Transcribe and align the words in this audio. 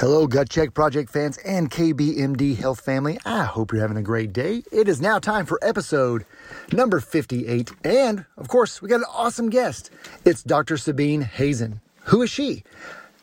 Hello, 0.00 0.26
Gut 0.26 0.48
Check 0.48 0.72
Project 0.72 1.10
fans 1.10 1.36
and 1.44 1.70
KBMD 1.70 2.56
Health 2.56 2.80
family. 2.80 3.18
I 3.26 3.44
hope 3.44 3.70
you're 3.70 3.82
having 3.82 3.98
a 3.98 4.02
great 4.02 4.32
day. 4.32 4.62
It 4.72 4.88
is 4.88 4.98
now 4.98 5.18
time 5.18 5.44
for 5.44 5.58
episode 5.60 6.24
number 6.72 7.00
58. 7.00 7.70
And 7.84 8.24
of 8.38 8.48
course, 8.48 8.80
we 8.80 8.88
got 8.88 9.00
an 9.00 9.06
awesome 9.12 9.50
guest. 9.50 9.90
It's 10.24 10.42
Dr. 10.42 10.78
Sabine 10.78 11.22
Hazan. 11.22 11.82
Who 12.04 12.22
is 12.22 12.30
she? 12.30 12.64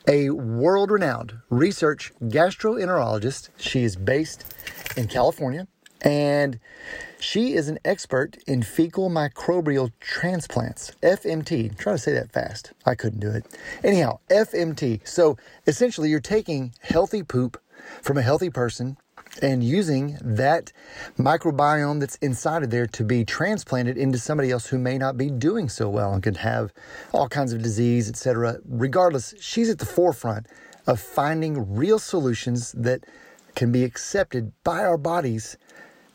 A 0.07 0.29
world 0.29 0.91
renowned 0.91 1.39
research 1.49 2.13
gastroenterologist. 2.21 3.49
She 3.57 3.81
is 3.81 3.95
based 3.95 4.45
in 4.95 5.07
California 5.07 5.67
and 6.03 6.59
she 7.19 7.53
is 7.53 7.67
an 7.67 7.79
expert 7.83 8.37
in 8.47 8.61
fecal 8.61 9.09
microbial 9.09 9.91
transplants, 9.99 10.91
FMT. 11.01 11.77
Try 11.77 11.93
to 11.93 11.97
say 11.97 12.13
that 12.13 12.31
fast. 12.31 12.73
I 12.85 12.95
couldn't 12.95 13.19
do 13.19 13.31
it. 13.31 13.45
Anyhow, 13.83 14.19
FMT. 14.29 15.07
So 15.07 15.37
essentially, 15.65 16.09
you're 16.09 16.19
taking 16.19 16.73
healthy 16.81 17.23
poop 17.23 17.61
from 18.01 18.17
a 18.17 18.21
healthy 18.21 18.49
person 18.49 18.97
and 19.41 19.63
using 19.63 20.17
that 20.21 20.71
microbiome 21.17 21.99
that's 21.99 22.15
inside 22.17 22.63
of 22.63 22.69
there 22.69 22.87
to 22.87 23.03
be 23.03 23.23
transplanted 23.25 23.97
into 23.97 24.17
somebody 24.17 24.51
else 24.51 24.67
who 24.67 24.77
may 24.77 24.97
not 24.97 25.17
be 25.17 25.29
doing 25.29 25.69
so 25.69 25.89
well 25.89 26.13
and 26.13 26.23
could 26.23 26.37
have 26.37 26.73
all 27.11 27.27
kinds 27.27 27.53
of 27.53 27.61
disease, 27.61 28.09
etc. 28.09 28.57
Regardless, 28.65 29.33
she's 29.39 29.69
at 29.69 29.79
the 29.79 29.85
forefront 29.85 30.47
of 30.85 30.99
finding 30.99 31.75
real 31.75 31.99
solutions 31.99 32.71
that 32.73 33.03
can 33.55 33.71
be 33.71 33.83
accepted 33.83 34.51
by 34.63 34.79
our 34.79 34.97
bodies 34.97 35.57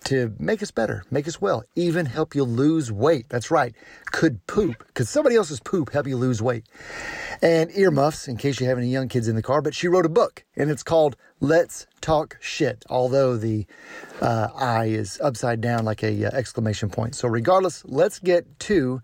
to 0.05 0.34
make 0.38 0.62
us 0.62 0.70
better, 0.70 1.05
make 1.11 1.27
us 1.29 1.41
well, 1.41 1.65
even 1.74 2.06
help 2.06 2.34
you 2.34 2.45
lose 2.45 2.91
weight. 2.91 3.27
That's 3.29 3.51
right. 3.51 3.74
Could 4.06 4.47
poop, 4.47 4.84
could 4.95 5.09
somebody 5.09 5.37
else's 5.37 5.61
poop 5.61 5.92
help 5.92 6.06
you 6.06 6.16
lose 6.16 6.42
weight? 6.42 6.65
And 7.41 7.70
earmuffs, 7.77 8.28
in 8.28 8.37
case 8.37 8.61
you 8.61 8.66
have 8.69 8.78
any 8.78 8.88
young 8.88 9.09
kids 9.09 9.28
in 9.28 9.37
the 9.37 9.42
car. 9.42 9.62
But 9.62 9.75
she 9.75 9.88
wrote 9.88 10.06
a 10.06 10.11
book, 10.11 10.45
and 10.56 10.70
it's 10.70 10.83
called 10.83 11.16
Let's 11.41 11.87
Talk 12.01 12.38
Shit, 12.41 12.84
although 12.88 13.37
the 13.37 13.66
uh, 14.20 14.48
I 14.55 14.86
is 14.86 15.20
upside 15.20 15.61
down 15.61 15.84
like 15.84 16.03
a 16.03 16.27
uh, 16.27 16.31
exclamation 16.33 16.89
point. 16.89 17.14
So, 17.14 17.28
regardless, 17.28 17.84
let's 17.84 18.19
get 18.19 18.59
to 18.61 19.00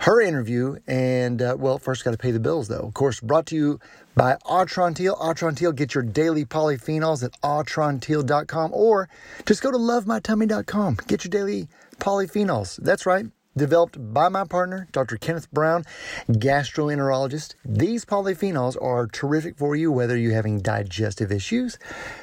her 0.00 0.20
interview. 0.20 0.76
And, 0.86 1.40
uh, 1.40 1.56
well, 1.58 1.78
first 1.78 2.04
got 2.04 2.10
to 2.10 2.18
pay 2.18 2.32
the 2.32 2.40
bills, 2.40 2.68
though. 2.68 2.80
Of 2.80 2.94
course, 2.94 3.20
brought 3.20 3.46
to 3.46 3.56
you 3.56 3.80
by 4.16 4.36
Atrantil. 4.46 5.16
Atrantil, 5.18 5.74
get 5.74 5.94
your 5.94 6.02
daily 6.02 6.44
polyphenols 6.44 7.22
at 7.22 7.40
atrantil.com 7.42 8.70
or 8.74 9.08
just 9.44 9.62
go 9.62 9.70
to 9.70 9.78
lovemytummy.com. 9.78 10.96
Get 11.06 11.24
your 11.24 11.30
daily 11.30 11.68
polyphenols. 11.98 12.76
That's 12.82 13.06
right. 13.06 13.26
Developed 13.56 14.12
by 14.12 14.28
my 14.28 14.44
partner, 14.44 14.86
Dr. 14.92 15.16
Kenneth 15.16 15.50
Brown, 15.50 15.84
gastroenterologist. 16.28 17.54
These 17.64 18.04
polyphenols 18.04 18.80
are 18.82 19.06
terrific 19.06 19.56
for 19.56 19.74
you 19.74 19.90
whether 19.90 20.16
you're 20.16 20.34
having 20.34 20.60
digestive 20.60 21.32
issues, 21.32 21.78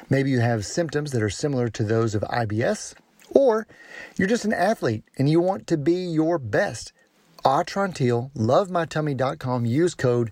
maybe 0.08 0.30
you 0.30 0.38
have 0.38 0.64
symptoms 0.64 1.10
that 1.10 1.22
are 1.22 1.30
similar 1.30 1.68
to 1.70 1.82
those 1.82 2.14
of 2.14 2.22
IBS, 2.22 2.94
or 3.30 3.66
you're 4.16 4.28
just 4.28 4.44
an 4.44 4.52
athlete 4.52 5.02
and 5.18 5.28
you 5.28 5.40
want 5.40 5.66
to 5.66 5.76
be 5.76 5.94
your 5.94 6.38
best. 6.38 6.92
Atrantil, 7.44 8.30
lovemytummy.com, 8.34 9.66
use 9.66 9.94
code 9.94 10.30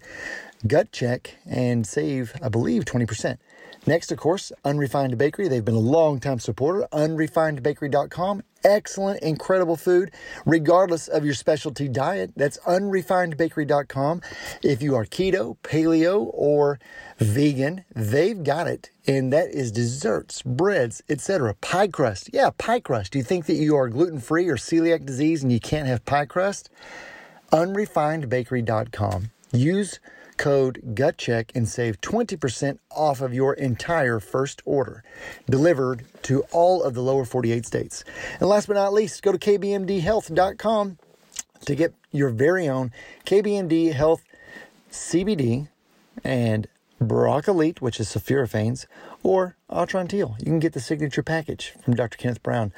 gut 0.66 0.92
check 0.92 1.36
and 1.48 1.86
save, 1.86 2.34
I 2.42 2.48
believe, 2.48 2.84
20%. 2.84 3.38
Next, 3.84 4.12
of 4.12 4.18
course, 4.18 4.52
Unrefined 4.64 5.18
Bakery. 5.18 5.48
They've 5.48 5.64
been 5.64 5.74
a 5.74 5.80
long 5.80 6.20
time 6.20 6.38
supporter. 6.38 6.86
Unrefinedbakery.com. 6.92 8.44
Excellent, 8.62 9.20
incredible 9.22 9.76
food, 9.76 10.12
regardless 10.46 11.08
of 11.08 11.24
your 11.24 11.34
specialty 11.34 11.88
diet. 11.88 12.30
That's 12.36 12.58
unrefinedbakery.com. 12.58 14.22
If 14.62 14.82
you 14.82 14.94
are 14.94 15.04
keto, 15.04 15.56
paleo, 15.64 16.30
or 16.32 16.78
vegan, 17.18 17.84
they've 17.92 18.40
got 18.44 18.68
it. 18.68 18.90
And 19.04 19.32
that 19.32 19.48
is 19.48 19.72
desserts, 19.72 20.42
breads, 20.42 21.02
etc. 21.08 21.54
Pie 21.54 21.88
crust. 21.88 22.30
Yeah, 22.32 22.50
pie 22.56 22.78
crust. 22.78 23.12
Do 23.12 23.18
you 23.18 23.24
think 23.24 23.46
that 23.46 23.54
you 23.54 23.74
are 23.74 23.88
gluten 23.88 24.20
free 24.20 24.48
or 24.48 24.56
celiac 24.56 25.04
disease 25.04 25.42
and 25.42 25.50
you 25.50 25.58
can't 25.58 25.88
have 25.88 26.04
pie 26.04 26.26
crust? 26.26 26.70
Unrefinedbakery.com. 27.50 29.30
Use 29.52 29.98
code 30.42 30.82
GUTCHECK 30.96 31.52
and 31.54 31.68
save 31.68 32.00
20% 32.00 32.78
off 32.90 33.20
of 33.20 33.32
your 33.32 33.54
entire 33.54 34.18
first 34.18 34.60
order, 34.64 35.04
delivered 35.48 36.04
to 36.24 36.42
all 36.50 36.82
of 36.82 36.94
the 36.94 37.00
lower 37.00 37.24
48 37.24 37.64
states. 37.64 38.02
And 38.40 38.48
last 38.48 38.66
but 38.66 38.74
not 38.74 38.92
least, 38.92 39.22
go 39.22 39.30
to 39.30 39.38
kbmdhealth.com 39.38 40.98
to 41.64 41.74
get 41.76 41.94
your 42.10 42.30
very 42.30 42.68
own 42.68 42.90
KBMD 43.24 43.92
Health 43.92 44.24
CBD 44.90 45.68
and 46.24 46.66
Brocolite, 47.00 47.80
which 47.80 48.00
is 48.00 48.08
sulforaphanes, 48.08 48.86
or 49.22 49.56
Atrantil. 49.70 50.38
You 50.38 50.46
can 50.46 50.58
get 50.58 50.72
the 50.72 50.80
signature 50.80 51.22
package 51.22 51.74
from 51.82 51.94
Dr. 51.94 52.18
Kenneth 52.18 52.42
Brown. 52.42 52.72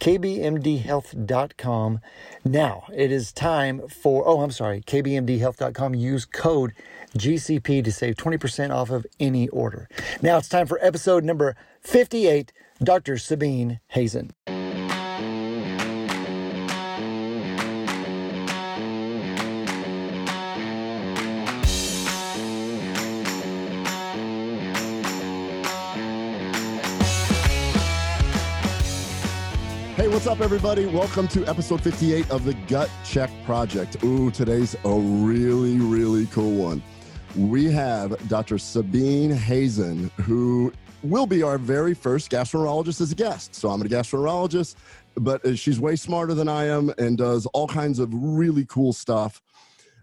KBMDhealth.com. 0.00 2.00
Now, 2.44 2.84
it 2.94 3.12
is 3.12 3.32
time 3.32 3.88
for, 3.88 4.26
oh, 4.26 4.40
I'm 4.40 4.50
sorry, 4.50 4.82
KBMDhealth.com. 4.82 5.94
Use 5.94 6.24
code 6.24 6.72
GCP 7.16 7.84
to 7.84 7.92
save 7.92 8.16
20% 8.16 8.74
off 8.74 8.90
of 8.90 9.06
any 9.20 9.48
order. 9.48 9.88
Now 10.20 10.38
it's 10.38 10.48
time 10.48 10.66
for 10.66 10.78
episode 10.82 11.24
number 11.24 11.56
58 11.80 12.52
Dr. 12.82 13.18
Sabine 13.18 13.80
Hazan. 13.94 14.32
What's 30.24 30.40
up, 30.40 30.42
everybody? 30.42 30.86
Welcome 30.86 31.28
to 31.28 31.44
episode 31.46 31.82
58 31.82 32.30
of 32.30 32.46
the 32.46 32.54
Gut 32.66 32.90
Check 33.04 33.28
Project. 33.44 34.02
Ooh, 34.04 34.30
today's 34.30 34.74
a 34.86 34.90
really, 34.90 35.76
really 35.76 36.24
cool 36.28 36.52
one. 36.52 36.82
We 37.36 37.70
have 37.72 38.16
Dr. 38.26 38.56
Sabine 38.56 39.36
Hazan, 39.36 40.10
who 40.12 40.72
will 41.02 41.26
be 41.26 41.42
our 41.42 41.58
very 41.58 41.92
first 41.92 42.30
gastroenterologist 42.30 43.02
as 43.02 43.12
a 43.12 43.14
guest. 43.14 43.54
So 43.54 43.68
I'm 43.68 43.82
a 43.82 43.84
gastroenterologist, 43.84 44.76
but 45.14 45.44
uh, 45.44 45.54
she's 45.56 45.78
way 45.78 45.94
smarter 45.94 46.32
than 46.32 46.48
I 46.48 46.68
am 46.68 46.90
and 46.96 47.18
does 47.18 47.44
all 47.52 47.68
kinds 47.68 47.98
of 47.98 48.08
really 48.14 48.64
cool 48.64 48.94
stuff. 48.94 49.42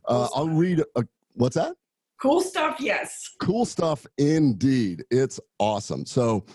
Uh, 0.05 0.27
I'll 0.35 0.49
read 0.49 0.83
a, 0.97 1.03
what's 1.33 1.55
that? 1.55 1.73
Cool 2.21 2.41
stuff, 2.41 2.75
yes. 2.79 3.27
Cool 3.39 3.65
stuff 3.65 4.05
indeed. 4.19 5.03
It's 5.09 5.39
awesome. 5.57 6.05
So, 6.05 6.45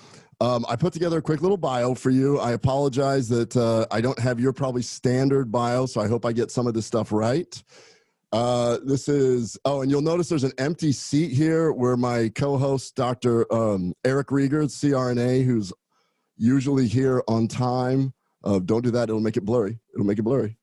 um, 0.41 0.67
I 0.69 0.77
put 0.77 0.93
together 0.93 1.19
a 1.19 1.23
quick 1.23 1.41
little 1.41 1.57
bio 1.57 1.95
for 1.95 2.11
you. 2.11 2.39
I 2.39 2.53
apologize 2.53 3.29
that 3.31 3.57
uh, 3.57 3.87
I 3.91 4.01
don't 4.01 4.19
have 4.19 4.39
your 4.39 4.53
probably 4.53 4.83
standard 4.83 5.51
bio, 5.51 5.87
so 5.87 6.01
I 6.01 6.09
hope 6.09 6.27
I 6.27 6.33
get 6.33 6.51
some 6.51 6.67
of 6.67 6.75
this 6.75 6.87
stuff 6.87 7.11
right. 7.11 7.63
Uh, 8.33 8.79
this 8.85 9.09
is, 9.09 9.57
oh, 9.65 9.81
and 9.81 9.91
you'll 9.91 10.03
notice 10.03 10.29
there's 10.29 10.45
an 10.45 10.53
empty 10.59 10.93
seat 10.93 11.33
here 11.33 11.73
where 11.73 11.97
my 11.97 12.29
co 12.35 12.59
host, 12.59 12.95
Dr. 12.97 13.51
Um, 13.53 13.95
Eric 14.05 14.29
Rieger, 14.29 14.65
CRNA, 14.65 15.45
who's 15.45 15.73
usually 16.37 16.87
here 16.87 17.23
on 17.29 17.49
time. 17.49 18.13
Uh, 18.45 18.59
don't 18.59 18.83
do 18.83 18.91
that, 18.91 19.09
it'll 19.09 19.21
make 19.21 19.39
it 19.39 19.45
blurry. 19.45 19.79
It'll 19.95 20.07
make 20.07 20.19
it 20.19 20.23
blurry. 20.23 20.59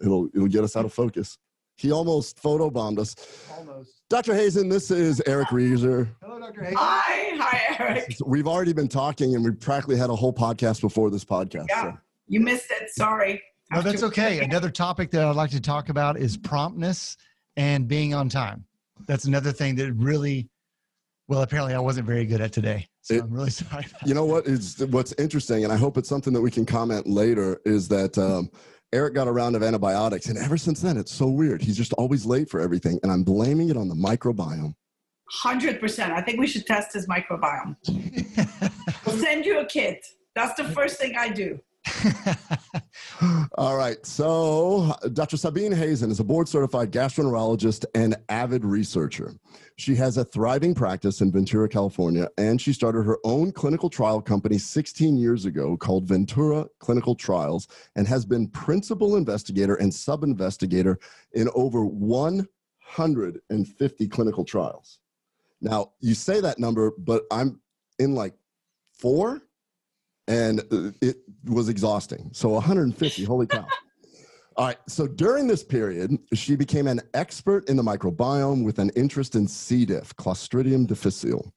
It'll, 0.00 0.28
it'll 0.34 0.48
get 0.48 0.62
us 0.62 0.76
out 0.76 0.84
of 0.84 0.92
focus. 0.92 1.38
He 1.82 1.90
almost 1.90 2.40
photobombed 2.40 3.00
us. 3.00 3.16
Almost. 3.58 3.90
Dr. 4.08 4.34
Hazan, 4.34 4.70
this 4.70 4.92
is 4.92 5.20
Eric 5.26 5.48
Rieger. 5.48 6.08
Hello, 6.22 6.38
Dr. 6.38 6.60
Hazan. 6.60 6.74
Hi, 6.76 7.36
hi, 7.36 7.76
Eric. 7.80 8.16
We've 8.24 8.46
already 8.46 8.72
been 8.72 8.86
talking, 8.86 9.34
and 9.34 9.44
we 9.44 9.50
practically 9.50 9.96
had 9.96 10.08
a 10.08 10.14
whole 10.14 10.32
podcast 10.32 10.80
before 10.80 11.10
this 11.10 11.24
podcast. 11.24 11.66
Yeah, 11.68 11.82
so. 11.82 11.98
you 12.28 12.38
missed 12.38 12.70
it. 12.70 12.90
Sorry. 12.90 13.42
No, 13.72 13.82
that's 13.82 14.04
okay. 14.04 14.44
Another 14.44 14.70
topic 14.70 15.10
that 15.10 15.24
I'd 15.24 15.34
like 15.34 15.50
to 15.50 15.60
talk 15.60 15.88
about 15.88 16.16
is 16.16 16.36
promptness 16.36 17.16
and 17.56 17.88
being 17.88 18.14
on 18.14 18.28
time. 18.28 18.64
That's 19.08 19.24
another 19.24 19.50
thing 19.50 19.74
that 19.76 19.92
really, 19.94 20.48
well, 21.26 21.42
apparently 21.42 21.74
I 21.74 21.80
wasn't 21.80 22.06
very 22.06 22.26
good 22.26 22.40
at 22.40 22.52
today. 22.52 22.86
So 23.00 23.14
It- 23.14 23.22
I'm 23.24 23.32
really 23.32 23.50
sorry. 23.62 23.86
You 24.06 24.14
know 24.14 24.24
what 24.24 24.46
is 24.46 24.78
what's 24.90 25.12
interesting, 25.14 25.64
and 25.64 25.72
I 25.72 25.76
hope 25.76 25.96
it's 25.98 26.08
something 26.08 26.32
that 26.32 26.40
we 26.42 26.50
can 26.52 26.64
comment 26.64 27.08
later, 27.08 27.60
is 27.64 27.88
that 27.88 28.16
um, 28.18 28.50
Eric 28.92 29.14
got 29.14 29.26
a 29.26 29.32
round 29.32 29.56
of 29.56 29.62
antibiotics, 29.62 30.26
and 30.26 30.36
ever 30.36 30.58
since 30.58 30.82
then, 30.82 30.98
it's 30.98 31.12
so 31.12 31.26
weird. 31.26 31.62
He's 31.62 31.76
just 31.78 31.94
always 31.94 32.26
late 32.26 32.50
for 32.50 32.60
everything, 32.60 33.00
and 33.02 33.10
I'm 33.10 33.22
blaming 33.22 33.70
it 33.70 33.76
on 33.76 33.88
the 33.88 33.94
microbiome. 33.94 34.74
100%. 35.42 36.12
I 36.12 36.20
think 36.20 36.38
we 36.38 36.46
should 36.46 36.66
test 36.66 36.92
his 36.92 37.06
microbiome. 37.06 37.76
We'll 39.04 39.18
send 39.18 39.44
you 39.44 39.58
a 39.58 39.66
kit. 39.66 40.06
That's 40.34 40.54
the 40.54 40.64
first 40.64 40.98
thing 40.98 41.14
I 41.18 41.28
do. 41.28 41.58
All 43.56 43.76
right. 43.76 44.04
So, 44.04 44.96
Dr. 45.12 45.36
Sabine 45.36 45.72
Hazan 45.72 46.10
is 46.10 46.18
a 46.18 46.24
board 46.24 46.48
certified 46.48 46.90
gastroenterologist 46.90 47.84
and 47.94 48.16
avid 48.28 48.64
researcher. 48.64 49.34
She 49.76 49.94
has 49.96 50.16
a 50.16 50.24
thriving 50.24 50.74
practice 50.74 51.20
in 51.20 51.30
Ventura, 51.30 51.68
California, 51.68 52.28
and 52.36 52.60
she 52.60 52.72
started 52.72 53.04
her 53.04 53.18
own 53.24 53.52
clinical 53.52 53.88
trial 53.88 54.20
company 54.20 54.58
16 54.58 55.16
years 55.16 55.44
ago 55.44 55.76
called 55.76 56.08
Ventura 56.08 56.66
Clinical 56.80 57.14
Trials 57.14 57.68
and 57.94 58.08
has 58.08 58.24
been 58.24 58.48
principal 58.48 59.14
investigator 59.16 59.76
and 59.76 59.94
sub 59.94 60.24
investigator 60.24 60.98
in 61.32 61.48
over 61.54 61.84
150 61.84 64.08
clinical 64.08 64.44
trials. 64.44 64.98
Now, 65.60 65.92
you 66.00 66.14
say 66.14 66.40
that 66.40 66.58
number, 66.58 66.92
but 66.98 67.22
I'm 67.30 67.60
in 67.98 68.14
like 68.14 68.34
four, 68.92 69.42
and 70.26 70.62
it 71.00 71.18
was 71.44 71.68
exhausting. 71.68 72.30
So 72.32 72.50
150, 72.50 73.24
holy 73.24 73.46
cow. 73.46 73.66
All 74.56 74.66
right. 74.66 74.78
So 74.86 75.06
during 75.06 75.46
this 75.46 75.64
period, 75.64 76.18
she 76.34 76.56
became 76.56 76.86
an 76.86 77.00
expert 77.14 77.68
in 77.70 77.76
the 77.76 77.82
microbiome 77.82 78.64
with 78.64 78.78
an 78.78 78.90
interest 78.90 79.34
in 79.34 79.48
C. 79.48 79.86
diff, 79.86 80.14
Clostridium 80.16 80.86
difficile. 80.86 81.52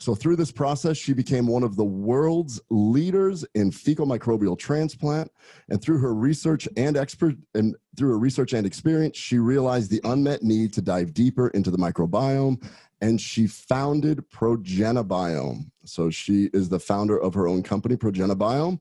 So 0.00 0.14
through 0.14 0.36
this 0.36 0.50
process, 0.50 0.96
she 0.96 1.12
became 1.12 1.46
one 1.46 1.62
of 1.62 1.76
the 1.76 1.84
world's 1.84 2.58
leaders 2.70 3.44
in 3.54 3.70
fecal 3.70 4.06
microbial 4.06 4.58
transplant. 4.58 5.30
And 5.68 5.80
through 5.80 5.98
her 5.98 6.14
research 6.14 6.66
and 6.78 6.96
expert 6.96 7.36
and 7.54 7.76
through 7.98 8.08
her 8.08 8.18
research 8.18 8.54
and 8.54 8.66
experience, 8.66 9.18
she 9.18 9.38
realized 9.38 9.90
the 9.90 10.00
unmet 10.04 10.42
need 10.42 10.72
to 10.72 10.82
dive 10.82 11.12
deeper 11.12 11.48
into 11.48 11.70
the 11.70 11.76
microbiome. 11.76 12.66
And 13.02 13.20
she 13.20 13.46
founded 13.46 14.24
ProgenaBiome. 14.30 15.70
So 15.84 16.08
she 16.08 16.48
is 16.54 16.70
the 16.70 16.80
founder 16.80 17.18
of 17.18 17.34
her 17.34 17.46
own 17.46 17.62
company, 17.62 17.96
ProgenaBiome. 17.96 18.80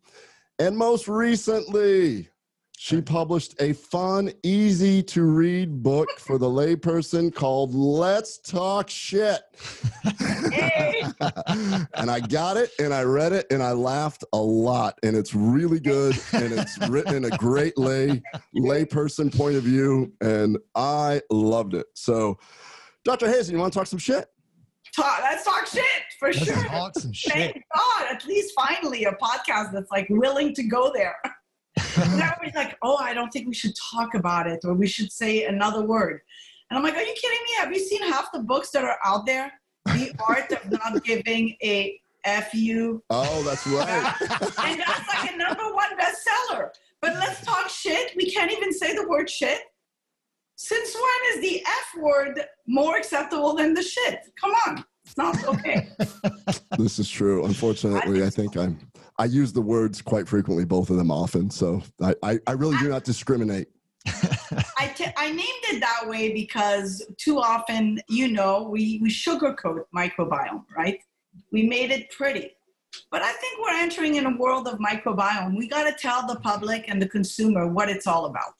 And 0.59 0.77
most 0.77 1.07
recently, 1.07 2.27
she 2.77 3.01
published 3.01 3.55
a 3.61 3.71
fun, 3.71 4.33
easy 4.43 5.01
to 5.03 5.23
read 5.23 5.81
book 5.81 6.09
for 6.17 6.37
the 6.37 6.49
layperson 6.49 7.33
called 7.33 7.73
Let's 7.73 8.39
Talk 8.39 8.89
Shit. 8.89 9.39
and 11.93 12.11
I 12.11 12.19
got 12.19 12.57
it 12.57 12.71
and 12.77 12.93
I 12.93 13.03
read 13.03 13.31
it 13.31 13.47
and 13.51 13.63
I 13.63 13.71
laughed 13.71 14.25
a 14.33 14.37
lot. 14.37 14.99
And 15.01 15.15
it's 15.15 15.33
really 15.33 15.79
good 15.79 16.17
and 16.33 16.51
it's 16.51 16.77
written 16.89 17.15
in 17.15 17.23
a 17.23 17.37
great 17.37 17.77
lay 17.77 18.21
layperson 18.53 19.33
point 19.33 19.55
of 19.55 19.63
view. 19.63 20.11
And 20.19 20.57
I 20.75 21.21
loved 21.31 21.73
it. 21.73 21.85
So, 21.95 22.37
Dr. 23.05 23.27
Hazan, 23.27 23.51
you 23.51 23.59
want 23.59 23.71
to 23.71 23.79
talk 23.79 23.87
some 23.87 23.97
shit? 23.99 24.27
Talk, 24.93 25.19
let's 25.23 25.45
talk 25.45 25.67
shit 25.67 25.85
for 26.19 26.33
sure. 26.33 26.91
some 26.97 27.13
shit. 27.13 27.33
Thank 27.33 27.63
God, 27.73 28.07
at 28.11 28.25
least 28.25 28.53
finally 28.53 29.05
a 29.05 29.13
podcast 29.13 29.71
that's 29.71 29.89
like 29.89 30.07
willing 30.09 30.53
to 30.53 30.63
go 30.63 30.91
there. 30.93 31.15
and 31.95 32.21
everybody's 32.21 32.55
like, 32.55 32.77
oh, 32.81 32.97
I 32.97 33.13
don't 33.13 33.31
think 33.31 33.47
we 33.47 33.53
should 33.53 33.75
talk 33.75 34.13
about 34.13 34.45
it 34.45 34.59
or 34.65 34.73
we 34.73 34.85
should 34.85 35.11
say 35.11 35.45
another 35.45 35.81
word. 35.81 36.21
And 36.69 36.77
I'm 36.77 36.83
like, 36.83 36.95
are 36.95 37.01
you 37.01 37.15
kidding 37.15 37.39
me? 37.45 37.51
Have 37.57 37.73
you 37.73 37.79
seen 37.79 38.03
half 38.03 38.31
the 38.31 38.39
books 38.39 38.69
that 38.71 38.83
are 38.83 38.97
out 39.03 39.25
there? 39.25 39.51
The 39.85 40.13
art 40.27 40.51
of 40.51 40.69
not 40.69 41.03
giving 41.03 41.55
a 41.63 41.99
fu. 42.51 43.01
Oh, 43.09 43.43
that's 43.43 43.65
right. 43.65 44.13
And 44.65 44.79
that's 44.79 45.07
like 45.07 45.33
a 45.33 45.37
number 45.37 45.73
one 45.73 45.97
bestseller. 45.97 46.69
But 47.01 47.13
let's 47.13 47.43
talk 47.45 47.69
shit. 47.69 48.11
We 48.17 48.29
can't 48.29 48.51
even 48.51 48.73
say 48.73 48.93
the 48.93 49.07
word 49.07 49.29
shit. 49.29 49.61
Since 50.57 50.93
when 50.93 51.37
is 51.37 51.49
the 51.49 51.63
F 51.65 52.01
word 52.01 52.41
more 52.67 52.97
acceptable 52.97 53.55
than 53.55 53.73
the 53.73 53.81
shit? 53.81 54.19
Come 54.39 54.51
on. 54.67 54.83
It's 55.17 55.47
okay. 55.47 55.89
this 56.77 56.99
is 56.99 57.09
true. 57.09 57.45
Unfortunately, 57.45 58.23
I 58.23 58.29
think 58.29 58.55
I'm. 58.55 58.79
I 59.17 59.25
use 59.25 59.51
the 59.51 59.61
words 59.61 60.01
quite 60.01 60.27
frequently, 60.27 60.63
both 60.63 60.89
of 60.89 60.95
them 60.95 61.11
often. 61.11 61.49
So 61.49 61.81
I, 62.01 62.15
I, 62.23 62.39
I 62.47 62.51
really 62.53 62.77
do 62.77 62.87
not 62.87 63.03
discriminate. 63.03 63.67
I, 64.07 64.93
t- 64.95 65.11
I 65.17 65.29
named 65.29 65.63
it 65.65 65.81
that 65.81 66.07
way 66.07 66.33
because 66.33 67.05
too 67.17 67.37
often, 67.39 67.99
you 68.07 68.31
know, 68.31 68.63
we, 68.63 68.99
we 69.01 69.09
sugarcoat 69.09 69.81
microbiome, 69.95 70.63
right? 70.75 70.99
We 71.51 71.63
made 71.63 71.91
it 71.91 72.09
pretty. 72.11 72.51
But 73.11 73.21
I 73.21 73.31
think 73.33 73.59
we're 73.61 73.75
entering 73.75 74.15
in 74.15 74.25
a 74.25 74.37
world 74.37 74.67
of 74.67 74.79
microbiome. 74.79 75.57
We 75.57 75.67
got 75.67 75.83
to 75.83 75.93
tell 76.01 76.25
the 76.25 76.39
public 76.39 76.85
and 76.87 77.01
the 77.01 77.09
consumer 77.09 77.67
what 77.67 77.89
it's 77.89 78.07
all 78.07 78.25
about. 78.25 78.53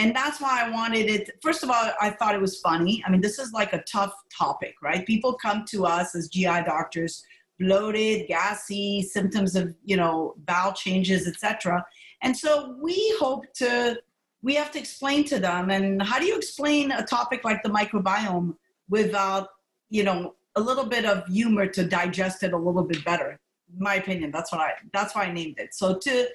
And 0.00 0.16
that's 0.16 0.40
why 0.40 0.64
I 0.64 0.70
wanted 0.70 1.10
it. 1.10 1.30
First 1.42 1.62
of 1.62 1.68
all, 1.68 1.90
I 2.00 2.08
thought 2.08 2.34
it 2.34 2.40
was 2.40 2.58
funny. 2.58 3.04
I 3.06 3.10
mean, 3.10 3.20
this 3.20 3.38
is 3.38 3.52
like 3.52 3.74
a 3.74 3.82
tough 3.82 4.14
topic, 4.34 4.76
right? 4.80 5.06
People 5.06 5.34
come 5.34 5.66
to 5.66 5.84
us 5.84 6.14
as 6.14 6.28
GI 6.28 6.62
doctors, 6.64 7.22
bloated, 7.58 8.26
gassy, 8.26 9.02
symptoms 9.02 9.54
of, 9.56 9.74
you 9.84 9.98
know, 9.98 10.36
bowel 10.46 10.72
changes, 10.72 11.28
etc. 11.28 11.84
And 12.22 12.34
so 12.34 12.74
we 12.80 13.14
hope 13.20 13.44
to 13.56 14.00
we 14.42 14.54
have 14.54 14.70
to 14.70 14.78
explain 14.78 15.22
to 15.24 15.38
them 15.38 15.68
and 15.68 16.00
how 16.00 16.18
do 16.18 16.24
you 16.24 16.34
explain 16.34 16.90
a 16.92 17.04
topic 17.04 17.44
like 17.44 17.62
the 17.62 17.68
microbiome 17.68 18.54
without 18.88 19.48
you 19.90 20.02
know 20.02 20.34
a 20.56 20.60
little 20.62 20.86
bit 20.86 21.04
of 21.04 21.26
humor 21.26 21.66
to 21.66 21.84
digest 21.84 22.42
it 22.42 22.54
a 22.54 22.56
little 22.56 22.84
bit 22.84 23.04
better 23.04 23.38
in 23.70 23.78
my 23.78 23.96
opinion 23.96 24.30
that's 24.30 24.50
what 24.50 24.62
i 24.62 24.72
that's 24.94 25.14
why 25.14 25.24
i 25.24 25.30
named 25.30 25.58
it 25.58 25.74
so 25.74 25.98
to 25.98 26.26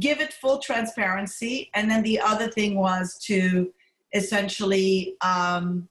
give 0.00 0.20
it 0.20 0.32
full 0.32 0.58
transparency 0.58 1.70
and 1.74 1.90
then 1.90 2.02
the 2.02 2.18
other 2.20 2.48
thing 2.48 2.76
was 2.76 3.18
to 3.18 3.72
essentially 4.12 5.16
um, 5.20 5.88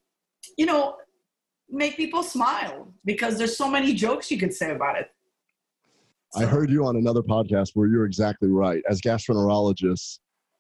you 0.58 0.66
know 0.66 0.96
make 1.70 1.98
people 1.98 2.24
smile 2.24 2.94
because 3.06 3.38
there's 3.38 3.58
so 3.58 3.70
many 3.70 3.94
jokes 3.94 4.30
you 4.30 4.38
could 4.38 4.54
say 4.54 4.72
about 4.72 4.98
it 4.98 5.10
I 6.36 6.46
heard 6.46 6.72
you 6.72 6.86
on 6.86 6.96
another 6.96 7.22
podcast 7.22 7.72
where 7.76 7.88
you're 7.88 8.06
exactly 8.06 8.50
right. 8.50 8.82
As 8.90 9.00
gastroenterologists, 9.02 10.18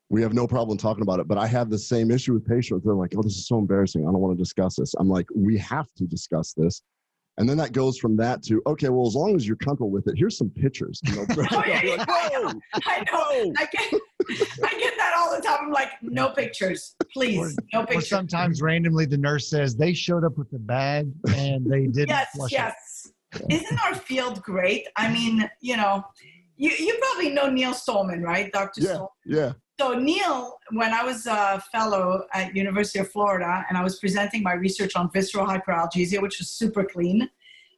we 0.09 0.21
have 0.21 0.33
no 0.33 0.45
problem 0.45 0.77
talking 0.77 1.01
about 1.01 1.19
it, 1.19 1.27
but 1.27 1.39
I 1.39 1.47
have 1.47 1.71
the 1.71 1.79
same 1.79 2.11
issue 2.11 2.33
with 2.33 2.45
patients. 2.45 2.83
They're 2.85 2.93
like, 2.93 3.13
oh, 3.17 3.23
this 3.23 3.35
is 3.35 3.47
so 3.47 3.57
embarrassing. 3.57 4.03
I 4.03 4.11
don't 4.11 4.19
want 4.19 4.37
to 4.37 4.41
discuss 4.41 4.75
this. 4.75 4.93
I'm 4.99 5.09
like, 5.09 5.25
we 5.35 5.57
have 5.57 5.91
to 5.97 6.05
discuss 6.05 6.53
this. 6.55 6.83
And 7.37 7.49
then 7.49 7.57
that 7.57 7.71
goes 7.71 7.97
from 7.97 8.15
that 8.17 8.43
to, 8.43 8.61
okay, 8.67 8.89
well, 8.89 9.07
as 9.07 9.15
long 9.15 9.35
as 9.35 9.47
you're 9.47 9.55
comfortable 9.57 9.89
with 9.89 10.07
it, 10.07 10.13
here's 10.15 10.37
some 10.37 10.51
pictures. 10.51 11.01
You 11.03 11.15
know, 11.15 11.25
Oh, 11.51 11.63
yeah, 11.65 11.81
You're 11.81 11.97
like, 11.97 12.07
I 12.11 12.29
know. 12.31 12.43
"Whoa, 12.43 12.83
I 12.85 12.99
know. 13.11 13.53
I 13.57 13.65
get, 13.71 14.01
I 14.63 14.79
get 14.79 14.93
that 14.97 15.13
all 15.17 15.35
the 15.35 15.41
time. 15.41 15.57
I'm 15.63 15.71
like, 15.71 15.89
no 16.03 16.29
pictures, 16.29 16.95
please, 17.11 17.39
Or- 17.39 17.51
no 17.73 17.85
Or 17.95 18.01
sometimes 18.01 18.61
randomly 18.61 19.05
the 19.05 19.17
nurse 19.17 19.49
says 19.49 19.75
they 19.75 19.93
showed 19.93 20.23
up 20.23 20.37
with 20.37 20.51
the 20.51 20.59
bag 20.59 21.07
and 21.35 21.65
they 21.65 21.87
didn't 21.87 22.09
Yes, 22.09 22.27
flush 22.35 22.51
it. 22.51 22.55
yes. 22.55 23.07
Isn't 23.49 23.83
our 23.83 23.95
field 23.95 24.41
great? 24.43 24.87
I 24.95 25.11
mean, 25.11 25.49
you 25.59 25.75
know, 25.75 26.03
you, 26.55 26.69
you 26.69 26.95
probably 27.01 27.31
know 27.31 27.49
Neil 27.49 27.73
Stollman, 27.73 28.21
right, 28.21 28.51
Dr. 28.51 28.81
Yeah, 28.81 28.89
Stollman? 28.91 29.07
yeah. 29.25 29.51
So 29.79 29.95
Neil, 29.95 30.59
when 30.71 30.93
I 30.93 31.03
was 31.03 31.25
a 31.25 31.61
fellow 31.71 32.25
at 32.33 32.55
University 32.55 32.99
of 32.99 33.11
Florida 33.11 33.65
and 33.67 33.77
I 33.77 33.83
was 33.83 33.97
presenting 33.97 34.43
my 34.43 34.53
research 34.53 34.95
on 34.95 35.09
visceral 35.11 35.47
hyperalgesia, 35.47 36.21
which 36.21 36.37
was 36.37 36.51
super 36.51 36.83
clean, 36.83 37.29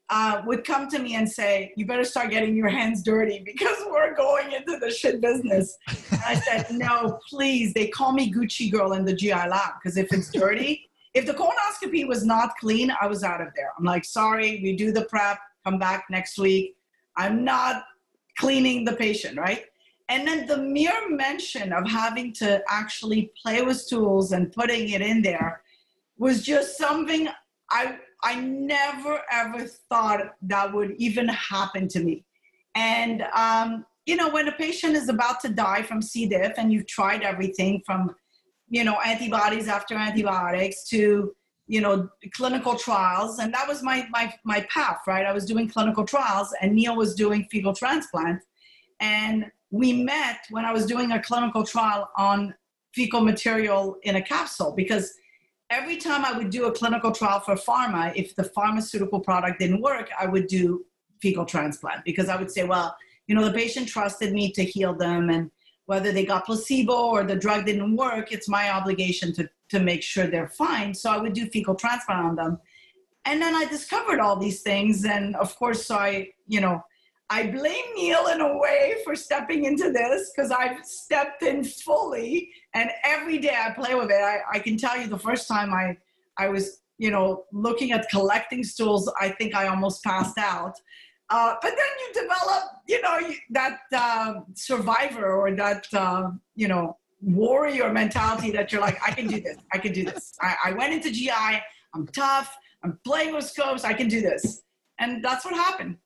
uh, 0.09 0.41
would 0.45 0.65
come 0.65 0.89
to 0.89 0.99
me 0.99 1.15
and 1.15 1.29
say, 1.29 1.73
"You 1.77 1.85
better 1.85 2.03
start 2.03 2.29
getting 2.29 2.55
your 2.55 2.67
hands 2.67 3.01
dirty 3.01 3.41
because 3.43 3.77
we're 3.89 4.13
going 4.13 4.51
into 4.51 4.77
the 4.77 4.91
shit 4.91 5.21
business." 5.21 5.77
And 6.11 6.21
I 6.25 6.35
said, 6.35 6.67
"No, 6.69 7.17
please." 7.29 7.73
They 7.73 7.87
call 7.87 8.11
me 8.11 8.31
Gucci 8.31 8.71
girl 8.71 8.93
in 8.93 9.05
the 9.05 9.13
GI 9.13 9.31
lab 9.31 9.75
because 9.81 9.97
if 9.97 10.11
it's 10.11 10.29
dirty, 10.29 10.89
if 11.13 11.25
the 11.25 11.33
colonoscopy 11.33 12.07
was 12.07 12.25
not 12.25 12.51
clean, 12.59 12.93
I 13.01 13.07
was 13.07 13.23
out 13.23 13.41
of 13.41 13.47
there. 13.55 13.71
I'm 13.79 13.85
like, 13.85 14.05
"Sorry, 14.05 14.59
we 14.61 14.75
do 14.75 14.91
the 14.91 15.05
prep. 15.05 15.39
Come 15.63 15.79
back 15.79 16.05
next 16.09 16.37
week. 16.37 16.75
I'm 17.15 17.43
not 17.43 17.85
cleaning 18.37 18.83
the 18.83 18.93
patient, 18.93 19.39
right?" 19.39 19.65
And 20.09 20.27
then 20.27 20.45
the 20.45 20.57
mere 20.57 21.09
mention 21.09 21.73
of 21.73 21.87
having 21.87 22.31
to 22.33 22.61
actually 22.69 23.31
play 23.41 23.61
with 23.63 23.87
tools 23.87 24.31
and 24.31 24.51
putting 24.51 24.89
it 24.89 25.01
in 25.01 25.21
there 25.21 25.61
was 26.17 26.43
just 26.43 26.77
something 26.77 27.27
I 27.71 27.97
I 28.23 28.35
never 28.35 29.21
ever 29.31 29.65
thought 29.89 30.35
that 30.43 30.73
would 30.73 30.95
even 30.97 31.27
happen 31.27 31.87
to 31.89 31.99
me. 31.99 32.23
And 32.75 33.23
um, 33.35 33.85
you 34.05 34.15
know, 34.15 34.29
when 34.29 34.47
a 34.47 34.51
patient 34.51 34.95
is 34.95 35.09
about 35.09 35.39
to 35.41 35.49
die 35.49 35.81
from 35.81 36.01
C. 36.01 36.27
diff 36.27 36.53
and 36.57 36.71
you've 36.71 36.87
tried 36.87 37.23
everything 37.23 37.81
from 37.85 38.15
you 38.69 38.83
know 38.83 38.99
antibodies 39.05 39.67
after 39.67 39.95
antibiotics 39.95 40.87
to 40.89 41.35
you 41.67 41.81
know 41.81 42.09
clinical 42.33 42.75
trials 42.75 43.39
and 43.39 43.53
that 43.53 43.67
was 43.67 43.83
my 43.83 44.07
my 44.11 44.33
my 44.43 44.61
path 44.69 44.99
right 45.07 45.25
i 45.25 45.31
was 45.31 45.45
doing 45.45 45.67
clinical 45.67 46.05
trials 46.05 46.53
and 46.61 46.73
neil 46.73 46.95
was 46.95 47.15
doing 47.15 47.47
fecal 47.51 47.73
transplant 47.73 48.41
and 48.99 49.45
we 49.75 49.91
met 49.91 50.39
when 50.51 50.63
I 50.63 50.71
was 50.71 50.85
doing 50.85 51.11
a 51.11 51.21
clinical 51.21 51.65
trial 51.65 52.09
on 52.17 52.55
fecal 52.93 53.21
material 53.21 53.97
in 54.03 54.15
a 54.15 54.21
capsule 54.21 54.71
because 54.71 55.13
every 55.69 55.97
time 55.97 56.23
I 56.23 56.31
would 56.37 56.49
do 56.49 56.65
a 56.67 56.71
clinical 56.71 57.11
trial 57.11 57.41
for 57.41 57.55
pharma, 57.55 58.13
if 58.15 58.35
the 58.35 58.45
pharmaceutical 58.45 59.19
product 59.19 59.59
didn't 59.59 59.81
work, 59.81 60.09
I 60.17 60.27
would 60.27 60.47
do 60.47 60.85
fecal 61.21 61.45
transplant 61.45 62.05
because 62.05 62.29
I 62.29 62.37
would 62.37 62.49
say, 62.49 62.63
well, 62.63 62.95
you 63.27 63.35
know, 63.35 63.43
the 63.43 63.51
patient 63.51 63.89
trusted 63.89 64.31
me 64.31 64.49
to 64.53 64.63
heal 64.63 64.93
them 64.93 65.29
and 65.29 65.51
whether 65.87 66.13
they 66.13 66.25
got 66.25 66.45
placebo 66.45 66.93
or 66.93 67.23
the 67.25 67.35
drug 67.35 67.65
didn't 67.65 67.97
work, 67.97 68.31
it's 68.31 68.47
my 68.47 68.71
obligation 68.71 69.33
to, 69.33 69.49
to 69.69 69.79
make 69.81 70.01
sure 70.01 70.25
they're 70.25 70.47
fine. 70.47 70.93
So 70.93 71.11
I 71.11 71.17
would 71.17 71.33
do 71.33 71.47
fecal 71.47 71.75
transplant 71.75 72.25
on 72.25 72.35
them. 72.35 72.59
And 73.25 73.41
then 73.41 73.55
I 73.55 73.65
discovered 73.65 74.19
all 74.19 74.37
these 74.37 74.61
things. 74.61 75.03
And 75.03 75.35
of 75.35 75.55
course, 75.57 75.85
so 75.85 75.95
I, 75.95 76.29
you 76.47 76.61
know, 76.61 76.81
I 77.29 77.47
blame 77.47 77.85
Neil 77.95 78.27
in 78.27 78.41
a 78.41 78.57
way 78.57 78.97
for 79.03 79.15
stepping 79.15 79.65
into 79.65 79.91
this 79.91 80.31
because 80.35 80.51
I've 80.51 80.85
stepped 80.85 81.41
in 81.41 81.63
fully 81.63 82.51
and 82.73 82.89
every 83.03 83.39
day 83.39 83.57
I 83.59 83.71
play 83.71 83.95
with 83.95 84.11
it. 84.11 84.21
I, 84.21 84.41
I 84.53 84.59
can 84.59 84.77
tell 84.77 84.99
you 84.99 85.07
the 85.07 85.17
first 85.17 85.47
time 85.47 85.73
I, 85.73 85.97
I 86.37 86.49
was, 86.49 86.81
you 86.99 87.09
know, 87.09 87.45
looking 87.51 87.91
at 87.91 88.07
collecting 88.09 88.63
stools, 88.63 89.11
I 89.19 89.29
think 89.29 89.55
I 89.55 89.67
almost 89.67 90.03
passed 90.03 90.37
out. 90.37 90.75
Uh, 91.31 91.55
but 91.61 91.71
then 91.75 91.87
you 91.99 92.21
develop, 92.21 92.63
you 92.87 93.01
know, 93.01 93.19
that 93.49 93.79
uh, 93.91 94.41
survivor 94.53 95.33
or 95.33 95.51
that, 95.55 95.87
uh, 95.93 96.29
you 96.53 96.67
know, 96.67 96.95
warrior 97.21 97.91
mentality 97.91 98.51
that 98.51 98.71
you're 98.71 98.81
like, 98.81 98.99
I 99.05 99.11
can 99.11 99.25
do 99.25 99.41
this. 99.41 99.57
I 99.73 99.79
can 99.79 99.93
do 99.93 100.05
this. 100.05 100.33
I, 100.41 100.55
I 100.65 100.71
went 100.73 100.93
into 100.93 101.09
GI. 101.11 101.31
I'm 101.95 102.05
tough. 102.07 102.55
I'm 102.83 102.99
playing 103.03 103.33
with 103.33 103.45
scopes. 103.45 103.83
I 103.83 103.93
can 103.93 104.07
do 104.07 104.21
this. 104.21 104.61
And 104.99 105.25
that's 105.25 105.43
what 105.43 105.55
happened. 105.55 105.97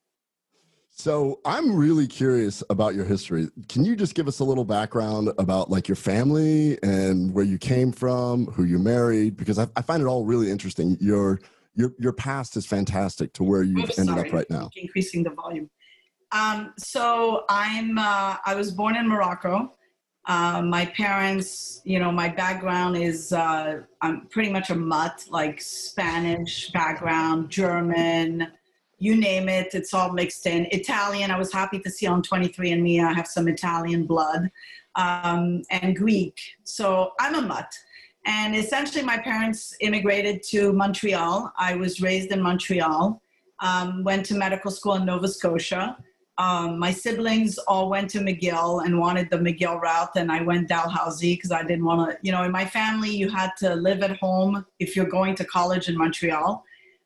So 1.00 1.40
I'm 1.46 1.78
really 1.78 2.08
curious 2.08 2.62
about 2.70 2.94
your 2.94 3.06
history. 3.06 3.48
Can 3.70 3.86
you 3.86 3.96
just 3.96 4.16
give 4.16 4.28
us 4.28 4.40
a 4.40 4.44
little 4.44 4.66
background 4.66 5.32
about 5.38 5.72
like 5.72 5.88
your 5.88 5.96
family 5.96 6.78
and 6.84 7.34
where 7.34 7.46
you 7.46 7.58
came 7.58 7.94
from, 7.94 8.48
who 8.48 8.66
you 8.66 8.80
married? 8.80 9.38
Because 9.38 9.60
I, 9.60 9.68
I 9.78 9.82
find 9.82 10.04
it 10.04 10.08
all 10.08 10.26
really 10.26 10.52
interesting. 10.52 10.98
Your 11.00 11.40
your 11.74 11.94
your 12.00 12.12
past 12.12 12.58
is 12.58 12.66
fantastic 12.66 13.32
to 13.34 13.46
where 13.46 13.64
you've 13.64 13.98
ended 13.98 14.18
up 14.18 14.34
right 14.34 14.50
now. 14.50 14.70
Increasing 14.76 15.24
the 15.24 15.30
volume. 15.30 15.70
Um, 16.34 16.74
so 16.78 17.46
I'm 17.50 17.98
uh, 17.98 18.36
I 18.46 18.54
was 18.56 18.72
born 18.72 18.98
in 18.98 19.08
Morocco. 19.08 19.76
Uh, 20.26 20.62
my 20.62 20.86
parents, 20.86 21.82
you 21.86 22.00
know, 22.00 22.12
my 22.12 22.28
background 22.28 22.98
is 22.98 23.32
uh, 23.32 23.84
I'm 24.02 24.28
pretty 24.28 24.52
much 24.52 24.70
a 24.70 24.76
mutt, 24.76 25.24
like 25.30 25.62
Spanish 25.62 26.72
background, 26.72 27.50
German, 27.50 28.48
you 29.00 29.16
name 29.16 29.50
it, 29.50 29.74
it's 29.74 29.94
all 29.94 30.12
mixed 30.12 30.46
in. 30.46 30.68
Italian, 30.72 31.32
I 31.32 31.38
was 31.38 31.52
happy 31.52 31.80
to 31.80 31.90
see 31.90 32.06
on 32.06 32.22
23andMe, 32.22 33.04
I 33.04 33.14
have 33.14 33.28
some 33.28 33.48
Italian 33.48 34.06
blood, 34.06 34.52
um, 34.96 35.64
and 35.72 35.96
Greek. 35.96 36.40
So 36.64 37.12
I'm 37.20 37.36
a 37.36 37.42
mutt. 37.42 37.74
And 38.26 38.56
essentially, 38.56 39.04
my 39.04 39.18
parents 39.18 39.74
immigrated 39.80 40.44
to 40.50 40.74
Montreal. 40.74 41.52
I 41.58 41.76
was 41.76 42.02
raised 42.02 42.32
in 42.32 42.42
Montreal, 42.42 43.22
um, 43.60 44.04
went 44.04 44.26
to 44.28 44.36
medical 44.36 44.72
school 44.72 44.96
in 44.96 45.06
Nova 45.06 45.28
Scotia. 45.28 45.98
Um, 46.38 46.80
my 46.80 46.92
siblings 46.92 47.58
all 47.58 47.90
went 47.90 48.10
to 48.12 48.20
McGill 48.20 48.86
and 48.86 48.98
wanted 48.98 49.30
the 49.30 49.38
McGill 49.38 49.80
route, 49.82 50.16
and 50.16 50.32
I 50.32 50.42
went 50.42 50.70
Dalhousie 50.70 51.36
because 51.36 51.52
I 51.52 51.64
didn't 51.64 51.84
want 51.84 52.12
to. 52.12 52.18
You 52.22 52.32
know, 52.32 52.44
in 52.44 52.52
my 52.52 52.66
family, 52.66 53.10
you 53.10 53.30
had 53.30 53.52
to 53.60 53.76
live 53.76 54.04
at 54.04 54.18
home 54.18 54.66
if 54.80 54.96
you're 54.96 55.10
going 55.10 55.36
to 55.36 55.46
college 55.46 55.90
in 55.90 55.98
Montreal. 55.98 56.64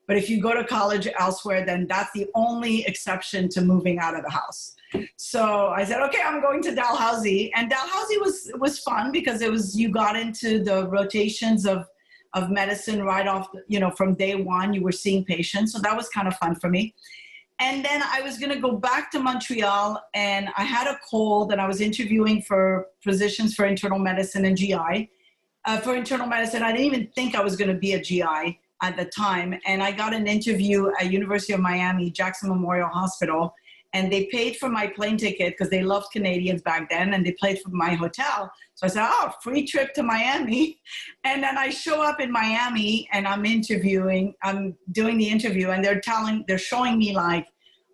But 0.07 0.17
if 0.17 0.29
you 0.29 0.41
go 0.41 0.53
to 0.53 0.63
college 0.63 1.07
elsewhere, 1.19 1.65
then 1.65 1.87
that's 1.87 2.11
the 2.13 2.27
only 2.35 2.85
exception 2.85 3.47
to 3.49 3.61
moving 3.61 3.99
out 3.99 4.15
of 4.15 4.23
the 4.23 4.29
house. 4.29 4.75
So 5.15 5.69
I 5.69 5.85
said, 5.85 6.01
okay, 6.03 6.21
I'm 6.23 6.41
going 6.41 6.61
to 6.63 6.75
Dalhousie. 6.75 7.51
And 7.55 7.69
Dalhousie 7.69 8.17
was, 8.17 8.51
was 8.59 8.79
fun 8.79 9.11
because 9.11 9.41
it 9.41 9.49
was, 9.49 9.79
you 9.79 9.89
got 9.89 10.15
into 10.15 10.63
the 10.63 10.87
rotations 10.87 11.65
of, 11.65 11.85
of 12.33 12.49
medicine 12.49 13.03
right 13.03 13.27
off, 13.27 13.47
you 13.67 13.79
know, 13.79 13.91
from 13.91 14.15
day 14.15 14.35
one, 14.35 14.73
you 14.73 14.81
were 14.81 14.91
seeing 14.91 15.23
patients. 15.23 15.71
So 15.71 15.79
that 15.79 15.95
was 15.95 16.09
kind 16.09 16.27
of 16.27 16.35
fun 16.35 16.55
for 16.55 16.69
me. 16.69 16.93
And 17.59 17.85
then 17.85 18.03
I 18.03 18.21
was 18.21 18.37
going 18.37 18.51
to 18.51 18.59
go 18.59 18.75
back 18.75 19.11
to 19.11 19.19
Montreal 19.19 20.03
and 20.13 20.49
I 20.57 20.63
had 20.63 20.87
a 20.87 20.99
cold 21.09 21.51
and 21.51 21.61
I 21.61 21.67
was 21.67 21.81
interviewing 21.81 22.41
for 22.41 22.87
positions 23.03 23.53
for 23.53 23.65
internal 23.65 23.99
medicine 23.99 24.45
and 24.45 24.57
GI. 24.57 25.09
Uh, 25.65 25.77
for 25.77 25.95
internal 25.95 26.27
medicine, 26.27 26.61
I 26.61 26.71
didn't 26.71 26.87
even 26.87 27.07
think 27.15 27.35
I 27.35 27.41
was 27.41 27.55
going 27.55 27.69
to 27.69 27.77
be 27.77 27.93
a 27.93 28.01
GI 28.01 28.59
at 28.83 28.97
the 28.97 29.05
time. 29.05 29.57
And 29.65 29.81
I 29.81 29.91
got 29.91 30.13
an 30.13 30.27
interview 30.27 30.91
at 30.99 31.11
University 31.11 31.53
of 31.53 31.61
Miami, 31.61 32.11
Jackson 32.11 32.49
Memorial 32.49 32.89
Hospital, 32.89 33.55
and 33.93 34.11
they 34.11 34.25
paid 34.25 34.57
for 34.57 34.69
my 34.69 34.87
plane 34.87 35.17
ticket 35.17 35.53
because 35.53 35.69
they 35.69 35.83
loved 35.83 36.07
Canadians 36.11 36.61
back 36.63 36.89
then, 36.89 37.13
and 37.13 37.25
they 37.25 37.35
paid 37.41 37.59
for 37.61 37.69
my 37.69 37.93
hotel. 37.93 38.51
So 38.75 38.85
I 38.85 38.89
said, 38.89 39.07
"Oh, 39.09 39.31
free 39.41 39.65
trip 39.65 39.93
to 39.93 40.03
Miami," 40.03 40.81
and 41.23 41.41
then 41.41 41.57
I 41.57 41.69
show 41.69 42.01
up 42.01 42.19
in 42.19 42.31
Miami 42.31 43.07
and 43.13 43.27
I'm 43.27 43.45
interviewing. 43.45 44.33
I'm 44.43 44.75
doing 44.91 45.17
the 45.17 45.29
interview, 45.29 45.69
and 45.69 45.83
they're 45.83 46.01
telling, 46.01 46.43
they're 46.47 46.57
showing 46.57 46.97
me 46.97 47.15
like 47.15 47.47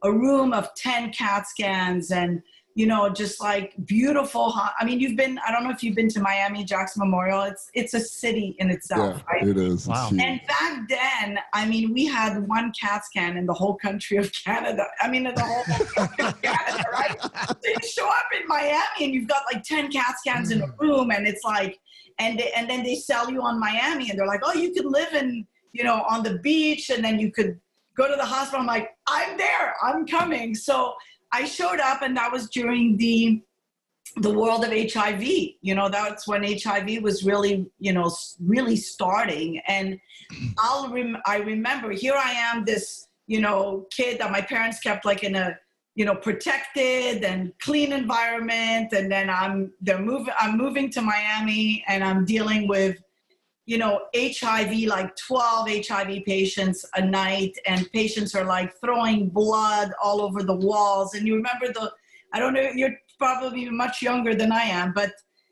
a 0.03 0.11
room 0.11 0.53
of 0.53 0.73
ten 0.75 1.11
CAT 1.11 1.47
scans 1.47 2.11
and 2.11 2.41
you 2.79 2.85
know, 2.85 3.09
just 3.09 3.41
like 3.41 3.73
beautiful. 3.83 4.53
I 4.55 4.85
mean, 4.85 5.01
you've 5.01 5.17
been, 5.17 5.37
I 5.45 5.51
don't 5.51 5.65
know 5.65 5.69
if 5.69 5.83
you've 5.83 5.97
been 5.97 6.07
to 6.11 6.21
Miami 6.21 6.63
Jackson 6.63 7.01
Memorial. 7.01 7.41
It's, 7.41 7.69
it's 7.73 7.93
a 7.93 7.99
city 7.99 8.55
in 8.59 8.69
itself, 8.69 9.17
yeah, 9.17 9.33
right? 9.33 9.45
It 9.45 9.57
is. 9.57 9.85
Wow. 9.85 10.09
And 10.17 10.39
back 10.47 10.87
then, 10.87 11.39
I 11.53 11.67
mean, 11.67 11.93
we 11.93 12.05
had 12.05 12.47
one 12.47 12.71
CAT 12.71 13.03
scan 13.03 13.35
in 13.35 13.45
the 13.45 13.53
whole 13.53 13.75
country 13.75 14.15
of 14.15 14.31
Canada. 14.31 14.85
I 15.01 15.09
mean, 15.09 15.25
in 15.25 15.35
the 15.35 15.43
whole 15.43 15.63
country 15.65 16.25
of 16.25 16.41
Canada, 16.41 16.83
right? 16.93 17.21
So 17.21 17.57
you 17.65 17.75
show 17.85 18.07
up 18.07 18.27
in 18.39 18.47
Miami 18.47 19.01
and 19.01 19.13
you've 19.13 19.27
got 19.27 19.43
like 19.53 19.61
10 19.65 19.91
CAT 19.91 20.17
scans 20.19 20.49
in 20.49 20.61
a 20.61 20.67
mm. 20.67 20.79
room 20.79 21.11
and 21.11 21.27
it's 21.27 21.43
like, 21.43 21.77
and, 22.17 22.39
they, 22.39 22.49
and 22.55 22.69
then 22.69 22.83
they 22.83 22.95
sell 22.95 23.29
you 23.29 23.41
on 23.41 23.59
Miami 23.59 24.09
and 24.09 24.17
they're 24.17 24.25
like, 24.25 24.41
oh, 24.45 24.53
you 24.53 24.73
could 24.73 24.85
live 24.85 25.13
in, 25.15 25.45
you 25.73 25.83
know, 25.83 26.05
on 26.09 26.23
the 26.23 26.39
beach 26.39 26.89
and 26.91 27.03
then 27.03 27.19
you 27.19 27.29
could 27.29 27.59
go 27.97 28.09
to 28.09 28.15
the 28.15 28.25
hospital. 28.25 28.61
I'm 28.61 28.67
like, 28.67 28.91
I'm 29.05 29.37
there, 29.37 29.75
I'm 29.83 30.07
coming. 30.07 30.55
So 30.55 30.93
I 31.31 31.45
showed 31.45 31.79
up, 31.79 32.01
and 32.01 32.15
that 32.17 32.31
was 32.31 32.49
during 32.49 32.97
the 32.97 33.41
the 34.17 34.33
world 34.33 34.63
of 34.63 34.71
HIV. 34.71 35.21
You 35.21 35.75
know, 35.75 35.87
that's 35.89 36.27
when 36.27 36.43
HIV 36.43 37.03
was 37.03 37.23
really, 37.23 37.69
you 37.77 37.93
know, 37.93 38.11
really 38.43 38.75
starting. 38.75 39.61
And 39.67 39.99
I'll 40.57 40.91
rem- 40.91 41.21
I 41.27 41.37
remember 41.37 41.91
here 41.91 42.15
I 42.15 42.31
am, 42.31 42.65
this 42.65 43.09
you 43.29 43.39
know 43.39 43.85
kid 43.91 44.19
that 44.19 44.31
my 44.31 44.41
parents 44.41 44.79
kept 44.79 45.05
like 45.05 45.23
in 45.23 45.35
a 45.35 45.55
you 45.95 46.03
know 46.03 46.15
protected 46.15 47.23
and 47.23 47.53
clean 47.61 47.93
environment 47.93 48.91
and 48.91 49.09
then 49.09 49.29
i'm 49.29 49.71
they're 49.81 50.01
moving 50.01 50.33
i'm 50.39 50.57
moving 50.57 50.89
to 50.89 51.01
miami 51.01 51.83
and 51.87 52.03
i'm 52.03 52.25
dealing 52.25 52.67
with 52.67 52.97
you 53.69 53.77
know, 53.77 54.01
HIV, 54.15 54.87
like 54.87 55.15
12 55.15 55.85
HIV 55.87 56.25
patients 56.25 56.83
a 56.95 57.05
night, 57.05 57.55
and 57.67 57.87
patients 57.91 58.33
are 58.33 58.43
like 58.43 58.73
throwing 58.81 59.29
blood 59.29 59.91
all 60.03 60.21
over 60.21 60.41
the 60.41 60.55
walls. 60.55 61.13
And 61.13 61.27
you 61.27 61.35
remember 61.35 61.67
the, 61.67 61.91
I 62.33 62.39
don't 62.39 62.55
know, 62.55 62.67
you're 62.73 62.95
probably 63.19 63.69
much 63.69 64.01
younger 64.01 64.33
than 64.33 64.51
I 64.51 64.63
am, 64.63 64.91
but 64.91 65.11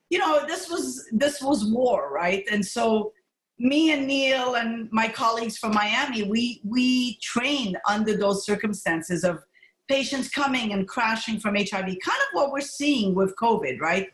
you 0.10 0.18
know, 0.18 0.48
this 0.48 0.68
was 0.68 1.08
this 1.12 1.44
was 1.44 1.66
war, 1.66 2.12
right? 2.12 2.44
And 2.52 2.66
so 2.66 3.14
me 3.60 3.92
and 3.92 4.08
Neil 4.08 4.56
and 4.56 4.90
my 4.92 5.10
colleagues 5.10 5.60
from 5.60 5.76
Miami, 5.76 6.24
we 6.24 6.60
we 6.66 7.20
trained 7.22 7.78
under 7.88 8.18
those 8.18 8.44
circumstances 8.44 9.24
of 9.24 9.44
patients 9.88 10.28
coming 10.28 10.74
and 10.74 10.88
crashing 10.88 11.40
from 11.40 11.56
HIV, 11.56 11.70
kind 11.70 12.22
of 12.26 12.30
what 12.32 12.52
we're 12.52 12.62
seeing 12.62 13.14
with 13.14 13.36
COVID, 13.36 13.80
right? 13.80 14.08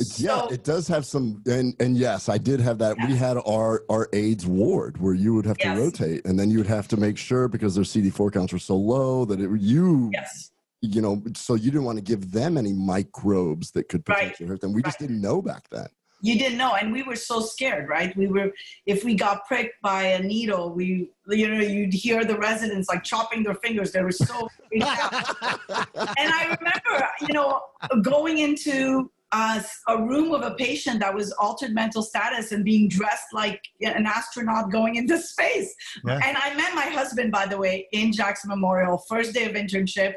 So, 0.00 0.48
yeah, 0.48 0.54
it 0.54 0.64
does 0.64 0.88
have 0.88 1.04
some, 1.04 1.42
and 1.46 1.74
and 1.78 1.96
yes, 1.96 2.28
I 2.28 2.38
did 2.38 2.60
have 2.60 2.78
that. 2.78 2.96
We 3.06 3.14
had 3.14 3.36
our 3.46 3.84
our 3.90 4.08
AIDS 4.12 4.46
ward 4.46 4.98
where 4.98 5.14
you 5.14 5.34
would 5.34 5.44
have 5.44 5.58
to 5.58 5.68
rotate, 5.70 6.24
and 6.24 6.38
then 6.38 6.50
you 6.50 6.58
would 6.58 6.66
have 6.66 6.88
to 6.88 6.96
make 6.96 7.18
sure 7.18 7.48
because 7.48 7.74
their 7.74 7.84
CD4 7.84 8.32
counts 8.32 8.52
were 8.52 8.58
so 8.58 8.76
low 8.76 9.24
that 9.26 9.40
it 9.40 9.50
you 9.60 10.10
yes 10.12 10.50
you 10.82 11.02
know, 11.02 11.22
so 11.34 11.54
you 11.54 11.70
didn't 11.70 11.84
want 11.84 11.98
to 11.98 12.04
give 12.04 12.32
them 12.32 12.56
any 12.56 12.72
microbes 12.72 13.70
that 13.72 13.88
could 13.88 14.04
potentially 14.04 14.46
right. 14.46 14.48
hurt 14.48 14.60
them. 14.60 14.72
We 14.72 14.78
right. 14.78 14.86
just 14.86 14.98
didn't 14.98 15.20
know 15.20 15.42
back 15.42 15.68
then. 15.70 15.86
You 16.22 16.38
didn't 16.38 16.58
know, 16.58 16.74
and 16.74 16.92
we 16.92 17.02
were 17.02 17.16
so 17.16 17.40
scared, 17.40 17.88
right? 17.88 18.14
We 18.14 18.26
were, 18.26 18.52
if 18.84 19.04
we 19.04 19.14
got 19.14 19.46
pricked 19.46 19.80
by 19.80 20.02
a 20.02 20.22
needle, 20.22 20.70
we, 20.70 21.10
you 21.28 21.48
know, 21.48 21.60
you'd 21.60 21.94
hear 21.94 22.26
the 22.26 22.36
residents 22.36 22.90
like 22.90 23.02
chopping 23.02 23.42
their 23.42 23.54
fingers. 23.54 23.92
They 23.92 24.02
were 24.02 24.12
so, 24.12 24.48
and 24.72 24.82
I 24.84 26.56
remember, 26.60 27.08
you 27.26 27.32
know, 27.32 27.62
going 28.02 28.38
into 28.38 29.10
uh, 29.32 29.60
a 29.88 30.02
room 30.02 30.32
of 30.32 30.42
a 30.42 30.54
patient 30.54 31.00
that 31.00 31.14
was 31.14 31.32
altered 31.32 31.72
mental 31.72 32.02
status 32.02 32.52
and 32.52 32.64
being 32.64 32.88
dressed 32.88 33.26
like 33.32 33.62
an 33.80 34.06
astronaut 34.06 34.70
going 34.72 34.96
into 34.96 35.18
space. 35.18 35.74
Yeah. 36.04 36.20
And 36.24 36.36
I 36.36 36.54
met 36.54 36.74
my 36.74 36.86
husband, 36.86 37.30
by 37.30 37.46
the 37.46 37.56
way, 37.56 37.86
in 37.92 38.12
Jackson 38.12 38.48
Memorial, 38.48 38.98
first 39.08 39.32
day 39.32 39.44
of 39.44 39.52
internship. 39.52 40.14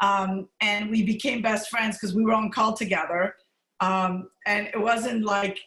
Um, 0.00 0.48
and 0.60 0.90
we 0.90 1.04
became 1.04 1.42
best 1.42 1.70
friends 1.70 1.96
because 1.96 2.14
we 2.14 2.24
were 2.24 2.34
on 2.34 2.50
call 2.50 2.72
together. 2.72 3.34
Um, 3.80 4.28
and 4.46 4.68
it 4.68 4.80
wasn't 4.80 5.24
like 5.24 5.58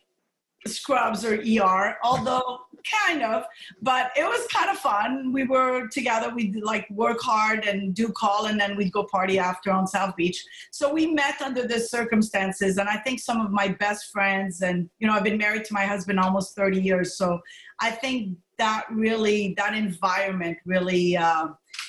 scrubs 0.68 1.24
or 1.24 1.36
ER, 1.36 1.98
although 2.04 2.60
kind 3.04 3.24
of, 3.24 3.46
but 3.82 4.12
it 4.16 4.24
was 4.24 4.46
kind 4.48 4.70
of 4.70 4.78
fun. 4.78 5.32
We 5.32 5.44
were 5.46 5.88
together, 5.88 6.34
we'd 6.34 6.56
like 6.58 6.90
work 6.90 7.20
hard 7.22 7.66
and 7.66 7.94
do 7.94 8.10
call, 8.10 8.46
and 8.46 8.60
then 8.60 8.76
we'd 8.76 8.92
go 8.92 9.04
party 9.04 9.40
after 9.40 9.72
on 9.72 9.88
South 9.88 10.16
Beach. 10.16 10.44
So 10.72 10.94
we 10.94 11.08
met 11.08 11.42
under 11.42 11.68
the 11.68 11.80
circumstances, 11.80 12.78
and 12.78 12.88
I 12.90 12.98
think 12.98 13.20
some 13.20 13.42
of 13.42 13.52
my 13.52 13.70
best 13.70 14.12
friends, 14.12 14.62
and 14.62 14.90
you 15.00 15.08
know, 15.08 15.14
I've 15.14 15.24
been 15.24 15.38
married 15.38 15.66
to 15.66 15.74
my 15.74 15.86
husband 15.86 16.20
almost 16.20 16.56
30 16.56 16.82
years, 16.82 17.18
so 17.18 17.40
I 17.80 17.92
think 17.92 18.38
that 18.58 18.86
really, 18.92 19.54
that 19.58 19.76
environment 19.76 20.58
really, 20.66 21.18
uh, 21.18 21.48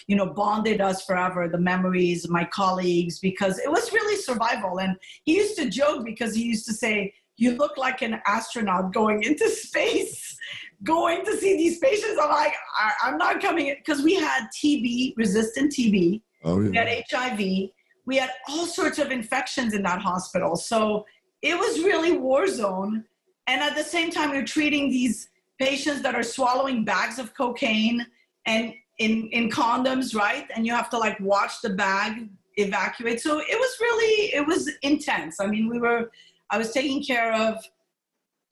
you 0.09 0.17
know, 0.17 0.27
bonded 0.27 0.81
us 0.81 1.05
forever, 1.05 1.49
the 1.49 1.59
memories, 1.59 2.29
my 2.29 2.45
colleagues, 2.45 3.19
because 3.19 3.59
it 3.59 3.71
was 3.71 3.93
really 3.93 4.17
survival. 4.17 4.79
And 4.79 4.97
he 5.25 5.37
used 5.37 5.57
to 5.59 5.69
joke 5.69 6.05
because 6.05 6.35
he 6.35 6.45
used 6.45 6.67
to 6.67 6.73
say, 6.73 7.13
you 7.37 7.53
look 7.53 7.77
like 7.77 8.03
an 8.03 8.21
astronaut 8.27 8.93
going 8.93 9.23
into 9.23 9.49
space, 9.49 10.37
going 10.83 11.25
to 11.25 11.37
see 11.37 11.57
these 11.57 11.79
patients. 11.79 12.19
I'm 12.21 12.31
like, 12.31 12.55
I, 12.79 13.09
am 13.09 13.19
not 13.19 13.41
coming 13.41 13.75
because 13.77 14.03
we 14.03 14.15
had 14.15 14.49
TB, 14.57 15.15
resistant 15.17 15.73
TB, 15.73 16.23
oh, 16.45 16.61
yeah. 16.61 16.71
we 16.71 16.77
had 16.77 17.05
HIV, 17.11 17.71
we 18.07 18.17
had 18.17 18.31
all 18.49 18.67
sorts 18.67 18.99
of 18.99 19.11
infections 19.11 19.75
in 19.75 19.83
that 19.83 20.01
hospital. 20.01 20.57
So 20.57 21.05
it 21.43 21.59
was 21.59 21.81
really 21.81 22.17
war 22.17 22.47
zone. 22.47 23.05
And 23.47 23.61
at 23.61 23.77
the 23.77 23.85
same 23.85 24.11
time, 24.11 24.35
you're 24.35 24.45
treating 24.45 24.91
these 24.91 25.29
patients 25.59 26.03
that 26.03 26.15
are 26.15 26.23
swallowing 26.23 26.85
bags 26.85 27.19
of 27.19 27.35
cocaine 27.35 28.05
and 28.47 28.75
in, 28.99 29.29
in 29.29 29.51
condoms, 29.51 30.15
right? 30.15 30.47
And 30.55 30.67
you 30.67 30.73
have 30.73 30.91
to 30.91 30.99
like 30.99 31.19
watch 31.21 31.61
the 31.63 31.71
bag 31.71 32.29
evacuate. 32.57 33.21
So 33.21 33.39
it 33.39 33.59
was 33.59 33.77
really, 33.81 34.35
it 34.35 34.47
was 34.47 34.71
intense. 34.83 35.41
I 35.41 35.47
mean, 35.47 35.69
we 35.69 35.79
were 35.79 36.11
I 36.51 36.59
was 36.59 36.73
taking 36.73 37.03
care 37.03 37.33
of, 37.33 37.65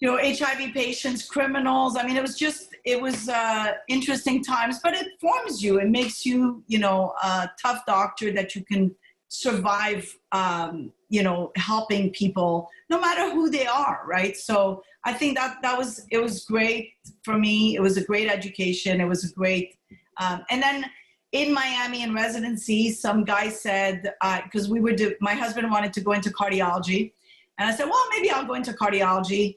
you 0.01 0.09
know, 0.09 0.19
HIV 0.19 0.75
patients, 0.75 1.27
criminals. 1.27 1.97
I 1.97 2.07
mean, 2.07 2.17
it 2.17 2.23
was 2.23 2.37
just, 2.37 2.75
it 2.85 3.01
was 3.01 3.29
uh, 3.29 3.73
interesting 3.89 4.43
times, 4.43 4.81
but 4.83 4.95
it 4.95 5.09
forms 5.21 5.63
you. 5.63 5.79
It 5.79 5.89
makes 5.89 6.27
you, 6.27 6.63
you 6.67 6.79
know, 6.79 7.15
a 7.23 7.51
tough 7.61 7.87
doctor 7.87 8.33
that 8.33 8.55
you 8.55 8.65
can 8.65 8.95
survive, 9.29 10.17
um, 10.33 10.93
you 11.09 11.23
know, 11.23 11.51
helping 11.57 12.11
people 12.11 12.69
no 12.91 13.01
matter 13.01 13.31
who 13.31 13.51
they 13.51 13.67
are, 13.67 14.03
right? 14.07 14.37
So 14.37 14.83
I 15.05 15.13
think 15.13 15.37
that 15.37 15.59
that 15.63 15.77
was, 15.77 16.07
it 16.11 16.19
was 16.19 16.45
great 16.45 16.93
for 17.23 17.39
me. 17.39 17.75
It 17.75 17.81
was 17.81 17.97
a 17.97 18.05
great 18.05 18.29
education. 18.29 19.01
It 19.01 19.09
was 19.09 19.25
a 19.25 19.35
great, 19.35 19.77
um, 20.19 20.45
and 20.51 20.63
then 20.63 20.85
in 21.33 21.53
Miami 21.53 22.05
in 22.05 22.15
residency, 22.15 22.93
some 22.93 23.25
guy 23.25 23.49
said, 23.49 24.15
because 24.45 24.71
uh, 24.71 24.73
we 24.73 24.95
do, 24.95 25.15
my 25.21 25.35
husband 25.35 25.69
wanted 25.69 25.93
to 25.95 26.01
go 26.01 26.13
into 26.13 26.31
cardiology. 26.31 27.13
And 27.59 27.69
I 27.69 27.75
said, 27.75 27.87
well, 27.87 28.05
maybe 28.11 28.31
I'll 28.31 28.45
go 28.45 28.55
into 28.55 28.73
cardiology. 28.73 29.57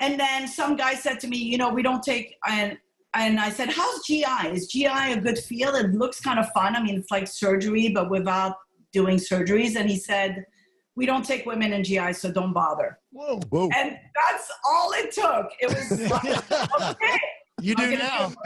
And 0.00 0.18
then 0.18 0.48
some 0.48 0.76
guy 0.76 0.94
said 0.94 1.20
to 1.20 1.28
me, 1.28 1.36
you 1.36 1.58
know, 1.58 1.68
we 1.68 1.82
don't 1.82 2.02
take, 2.02 2.36
and, 2.46 2.76
and 3.14 3.38
I 3.38 3.50
said, 3.50 3.70
how's 3.70 4.04
GI? 4.04 4.48
Is 4.52 4.66
GI 4.68 4.86
a 4.86 5.20
good 5.20 5.38
field? 5.38 5.76
It 5.76 5.92
looks 5.92 6.20
kind 6.20 6.38
of 6.38 6.50
fun. 6.52 6.74
I 6.76 6.82
mean, 6.82 6.96
it's 6.96 7.10
like 7.10 7.26
surgery, 7.26 7.90
but 7.90 8.10
without 8.10 8.56
doing 8.92 9.18
surgeries. 9.18 9.76
And 9.76 9.88
he 9.88 9.96
said, 9.96 10.44
we 10.96 11.06
don't 11.06 11.24
take 11.24 11.44
women 11.46 11.72
in 11.72 11.82
GI, 11.82 12.12
so 12.12 12.30
don't 12.30 12.52
bother. 12.52 12.98
Whoa. 13.10 13.40
Whoa. 13.50 13.68
And 13.76 13.98
that's 14.14 14.50
all 14.64 14.92
it 14.92 15.12
took. 15.12 15.46
It 15.60 15.68
was 15.68 16.10
like, 16.10 16.52
okay. 17.02 17.18
You 17.60 17.74
do 17.74 17.96
now. 17.96 18.32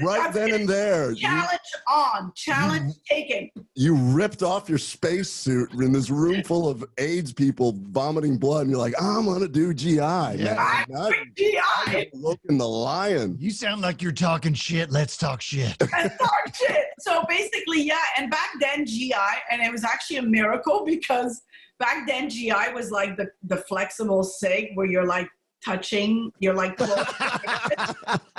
Right 0.00 0.32
then 0.32 0.52
and 0.54 0.68
there. 0.68 1.14
Challenge 1.14 1.60
you, 1.74 1.94
on. 1.94 2.32
Challenge 2.34 2.94
you, 2.94 3.00
taken. 3.08 3.50
You 3.74 3.94
ripped 3.94 4.42
off 4.42 4.68
your 4.68 4.78
spacesuit 4.78 5.72
in 5.74 5.92
this 5.92 6.10
room 6.10 6.42
full 6.42 6.68
of 6.68 6.84
AIDS 6.98 7.32
people 7.32 7.78
vomiting 7.90 8.38
blood, 8.38 8.62
and 8.62 8.70
you're 8.70 8.80
like, 8.80 8.94
I'm 9.00 9.26
gonna 9.26 9.48
do 9.48 9.74
GI. 9.74 9.96
Yeah. 9.96 10.84
Man. 10.88 11.12
GI. 11.36 12.10
Looking 12.14 12.58
the 12.58 12.68
lion. 12.68 13.36
You 13.38 13.50
sound 13.50 13.82
like 13.82 14.00
you're 14.00 14.12
talking 14.12 14.54
shit. 14.54 14.90
Let's 14.90 15.16
talk 15.16 15.40
shit. 15.40 15.76
Let's 15.92 16.16
talk 16.16 16.54
shit. 16.54 16.86
So 17.00 17.24
basically, 17.28 17.82
yeah. 17.82 18.00
And 18.16 18.30
back 18.30 18.50
then, 18.60 18.86
GI, 18.86 19.12
and 19.50 19.60
it 19.60 19.70
was 19.70 19.84
actually 19.84 20.16
a 20.16 20.22
miracle 20.22 20.84
because 20.84 21.42
back 21.78 22.06
then 22.06 22.30
GI 22.30 22.72
was 22.74 22.90
like 22.90 23.16
the 23.16 23.28
the 23.44 23.58
flexible 23.58 24.22
sig 24.22 24.70
where 24.74 24.86
you're 24.86 25.06
like 25.06 25.28
touching. 25.64 26.32
You're 26.38 26.54
like, 26.54 26.76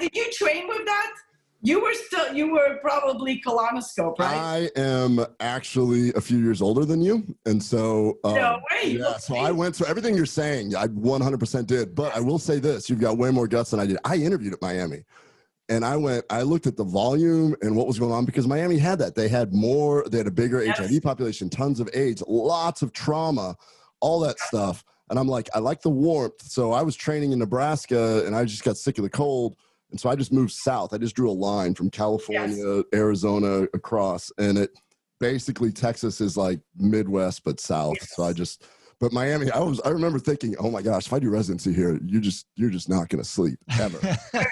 did 0.00 0.10
you 0.14 0.32
train 0.32 0.68
with 0.68 0.84
that? 0.84 1.12
You 1.62 1.82
were 1.82 1.94
still, 1.94 2.32
you 2.32 2.52
were 2.52 2.78
probably 2.80 3.40
colonoscope, 3.40 4.18
right? 4.18 4.70
I 4.76 4.80
am 4.80 5.24
actually 5.40 6.12
a 6.14 6.20
few 6.20 6.38
years 6.38 6.62
older 6.62 6.84
than 6.84 7.00
you. 7.00 7.24
And 7.44 7.60
so, 7.60 8.18
um, 8.22 8.34
no 8.34 8.60
way. 8.70 8.90
Yeah. 8.92 9.16
So 9.16 9.36
I 9.36 9.50
went 9.50 9.74
through 9.74 9.88
everything 9.88 10.14
you're 10.14 10.26
saying. 10.26 10.76
I 10.76 10.86
100% 10.86 11.66
did. 11.66 11.94
But 11.94 12.14
I 12.14 12.20
will 12.20 12.38
say 12.38 12.60
this 12.60 12.88
you've 12.88 13.00
got 13.00 13.18
way 13.18 13.30
more 13.30 13.48
guts 13.48 13.70
than 13.70 13.80
I 13.80 13.86
did. 13.86 13.98
I 14.04 14.16
interviewed 14.16 14.52
at 14.52 14.62
Miami 14.62 15.04
and 15.68 15.84
I 15.84 15.96
went, 15.96 16.24
I 16.30 16.42
looked 16.42 16.66
at 16.66 16.76
the 16.76 16.84
volume 16.84 17.56
and 17.62 17.74
what 17.74 17.86
was 17.86 17.98
going 17.98 18.12
on 18.12 18.24
because 18.24 18.46
Miami 18.46 18.78
had 18.78 18.98
that. 19.00 19.14
They 19.14 19.28
had 19.28 19.52
more, 19.52 20.04
they 20.08 20.18
had 20.18 20.26
a 20.28 20.32
bigger 20.32 20.62
yes. 20.64 20.78
HIV 20.78 21.02
population, 21.02 21.50
tons 21.50 21.80
of 21.80 21.88
AIDS, 21.94 22.22
lots 22.28 22.82
of 22.82 22.92
trauma, 22.92 23.56
all 24.00 24.20
that 24.20 24.38
stuff. 24.38 24.84
And 25.10 25.18
I'm 25.18 25.28
like, 25.28 25.48
I 25.54 25.60
like 25.60 25.82
the 25.82 25.90
warmth. 25.90 26.42
So 26.42 26.72
I 26.72 26.82
was 26.82 26.96
training 26.96 27.32
in 27.32 27.38
Nebraska 27.38 28.24
and 28.26 28.34
I 28.34 28.44
just 28.44 28.64
got 28.64 28.76
sick 28.76 28.98
of 28.98 29.04
the 29.04 29.10
cold. 29.10 29.56
And 29.90 30.00
so 30.00 30.10
I 30.10 30.16
just 30.16 30.32
moved 30.32 30.52
south. 30.52 30.92
I 30.92 30.98
just 30.98 31.14
drew 31.14 31.30
a 31.30 31.32
line 31.32 31.74
from 31.74 31.90
California, 31.90 32.76
yes. 32.76 32.84
Arizona 32.92 33.68
across. 33.72 34.32
And 34.38 34.58
it 34.58 34.70
basically, 35.20 35.70
Texas 35.70 36.20
is 36.20 36.36
like 36.36 36.60
Midwest, 36.76 37.44
but 37.44 37.60
south. 37.60 37.96
Yes. 38.00 38.16
So 38.16 38.24
I 38.24 38.32
just, 38.32 38.64
but 38.98 39.12
Miami, 39.12 39.50
I 39.50 39.60
was, 39.60 39.80
I 39.82 39.90
remember 39.90 40.18
thinking, 40.18 40.56
oh 40.58 40.70
my 40.70 40.82
gosh, 40.82 41.06
if 41.06 41.12
I 41.12 41.18
do 41.18 41.30
residency 41.30 41.72
here, 41.72 42.00
you 42.04 42.20
just, 42.20 42.46
you're 42.56 42.70
just 42.70 42.88
not 42.88 43.08
going 43.08 43.22
to 43.22 43.28
sleep 43.28 43.58
ever. 43.78 43.98
and, 44.32 44.46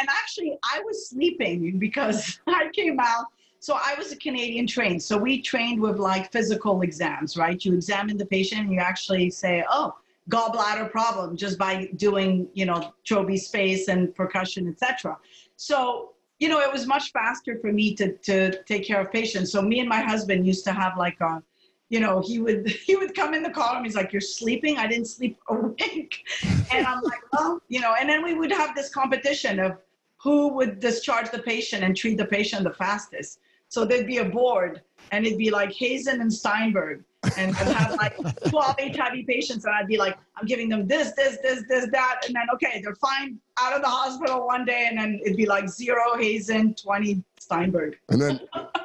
and 0.00 0.08
actually, 0.08 0.58
I 0.64 0.80
was 0.80 1.10
sleeping 1.10 1.78
because 1.78 2.40
I 2.48 2.68
came 2.74 2.98
out 2.98 3.26
so 3.62 3.78
I 3.80 3.94
was 3.96 4.10
a 4.10 4.16
Canadian 4.16 4.66
trained. 4.66 5.00
So 5.00 5.16
we 5.16 5.40
trained 5.40 5.80
with 5.80 5.96
like 5.96 6.32
physical 6.32 6.82
exams, 6.82 7.36
right? 7.36 7.64
You 7.64 7.74
examine 7.74 8.16
the 8.16 8.26
patient 8.26 8.62
and 8.62 8.72
you 8.72 8.80
actually 8.80 9.30
say, 9.30 9.64
oh, 9.70 9.94
gallbladder 10.28 10.90
problem 10.90 11.36
just 11.36 11.58
by 11.58 11.88
doing, 11.94 12.48
you 12.54 12.66
know, 12.66 12.92
Traube 13.06 13.38
space 13.38 13.86
and 13.86 14.12
percussion, 14.16 14.66
etc. 14.66 15.16
So, 15.54 16.14
you 16.40 16.48
know, 16.48 16.58
it 16.58 16.72
was 16.72 16.88
much 16.88 17.12
faster 17.12 17.56
for 17.60 17.72
me 17.72 17.94
to, 17.94 18.16
to 18.16 18.64
take 18.64 18.84
care 18.84 19.00
of 19.00 19.12
patients. 19.12 19.52
So 19.52 19.62
me 19.62 19.78
and 19.78 19.88
my 19.88 20.00
husband 20.00 20.44
used 20.44 20.64
to 20.64 20.72
have 20.72 20.98
like 20.98 21.20
a, 21.20 21.40
you 21.88 22.00
know, 22.00 22.20
he 22.20 22.40
would 22.40 22.66
he 22.86 22.96
would 22.96 23.14
come 23.14 23.32
in 23.32 23.44
the 23.44 23.50
call 23.50 23.76
and 23.76 23.86
he's 23.86 23.94
like, 23.94 24.12
"You're 24.12 24.22
sleeping." 24.22 24.78
I 24.78 24.88
didn't 24.88 25.06
sleep 25.06 25.38
a 25.48 25.54
wink, 25.54 26.24
and 26.72 26.84
I'm 26.84 27.02
like, 27.02 27.20
"Well, 27.32 27.62
you 27.68 27.80
know." 27.80 27.94
And 27.94 28.08
then 28.08 28.24
we 28.24 28.34
would 28.34 28.50
have 28.50 28.74
this 28.74 28.88
competition 28.88 29.60
of 29.60 29.76
who 30.16 30.48
would 30.54 30.80
discharge 30.80 31.30
the 31.30 31.38
patient 31.40 31.84
and 31.84 31.96
treat 31.96 32.16
the 32.16 32.24
patient 32.24 32.64
the 32.64 32.72
fastest. 32.72 33.38
So 33.72 33.86
there'd 33.86 34.06
be 34.06 34.18
a 34.18 34.24
board 34.26 34.82
and 35.12 35.24
it'd 35.24 35.38
be 35.38 35.50
like 35.50 35.70
Hazan 35.70 36.20
and 36.20 36.30
Steinberg. 36.30 37.04
And 37.38 37.56
I'd 37.56 37.68
have 37.68 37.94
like 37.94 38.14
12 38.50 38.76
HIV 38.78 39.26
patients 39.26 39.64
and 39.64 39.74
I'd 39.74 39.86
be 39.86 39.96
like, 39.96 40.18
I'm 40.36 40.46
giving 40.46 40.68
them 40.68 40.86
this, 40.86 41.12
this, 41.12 41.38
this, 41.42 41.64
this, 41.70 41.88
that. 41.90 42.20
And 42.26 42.36
then, 42.36 42.42
okay, 42.52 42.82
they're 42.84 42.94
fine 42.96 43.38
out 43.58 43.72
of 43.72 43.80
the 43.80 43.88
hospital 43.88 44.46
one 44.46 44.66
day. 44.66 44.88
And 44.90 44.98
then 44.98 45.18
it'd 45.24 45.38
be 45.38 45.46
like 45.46 45.70
zero 45.70 46.02
Hazan, 46.16 46.82
20 46.82 47.24
Steinberg. 47.40 47.96
And 48.10 48.20
then 48.20 48.40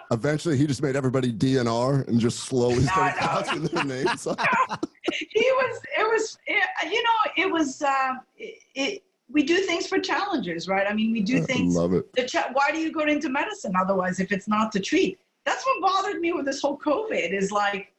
eventually 0.09 0.55
he 0.55 0.65
just 0.65 0.81
made 0.81 0.95
everybody 0.95 1.33
DNR 1.33 2.07
and 2.07 2.17
just 2.17 2.45
slowly 2.45 2.83
started 2.83 3.17
passing 3.17 3.63
their 3.63 3.83
names. 3.83 4.23
he 4.23 5.51
was, 5.51 5.81
it 5.99 6.07
was, 6.07 6.37
it, 6.47 6.63
you 6.89 7.03
know, 7.03 7.31
it 7.35 7.51
was, 7.51 7.81
uh, 7.81 8.13
it, 8.37 8.59
it 8.73 9.03
we 9.29 9.43
do 9.43 9.57
things 9.57 9.87
for 9.87 9.99
challenges, 9.99 10.67
right? 10.67 10.87
I 10.87 10.93
mean, 10.93 11.11
we 11.11 11.21
do 11.21 11.41
things. 11.41 11.75
I 11.75 11.81
love 11.81 11.93
it. 11.93 12.27
Cha- 12.27 12.49
why 12.53 12.71
do 12.71 12.79
you 12.79 12.91
go 12.91 13.01
into 13.01 13.29
medicine 13.29 13.73
otherwise 13.75 14.19
if 14.19 14.31
it's 14.31 14.47
not 14.47 14.71
to 14.71 14.79
treat? 14.79 15.19
That's 15.45 15.65
what 15.65 15.81
bothered 15.81 16.19
me 16.19 16.33
with 16.33 16.45
this 16.45 16.61
whole 16.61 16.77
COVID 16.77 17.33
is 17.33 17.51
like, 17.51 17.93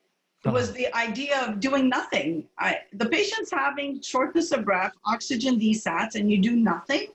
it 0.45 0.53
was 0.53 0.73
the 0.73 0.95
idea 0.95 1.45
of 1.47 1.61
doing 1.61 1.89
nothing. 1.89 2.45
I, 2.59 2.79
the 2.93 3.07
patient's 3.07 3.51
having 3.51 4.01
shortness 4.01 4.53
of 4.53 4.65
breath, 4.65 4.93
oxygen 5.05 5.59
desats, 5.59 6.15
and 6.15 6.31
you 6.31 6.41
do 6.41 6.55
nothing. 6.57 7.09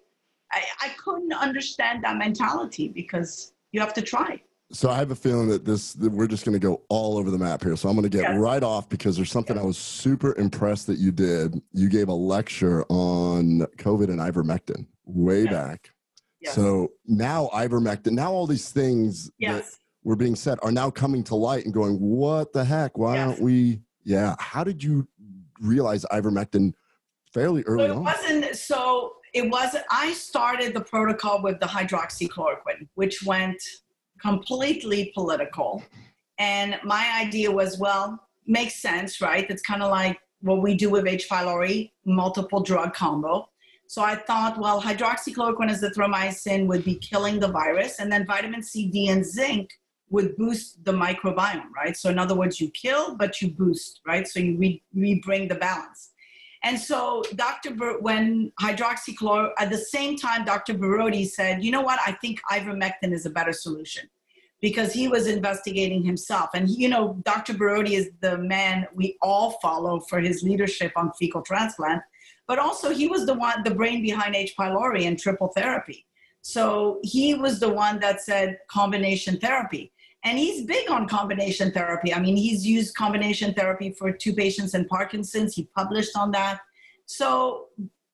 I, 0.52 0.64
I 0.82 0.90
couldn't 0.90 1.34
understand 1.34 2.04
that 2.04 2.18
mentality 2.18 2.90
because 2.90 3.54
you 3.72 3.80
have 3.80 3.94
to 3.94 4.02
try. 4.02 4.42
So 4.74 4.90
I 4.90 4.96
have 4.96 5.12
a 5.12 5.16
feeling 5.16 5.48
that 5.50 5.66
this 5.66 5.94
that 5.94 6.12
we're 6.12 6.28
just 6.28 6.46
going 6.46 6.54
to 6.54 6.60
go 6.60 6.82
all 6.90 7.18
over 7.18 7.30
the 7.30 7.38
map 7.38 7.64
here. 7.64 7.76
So 7.76 7.90
I'm 7.90 7.96
going 7.96 8.10
to 8.10 8.18
get 8.18 8.24
yes. 8.24 8.38
right 8.38 8.64
off 8.64 8.90
because 8.90 9.16
there's 9.16 9.32
something 9.32 9.56
yes. 9.56 9.64
I 9.64 9.68
was 9.68 9.78
super 9.78 10.36
impressed 10.40 10.88
that 10.88 10.98
you 10.98 11.12
did. 11.12 11.62
You 11.74 11.90
gave 11.90 12.08
a 12.08 12.14
lecture 12.14 12.84
on 12.90 13.68
COVID 13.78 14.10
and 14.10 14.20
ivermectin 14.20 14.88
way 15.06 15.44
yes. 15.44 15.54
back. 15.54 15.92
So 16.52 16.92
now 17.06 17.50
ivermectin, 17.54 18.12
now 18.12 18.32
all 18.32 18.48
these 18.48 18.70
things 18.70 19.32
that 19.40 19.66
were 20.04 20.16
being 20.16 20.36
said 20.36 20.60
are 20.62 20.72
now 20.72 20.90
coming 20.90 21.24
to 21.26 21.36
light 21.36 21.66
and 21.66 21.74
going, 21.74 21.96
what 22.00 22.52
the 22.52 22.66
heck? 22.66 22.98
Why 22.98 23.20
aren't 23.20 23.42
we? 23.42 23.82
Yeah. 24.04 24.36
How 24.40 24.64
did 24.64 24.84
you 24.84 25.08
realize 25.62 26.04
ivermectin 26.12 26.74
fairly 27.34 27.64
early 27.64 27.88
so 27.88 27.94
it 27.94 27.96
on? 27.96 28.04
wasn't 28.04 28.56
so 28.56 29.14
it 29.34 29.50
wasn't 29.50 29.86
I 29.90 30.14
started 30.14 30.74
the 30.74 30.82
protocol 30.82 31.42
with 31.42 31.60
the 31.60 31.66
hydroxychloroquine, 31.66 32.88
which 32.96 33.24
went 33.24 33.62
completely 34.24 35.12
political. 35.14 35.84
And 36.40 36.80
my 36.84 37.06
idea 37.22 37.52
was, 37.52 37.78
well, 37.78 38.20
makes 38.48 38.82
sense, 38.82 39.22
right? 39.22 39.46
It's 39.50 39.62
kind 39.62 39.84
of 39.84 39.92
like 39.92 40.20
what 40.42 40.62
we 40.62 40.76
do 40.76 40.90
with 40.90 41.08
H. 41.08 41.30
pylori, 41.30 41.92
multiple 42.06 42.62
drug 42.62 42.94
combo. 42.94 43.50
So 43.88 44.02
I 44.02 44.16
thought, 44.16 44.60
well, 44.60 44.82
hydroxychloroquine 44.82 45.70
azithromycin 45.70 46.66
would 46.68 46.84
be 46.84 46.96
killing 46.96 47.40
the 47.40 47.50
virus, 47.50 48.00
and 48.00 48.12
then 48.12 48.26
vitamin 48.26 48.64
C, 48.64 48.88
D, 48.88 49.10
and 49.10 49.26
zinc 49.26 49.70
would 50.10 50.36
boost 50.38 50.84
the 50.84 50.92
microbiome, 50.92 51.70
right? 51.76 51.96
So 51.96 52.10
in 52.10 52.20
other 52.20 52.36
words, 52.36 52.60
you 52.60 52.70
kill, 52.72 53.16
but 53.16 53.42
you 53.42 53.52
boost, 53.52 54.02
right? 54.06 54.28
So 54.28 54.40
you 54.40 54.58
re, 54.58 54.82
re 54.96 55.22
bring 55.24 55.48
the 55.48 55.56
balance. 55.56 56.12
And 56.64 56.80
so 56.80 57.24
Dr. 57.36 57.72
Bar- 57.72 58.00
when 58.00 58.52
hydroxychloroquine, 58.62 59.52
at 59.60 59.70
the 59.70 59.78
same 59.78 60.18
time, 60.18 60.46
Dr. 60.46 60.76
Borody 60.76 61.28
said, 61.28 61.64
you 61.64 61.72
know 61.72 61.82
what, 61.82 62.00
I 62.06 62.14
think 62.14 62.40
ivermectin 62.52 63.12
is 63.12 63.26
a 63.26 63.30
better 63.30 63.54
solution 63.54 64.10
because 64.64 64.94
he 64.94 65.10
was 65.10 65.28
investigating 65.28 66.02
himself. 66.06 66.52
And, 66.54 66.70
you 66.70 66.88
know, 66.88 67.18
Dr. 67.26 67.54
Borody 67.54 67.92
is 67.92 68.12
the 68.22 68.38
man 68.38 68.88
we 68.96 69.18
all 69.22 69.60
follow 69.62 70.00
for 70.00 70.22
his 70.22 70.42
leadership 70.42 70.94
on 70.96 71.12
fecal 71.20 71.42
transplant, 71.42 72.02
but 72.48 72.60
also 72.60 72.90
he 72.92 73.08
was 73.08 73.26
the 73.26 73.34
one, 73.34 73.62
the 73.66 73.76
brain 73.76 74.02
behind 74.02 74.38
H. 74.38 74.56
pylori 74.58 75.06
and 75.06 75.20
triple 75.20 75.50
therapy. 75.50 76.06
So 76.44 77.02
he 77.04 77.36
was 77.36 77.60
the 77.60 77.68
one 77.68 78.00
that 78.00 78.22
said 78.22 78.58
combination 78.72 79.38
therapy. 79.38 79.92
And 80.24 80.40
he's 80.40 80.66
big 80.66 80.90
on 80.90 81.10
combination 81.10 81.74
therapy. 81.74 82.14
I 82.14 82.22
mean, 82.22 82.38
he's 82.38 82.66
used 82.66 82.96
combination 82.96 83.54
therapy 83.54 83.92
for 83.92 84.14
two 84.14 84.34
patients 84.34 84.76
in 84.76 84.86
Parkinson's. 84.86 85.54
He 85.54 85.68
published 85.76 86.16
on 86.16 86.32
that. 86.32 86.62
So 87.06 87.68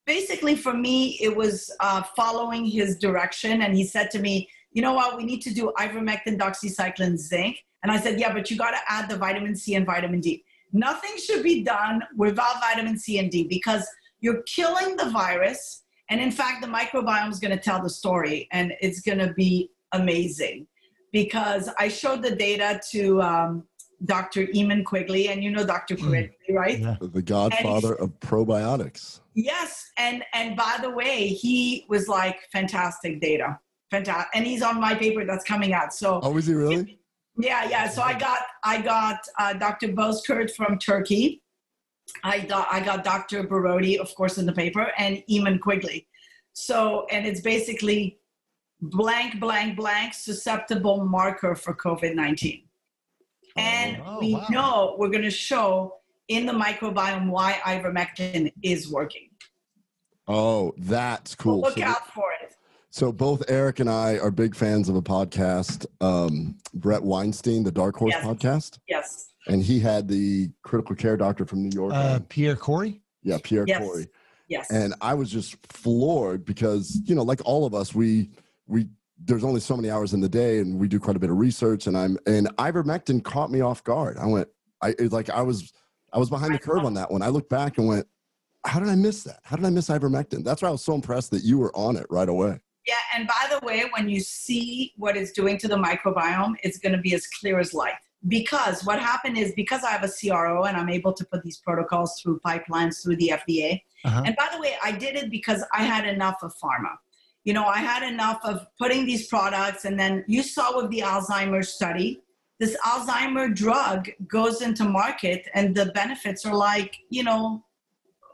basically, 0.07 0.55
for 0.55 0.73
me, 0.73 1.19
it 1.21 1.35
was 1.35 1.71
uh, 1.79 2.01
following 2.15 2.65
his 2.65 2.97
direction. 2.97 3.61
And 3.61 3.75
he 3.75 3.83
said 3.85 4.09
to 4.09 4.19
me, 4.19 4.49
you 4.71 4.81
know 4.81 4.93
what, 4.93 5.17
we 5.17 5.23
need 5.23 5.41
to 5.41 5.53
do 5.53 5.71
ivermectin, 5.77 6.37
doxycycline, 6.37 7.17
zinc. 7.17 7.63
And 7.83 7.91
I 7.91 7.99
said, 7.99 8.19
yeah, 8.19 8.33
but 8.33 8.51
you 8.51 8.57
got 8.57 8.71
to 8.71 8.79
add 8.87 9.09
the 9.09 9.17
vitamin 9.17 9.55
C 9.55 9.75
and 9.75 9.85
vitamin 9.85 10.19
D. 10.19 10.43
Nothing 10.71 11.17
should 11.17 11.43
be 11.43 11.63
done 11.63 12.03
without 12.15 12.59
vitamin 12.59 12.97
C 12.97 13.17
and 13.19 13.31
D 13.31 13.47
because 13.47 13.87
you're 14.19 14.43
killing 14.43 14.97
the 14.97 15.09
virus. 15.09 15.83
And 16.09 16.21
in 16.21 16.31
fact, 16.31 16.61
the 16.61 16.67
microbiome 16.67 17.31
is 17.31 17.39
going 17.39 17.55
to 17.55 17.63
tell 17.63 17.81
the 17.81 17.89
story 17.89 18.47
and 18.51 18.73
it's 18.81 19.01
going 19.01 19.19
to 19.19 19.33
be 19.33 19.71
amazing 19.93 20.67
because 21.11 21.69
I 21.79 21.87
showed 21.87 22.21
the 22.21 22.35
data 22.35 22.79
to 22.91 23.21
um, 23.21 23.63
Dr. 24.05 24.47
Eamonn 24.47 24.85
Quigley, 24.85 25.29
and 25.29 25.43
you 25.43 25.51
know 25.51 25.65
Dr. 25.65 25.95
Mm. 25.95 25.99
Quigley, 25.99 26.55
right? 26.55 26.79
Yeah. 26.79 26.95
The 27.01 27.21
godfather 27.21 27.95
of 27.95 28.17
probiotics. 28.19 29.19
Yes, 29.33 29.91
and 29.97 30.23
and 30.33 30.55
by 30.55 30.77
the 30.81 30.89
way, 30.89 31.27
he 31.27 31.85
was 31.89 32.07
like 32.07 32.37
fantastic 32.51 33.19
data, 33.19 33.59
fantastic, 33.91 34.27
and 34.33 34.45
he's 34.45 34.61
on 34.61 34.79
my 34.79 34.95
paper 34.95 35.25
that's 35.25 35.43
coming 35.43 35.73
out. 35.73 35.93
So 35.93 36.19
Oh, 36.23 36.37
is 36.37 36.47
he 36.47 36.53
really? 36.53 36.99
yeah, 37.37 37.67
yeah. 37.69 37.87
So 37.89 38.01
I 38.01 38.17
got 38.17 38.39
I 38.63 38.81
got 38.81 39.19
uh, 39.39 39.53
Dr. 39.53 39.89
Bozkurt 39.89 40.51
from 40.55 40.77
Turkey. 40.79 41.41
I 42.23 42.39
got 42.39 42.67
I 42.71 42.79
got 42.79 43.03
Dr. 43.03 43.43
Borody, 43.43 43.97
of 43.97 44.13
course, 44.15 44.37
in 44.37 44.45
the 44.45 44.53
paper, 44.53 44.91
and 44.97 45.23
Eamonn 45.29 45.59
Quigley. 45.59 46.07
So 46.53 47.05
and 47.11 47.25
it's 47.25 47.41
basically 47.41 48.19
blank, 48.81 49.39
blank, 49.39 49.75
blank 49.77 50.13
susceptible 50.13 51.05
marker 51.05 51.55
for 51.55 51.73
COVID 51.75 52.15
nineteen. 52.15 52.63
And 53.55 54.01
Oh, 54.05 54.19
we 54.19 54.33
wow. 54.35 54.47
know 54.49 54.95
we're 54.97 55.09
going 55.09 55.23
to 55.23 55.31
show 55.31 55.95
in 56.29 56.45
the 56.45 56.53
microbiome 56.53 57.29
why 57.29 57.53
ivermectin 57.65 58.53
is 58.61 58.89
working. 58.89 59.29
Oh, 60.27 60.73
that's 60.77 61.33
cool. 61.35 61.61
Look 61.61 61.77
So- 61.77 61.83
out 61.83 62.07
for 62.13 62.25
it. 62.38 62.38
So 62.91 63.11
both 63.11 63.43
Eric 63.47 63.79
and 63.79 63.89
I 63.89 64.17
are 64.17 64.31
big 64.31 64.55
fans 64.55 64.89
of 64.89 64.95
a 64.95 65.01
podcast, 65.01 65.85
um, 66.01 66.57
Bret 66.73 67.03
Weinstein, 67.03 67.63
the 67.63 67.71
Dark 67.71 67.95
Horse 67.95 68.13
Yes. 68.13 68.25
podcast, 68.25 68.79
Yes. 68.87 69.27
and 69.47 69.61
he 69.61 69.79
had 69.79 70.07
the 70.07 70.49
critical 70.63 70.95
care 70.95 71.15
doctor 71.15 71.45
from 71.45 71.61
New 71.61 71.69
York. 71.73 71.93
Uh. 71.93 72.19
Pierre 72.29 72.55
Kory. 72.55 73.01
yeah, 73.21 73.37
Pierre 73.43 73.65
Yes. 73.67 73.79
Kory. 73.79 74.07
Yes. 74.47 74.71
and 74.71 74.95
I 75.01 75.13
was 75.13 75.29
just 75.29 75.55
floored 75.67 76.43
because 76.45 76.99
you 77.05 77.13
know, 77.13 77.21
like 77.21 77.41
all 77.45 77.65
of 77.67 77.75
us, 77.75 77.93
we 77.93 78.31
we 78.65 78.87
there's 79.23 79.43
only 79.43 79.59
so 79.59 79.75
many 79.75 79.91
hours 79.91 80.13
in 80.13 80.21
the 80.21 80.29
day, 80.29 80.57
and 80.59 80.79
we 80.79 80.87
do 80.87 80.99
quite 80.99 81.15
a 81.15 81.19
bit 81.19 81.29
of 81.29 81.37
research. 81.37 81.85
And 81.85 81.95
I'm 81.95 82.17
and 82.25 82.47
ivermectin 82.57 83.23
caught 83.23 83.51
me 83.51 83.61
off 83.61 83.83
guard. 83.83 84.17
I 84.17 84.25
went, 84.25 84.47
I 84.81 84.95
it's 84.97 85.13
like 85.13 85.29
I 85.29 85.43
was 85.43 85.71
I 86.11 86.17
was 86.17 86.31
behind 86.31 86.55
the 86.55 86.59
curve 86.59 86.83
on 86.85 86.95
that 86.95 87.11
one. 87.11 87.21
I 87.21 87.27
looked 87.27 87.49
back 87.49 87.77
and 87.77 87.87
went, 87.87 88.07
how 88.65 88.79
did 88.79 88.89
I 88.89 88.95
miss 88.95 89.23
that? 89.25 89.41
How 89.43 89.55
did 89.57 89.65
I 89.65 89.69
miss 89.69 89.89
ivermectin? 89.89 90.43
That's 90.43 90.63
why 90.63 90.69
I 90.69 90.71
was 90.71 90.83
so 90.83 90.95
impressed 90.95 91.29
that 91.31 91.43
you 91.43 91.59
were 91.59 91.75
on 91.75 91.95
it 91.95 92.07
right 92.09 92.27
away. 92.29 92.59
Yeah, 92.87 92.95
and 93.15 93.27
by 93.27 93.47
the 93.51 93.65
way, 93.65 93.85
when 93.95 94.09
you 94.09 94.19
see 94.19 94.93
what 94.97 95.15
it's 95.15 95.31
doing 95.31 95.57
to 95.59 95.67
the 95.67 95.75
microbiome, 95.75 96.55
it's 96.63 96.79
going 96.79 96.93
to 96.93 97.01
be 97.01 97.13
as 97.13 97.27
clear 97.27 97.59
as 97.59 97.73
light. 97.73 97.93
Because 98.27 98.83
what 98.83 98.99
happened 98.99 99.37
is 99.37 99.53
because 99.53 99.83
I 99.83 99.91
have 99.91 100.03
a 100.03 100.09
CRO 100.09 100.63
and 100.63 100.75
I'm 100.75 100.89
able 100.89 101.13
to 101.13 101.25
put 101.25 101.41
these 101.43 101.57
protocols 101.57 102.19
through 102.21 102.41
pipelines 102.45 103.01
through 103.01 103.15
the 103.17 103.33
FDA. 103.33 103.81
Uh-huh. 104.03 104.23
And 104.25 104.35
by 104.35 104.49
the 104.53 104.59
way, 104.59 104.75
I 104.83 104.91
did 104.91 105.15
it 105.15 105.29
because 105.29 105.63
I 105.73 105.83
had 105.83 106.05
enough 106.05 106.37
of 106.41 106.53
pharma. 106.61 106.97
You 107.45 107.53
know, 107.53 107.65
I 107.65 107.77
had 107.77 108.03
enough 108.03 108.39
of 108.43 108.67
putting 108.77 109.05
these 109.05 109.27
products, 109.27 109.85
and 109.85 109.97
then 109.97 110.25
you 110.27 110.43
saw 110.43 110.75
with 110.75 110.91
the 110.91 110.99
Alzheimer's 110.99 111.69
study, 111.69 112.21
this 112.59 112.75
Alzheimer 112.85 113.55
drug 113.55 114.09
goes 114.27 114.61
into 114.61 114.83
market, 114.83 115.47
and 115.53 115.73
the 115.73 115.87
benefits 115.93 116.45
are 116.45 116.53
like, 116.53 116.97
you 117.09 117.23
know, 117.23 117.63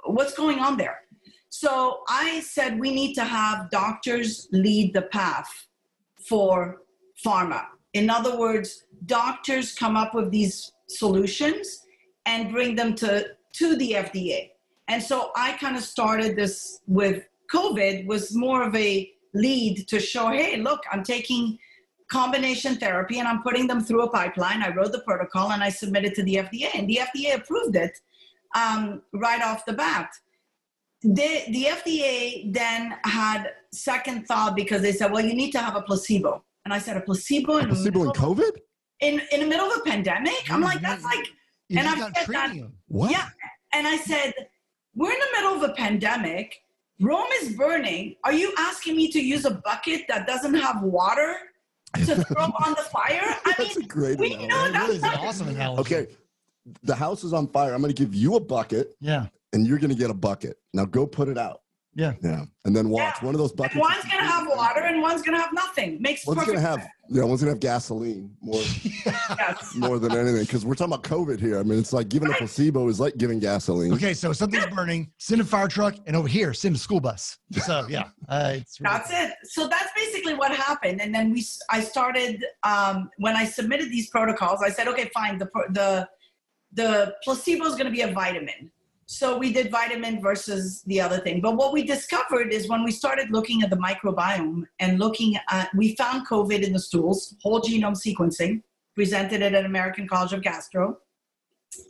what's 0.06 0.34
going 0.34 0.60
on 0.60 0.78
there? 0.78 1.02
So 1.58 2.02
I 2.10 2.42
said 2.42 2.82
we 2.82 2.94
need 2.94 3.14
to 3.14 3.24
have 3.24 3.70
doctors 3.72 4.50
lead 4.52 4.94
the 4.94 5.04
path 5.04 5.50
for 6.20 6.82
pharma. 7.26 7.64
In 7.94 8.10
other 8.10 8.38
words, 8.38 8.84
doctors 9.06 9.74
come 9.74 9.96
up 9.96 10.14
with 10.14 10.32
these 10.32 10.74
solutions 10.90 11.86
and 12.26 12.52
bring 12.52 12.76
them 12.76 12.94
to, 12.96 13.28
to 13.54 13.78
the 13.78 13.92
FDA. 13.92 14.50
And 14.90 15.02
so 15.02 15.32
I 15.38 15.54
kind 15.54 15.78
of 15.78 15.84
started 15.84 16.36
this 16.36 16.82
with 16.88 17.24
COVID 17.54 18.06
was 18.06 18.36
more 18.36 18.62
of 18.62 18.76
a 18.76 19.10
lead 19.34 19.88
to 19.88 19.98
show, 19.98 20.28
hey, 20.32 20.58
look, 20.58 20.82
I'm 20.92 21.04
taking 21.04 21.58
combination 22.12 22.76
therapy 22.76 23.20
and 23.20 23.30
I'm 23.30 23.42
putting 23.44 23.66
them 23.66 23.82
through 23.82 24.02
a 24.02 24.10
pipeline. 24.10 24.62
I 24.62 24.76
wrote 24.76 24.92
the 24.92 25.04
protocol 25.08 25.54
and 25.54 25.64
I 25.64 25.70
submitted 25.70 26.16
to 26.16 26.24
the 26.24 26.36
FDA, 26.36 26.68
and 26.78 26.90
the 26.90 27.00
FDA 27.02 27.36
approved 27.36 27.78
it 27.78 27.98
um, 28.56 29.04
right 29.14 29.42
off 29.42 29.66
the 29.66 29.74
bat. 29.74 30.10
The, 31.14 31.44
the 31.50 31.66
FDA 31.66 32.52
then 32.52 32.96
had 33.04 33.52
second 33.72 34.26
thought 34.28 34.56
because 34.56 34.82
they 34.82 34.92
said, 34.92 35.12
well, 35.12 35.24
you 35.24 35.36
need 35.36 35.52
to 35.52 35.60
have 35.60 35.76
a 35.76 35.82
placebo. 35.82 36.44
And 36.66 36.74
I 36.74 36.80
said, 36.80 36.98
a 36.98 37.02
placebo 37.02 37.58
in, 37.58 37.66
A 37.66 37.68
placebo 37.70 38.04
in 38.06 38.10
COVID? 38.12 38.52
in, 39.02 39.22
in 39.32 39.40
the 39.42 39.46
middle 39.46 39.68
of 39.72 39.78
a 39.78 39.82
pandemic? 39.82 40.50
I'm 40.50 40.62
like, 40.62 40.82
that's 40.82 41.04
like, 41.04 41.28
you 41.70 41.78
and 41.80 41.88
I've 41.88 42.00
got 42.00 42.18
said 42.18 42.28
that- 42.30 42.56
What? 42.88 43.12
yeah. 43.12 43.30
And 43.72 43.86
I 43.88 43.98
said, 43.98 44.34
we're 44.96 45.12
in 45.12 45.20
the 45.20 45.28
middle 45.42 45.64
of 45.64 45.70
a 45.70 45.74
pandemic. 45.74 46.56
Rome 47.00 47.28
is 47.42 47.54
burning. 47.54 48.16
Are 48.24 48.34
you 48.34 48.54
asking 48.58 48.96
me 48.96 49.12
to 49.12 49.20
use 49.20 49.46
a 49.46 49.52
bucket 49.52 50.04
that 50.08 50.26
doesn't 50.26 50.54
have 50.56 50.82
water 50.82 51.36
to 51.98 52.16
throw 52.34 52.46
on 52.46 52.72
the 52.72 52.88
fire? 52.92 53.22
I 53.46 53.54
That's 53.58 53.76
a 53.76 53.80
mean, 53.82 53.88
great 53.88 54.18
we 54.18 54.34
analogy. 54.34 54.48
know 54.48 54.72
That 54.72 54.82
really 54.88 54.96
an 54.96 55.02
that's 55.02 55.16
not- 55.18 55.26
awesome 55.28 55.48
analogy. 55.50 55.82
Okay, 55.96 56.08
the 56.82 56.96
house 56.96 57.24
is 57.24 57.34
on 57.34 57.48
fire. 57.50 57.74
I'm 57.76 57.82
going 57.82 57.94
to 57.94 58.02
give 58.04 58.16
you 58.16 58.36
a 58.38 58.40
bucket, 58.40 58.96
Yeah. 59.02 59.28
And 59.56 59.66
you're 59.66 59.80
going 59.80 59.90
to 59.90 59.96
get 59.98 60.12
a 60.12 60.14
bucket. 60.14 60.58
Now 60.74 60.86
go 60.86 61.08
put 61.08 61.30
it 61.30 61.38
out. 61.38 61.62
Yeah. 61.98 62.12
Yeah, 62.22 62.44
and 62.66 62.76
then 62.76 62.90
watch 62.90 63.16
Yeah. 63.22 63.26
one 63.26 63.36
of 63.36 63.40
those 63.40 63.52
and 63.52 63.58
buckets. 63.58 63.78
one's 63.80 64.04
gonna 64.04 64.26
have 64.28 64.46
water 64.50 64.82
and 64.82 65.02
one's 65.02 65.22
gonna 65.22 65.40
have 65.40 65.54
nothing. 65.54 66.02
Makes 66.02 66.28
One's 66.28 66.40
perfect 66.40 66.58
gonna 66.58 66.68
have 66.68 66.86
yeah, 67.10 67.24
one's 67.24 67.40
gonna 67.40 67.54
have 67.54 67.62
gasoline 67.62 68.36
more 68.42 68.62
sense. 69.04 69.76
more 69.76 69.98
than 69.98 70.12
anything 70.12 70.42
because 70.42 70.66
we're 70.66 70.76
talking 70.76 70.94
about 70.94 71.04
COVID 71.06 71.40
here. 71.40 71.58
I 71.58 71.64
mean, 71.64 71.80
it's 71.80 71.94
like 71.94 72.10
giving 72.10 72.30
a 72.30 72.34
placebo 72.34 72.90
is 72.90 73.00
like 73.00 73.16
giving 73.16 73.40
gasoline. 73.40 73.94
Okay, 73.94 74.14
so 74.14 74.34
something's 74.34 74.66
burning. 74.66 75.10
Send 75.20 75.40
a 75.40 75.46
fire 75.46 75.70
truck, 75.70 75.96
and 76.06 76.18
over 76.18 76.28
here, 76.28 76.54
send 76.54 76.76
a 76.76 76.80
school 76.80 77.00
bus. 77.00 77.38
So 77.66 77.88
yeah, 77.90 78.10
uh, 78.28 78.56
it's 78.56 78.78
That's 78.82 79.10
it. 79.14 79.32
So 79.46 79.70
that's 79.70 79.92
basically 79.96 80.34
what 80.34 80.52
happened. 80.54 81.00
And 81.00 81.16
then 81.16 81.32
we, 81.32 81.40
s- 81.40 81.62
I 81.70 81.80
started 81.80 82.44
um, 82.64 83.10
when 83.20 83.38
I 83.38 83.46
submitted 83.46 83.90
these 83.90 84.10
protocols. 84.10 84.60
I 84.62 84.70
said, 84.70 84.90
okay, 84.90 85.10
fine. 85.14 85.38
The 85.38 85.50
the 85.70 86.10
the 86.74 87.16
placebo 87.24 87.64
is 87.68 87.76
going 87.76 87.86
to 87.86 87.92
be 87.92 88.02
a 88.02 88.12
vitamin. 88.12 88.70
So 89.08 89.38
we 89.38 89.54
did 89.54 89.70
vitamin 89.70 90.20
versus 90.20 90.82
the 90.88 91.00
other 91.00 91.20
thing. 91.20 91.40
But 91.40 91.58
what 91.58 91.74
we 91.74 91.84
discovered 91.84 92.52
is 92.52 92.68
when 92.68 92.84
we 92.84 92.92
started 92.92 93.30
looking 93.30 93.62
at 93.62 93.70
the 93.70 93.78
microbiome 93.78 94.64
and 94.80 95.00
looking 95.00 95.38
at, 95.50 95.70
we 95.76 95.96
found 95.96 96.28
COVID 96.28 96.64
in 96.64 96.74
the 96.74 96.80
stools, 96.80 97.36
whole 97.42 97.62
genome 97.62 97.96
sequencing, 97.96 98.64
presented 98.96 99.42
it 99.44 99.54
at 99.54 99.66
American 99.66 100.08
College 100.08 100.34
of 100.34 100.42
Gastro. 100.42 100.98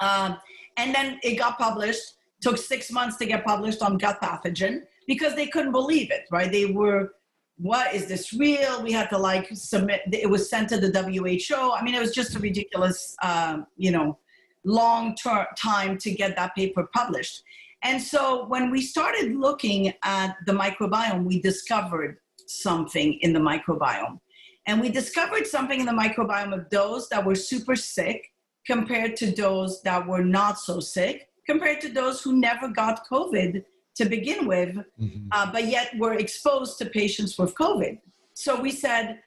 Um, 0.01 0.38
and 0.75 0.93
then 0.93 1.19
it 1.23 1.36
got 1.36 1.58
published, 1.58 2.04
took 2.41 2.58
six 2.58 2.91
months 2.91 3.15
to 3.17 3.25
get 3.25 3.45
published 3.45 3.82
on 3.82 3.97
gut 3.97 4.19
pathogen 4.21 4.82
because 5.08 5.36
they 5.36 5.47
couldn't 5.47 5.71
believe 5.71 6.12
it, 6.12 6.23
right? 6.32 6.51
They 6.51 6.65
were, 6.65 7.13
what 7.58 7.93
is 7.93 8.08
this 8.08 8.34
real? 8.34 8.84
We 8.84 8.91
had 8.91 9.10
to 9.12 9.17
like 9.17 9.47
submit, 9.54 10.01
it 10.12 10.30
was 10.30 10.49
sent 10.49 10.67
to 10.69 10.78
the 10.78 10.91
WHO. 10.91 11.71
I 11.71 11.82
mean, 11.82 11.95
it 11.95 12.01
was 12.01 12.13
just 12.13 12.36
a 12.36 12.39
ridiculous, 12.39 13.15
um, 13.23 13.67
you 13.78 13.91
know, 13.91 14.17
long 14.65 15.15
ter- 15.15 15.47
time 15.58 15.97
to 15.99 16.12
get 16.12 16.36
that 16.36 16.56
paper 16.56 16.89
published. 16.93 17.43
And 17.84 18.01
so 18.01 18.45
when 18.47 18.71
we 18.71 18.82
started 18.82 19.36
looking 19.36 19.93
at 20.04 20.36
the 20.45 20.54
microbiome, 20.54 21.23
we 21.23 21.39
discovered 21.39 22.17
something 22.47 23.13
in 23.21 23.32
the 23.32 23.39
microbiome. 23.39 24.19
And 24.67 24.82
we 24.82 24.89
discovered 24.89 25.45
something 25.45 25.80
in 25.80 25.86
the 25.86 25.91
microbiome 25.91 26.54
of 26.54 26.69
those 26.71 27.08
that 27.10 27.23
were 27.23 27.36
super 27.36 27.75
sick 27.75 28.32
compared 28.65 29.15
to 29.17 29.32
those 29.32 29.82
that 29.84 30.08
were 30.08 30.23
not 30.23 30.60
so 30.60 30.80
sick, 30.80 31.30
compared 31.45 31.80
to 31.82 31.89
those 31.89 32.23
who 32.23 32.34
never 32.34 32.67
got 32.67 33.08
COVID 33.08 33.63
to 33.95 34.06
begin 34.06 34.47
with, 34.47 34.75
Mhm. 34.99 35.28
uh, 35.32 35.51
but 35.51 35.65
yet 35.67 35.95
were 35.97 36.15
exposed 36.15 36.80
to 36.80 36.86
patients 36.86 37.38
with 37.38 37.54
COVID. 37.54 37.99
So 38.34 38.60
we 38.60 38.71
said, 38.71 39.21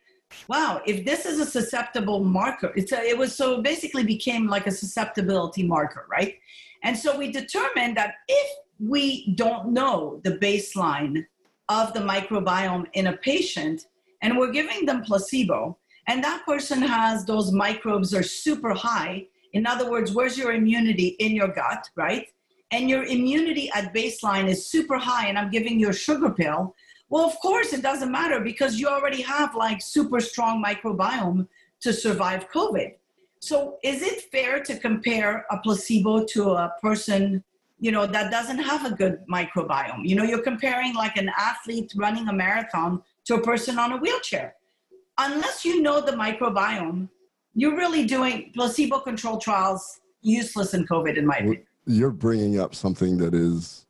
wow, 0.49 0.81
if 0.87 1.05
this 1.05 1.27
is 1.27 1.41
a 1.41 1.47
susceptible 1.47 2.25
marker, 2.25 2.73
it's 2.77 2.93
a, 2.93 3.03
it 3.03 3.17
was 3.17 3.35
so 3.35 3.63
basically 3.63 4.05
became 4.05 4.47
like 4.47 4.67
a 4.67 4.71
susceptibility 4.71 5.63
marker, 5.63 6.07
right? 6.11 6.37
And 6.83 6.97
so 6.97 7.17
we 7.17 7.33
determined 7.33 7.97
that 7.97 8.15
if 8.29 8.59
we 8.79 9.35
don't 9.35 9.73
know 9.73 10.21
the 10.25 10.39
baseline 10.39 11.25
of 11.69 11.93
the 11.93 12.01
microbiome 12.01 12.87
in 12.93 13.09
a 13.09 13.17
patient 13.17 13.87
and 14.23 14.37
we're 14.37 14.53
giving 14.53 14.87
them 14.87 15.03
placebo, 15.03 15.77
and 16.07 16.25
that 16.25 16.45
person 16.47 16.81
has 16.81 17.25
those 17.25 17.53
microbes 17.53 18.15
are 18.15 18.23
super 18.23 18.73
high. 18.73 19.27
In 19.53 19.67
other 19.67 19.91
words, 19.91 20.13
where's 20.13 20.39
your 20.39 20.53
immunity 20.53 21.09
in 21.21 21.33
your 21.33 21.49
gut, 21.49 21.89
right? 21.97 22.27
And 22.71 22.89
your 22.89 23.05
immunity 23.05 23.71
at 23.75 23.95
baseline 23.95 24.49
is 24.49 24.67
super 24.67 24.99
high, 24.99 25.27
and 25.29 25.39
I'm 25.39 25.51
giving 25.51 25.79
you 25.79 25.91
a 25.91 25.95
sugar 25.95 26.31
pill. 26.31 26.75
Well, 27.11 27.25
of 27.25 27.39
course, 27.41 27.73
it 27.73 27.83
doesn't 27.83 28.13
matter 28.13 28.41
because 28.41 28.79
you 28.79 28.89
already 28.89 29.23
have 29.23 29.55
like 29.55 29.81
super 29.81 30.21
strong 30.21 30.63
microbiome 30.63 31.49
to 31.81 31.93
survive 31.93 32.51
COVID. 32.51 32.95
So, 33.41 33.79
is 33.83 34.03
it 34.03 34.23
fair 34.33 34.61
to 34.65 34.77
compare 34.77 35.47
a 35.51 35.59
placebo 35.59 36.25
to 36.25 36.51
a 36.51 36.75
person, 36.83 37.43
you 37.79 37.93
know, 37.93 38.05
that 38.05 38.31
doesn't 38.31 38.59
have 38.59 38.85
a 38.85 38.95
good 38.95 39.25
microbiome? 39.31 40.07
You 40.07 40.17
know, 40.17 40.25
you're 40.25 40.43
comparing 40.43 40.95
like 40.95 41.17
an 41.17 41.31
athlete 41.39 41.93
running 41.97 42.29
a 42.29 42.33
marathon 42.33 43.03
to 43.27 43.37
a 43.37 43.43
person 43.43 43.79
on 43.79 43.93
a 43.93 43.97
wheelchair. 43.97 44.55
Unless 45.19 45.65
you 45.65 45.83
know 45.83 46.01
the 46.01 46.13
microbiome, 46.13 47.09
you're 47.55 47.77
really 47.77 48.05
doing 48.05 48.53
placebo 48.55 49.01
controlled 49.01 49.41
trials 49.41 50.01
useless 50.23 50.75
in 50.75 50.87
COVID, 50.87 51.17
in 51.17 51.27
my 51.27 51.37
opinion. 51.37 51.63
You're 51.87 52.11
bringing 52.11 52.61
up 52.61 52.75
something 52.75 53.17
that 53.19 53.35
is 53.35 53.87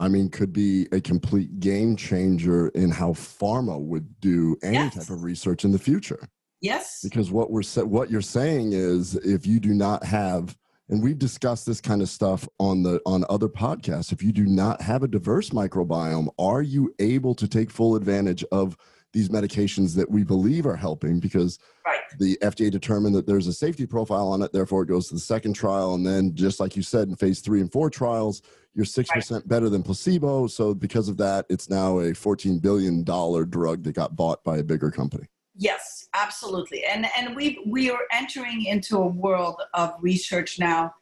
I 0.00 0.08
mean, 0.08 0.28
could 0.28 0.52
be 0.52 0.88
a 0.92 1.00
complete 1.00 1.60
game 1.60 1.96
changer 1.96 2.68
in 2.68 2.90
how 2.90 3.12
pharma 3.12 3.80
would 3.80 4.20
do 4.20 4.56
any 4.62 4.74
Yes. 4.74 4.94
type 4.94 5.10
of 5.10 5.22
research 5.22 5.64
in 5.64 5.70
the 5.70 5.78
future. 5.78 6.28
Yes. 6.60 7.00
Because 7.02 7.30
what 7.30 7.50
we're 7.50 7.62
what 7.84 8.10
you're 8.10 8.20
saying 8.22 8.72
is, 8.72 9.14
if 9.16 9.46
you 9.46 9.60
do 9.60 9.72
not 9.74 10.04
have, 10.04 10.56
and 10.88 11.02
we've 11.02 11.18
discussed 11.18 11.66
this 11.66 11.80
kind 11.80 12.02
of 12.02 12.08
stuff 12.08 12.48
on 12.58 12.82
the 12.82 13.00
on 13.06 13.24
other 13.28 13.48
podcasts, 13.48 14.12
if 14.12 14.22
you 14.22 14.32
do 14.32 14.46
not 14.46 14.80
have 14.80 15.02
a 15.02 15.08
diverse 15.08 15.50
microbiome, 15.50 16.28
are 16.38 16.62
you 16.62 16.92
able 16.98 17.34
to 17.36 17.46
take 17.46 17.70
full 17.70 17.94
advantage 17.96 18.42
of 18.50 18.76
these 19.12 19.28
medications 19.28 19.94
that 19.94 20.10
we 20.10 20.24
believe 20.24 20.66
are 20.66 20.76
helping? 20.76 21.20
Because 21.20 21.58
Right. 21.86 22.00
the 22.18 22.36
FDA 22.42 22.70
determined 22.70 23.14
that 23.14 23.26
there's 23.26 23.46
a 23.46 23.52
safety 23.52 23.86
profile 23.86 24.26
on 24.28 24.42
it, 24.42 24.52
therefore 24.52 24.82
it 24.82 24.86
goes 24.86 25.08
to 25.08 25.14
the 25.14 25.20
second 25.20 25.52
trial, 25.52 25.94
and 25.94 26.04
then 26.04 26.34
just 26.34 26.58
like 26.58 26.74
you 26.76 26.82
said 26.82 27.08
in 27.08 27.14
phase 27.14 27.40
three 27.40 27.60
and 27.60 27.70
four 27.70 27.90
trials, 27.90 28.40
you're 28.74 28.84
six 28.84 29.10
percent 29.10 29.46
better 29.46 29.68
than 29.68 29.82
placebo. 29.82 30.46
So 30.46 30.74
because 30.74 31.08
of 31.08 31.16
that, 31.18 31.46
it's 31.48 31.70
now 31.70 32.00
a 32.00 32.14
14 32.14 32.58
billion 32.58 33.04
dollar 33.04 33.44
drug 33.44 33.82
that 33.84 33.92
got 33.92 34.16
bought 34.16 34.42
by 34.44 34.58
a 34.58 34.62
bigger 34.62 34.90
company. 34.90 35.26
Yes, 35.56 36.08
absolutely. 36.14 36.84
And 36.84 37.06
and 37.16 37.36
we 37.36 37.62
we 37.66 37.90
are 37.90 38.00
entering 38.12 38.64
into 38.64 38.98
a 38.98 39.06
world 39.06 39.62
of 39.74 39.94
research 40.00 40.58
now 40.58 40.94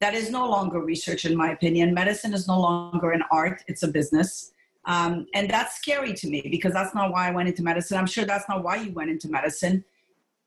that 0.00 0.14
is 0.14 0.30
no 0.30 0.48
longer 0.48 0.80
research, 0.80 1.24
in 1.24 1.36
my 1.36 1.52
opinion. 1.52 1.94
Medicine 1.94 2.34
is 2.34 2.48
no 2.48 2.60
longer 2.60 3.12
an 3.12 3.22
art; 3.30 3.62
it's 3.68 3.84
a 3.84 3.88
business, 3.88 4.52
um, 4.86 5.26
and 5.34 5.48
that's 5.48 5.76
scary 5.76 6.12
to 6.14 6.28
me 6.28 6.42
because 6.50 6.72
that's 6.72 6.94
not 6.94 7.12
why 7.12 7.28
I 7.28 7.30
went 7.30 7.48
into 7.48 7.62
medicine. 7.62 7.96
I'm 7.96 8.06
sure 8.06 8.24
that's 8.24 8.48
not 8.48 8.64
why 8.64 8.76
you 8.76 8.92
went 8.92 9.10
into 9.10 9.28
medicine. 9.28 9.84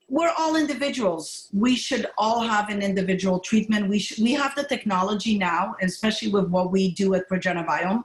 We're 0.08 0.32
all 0.38 0.54
individuals. 0.54 1.48
We 1.52 1.74
should 1.74 2.06
all 2.16 2.40
have 2.40 2.68
an 2.68 2.80
individual 2.80 3.40
treatment. 3.40 3.88
We 3.88 3.98
sh- 3.98 4.20
we 4.20 4.32
have 4.34 4.54
the 4.54 4.62
technology 4.64 5.36
now, 5.36 5.74
especially 5.82 6.28
with 6.28 6.48
what 6.48 6.70
we 6.70 6.92
do 6.92 7.14
at 7.14 7.28
ProgenaBiome, 7.28 8.04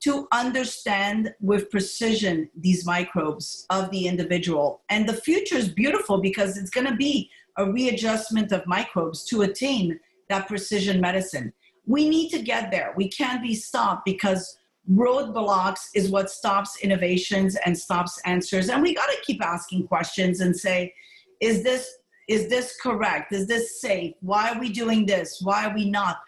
to 0.00 0.26
understand 0.32 1.34
with 1.40 1.70
precision 1.70 2.48
these 2.56 2.86
microbes 2.86 3.66
of 3.68 3.90
the 3.90 4.06
individual. 4.06 4.82
And 4.88 5.06
the 5.06 5.14
future 5.14 5.56
is 5.56 5.68
beautiful 5.68 6.18
because 6.18 6.56
it's 6.56 6.70
going 6.70 6.86
to 6.86 6.96
be 6.96 7.30
a 7.58 7.70
readjustment 7.70 8.50
of 8.50 8.66
microbes 8.66 9.24
to 9.26 9.42
attain 9.42 10.00
that 10.30 10.48
precision 10.48 11.00
medicine. 11.00 11.52
We 11.86 12.08
need 12.08 12.30
to 12.30 12.40
get 12.40 12.70
there. 12.70 12.94
We 12.96 13.08
can't 13.08 13.42
be 13.42 13.54
stopped 13.54 14.06
because 14.06 14.56
roadblocks 14.90 15.88
is 15.94 16.10
what 16.10 16.30
stops 16.30 16.78
innovations 16.82 17.56
and 17.56 17.78
stops 17.78 18.18
answers. 18.24 18.70
And 18.70 18.82
we 18.82 18.94
got 18.94 19.06
to 19.06 19.18
keep 19.22 19.44
asking 19.44 19.86
questions 19.86 20.40
and 20.40 20.56
say, 20.56 20.94
is 21.42 21.62
this 21.62 21.98
is 22.28 22.48
this 22.48 22.76
correct? 22.80 23.32
Is 23.32 23.46
this 23.46 23.80
safe? 23.80 24.14
Why 24.20 24.52
are 24.52 24.60
we 24.60 24.70
doing 24.70 25.04
this? 25.04 25.40
Why 25.42 25.66
are 25.66 25.74
we 25.74 25.90
not? 25.90 26.18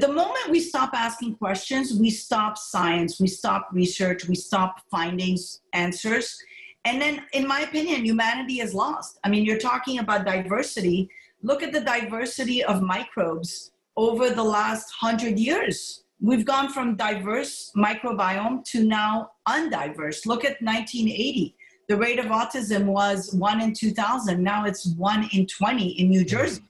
the 0.00 0.08
moment 0.08 0.50
we 0.50 0.60
stop 0.60 0.90
asking 0.94 1.34
questions, 1.36 1.92
we 1.94 2.08
stop 2.08 2.56
science, 2.56 3.20
we 3.20 3.26
stop 3.26 3.68
research, 3.72 4.26
we 4.26 4.34
stop 4.34 4.80
findings, 4.90 5.60
answers. 5.74 6.38
And 6.84 7.00
then, 7.00 7.26
in 7.32 7.46
my 7.46 7.60
opinion, 7.60 8.04
humanity 8.04 8.60
is 8.60 8.74
lost. 8.74 9.18
I 9.22 9.28
mean, 9.28 9.44
you're 9.44 9.58
talking 9.58 9.98
about 9.98 10.24
diversity. 10.24 11.10
Look 11.42 11.62
at 11.62 11.72
the 11.72 11.80
diversity 11.80 12.64
of 12.64 12.82
microbes 12.82 13.72
over 13.96 14.30
the 14.30 14.42
last 14.42 14.90
hundred 14.92 15.38
years. 15.38 16.04
We've 16.20 16.46
gone 16.46 16.72
from 16.72 16.96
diverse 16.96 17.70
microbiome 17.76 18.64
to 18.66 18.84
now 18.84 19.32
undiverse. 19.46 20.24
Look 20.24 20.44
at 20.44 20.62
1980. 20.62 21.54
The 21.88 21.96
rate 21.96 22.18
of 22.18 22.26
autism 22.26 22.86
was 22.86 23.32
one 23.34 23.60
in 23.60 23.74
2000. 23.74 24.42
Now 24.42 24.64
it's 24.64 24.86
one 24.86 25.28
in 25.32 25.46
20 25.46 25.88
in 26.00 26.08
New 26.08 26.24
Jersey 26.24 26.62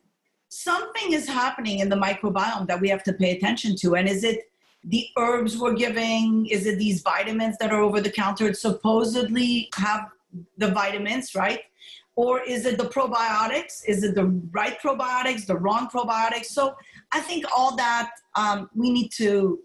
something 0.53 1.15
is 1.15 1.27
happening 1.27 1.79
in 1.79 1.89
the 1.89 1.97
microbiome 1.97 2.67
that 2.67 2.79
we 2.79 2.87
have 2.91 3.03
to 3.03 3.15
pay 3.15 3.35
attention 3.35 3.75
to. 3.75 3.97
And 3.97 4.07
is 4.07 4.23
it 4.23 4.51
the 4.85 5.07
herbs 5.17 5.57
we're 5.57 5.73
giving? 5.73 6.45
Is 6.47 6.67
it 6.67 6.79
these 6.79 7.01
vitamins 7.01 7.57
that 7.59 7.73
are 7.73 7.81
over 7.81 8.03
the 8.03 8.11
counter? 8.11 8.49
It 8.49 8.59
supposedly 8.59 9.71
have 9.75 10.11
the 10.59 10.69
vitamins, 10.71 11.35
right? 11.35 11.61
Or 12.17 12.43
is 12.43 12.67
it 12.67 12.77
the 12.77 12.85
probiotics? 12.85 13.83
Is 13.89 14.05
it 14.05 14.15
the 14.15 14.27
right 14.51 14.79
probiotics, 14.79 15.47
the 15.47 15.57
wrong 15.57 15.89
probiotics? 15.89 16.47
So 16.47 16.75
I 17.13 17.21
think 17.21 17.47
all 17.57 17.75
that 17.77 18.11
um, 18.35 18.69
we 18.75 18.91
need 18.93 19.09
to 19.13 19.59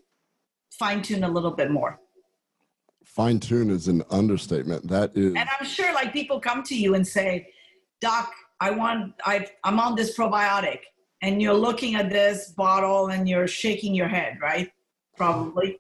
fine 0.71 1.01
tune 1.01 1.25
a 1.25 1.29
little 1.29 1.51
bit 1.51 1.69
more. 1.69 1.99
Fine 3.17 3.39
tune 3.39 3.71
is 3.71 3.87
an 3.87 4.03
understatement. 4.11 4.87
That 4.87 5.11
is. 5.15 5.33
And 5.33 5.49
I'm 5.59 5.65
sure 5.65 5.91
like 5.91 6.13
people 6.13 6.39
come 6.39 6.61
to 6.61 6.75
you 6.75 6.93
and 6.93 7.05
say, 7.05 7.47
Doc, 7.99 8.31
I 8.59 8.69
want, 8.69 9.15
I, 9.25 9.47
I'm 9.63 9.79
on 9.79 9.95
this 9.95 10.15
probiotic. 10.15 10.81
And 11.23 11.41
you're 11.41 11.55
looking 11.55 11.95
at 11.95 12.11
this 12.11 12.51
bottle 12.51 13.07
and 13.07 13.27
you're 13.27 13.47
shaking 13.47 13.95
your 13.95 14.07
head, 14.07 14.37
right? 14.39 14.69
Probably. 15.15 15.79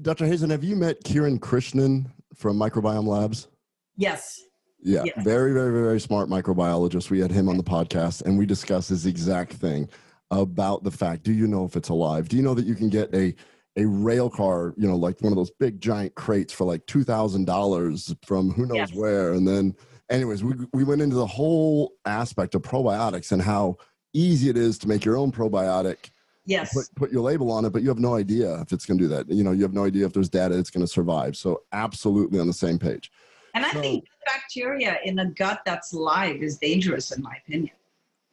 Dr. 0.00 0.24
Hazan, 0.24 0.52
have 0.52 0.62
you 0.62 0.76
met 0.76 1.02
Kiran 1.02 1.40
Krishnan 1.40 2.08
from 2.32 2.56
Microbiome 2.58 3.08
Labs? 3.08 3.48
Yes. 3.96 4.42
Yeah, 4.80 5.02
Yes. 5.02 5.24
very, 5.24 5.52
very, 5.52 5.72
very 5.72 5.98
smart 5.98 6.28
microbiologist. 6.28 7.10
We 7.10 7.18
had 7.18 7.32
him 7.32 7.48
on 7.48 7.56
the 7.56 7.64
podcast 7.64 8.22
and 8.22 8.38
we 8.38 8.46
discussed 8.46 8.90
this 8.90 9.04
exact 9.04 9.54
thing 9.54 9.88
about 10.30 10.84
the 10.84 10.92
fact 10.92 11.24
do 11.24 11.32
you 11.32 11.48
know 11.48 11.64
if 11.64 11.74
it's 11.74 11.88
alive? 11.88 12.28
Do 12.28 12.36
you 12.36 12.42
know 12.44 12.54
that 12.54 12.66
you 12.66 12.76
can 12.76 12.88
get 12.88 13.12
a 13.12 13.34
a 13.76 13.86
rail 13.86 14.28
car, 14.28 14.74
you 14.76 14.86
know, 14.86 14.96
like 14.96 15.20
one 15.22 15.32
of 15.32 15.36
those 15.36 15.50
big 15.50 15.80
giant 15.80 16.14
crates 16.14 16.52
for 16.52 16.64
like 16.64 16.84
$2,000 16.86 18.16
from 18.24 18.50
who 18.50 18.66
knows 18.66 18.76
Yes. 18.76 18.92
where? 18.94 19.32
And 19.32 19.46
then, 19.48 19.74
anyways, 20.10 20.44
we, 20.44 20.54
we 20.72 20.84
went 20.84 21.00
into 21.00 21.16
the 21.16 21.26
whole 21.26 21.94
aspect 22.04 22.54
of 22.54 22.62
probiotics 22.62 23.32
and 23.32 23.40
how 23.40 23.76
easy 24.12 24.50
it 24.50 24.56
is 24.58 24.78
to 24.78 24.88
make 24.88 25.04
your 25.04 25.16
own 25.16 25.32
probiotic 25.32 26.10
Yes. 26.44 26.74
put, 26.74 26.86
put 26.96 27.12
your 27.12 27.22
label 27.22 27.50
on 27.52 27.64
it, 27.64 27.70
but 27.72 27.82
you 27.82 27.88
have 27.88 28.00
no 28.00 28.14
idea 28.16 28.60
if 28.60 28.72
it's 28.72 28.84
going 28.84 28.98
to 28.98 29.04
do 29.04 29.08
that. 29.08 29.30
You 29.30 29.44
know, 29.44 29.52
you 29.52 29.62
have 29.62 29.72
no 29.72 29.84
idea 29.84 30.04
if 30.04 30.12
there's 30.12 30.28
data 30.28 30.58
it's 30.58 30.70
going 30.70 30.84
to 30.84 30.92
survive. 30.92 31.36
So, 31.36 31.62
absolutely 31.72 32.40
on 32.40 32.46
the 32.48 32.52
same 32.52 32.78
page. 32.78 33.10
and 33.54 33.64
I 33.64 33.70
so- 33.70 33.80
think 33.80 34.04
bacteria 34.26 34.98
in 35.04 35.18
a 35.20 35.26
gut 35.30 35.60
that's 35.64 35.92
live 35.94 36.42
is 36.42 36.58
dangerous, 36.58 37.12
in 37.12 37.22
my 37.22 37.36
opinion. 37.46 37.70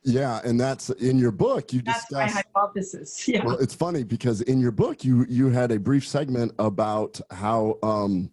Yeah, 0.04 0.40
and 0.46 0.60
that's 0.60 0.90
in 0.92 1.18
your 1.20 1.32
book. 1.32 1.74
You 1.74 1.82
That's 1.82 2.10
my 2.12 2.26
discuss. 2.26 2.44
hypothesis. 2.46 3.28
Yeah. 3.28 3.46
Well, 3.46 3.58
it's 3.60 3.76
funny 3.76 4.04
because 4.04 4.42
in 4.42 4.60
your 4.60 4.72
book, 4.72 5.04
you 5.04 5.26
you 5.30 5.50
had 5.50 5.72
a 5.72 5.80
brief 5.80 6.08
segment 6.08 6.54
about 6.58 7.20
how 7.32 7.78
um, 7.84 8.32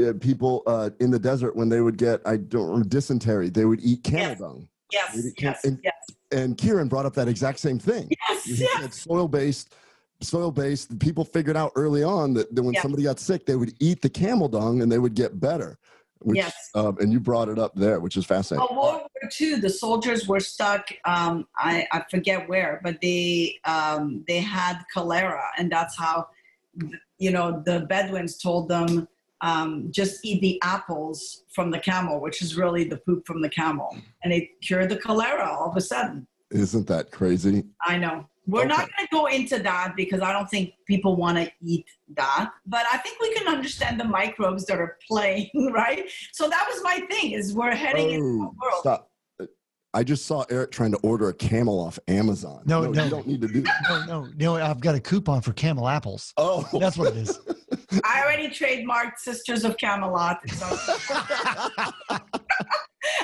uh, 0.00 0.12
people 0.20 0.62
uh, 0.66 0.90
in 1.00 1.10
the 1.10 1.18
desert 1.18 1.54
when 1.54 1.68
they 1.68 1.80
would 1.80 1.96
get 1.96 2.20
I 2.26 2.36
don't 2.38 2.88
dysentery, 2.88 3.50
they 3.50 3.64
would 3.64 3.80
eat 3.82 4.02
camel 4.02 4.28
Yes. 4.30 4.38
dung. 4.38 4.68
yes. 4.92 5.16
Yes. 5.38 5.60
can't- 5.62 5.80
Yes. 5.84 5.94
And 6.30 6.58
Kiran 6.58 6.88
brought 6.90 7.06
up 7.06 7.14
that 7.14 7.26
exact 7.28 7.58
same 7.58 7.78
thing. 7.78 8.10
Yes. 8.28 8.44
He 8.44 8.54
Yes. 8.56 8.80
said 8.80 8.92
soil 8.94 9.28
based, 9.28 9.74
soil 10.20 10.50
based. 10.50 10.98
People 10.98 11.24
figured 11.24 11.56
out 11.56 11.72
early 11.74 12.02
on 12.02 12.34
that, 12.34 12.54
that 12.54 12.62
when 12.62 12.74
somebody 12.82 13.04
got 13.04 13.18
sick, 13.18 13.46
they 13.46 13.56
would 13.56 13.72
eat 13.80 14.02
the 14.02 14.10
camel 14.10 14.48
dung 14.48 14.82
and 14.82 14.90
they 14.92 14.98
would 14.98 15.14
get 15.14 15.40
better. 15.40 15.78
Which, 16.20 16.36
Yes. 16.36 16.70
um, 16.74 16.96
and 17.00 17.12
you 17.12 17.20
brought 17.20 17.48
it 17.48 17.58
up 17.58 17.74
there, 17.74 18.00
which 18.00 18.16
is 18.16 18.26
fascinating. 18.26 18.66
Well, 18.70 18.82
World 18.82 19.08
War 19.22 19.30
II, 19.40 19.56
the 19.56 19.70
soldiers 19.70 20.26
were 20.26 20.40
stuck. 20.40 20.88
Um, 21.04 21.46
I, 21.56 21.86
I 21.92 22.04
forget 22.10 22.48
where, 22.48 22.80
but 22.82 23.00
they 23.00 23.58
um, 23.64 24.24
they 24.26 24.40
had 24.40 24.82
cholera, 24.92 25.44
and 25.58 25.70
that's 25.70 25.96
how 25.96 26.28
you 27.18 27.30
know 27.30 27.62
the 27.64 27.80
Bedouins 27.88 28.36
told 28.36 28.68
them 28.68 29.06
um, 29.40 29.88
just 29.90 30.24
eat 30.24 30.40
the 30.40 30.60
apples 30.62 31.44
from 31.50 31.70
the 31.70 31.78
camel, 31.78 32.20
which 32.20 32.42
is 32.42 32.56
really 32.56 32.84
the 32.84 32.96
poop 32.96 33.26
from 33.26 33.40
the 33.40 33.48
camel, 33.48 33.96
and 34.24 34.32
it 34.32 34.60
cured 34.60 34.88
the 34.88 34.96
cholera 34.96 35.48
all 35.48 35.70
of 35.70 35.76
a 35.76 35.80
sudden. 35.80 36.26
Isn't 36.50 36.86
that 36.88 37.10
crazy? 37.10 37.64
I 37.84 37.98
know. 37.98 38.26
We're 38.48 38.64
not 38.64 38.78
going 38.78 39.06
to 39.06 39.08
go 39.12 39.26
into 39.26 39.58
that 39.58 39.92
because 39.94 40.22
I 40.22 40.32
don't 40.32 40.48
think 40.48 40.72
people 40.86 41.16
want 41.16 41.36
to 41.36 41.52
eat 41.62 41.84
that. 42.16 42.50
But 42.66 42.86
I 42.90 42.96
think 42.96 43.20
we 43.20 43.34
can 43.34 43.46
understand 43.46 44.00
the 44.00 44.04
microbes 44.04 44.64
that 44.66 44.78
are 44.78 44.96
playing, 45.06 45.50
right? 45.72 46.10
So 46.32 46.48
that 46.48 46.66
was 46.72 46.82
my 46.82 47.00
thing: 47.10 47.32
is 47.32 47.52
we're 47.54 47.74
heading 47.74 48.10
into 48.10 48.24
oh, 48.24 48.42
a 48.42 48.46
Oh, 48.46 48.54
world. 48.62 48.80
stop. 48.80 49.10
I 49.94 50.04
just 50.04 50.26
saw 50.26 50.44
Eric 50.50 50.70
trying 50.70 50.92
to 50.92 50.98
order 50.98 51.28
a 51.28 51.34
camel 51.34 51.80
off 51.80 51.98
Amazon. 52.08 52.62
No, 52.66 52.82
no. 52.82 53.02
you 53.04 53.10
don't 53.10 53.26
need 53.26 53.40
to 53.40 53.48
do 53.48 53.62
that. 53.62 54.06
No, 54.06 54.24
no, 54.24 54.28
no. 54.36 54.54
I've 54.56 54.80
got 54.80 54.94
a 54.94 55.00
coupon 55.00 55.40
for 55.40 55.52
camel 55.54 55.88
apples. 55.88 56.32
Oh, 56.36 56.68
That's 56.78 56.98
what 56.98 57.08
it 57.08 57.16
is. 57.16 57.38
I 58.04 58.22
already 58.22 58.48
trademarked 58.48 59.18
Sisters 59.18 59.64
of 59.64 59.76
Camelot. 59.78 60.40
So 60.50 60.66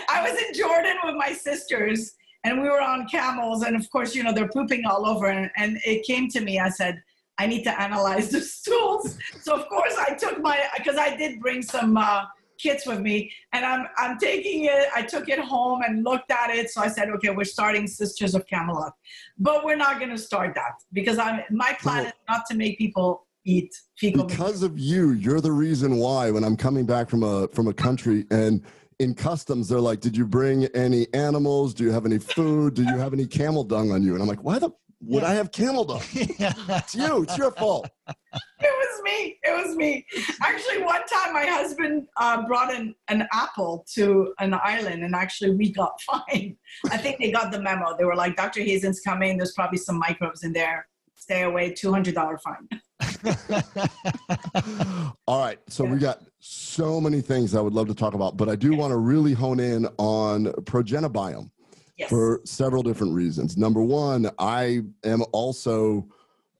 I 0.09 0.23
was 0.23 0.43
in 0.43 0.55
Jordan 0.55 0.97
with 1.05 1.17
my 1.17 1.33
sisters 1.33 2.15
and 2.45 2.61
we 2.61 2.69
were 2.69 2.81
on 2.81 3.09
camels. 3.09 3.63
And 3.63 3.75
of 3.75 3.91
course, 3.91 4.15
you 4.15 4.23
know, 4.23 4.33
they're 4.33 4.49
pooping 4.49 4.85
all 4.85 5.07
over. 5.07 5.27
And, 5.27 5.51
and 5.57 5.79
it 5.85 6.05
came 6.05 6.29
to 6.31 6.41
me, 6.41 6.61
I 6.61 6.69
said, 6.69 7.03
I 7.39 7.47
need 7.47 7.65
to 7.65 7.81
analyze 7.81 8.29
the 8.37 8.41
stools. 8.41 9.19
So 9.41 9.55
of 9.55 9.69
course 9.69 9.95
I 9.99 10.15
took 10.15 10.41
my, 10.41 10.59
because 10.77 10.97
I 10.97 11.17
did 11.17 11.41
bring 11.41 11.63
some 11.63 11.97
uh, 11.97 12.27
kits 12.59 12.87
with 12.87 13.01
me 13.01 13.33
and 13.53 13.65
I'm, 13.65 13.87
I'm 13.97 14.19
taking 14.19 14.67
it, 14.67 14.89
I 14.95 15.03
took 15.03 15.29
it 15.29 15.41
home 15.41 15.83
and 15.83 16.05
looked 16.05 16.31
at 16.31 16.51
it. 16.51 16.71
So 16.71 16.83
I 16.83 16.89
said, 16.89 17.09
okay, 17.11 17.31
we're 17.31 17.45
starting 17.45 17.87
Sisters 17.87 18.35
of 18.35 18.47
Camelot, 18.47 18.93
but 19.39 19.65
we're 19.65 19.77
not 19.77 19.99
going 19.99 20.11
to 20.11 20.19
start 20.19 20.55
that 20.55 20.75
because 20.93 21.19
I'm, 21.19 21.41
my 21.51 21.77
plan 21.81 22.05
No. 22.05 22.09
is 22.09 22.15
not 22.29 22.43
to 22.51 22.57
make 22.57 22.79
people 22.79 23.27
eat 23.47 23.75
fecal 23.99 24.25
because 24.25 24.63
of 24.63 24.79
you, 24.79 25.11
you're 25.11 25.41
the 25.41 25.53
reason 25.53 25.97
why 25.97 26.31
when 26.31 26.45
I'm 26.45 26.57
coming 26.57 26.87
back 26.87 27.11
from 27.11 27.23
a 27.23 27.47
from 27.49 27.69
a 27.69 27.75
country 27.75 28.25
and 28.31 28.63
in 28.99 29.15
customs 29.15 29.69
they're 29.69 29.81
like, 29.81 30.01
"Did 30.01 30.17
you 30.17 30.27
bring 30.27 30.65
any 30.67 31.07
animals? 31.15 31.75
Do 31.75 31.85
you 31.85 31.91
have 31.91 32.07
any 32.07 32.19
food? 32.19 32.75
Do 32.75 32.83
you 32.83 32.99
have 32.99 33.13
any 33.13 33.27
camel 33.27 33.65
dung 33.65 33.91
on 33.91 34.03
you?" 34.03 34.15
And 34.15 34.23
I'm 34.23 34.29
like, 34.29 34.43
"Why 34.43 34.59
the 34.59 34.71
would 35.07 35.25
I 35.25 35.35
have 35.35 35.53
camel 35.53 35.85
dung? 35.85 36.01
it's 36.13 36.95
you. 36.95 37.23
It's 37.25 37.37
your 37.37 37.51
fault. 37.53 37.89
It 38.09 38.15
was 38.61 39.03
me. 39.03 39.39
It 39.43 39.67
was 39.67 39.77
me. 39.77 40.07
Actually, 40.43 40.83
one 40.83 41.03
time 41.07 41.35
my 41.35 41.45
husband 41.45 42.07
uh, 42.17 42.47
brought 42.47 42.75
an, 42.75 42.95
an 43.09 43.27
apple 43.33 43.85
to 43.95 44.33
an 44.39 44.55
island, 44.55 45.05
and 45.05 45.15
actually 45.15 45.51
we 45.51 45.73
got 45.73 46.01
fined. 46.29 46.57
I 46.91 46.97
think 46.97 47.19
they 47.19 47.31
got 47.31 47.53
the 47.53 47.61
memo. 47.61 47.97
They 47.97 48.05
were 48.05 48.17
like, 48.17 48.37
"Dr. 48.37 48.61
Hazan's 48.61 49.01
coming. 49.01 49.37
There's 49.37 49.53
probably 49.53 49.79
some 49.79 49.99
microbes 49.99 50.43
in 50.43 50.53
there. 50.53 50.87
Stay 51.17 51.43
away. 51.43 51.73
Two 51.73 51.93
hundred 51.93 52.15
dollar 52.15 52.39
fine." 52.39 52.69
All 55.27 55.41
right. 55.41 55.59
So 55.69 55.85
we 55.85 55.99
got 55.99 56.23
so 56.41 57.01
many 57.01 57.21
things 57.21 57.55
I 57.55 57.61
would 57.61 57.75
love 57.75 57.89
to 57.89 57.95
talk 57.95 58.15
about, 58.15 58.37
but 58.37 58.49
I 58.49 58.57
do 58.57 58.75
want 58.75 58.91
to 58.91 58.97
really 58.97 59.33
hone 59.33 59.61
in 59.61 59.87
on 59.99 60.47
ProgenaBiome 60.47 61.51
Yes. 61.97 62.11
for 62.11 62.41
several 62.45 62.83
different 62.83 63.15
reasons. 63.15 63.57
Number 63.57 63.81
one, 63.81 64.29
I 64.41 64.83
am 65.05 65.23
also 65.33 66.09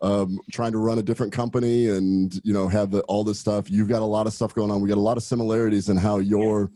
um, 0.01 0.39
trying 0.53 0.71
to 0.73 0.79
run 0.79 0.99
a 0.99 1.03
different 1.03 1.33
company 1.33 1.89
and 1.89 2.41
you 2.45 2.53
know 2.53 2.69
have 2.69 2.93
the, 2.93 3.01
all 3.03 3.25
this 3.25 3.41
stuff. 3.41 3.69
You've 3.69 3.89
got 3.89 4.03
a 4.03 4.05
lot 4.05 4.29
of 4.29 4.33
stuff 4.33 4.55
going 4.55 4.71
on. 4.71 4.81
We 4.81 4.89
got 4.89 4.99
a 4.99 5.01
lot 5.01 5.17
of 5.17 5.25
similarities 5.25 5.89
in 5.89 5.97
how 5.97 6.19
your 6.19 6.71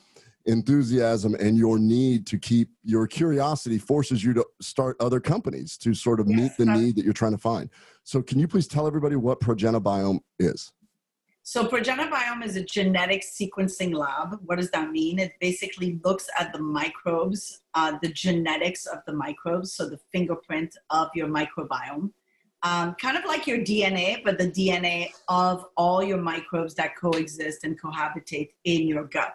enthusiasm 0.46 1.37
and 1.38 1.57
your 1.57 1.79
need 1.79 2.27
to 2.27 2.38
keep 2.38 2.70
your 2.83 3.07
curiosity 3.07 3.79
forces 3.79 4.24
you 4.24 4.33
to 4.33 4.44
start 4.61 4.96
other 4.98 5.20
companies 5.20 5.77
to 5.77 5.94
sort 5.94 6.18
of 6.18 6.27
meet 6.27 6.51
the 6.57 6.64
need 6.64 6.96
that 6.96 7.05
you're 7.05 7.12
trying 7.12 7.33
to 7.33 7.38
find. 7.38 7.68
So, 8.09 8.23
can 8.23 8.38
you 8.38 8.49
please 8.49 8.66
tell 8.66 8.87
everybody 8.87 9.16
what 9.16 9.38
ProgenaBiome 9.38 10.21
is? 10.38 10.73
So 11.42 11.68
ProgenaBiome 11.68 12.42
is 12.42 12.57
a 12.57 12.64
genetic 12.64 13.23
sequencing 13.23 13.92
lab. 13.94 14.38
What 14.47 14.57
does 14.57 14.71
that 14.71 14.90
mean? 14.90 15.18
It 15.18 15.33
basically 15.42 16.01
looks 16.03 16.27
at 16.38 16.55
the 16.55 16.59
microbes, 16.59 17.61
uh, 17.75 17.99
the 18.01 18.09
genetics 18.09 18.87
of 18.87 19.01
the 19.07 19.12
microbes, 19.12 19.75
so 19.75 19.90
the 19.90 19.99
fingerprint 20.11 20.75
of 20.88 21.09
your 21.14 21.29
microbiome. 21.29 22.12
Um, 22.62 22.94
kind 22.94 23.18
of 23.18 23.27
like 23.27 23.47
your 23.47 23.59
DNA, 23.59 24.25
but 24.25 24.38
the 24.38 24.51
DNA 24.51 25.11
of 25.29 25.66
all 25.77 26.03
your 26.03 26.16
microbes 26.16 26.75
that 26.77 26.97
coexist 26.99 27.62
and 27.64 27.79
cohabitate 27.79 28.53
in 28.64 28.88
your 28.88 29.05
gut. 29.05 29.35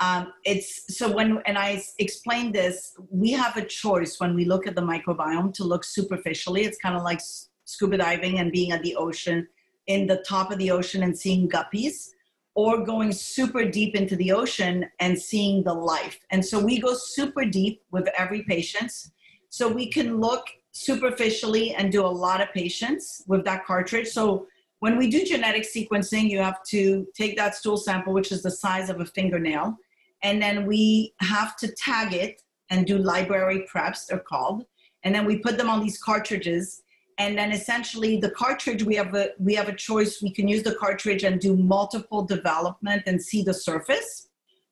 Um, 0.00 0.32
it's 0.44 0.98
so 0.98 1.12
when 1.12 1.40
and 1.46 1.56
I 1.56 1.80
explained 2.00 2.56
this, 2.56 2.92
we 3.08 3.30
have 3.32 3.56
a 3.56 3.64
choice 3.64 4.18
when 4.18 4.34
we 4.34 4.46
look 4.46 4.66
at 4.66 4.74
the 4.74 4.82
microbiome 4.82 5.54
to 5.54 5.64
look 5.64 5.84
superficially. 5.84 6.62
It's 6.62 6.78
kind 6.78 6.96
of 6.96 7.04
like 7.04 7.20
scuba 7.70 7.98
diving 7.98 8.38
and 8.38 8.52
being 8.52 8.72
at 8.72 8.82
the 8.82 8.96
ocean 8.96 9.46
in 9.86 10.06
the 10.06 10.22
top 10.28 10.50
of 10.50 10.58
the 10.58 10.70
ocean 10.70 11.02
and 11.02 11.16
seeing 11.16 11.48
guppies 11.48 12.10
or 12.54 12.84
going 12.84 13.12
super 13.12 13.64
deep 13.64 13.94
into 13.94 14.16
the 14.16 14.32
ocean 14.32 14.84
and 14.98 15.18
seeing 15.18 15.62
the 15.62 15.72
life. 15.72 16.18
And 16.30 16.44
so 16.44 16.62
we 16.62 16.80
go 16.80 16.94
super 16.94 17.44
deep 17.44 17.82
with 17.90 18.08
every 18.18 18.42
patient. 18.42 18.92
So 19.48 19.68
we 19.68 19.90
can 19.90 20.20
look 20.20 20.46
superficially 20.72 21.74
and 21.74 21.90
do 21.90 22.04
a 22.04 22.16
lot 22.26 22.40
of 22.40 22.52
patients 22.52 23.22
with 23.26 23.44
that 23.44 23.64
cartridge. 23.64 24.08
So 24.08 24.46
when 24.80 24.96
we 24.96 25.10
do 25.10 25.24
genetic 25.24 25.64
sequencing, 25.64 26.28
you 26.28 26.38
have 26.38 26.62
to 26.68 27.06
take 27.14 27.36
that 27.36 27.54
stool 27.54 27.76
sample, 27.76 28.12
which 28.12 28.32
is 28.32 28.42
the 28.42 28.50
size 28.50 28.88
of 28.90 29.00
a 29.00 29.06
fingernail, 29.06 29.76
and 30.22 30.40
then 30.40 30.66
we 30.66 31.14
have 31.20 31.56
to 31.56 31.68
tag 31.72 32.14
it 32.14 32.42
and 32.70 32.86
do 32.86 32.98
library 32.98 33.66
preps, 33.72 34.06
they're 34.06 34.18
called. 34.18 34.64
And 35.02 35.14
then 35.14 35.24
we 35.24 35.38
put 35.38 35.58
them 35.58 35.68
on 35.68 35.80
these 35.80 36.00
cartridges 36.00 36.82
and 37.18 37.36
then 37.36 37.52
essentially 37.52 38.18
the 38.18 38.30
cartridge 38.30 38.82
we 38.82 38.94
have 38.96 39.14
a 39.14 39.30
we 39.38 39.54
have 39.54 39.68
a 39.68 39.74
choice. 39.74 40.22
We 40.22 40.30
can 40.30 40.48
use 40.48 40.62
the 40.62 40.74
cartridge 40.74 41.24
and 41.24 41.40
do 41.40 41.56
multiple 41.56 42.22
development 42.22 43.02
and 43.06 43.22
see 43.22 43.42
the 43.42 43.54
surface 43.54 44.28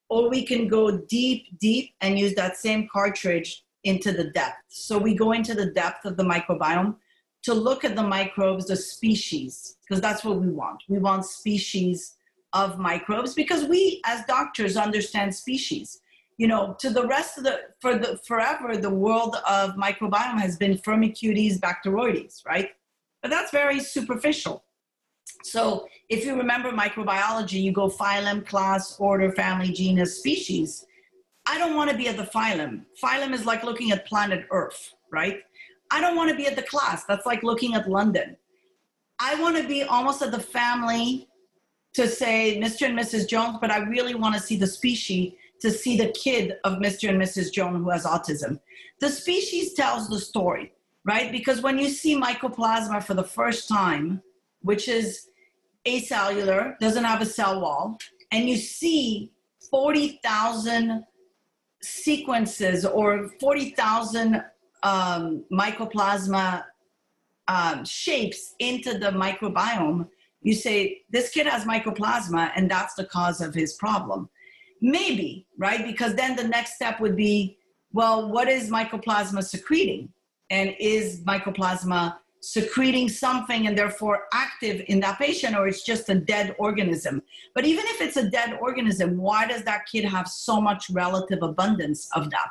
or 0.09 0.31
we 0.31 0.45
can 0.45 0.69
go 0.69 0.99
deep 0.99 1.59
deep 1.59 1.95
and 2.01 2.19
use 2.19 2.35
that 2.35 2.57
same 2.57 2.89
cartridge 2.91 3.65
into 3.85 4.13
the 4.13 4.25
depth. 4.25 4.59
So 4.69 4.99
we 4.99 5.15
go 5.15 5.33
into 5.33 5.55
the 5.55 5.67
depth 5.67 6.05
of 6.05 6.17
the 6.17 6.25
microbiome 6.25 6.97
to 7.43 7.55
look 7.55 7.85
at 7.85 7.95
the 7.95 8.03
microbes 8.03 8.67
the 8.67 8.77
species 8.77 9.77
because 9.83 10.01
that's 10.01 10.25
what 10.25 10.41
we 10.41 10.49
want. 10.49 10.83
We 10.89 10.99
want 10.99 11.25
species 11.25 12.17
of 12.53 12.79
microbes 12.79 13.35
because 13.35 13.65
we 13.65 14.01
as 14.07 14.25
doctors 14.27 14.77
understand 14.77 15.35
species 15.35 16.01
you 16.39 16.47
know, 16.47 16.77
to 16.79 16.89
the 16.89 17.07
rest 17.07 17.37
of 17.37 17.45
the 17.45 17.61
for 17.81 17.99
the 17.99 18.19
forever, 18.27 18.77
the 18.77 18.89
world 18.89 19.37
of 19.47 19.75
microbiome 19.75 20.41
has 20.41 20.57
been 20.57 20.79
Firmicutes, 20.79 21.59
Bacteroides, 21.59 22.47
right? 22.47 22.71
But 23.23 23.31
that's 23.31 23.51
very 23.51 23.81
superficial. 23.81 24.65
So 25.43 25.89
if 26.09 26.25
you 26.25 26.37
remember 26.37 26.71
microbiology, 26.71 27.61
you 27.61 27.73
go 27.73 27.89
phylum, 27.89 28.47
class, 28.47 28.97
order, 28.99 29.33
family, 29.33 29.73
genus, 29.73 30.19
species. 30.19 30.87
I 31.47 31.59
don't 31.59 31.75
want 31.75 31.91
to 31.91 31.97
be 31.97 32.09
at 32.09 32.17
the 32.17 32.25
phylum. 32.25 32.85
Phylum 33.03 33.33
is 33.33 33.45
like 33.45 33.65
looking 33.65 33.91
at 33.91 34.07
planet 34.07 34.47
Earth, 34.51 34.95
right? 35.13 35.41
I 35.91 36.01
don't 36.01 36.15
want 36.15 36.31
to 36.31 36.37
be 36.37 36.47
at 36.47 36.57
the 36.57 36.63
class. 36.63 37.05
That's 37.05 37.27
like 37.27 37.43
looking 37.43 37.75
at 37.75 37.89
London. 37.89 38.37
I 39.19 39.41
want 39.41 39.57
to 39.57 39.67
be 39.67 39.83
almost 39.83 40.23
at 40.23 40.31
the 40.31 40.39
family 40.39 41.29
to 41.95 42.07
say 42.07 42.61
Mr. 42.63 42.87
and 42.87 42.97
Mrs. 42.97 43.29
Jones, 43.29 43.59
but 43.61 43.71
I 43.71 43.79
really 43.79 44.15
want 44.15 44.35
to 44.35 44.41
see 44.41 44.57
the 44.57 44.67
species 44.67 45.33
to 45.61 45.71
see 45.71 45.97
the 45.97 46.09
kid 46.13 46.55
of 46.65 46.75
Mr. 46.75 47.09
and 47.09 47.21
Mrs. 47.21 47.53
Jones 47.53 47.79
who 47.79 47.91
has 47.91 48.05
autism. 48.05 48.61
The 49.01 49.09
species 49.09 49.75
tells 49.75 50.09
the 50.09 50.19
story, 50.19 50.73
right? 51.05 51.31
Because 51.33 51.61
when 51.61 51.79
you 51.79 51.89
see 51.89 52.21
mycoplasma 52.21 53.03
for 53.03 53.15
the 53.15 53.25
first 53.25 53.69
time, 53.69 54.23
which 54.63 54.89
is 54.89 55.29
acellular, 55.87 56.79
doesn't 56.79 57.05
have 57.05 57.21
a 57.21 57.27
cell 57.27 57.61
wall, 57.61 57.99
and 58.33 58.49
you 58.49 58.57
see 58.57 59.33
40,000 59.71 61.05
sequences 61.83 62.85
or 62.85 63.29
40,000 63.41 64.43
um, 64.83 65.45
mycoplasma 65.53 66.65
um, 67.49 67.85
shapes 67.85 68.55
into 68.59 68.99
the 68.99 69.11
microbiome, 69.11 70.09
you 70.43 70.55
say, 70.55 71.03
this 71.11 71.31
kid 71.31 71.47
has 71.47 71.65
mycoplasma 71.65 72.53
and 72.55 72.71
that's 72.71 72.95
the 72.95 73.05
cause 73.05 73.41
of 73.41 73.55
his 73.55 73.75
problem. 73.75 74.29
Maybe, 74.81 75.47
right? 75.57 75.85
Because 75.85 76.15
then 76.15 76.37
the 76.37 76.47
next 76.47 76.75
step 76.75 77.01
would 77.01 77.17
be, 77.17 77.59
well, 77.93 78.31
what 78.31 78.49
is 78.49 78.71
mycoplasma 78.71 79.43
secreting? 79.45 80.11
And 80.51 80.75
is 80.79 81.21
mycoplasma 81.23 82.17
secreting 82.41 83.09
something 83.09 83.67
and 83.67 83.77
therefore 83.77 84.25
active 84.33 84.85
in 84.87 85.01
that 85.01 85.19
patient, 85.19 85.57
or 85.57 85.67
it's 85.67 85.83
just 85.83 86.09
a 86.09 86.15
dead 86.15 86.55
organism? 86.59 87.23
But 87.55 87.65
even 87.65 87.85
if 87.89 88.01
it's 88.01 88.17
a 88.17 88.31
dead 88.31 88.59
organism, 88.61 89.19
why 89.19 89.47
does 89.47 89.63
that 89.65 89.87
kid 89.91 90.05
have 90.05 90.29
so 90.29 90.61
much 90.61 90.89
relative 90.91 91.43
abundance 91.43 92.09
of 92.15 92.31
that? 92.31 92.49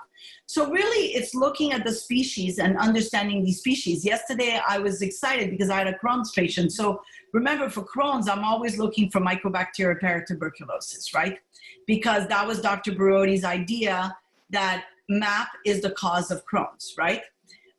So, 0.48 0.70
really, 0.70 1.14
it's 1.14 1.36
looking 1.36 1.74
at 1.74 1.84
the 1.84 1.92
species 1.92 2.58
and 2.58 2.78
understanding 2.78 3.44
these 3.44 3.60
species. 3.60 4.06
Yesterday, 4.06 4.60
I 4.68 4.78
was 4.80 5.02
excited 5.02 5.52
because 5.52 5.70
I 5.70 5.78
had 5.78 5.88
a 5.88 5.94
Crohn's 5.94 6.32
patient. 6.32 6.72
So, 6.72 7.02
remember, 7.34 7.70
for 7.70 7.84
Crohn's, 7.84 8.28
I'm 8.28 8.44
always 8.44 8.78
looking 8.78 9.10
for 9.10 9.20
Mycobacteria 9.20 10.00
paratuberculosis, 10.00 11.14
right? 11.14 11.40
Because 11.86 12.28
that 12.28 12.46
was 12.46 12.62
Dr. 12.62 12.94
Borody's 12.94 13.44
idea 13.44 14.16
that 14.50 14.86
MAP 15.10 15.48
is 15.66 15.82
the 15.82 15.92
cause 15.92 16.32
of 16.32 16.46
Crohn's, 16.46 16.94
right? 16.98 17.22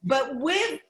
But 0.03 0.37
with 0.37 0.81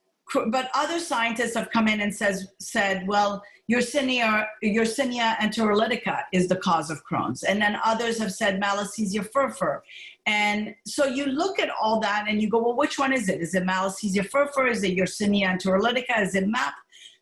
but 0.51 0.71
other 0.75 1.01
scientists 1.01 1.55
have 1.55 1.71
come 1.71 1.88
in 1.88 2.03
and 2.03 2.14
says 2.14 2.49
said, 2.61 3.09
well, 3.09 3.42
Yersinia, 3.71 4.47
Yersinia 4.62 5.37
enterocolitica 5.37 6.25
is 6.35 6.49
the 6.49 6.57
cause 6.57 6.90
of 6.90 7.03
Crohn's, 7.11 7.44
and 7.44 7.62
then 7.62 7.79
others 7.83 8.18
have 8.18 8.33
said 8.33 8.61
Malassezia 8.61 9.27
furfur, 9.31 9.81
and 10.29 10.75
so 10.85 11.07
you 11.07 11.25
look 11.25 11.59
at 11.59 11.71
all 11.71 12.01
that 12.01 12.27
and 12.29 12.42
you 12.42 12.51
go, 12.51 12.59
well, 12.59 12.77
which 12.77 12.99
one 12.99 13.14
is 13.14 13.31
it? 13.31 13.40
Is 13.40 13.55
it 13.55 13.64
Malassezia 13.64 14.29
furfur? 14.29 14.71
Is 14.71 14.85
it 14.85 14.94
Yersinia 14.94 15.47
enterocolitica? 15.47 16.21
Is 16.21 16.35
it 16.35 16.47
MAP? 16.47 16.75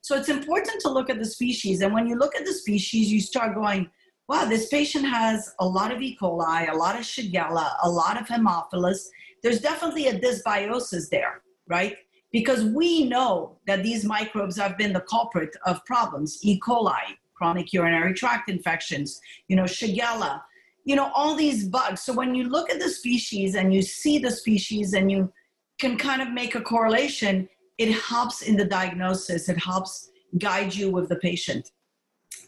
So 0.06 0.14
it's 0.14 0.28
important 0.28 0.80
to 0.82 0.88
look 0.88 1.10
at 1.10 1.18
the 1.18 1.24
species, 1.24 1.80
and 1.80 1.92
when 1.92 2.06
you 2.06 2.16
look 2.16 2.36
at 2.36 2.44
the 2.44 2.52
species, 2.52 3.10
you 3.10 3.20
start 3.20 3.56
going, 3.56 3.90
wow, 4.28 4.44
this 4.44 4.68
patient 4.68 5.04
has 5.04 5.52
a 5.58 5.66
lot 5.66 5.90
of 5.90 6.00
E. 6.00 6.16
coli, 6.22 6.70
a 6.70 6.76
lot 6.76 6.94
of 6.94 7.02
Shigella, 7.02 7.72
a 7.82 7.90
lot 7.90 8.16
of 8.20 8.28
Haemophilus. 8.28 9.00
There's 9.42 9.60
definitely 9.60 10.06
a 10.06 10.16
dysbiosis 10.16 11.10
there, 11.10 11.42
right? 11.66 11.96
Because 12.30 12.66
we 12.66 13.08
know 13.08 13.58
that 13.66 13.82
these 13.82 14.04
microbes 14.04 14.56
have 14.56 14.78
been 14.78 14.92
the 14.92 15.00
culprit 15.00 15.56
of 15.66 15.84
problems, 15.86 16.38
E. 16.40 16.60
coli, 16.60 17.16
chronic 17.34 17.72
urinary 17.72 18.14
tract 18.14 18.48
infections, 18.48 19.20
you 19.48 19.57
know, 19.57 19.64
Shigella, 19.64 20.40
you 20.84 20.94
know, 20.94 21.11
all 21.16 21.34
these 21.34 21.66
bugs. 21.66 22.02
So 22.02 22.12
when 22.12 22.32
you 22.32 22.44
look 22.44 22.70
at 22.70 22.78
the 22.78 22.90
species 22.90 23.57
and 23.57 23.74
you 23.74 23.82
see 23.82 24.20
the 24.20 24.30
species 24.30 24.92
and 24.92 25.11
you 25.11 25.32
can 25.80 25.98
kind 25.98 26.22
of 26.22 26.30
make 26.30 26.54
a 26.54 26.61
correlation, 26.61 27.48
it 27.79 27.93
helps 27.93 28.43
in 28.43 28.57
the 28.57 28.64
diagnosis, 28.64 29.49
it 29.49 29.59
helps 29.59 30.11
guide 30.39 30.74
you 30.74 30.91
with 30.91 31.09
the 31.09 31.16
patient. 31.16 31.70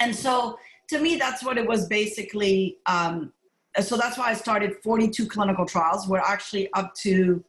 And 0.01 0.15
so 0.15 0.59
to 0.89 0.99
me, 0.99 1.17
that's 1.17 1.45
what 1.45 1.59
it 1.59 1.67
was 1.67 1.87
basically. 1.87 2.79
Um, 2.87 3.33
so 3.81 3.97
that's 3.97 4.19
why 4.19 4.31
I 4.31 4.35
started 4.35 4.77
42 4.83 5.27
clinical 5.27 5.67
trials. 5.67 6.09
We're 6.09 6.19
actually 6.21 6.73
up 6.73 6.95
to 7.03 7.45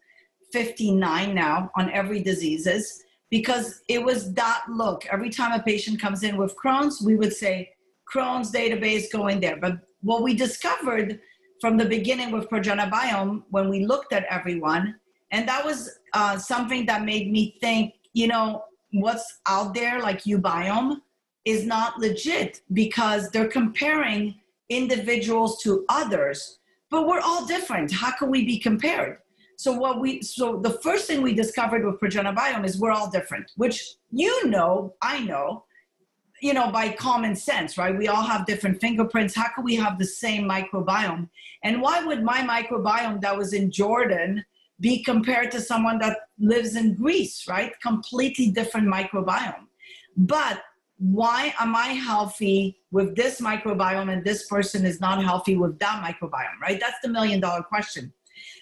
59 0.51 1.33
now 1.33 1.71
on 1.75 1.89
every 1.91 2.21
diseases 2.21 3.03
because 3.29 3.81
it 3.87 4.03
was 4.03 4.33
that 4.33 4.63
look. 4.69 5.05
Every 5.11 5.29
time 5.29 5.57
a 5.57 5.63
patient 5.63 5.99
comes 6.01 6.23
in 6.23 6.37
with 6.37 6.55
Crohn's, 6.55 7.01
we 7.01 7.15
would 7.15 7.33
say 7.33 7.69
Crohn's 8.11 8.51
database 8.51 9.11
go 9.11 9.27
in 9.27 9.39
there. 9.39 9.57
But 9.57 9.79
what 10.01 10.23
we 10.23 10.33
discovered 10.33 11.19
from 11.61 11.77
the 11.77 11.85
beginning 11.85 12.31
with 12.31 12.49
ProgenaBiome 12.49 13.43
when 13.49 13.69
we 13.69 13.85
looked 13.85 14.13
at 14.13 14.25
everyone, 14.29 14.95
and 15.31 15.47
that 15.47 15.63
was 15.63 15.99
uh, 16.13 16.37
something 16.37 16.85
that 16.87 17.03
made 17.03 17.31
me 17.31 17.57
think 17.61 17.93
you 18.13 18.27
know, 18.27 18.63
what's 18.91 19.39
out 19.47 19.73
there, 19.73 19.99
like 20.01 20.23
uBiome, 20.23 20.97
is 21.45 21.65
not 21.65 21.99
legit 21.99 22.61
because 22.73 23.29
they're 23.29 23.47
comparing 23.47 24.35
individuals 24.69 25.61
to 25.63 25.85
others, 25.89 26.59
but 26.91 27.07
we're 27.07 27.21
all 27.21 27.45
different. 27.45 27.91
How 27.91 28.11
can 28.11 28.29
we 28.29 28.45
be 28.45 28.59
compared? 28.59 29.19
So 29.55 29.73
what 29.73 29.99
we 29.99 30.21
so 30.21 30.59
the 30.61 30.71
first 30.85 31.07
thing 31.07 31.21
we 31.21 31.33
discovered 31.33 31.85
with 31.85 31.99
ProgenaBiome 31.99 32.65
is 32.65 32.79
we're 32.79 32.91
all 32.91 33.09
different, 33.09 33.51
which 33.57 33.95
you 34.11 34.47
know, 34.47 34.95
I 35.01 35.21
know, 35.21 35.65
you 36.41 36.53
know, 36.53 36.71
by 36.71 36.89
common 36.89 37.35
sense, 37.35 37.77
right? 37.77 37.97
We 37.97 38.07
all 38.07 38.23
have 38.23 38.45
different 38.45 38.79
fingerprints. 38.79 39.35
How 39.35 39.49
can 39.53 39.65
we 39.65 39.75
have 39.75 39.99
the 39.99 40.05
same 40.05 40.47
microbiome? 40.47 41.27
And 41.63 41.81
why 41.81 42.03
would 42.03 42.23
my 42.23 42.39
microbiome 42.39 43.21
that 43.21 43.37
was 43.37 43.53
in 43.53 43.69
Jordan 43.69 44.45
be 44.79 45.03
compared 45.03 45.51
to 45.51 45.61
someone 45.61 45.99
that 45.99 46.17
lives 46.39 46.75
in 46.75 46.95
Greece, 46.95 47.47
right? 47.47 47.73
Completely 47.81 48.49
different 48.49 48.87
microbiome. 48.87 49.67
But 50.15 50.61
why 50.97 51.53
am 51.59 51.75
I 51.75 51.87
healthy 51.87 52.79
with 52.91 53.15
this 53.15 53.39
microbiome 53.39 54.11
and 54.11 54.23
this 54.23 54.47
person 54.47 54.85
is 54.85 54.99
not 54.99 55.23
healthy 55.23 55.55
with 55.55 55.79
that 55.79 56.03
microbiome, 56.03 56.59
right? 56.61 56.79
That's 56.79 56.97
the 57.01 57.09
million 57.09 57.39
dollar 57.39 57.63
question. 57.63 58.11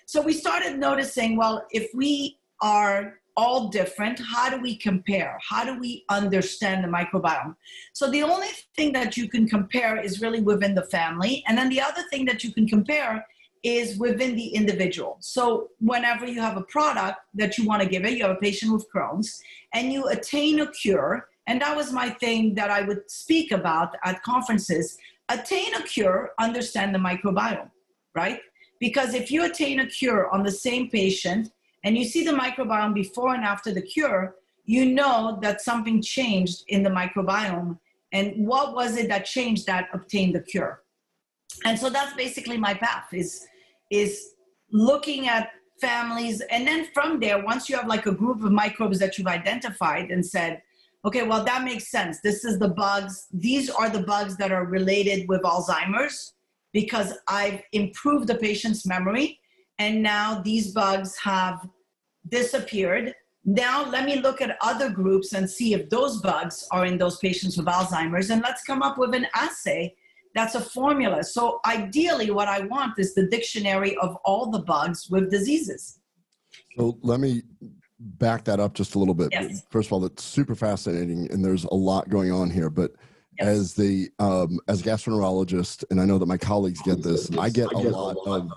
So 0.05 0.21
we 0.21 0.33
started 0.33 0.77
noticing 0.77 1.35
well, 1.35 1.65
if 1.71 1.89
we 1.93 2.39
are 2.61 3.15
all 3.35 3.69
different, 3.69 4.19
how 4.19 4.49
do 4.49 4.59
we 4.59 4.75
compare? 4.75 5.37
How 5.47 5.63
do 5.63 5.79
we 5.79 6.05
understand 6.09 6.83
the 6.83 6.87
microbiome? 6.87 7.55
So 7.93 8.09
the 8.09 8.23
only 8.23 8.47
thing 8.75 8.91
that 8.93 9.15
you 9.15 9.29
can 9.29 9.47
compare 9.47 9.99
is 9.99 10.21
really 10.21 10.41
within 10.41 10.73
the 10.73 10.83
family. 10.83 11.43
And 11.47 11.57
then 11.57 11.69
the 11.69 11.81
other 11.81 12.01
thing 12.09 12.25
that 12.25 12.43
you 12.43 12.51
can 12.51 12.67
compare 12.67 13.25
is 13.63 13.97
within 13.97 14.35
the 14.35 14.47
individual. 14.47 15.17
So 15.19 15.69
whenever 15.79 16.25
you 16.25 16.41
have 16.41 16.57
a 16.57 16.63
product 16.63 17.19
that 17.35 17.57
you 17.57 17.65
want 17.65 17.81
to 17.81 17.89
give 17.89 18.05
it, 18.05 18.13
you 18.13 18.23
have 18.23 18.35
a 18.35 18.39
patient 18.39 18.71
with 18.73 18.85
Crohn's, 18.93 19.41
and 19.73 19.91
you 19.91 20.07
attain 20.07 20.59
a 20.59 20.71
cure, 20.71 21.29
and 21.47 21.61
that 21.61 21.75
was 21.75 21.91
my 21.91 22.09
thing 22.09 22.55
that 22.55 22.69
I 22.69 22.81
would 22.81 23.09
speak 23.09 23.51
about 23.51 23.95
at 24.03 24.21
conferences. 24.23 24.97
Attain 25.29 25.73
a 25.75 25.83
cure, 25.83 26.31
understand 26.39 26.93
the 26.93 26.99
microbiome, 26.99 27.69
right? 28.15 28.39
Because 28.79 29.13
if 29.13 29.31
you 29.31 29.43
attain 29.45 29.79
a 29.79 29.87
cure 29.87 30.29
on 30.29 30.43
the 30.43 30.51
same 30.51 30.89
patient 30.89 31.51
and 31.83 31.97
you 31.97 32.05
see 32.05 32.23
the 32.23 32.31
microbiome 32.31 32.93
before 32.93 33.33
and 33.33 33.43
after 33.43 33.73
the 33.73 33.81
cure, 33.81 34.35
you 34.65 34.85
know 34.85 35.39
that 35.41 35.61
something 35.61 36.01
changed 36.01 36.63
in 36.67 36.83
the 36.83 36.89
microbiome. 36.89 37.77
And 38.13 38.47
what 38.47 38.75
was 38.75 38.97
it 38.97 39.07
that 39.09 39.25
changed 39.25 39.65
that 39.67 39.89
obtained 39.93 40.35
the 40.35 40.41
cure? 40.41 40.83
And 41.65 41.77
so 41.77 41.89
that's 41.89 42.15
basically 42.15 42.57
my 42.57 42.73
path 42.73 43.07
is 43.13 43.45
is 43.89 44.33
looking 44.71 45.27
at 45.27 45.51
families 45.79 46.41
and 46.51 46.67
then 46.67 46.87
from 46.93 47.19
there 47.19 47.41
once 47.45 47.69
you 47.69 47.77
have 47.77 47.87
like 47.87 48.05
a 48.05 48.11
group 48.11 48.43
of 48.43 48.51
microbes 48.51 48.99
that 48.99 49.17
you've 49.17 49.27
identified 49.27 50.11
and 50.11 50.25
said 50.25 50.61
okay, 51.07 51.23
well, 51.23 51.43
that 51.45 51.63
makes 51.63 51.89
sense. 51.89 52.19
This 52.21 52.43
is 52.43 52.59
the 52.59 52.67
bugs. 52.67 53.27
These 53.31 53.69
are 53.69 53.89
the 53.89 54.03
bugs 54.03 54.35
that 54.37 54.51
are 54.51 54.65
related 54.65 55.27
with 55.29 55.41
Alzheimer's 55.43 56.33
because 56.73 57.13
I've 57.29 57.61
improved 57.71 58.27
the 58.27 58.35
patient's 58.35 58.85
memory. 58.85 59.39
And 59.79 60.03
now 60.03 60.41
these 60.41 60.73
bugs 60.73 61.17
have 61.17 61.65
disappeared. 62.27 63.13
Now, 63.45 63.89
let 63.89 64.03
me 64.03 64.19
look 64.19 64.41
at 64.41 64.57
other 64.59 64.89
groups 64.89 65.31
and 65.31 65.49
see 65.49 65.73
if 65.73 65.89
those 65.89 66.19
bugs 66.21 66.67
are 66.71 66.85
in 66.85 66.97
those 66.97 67.17
patients 67.19 67.55
with 67.55 67.67
Alzheimer's. 67.67 68.29
And 68.29 68.41
let's 68.41 68.63
come 68.63 68.81
up 68.81 68.97
with 68.97 69.13
an 69.13 69.27
assay 69.33 69.95
that's 70.35 70.55
a 70.55 70.61
formula. 70.61 71.23
So, 71.23 71.59
ideally, 71.65 72.31
what 72.31 72.47
I 72.47 72.61
want 72.61 72.99
is 72.99 73.13
the 73.13 73.27
dictionary 73.27 73.95
of 73.97 74.15
all 74.25 74.49
the 74.49 74.59
bugs 74.59 75.07
with 75.09 75.29
diseases. 75.29 75.99
So, 76.77 76.97
let 77.01 77.19
me 77.19 77.43
back 77.99 78.43
that 78.45 78.59
up 78.59 78.73
just 78.73 78.95
a 78.95 78.99
little 78.99 79.13
bit. 79.13 79.29
Yes. 79.31 79.63
First 79.69 79.89
of 79.89 79.93
all, 79.93 79.99
that's 79.99 80.23
super 80.23 80.55
fascinating, 80.55 81.31
and 81.31 81.43
there's 81.43 81.63
a 81.65 81.73
lot 81.73 82.09
going 82.09 82.31
on 82.31 82.49
here. 82.49 82.69
But 82.69 82.91
yes. 83.39 83.47
as 83.47 83.73
the 83.73 84.09
um, 84.19 84.59
as 84.67 84.81
a 84.81 84.83
gastroenterologist, 84.83 85.83
and 85.89 85.99
I 85.99 86.05
know 86.05 86.17
that 86.17 86.27
my 86.27 86.37
colleagues 86.37 86.81
get 86.83 87.01
this, 87.01 87.31
I 87.37 87.49
get 87.49 87.71
a 87.71 87.77
lot 87.77 88.17
of 88.25 88.51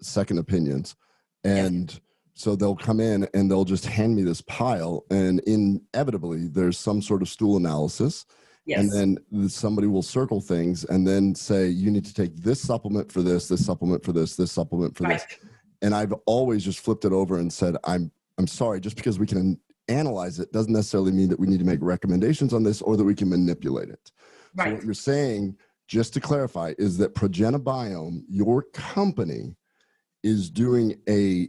second 0.00 0.38
opinions, 0.38 0.96
and. 1.44 1.90
Yes. 1.90 2.00
So 2.32 2.56
they'll 2.56 2.74
come 2.74 3.00
in 3.00 3.28
and 3.34 3.50
they'll 3.50 3.66
just 3.66 3.84
hand 3.84 4.16
me 4.16 4.22
this 4.22 4.40
pile, 4.40 5.04
and 5.10 5.40
inevitably 5.40 6.46
there's 6.46 6.78
some 6.78 7.02
sort 7.02 7.20
of 7.20 7.28
stool 7.28 7.58
analysis, 7.58 8.24
Yes. 8.70 8.78
And 8.78 9.18
then 9.26 9.48
somebody 9.48 9.88
will 9.88 10.02
circle 10.02 10.40
things 10.40 10.84
and 10.84 11.04
then 11.04 11.34
say, 11.34 11.68
you 11.68 11.90
need 11.90 12.04
to 12.04 12.14
take 12.14 12.36
this 12.36 12.62
supplement 12.62 13.10
for 13.10 13.20
this, 13.20 13.48
this 13.48 13.66
supplement 13.66 14.04
for 14.04 14.12
this, 14.12 14.36
this 14.36 14.52
supplement 14.52 14.96
for 14.96 15.04
right. 15.04 15.14
this. 15.14 15.38
And 15.82 15.92
I've 15.92 16.12
always 16.24 16.64
just 16.64 16.78
flipped 16.78 17.04
it 17.04 17.12
over 17.12 17.38
and 17.38 17.52
said, 17.52 17.76
I'm 17.82 18.12
I'm 18.38 18.46
sorry, 18.46 18.80
just 18.80 18.94
because 18.94 19.18
we 19.18 19.26
can 19.26 19.58
analyze 19.88 20.38
it 20.38 20.52
doesn't 20.52 20.72
necessarily 20.72 21.10
mean 21.10 21.28
that 21.30 21.40
we 21.40 21.48
need 21.48 21.58
to 21.58 21.64
make 21.64 21.80
recommendations 21.82 22.54
on 22.54 22.62
this 22.62 22.80
or 22.80 22.96
that 22.96 23.02
we 23.02 23.14
can 23.14 23.28
manipulate 23.28 23.88
it. 23.88 24.12
Right. 24.54 24.68
So 24.68 24.74
what 24.76 24.84
you're 24.84 24.94
saying, 24.94 25.56
just 25.88 26.14
to 26.14 26.20
clarify, 26.20 26.74
is 26.78 26.96
that 26.98 27.14
ProgenaBiome, 27.14 28.22
your 28.28 28.62
company, 28.72 29.56
is 30.22 30.48
doing 30.48 30.94
a 31.08 31.48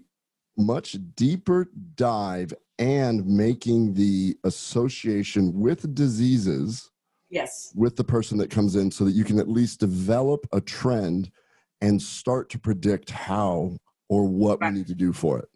much 0.58 0.98
deeper 1.16 1.70
dive 1.94 2.52
and 2.80 3.26
making 3.28 3.94
the 3.94 4.36
association 4.44 5.60
with 5.60 5.94
diseases 5.94 6.91
yes 7.32 7.72
with 7.76 7.96
the 7.96 8.04
person 8.04 8.38
that 8.38 8.50
comes 8.50 8.76
in 8.76 8.92
so 8.92 9.04
that 9.04 9.14
you 9.14 9.24
can 9.24 9.40
at 9.40 9.50
least 9.50 9.80
develop 9.80 10.46
a 10.54 10.62
trend 10.62 11.32
and 11.82 12.00
start 12.00 12.50
to 12.50 12.60
predict 12.60 13.10
how 13.10 13.76
or 14.10 14.28
what 14.28 14.62
right. 14.62 14.72
we 14.72 14.80
need 14.80 14.88
to 14.88 14.96
do 14.96 15.12
for 15.12 15.40
it 15.40 15.50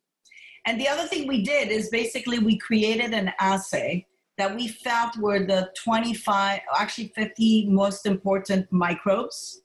and 0.66 0.82
the 0.82 0.88
other 0.88 1.04
thing 1.04 1.28
we 1.28 1.44
did 1.44 1.70
is 1.70 1.90
basically 1.90 2.40
we 2.40 2.58
created 2.58 3.14
an 3.14 3.32
assay 3.40 4.06
that 4.38 4.56
we 4.56 4.68
felt 4.68 5.16
were 5.18 5.46
the 5.46 5.72
25, 5.82 6.60
actually 6.78 7.12
50 7.16 7.68
most 7.70 8.06
important 8.06 8.72
microbes 8.72 9.62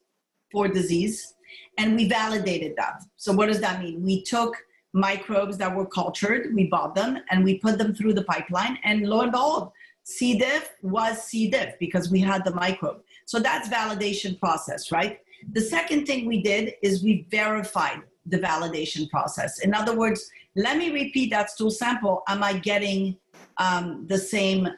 for 0.52 0.68
disease. 0.68 1.34
And 1.78 1.96
we 1.96 2.08
validated 2.08 2.74
that. 2.76 3.02
So, 3.16 3.32
what 3.32 3.46
does 3.46 3.60
that 3.60 3.82
mean? 3.82 4.02
We 4.02 4.22
took 4.22 4.56
microbes 4.92 5.56
that 5.58 5.74
were 5.74 5.86
cultured, 5.86 6.54
we 6.54 6.66
bought 6.66 6.94
them, 6.94 7.18
and 7.30 7.44
we 7.44 7.58
put 7.58 7.78
them 7.78 7.94
through 7.94 8.14
the 8.14 8.24
pipeline. 8.24 8.78
And 8.84 9.08
lo 9.08 9.20
and 9.22 9.32
behold, 9.32 9.72
C. 10.04 10.38
diff 10.38 10.70
was 10.82 11.22
C. 11.24 11.50
diff 11.50 11.74
because 11.78 12.10
we 12.10 12.20
had 12.20 12.44
the 12.44 12.54
microbe. 12.54 13.02
So 13.26 13.38
that's 13.38 13.68
validation 13.68 14.38
process, 14.38 14.90
right? 14.90 15.20
The 15.52 15.60
second 15.60 16.06
thing 16.06 16.26
we 16.26 16.42
did 16.42 16.74
is 16.82 17.02
we 17.02 17.26
verified 17.30 18.00
the 18.26 18.38
validation 18.38 19.08
process. 19.08 19.60
In 19.60 19.74
other 19.74 19.96
words, 19.96 20.28
let 20.56 20.76
me 20.76 20.90
repeat 20.90 21.30
that 21.30 21.50
stool 21.50 21.70
sample. 21.70 22.22
Am 22.28 22.42
I 22.42 22.54
getting 22.54 23.16
um, 23.58 24.06
the 24.08 24.18
same 24.18 24.68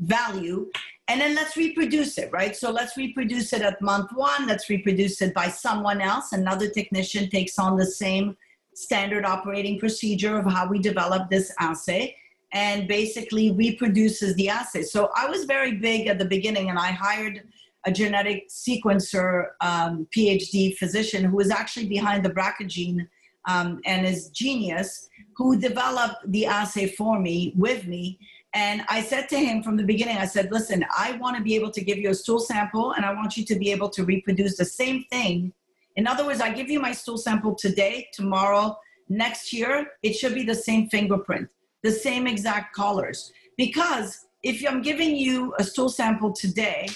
value? 0.00 0.70
And 1.08 1.20
then 1.20 1.34
let's 1.34 1.56
reproduce 1.56 2.18
it, 2.18 2.30
right? 2.32 2.54
So 2.54 2.70
let's 2.70 2.96
reproduce 2.96 3.52
it 3.52 3.62
at 3.62 3.80
month 3.82 4.10
one. 4.14 4.46
Let's 4.46 4.68
reproduce 4.68 5.20
it 5.22 5.34
by 5.34 5.48
someone 5.48 6.00
else. 6.00 6.32
Another 6.32 6.68
technician 6.68 7.28
takes 7.30 7.58
on 7.58 7.76
the 7.76 7.86
same 7.86 8.36
standard 8.74 9.24
operating 9.24 9.78
procedure 9.78 10.38
of 10.38 10.46
how 10.46 10.68
we 10.68 10.78
develop 10.78 11.28
this 11.28 11.52
assay 11.58 12.14
and 12.52 12.88
basically 12.88 13.52
reproduces 13.52 14.34
the 14.34 14.48
assay. 14.48 14.82
So 14.82 15.10
I 15.16 15.26
was 15.28 15.44
very 15.44 15.76
big 15.76 16.08
at 16.08 16.18
the 16.18 16.24
beginning 16.24 16.70
and 16.70 16.78
I 16.78 16.88
hired 16.88 17.42
a 17.86 17.92
genetic 17.92 18.48
sequencer 18.48 19.50
um, 19.60 20.06
PhD 20.14 20.76
physician 20.76 21.24
who 21.24 21.36
was 21.36 21.50
actually 21.50 21.86
behind 21.86 22.24
the 22.24 22.30
BRCA 22.30 22.66
gene 22.66 23.08
um, 23.46 23.80
and 23.86 24.06
is 24.06 24.28
genius, 24.30 25.08
who 25.36 25.58
developed 25.58 26.16
the 26.26 26.46
assay 26.46 26.86
for 26.88 27.18
me 27.18 27.54
with 27.56 27.86
me. 27.86 28.18
And 28.52 28.82
I 28.88 29.02
said 29.02 29.28
to 29.28 29.38
him 29.38 29.62
from 29.62 29.76
the 29.76 29.84
beginning, 29.84 30.16
I 30.16 30.26
said, 30.26 30.50
listen, 30.50 30.84
I 30.96 31.12
want 31.12 31.36
to 31.36 31.42
be 31.42 31.54
able 31.54 31.70
to 31.70 31.80
give 31.82 31.98
you 31.98 32.10
a 32.10 32.14
stool 32.14 32.40
sample 32.40 32.92
and 32.92 33.04
I 33.04 33.14
want 33.14 33.36
you 33.36 33.44
to 33.44 33.54
be 33.54 33.70
able 33.70 33.88
to 33.90 34.04
reproduce 34.04 34.56
the 34.56 34.64
same 34.64 35.04
thing. 35.04 35.52
In 35.96 36.06
other 36.06 36.26
words, 36.26 36.40
I 36.40 36.50
give 36.50 36.68
you 36.68 36.80
my 36.80 36.92
stool 36.92 37.16
sample 37.16 37.54
today, 37.54 38.08
tomorrow, 38.12 38.76
next 39.08 39.52
year, 39.52 39.92
it 40.02 40.14
should 40.14 40.34
be 40.34 40.44
the 40.44 40.54
same 40.54 40.88
fingerprint, 40.88 41.48
the 41.82 41.90
same 41.90 42.26
exact 42.26 42.74
colors. 42.74 43.32
Because 43.56 44.26
if 44.42 44.66
I'm 44.66 44.82
giving 44.82 45.16
you 45.16 45.54
a 45.58 45.64
stool 45.64 45.88
sample 45.88 46.32
today 46.32 46.88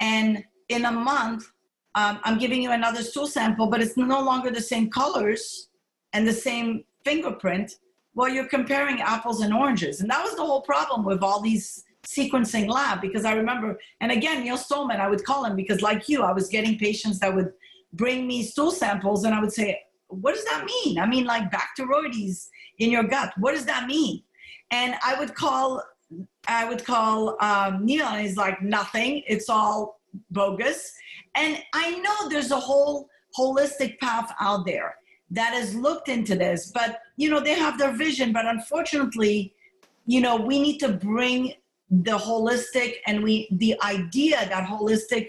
and 0.00 0.44
in 0.68 0.84
a 0.84 0.92
month, 0.92 1.44
um, 1.94 2.20
I'm 2.24 2.38
giving 2.38 2.62
you 2.62 2.72
another 2.72 3.02
stool 3.02 3.26
sample, 3.26 3.66
but 3.66 3.80
it's 3.80 3.96
no 3.96 4.20
longer 4.22 4.50
the 4.50 4.62
same 4.62 4.90
colors 4.90 5.68
and 6.12 6.26
the 6.26 6.32
same 6.32 6.84
fingerprint. 7.04 7.76
Well, 8.14 8.28
you're 8.28 8.48
comparing 8.48 9.00
apples 9.00 9.40
and 9.42 9.52
oranges. 9.52 10.00
And 10.00 10.10
that 10.10 10.22
was 10.22 10.34
the 10.36 10.44
whole 10.44 10.62
problem 10.62 11.04
with 11.04 11.22
all 11.22 11.40
these 11.40 11.84
sequencing 12.06 12.68
lab 12.68 13.00
because 13.00 13.24
I 13.24 13.32
remember, 13.32 13.78
and 14.00 14.10
again, 14.10 14.42
Neil 14.42 14.56
Stollman, 14.56 15.00
I 15.00 15.08
would 15.08 15.24
call 15.24 15.44
him 15.44 15.56
because, 15.56 15.82
like 15.82 16.08
you, 16.08 16.22
I 16.22 16.32
was 16.32 16.48
getting 16.48 16.78
patients 16.78 17.18
that 17.20 17.34
would 17.34 17.52
bring 17.92 18.26
me 18.26 18.42
stool 18.42 18.70
samples 18.70 19.24
and 19.24 19.34
I 19.34 19.40
would 19.40 19.52
say, 19.52 19.80
What 20.08 20.34
does 20.34 20.44
that 20.44 20.64
mean? 20.64 20.98
I 20.98 21.06
mean, 21.06 21.24
like 21.24 21.50
bacteroides 21.50 22.48
in 22.78 22.90
your 22.90 23.04
gut. 23.04 23.32
What 23.38 23.52
does 23.52 23.66
that 23.66 23.86
mean? 23.86 24.22
And 24.72 24.96
I 25.04 25.14
would 25.18 25.34
call 25.34 25.82
I 26.48 26.68
would 26.68 26.84
call 26.84 27.36
um, 27.40 27.84
Neil, 27.86 28.06
and 28.06 28.20
he's 28.20 28.36
like, 28.36 28.60
nothing. 28.60 29.22
It's 29.26 29.48
all 29.48 30.00
bogus. 30.30 30.92
And 31.36 31.62
I 31.72 31.98
know 32.00 32.28
there's 32.28 32.50
a 32.50 32.58
whole 32.58 33.08
holistic 33.38 33.98
path 34.00 34.34
out 34.40 34.66
there 34.66 34.96
that 35.30 35.54
has 35.54 35.74
looked 35.74 36.08
into 36.08 36.34
this, 36.34 36.70
but 36.74 37.00
you 37.16 37.30
know 37.30 37.40
they 37.40 37.54
have 37.54 37.78
their 37.78 37.96
vision. 37.96 38.32
But 38.32 38.46
unfortunately, 38.46 39.54
you 40.06 40.20
know, 40.20 40.36
we 40.36 40.60
need 40.60 40.78
to 40.78 40.88
bring 40.88 41.54
the 41.90 42.18
holistic 42.18 42.96
and 43.06 43.22
we 43.22 43.48
the 43.52 43.76
idea 43.82 44.36
that 44.48 44.66
holistic 44.66 45.28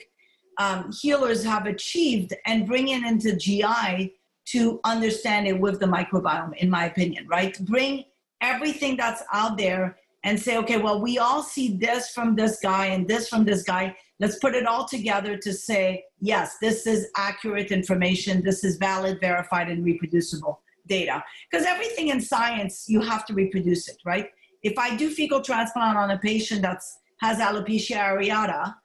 um, 0.58 0.92
healers 0.92 1.44
have 1.44 1.66
achieved 1.66 2.34
and 2.46 2.68
bring 2.68 2.90
it 2.90 3.04
into 3.04 3.36
GI 3.36 4.14
to 4.46 4.80
understand 4.84 5.48
it 5.48 5.60
with 5.60 5.80
the 5.80 5.86
microbiome, 5.86 6.56
in 6.58 6.70
my 6.70 6.86
opinion, 6.86 7.28
right? 7.28 7.58
Bring 7.66 8.04
everything 8.44 8.98
that's 8.98 9.24
out 9.34 9.58
there 9.58 9.98
and 10.24 10.40
say, 10.40 10.58
okay, 10.58 10.78
well, 10.78 11.02
we 11.02 11.18
all 11.18 11.42
see 11.42 11.76
this 11.76 12.12
from 12.12 12.36
this 12.36 12.60
guy 12.62 12.88
and 12.88 13.08
this 13.08 13.28
from 13.28 13.44
this 13.44 13.64
guy. 13.64 13.96
Let's 14.20 14.38
put 14.40 14.56
it 14.56 14.66
all 14.66 14.86
together 14.86 15.38
to 15.38 15.54
say, 15.54 16.04
yes, 16.20 16.58
this 16.62 16.88
is 16.88 17.08
accurate 17.18 17.72
information. 17.72 18.44
This 18.44 18.64
is 18.64 18.78
valid, 18.78 19.20
verified, 19.20 19.70
and 19.70 19.84
reproducible 19.84 20.62
data. 20.88 21.24
Because 21.50 21.66
everything 21.66 22.10
in 22.10 22.22
science, 22.22 22.86
you 22.88 23.02
have 23.02 23.26
to 23.26 23.34
reproduce 23.34 23.90
it, 23.90 23.98
right? 24.06 24.30
If 24.62 24.78
I 24.78 24.96
do 24.96 25.10
fecal 25.10 25.42
transplant 25.42 25.98
on 25.98 26.12
a 26.12 26.18
patient 26.18 26.62
that 26.62 26.82
has 27.20 27.40
alopecia 27.40 27.98
areata, 27.98 28.76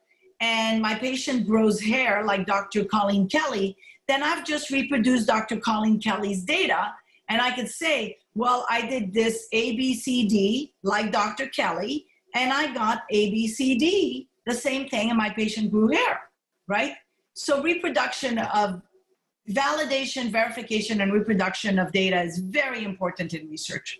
and 0.40 0.80
my 0.80 0.94
patient 0.94 1.46
grows 1.46 1.80
hair 1.80 2.24
like 2.24 2.46
Dr. 2.46 2.84
Colleen 2.84 3.28
Kelly, 3.28 3.76
then 4.06 4.22
I've 4.22 4.44
just 4.44 4.70
reproduced 4.70 5.26
Dr. 5.26 5.56
Colleen 5.58 6.00
Kelly's 6.00 6.44
data. 6.44 6.94
And 7.28 7.42
I 7.42 7.50
could 7.50 7.68
say, 7.68 8.16
well, 8.38 8.64
I 8.70 8.86
did 8.86 9.12
this 9.12 9.48
ABCD 9.52 10.70
like 10.84 11.10
Dr. 11.10 11.48
Kelly, 11.48 12.06
and 12.36 12.52
I 12.52 12.72
got 12.72 13.02
ABCD, 13.12 14.28
the 14.46 14.54
same 14.54 14.88
thing, 14.88 15.08
and 15.08 15.18
my 15.18 15.30
patient 15.30 15.72
grew 15.72 15.88
hair, 15.88 16.20
right? 16.68 16.92
So 17.34 17.60
reproduction 17.60 18.38
of 18.38 18.80
validation, 19.50 20.30
verification, 20.30 21.00
and 21.00 21.12
reproduction 21.12 21.80
of 21.80 21.90
data 21.90 22.22
is 22.22 22.38
very 22.38 22.84
important 22.84 23.34
in 23.34 23.50
research. 23.50 23.98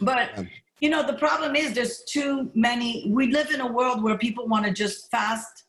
But 0.00 0.46
you 0.80 0.88
know, 0.88 1.06
the 1.06 1.18
problem 1.18 1.54
is 1.54 1.74
there's 1.74 2.02
too 2.04 2.50
many. 2.54 3.10
We 3.10 3.26
live 3.30 3.50
in 3.50 3.60
a 3.60 3.70
world 3.70 4.02
where 4.02 4.16
people 4.16 4.48
want 4.48 4.64
to 4.64 4.72
just 4.72 5.10
fast, 5.10 5.64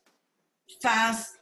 fast 0.80 1.35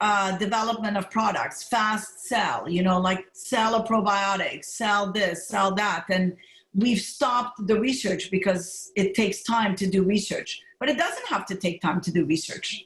uh, 0.00 0.36
development 0.38 0.96
of 0.96 1.10
products, 1.10 1.64
fast 1.64 2.26
sell, 2.26 2.68
you 2.68 2.82
know, 2.82 3.00
like 3.00 3.26
sell 3.32 3.74
a 3.74 3.86
probiotic, 3.86 4.64
sell 4.64 5.12
this, 5.12 5.48
sell 5.48 5.74
that. 5.74 6.04
And 6.08 6.36
we've 6.74 7.00
stopped 7.00 7.66
the 7.66 7.78
research 7.80 8.30
because 8.30 8.92
it 8.96 9.14
takes 9.14 9.42
time 9.42 9.74
to 9.76 9.86
do 9.86 10.04
research. 10.04 10.60
But 10.78 10.88
it 10.88 10.96
doesn't 10.96 11.26
have 11.26 11.44
to 11.46 11.56
take 11.56 11.80
time 11.80 12.00
to 12.02 12.12
do 12.12 12.24
research. 12.24 12.84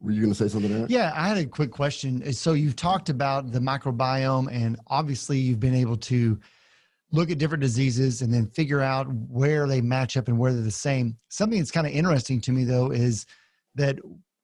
Were 0.00 0.12
you 0.12 0.20
going 0.20 0.32
to 0.32 0.38
say 0.38 0.48
something, 0.48 0.70
Eric? 0.70 0.90
Yeah, 0.90 1.12
I 1.16 1.28
had 1.28 1.38
a 1.38 1.46
quick 1.46 1.70
question. 1.70 2.32
So 2.32 2.52
you've 2.52 2.76
talked 2.76 3.08
about 3.08 3.50
the 3.50 3.58
microbiome, 3.58 4.52
and 4.52 4.78
obviously 4.88 5.38
you've 5.38 5.60
been 5.60 5.74
able 5.74 5.96
to 5.96 6.38
look 7.10 7.30
at 7.30 7.38
different 7.38 7.62
diseases 7.62 8.22
and 8.22 8.32
then 8.32 8.46
figure 8.48 8.80
out 8.80 9.06
where 9.10 9.66
they 9.66 9.80
match 9.80 10.16
up 10.16 10.28
and 10.28 10.38
where 10.38 10.52
they're 10.52 10.62
the 10.62 10.70
same. 10.70 11.16
Something 11.28 11.58
that's 11.58 11.70
kind 11.70 11.86
of 11.86 11.92
interesting 11.92 12.40
to 12.42 12.52
me 12.52 12.64
though 12.64 12.90
is 12.90 13.24
that 13.76 13.98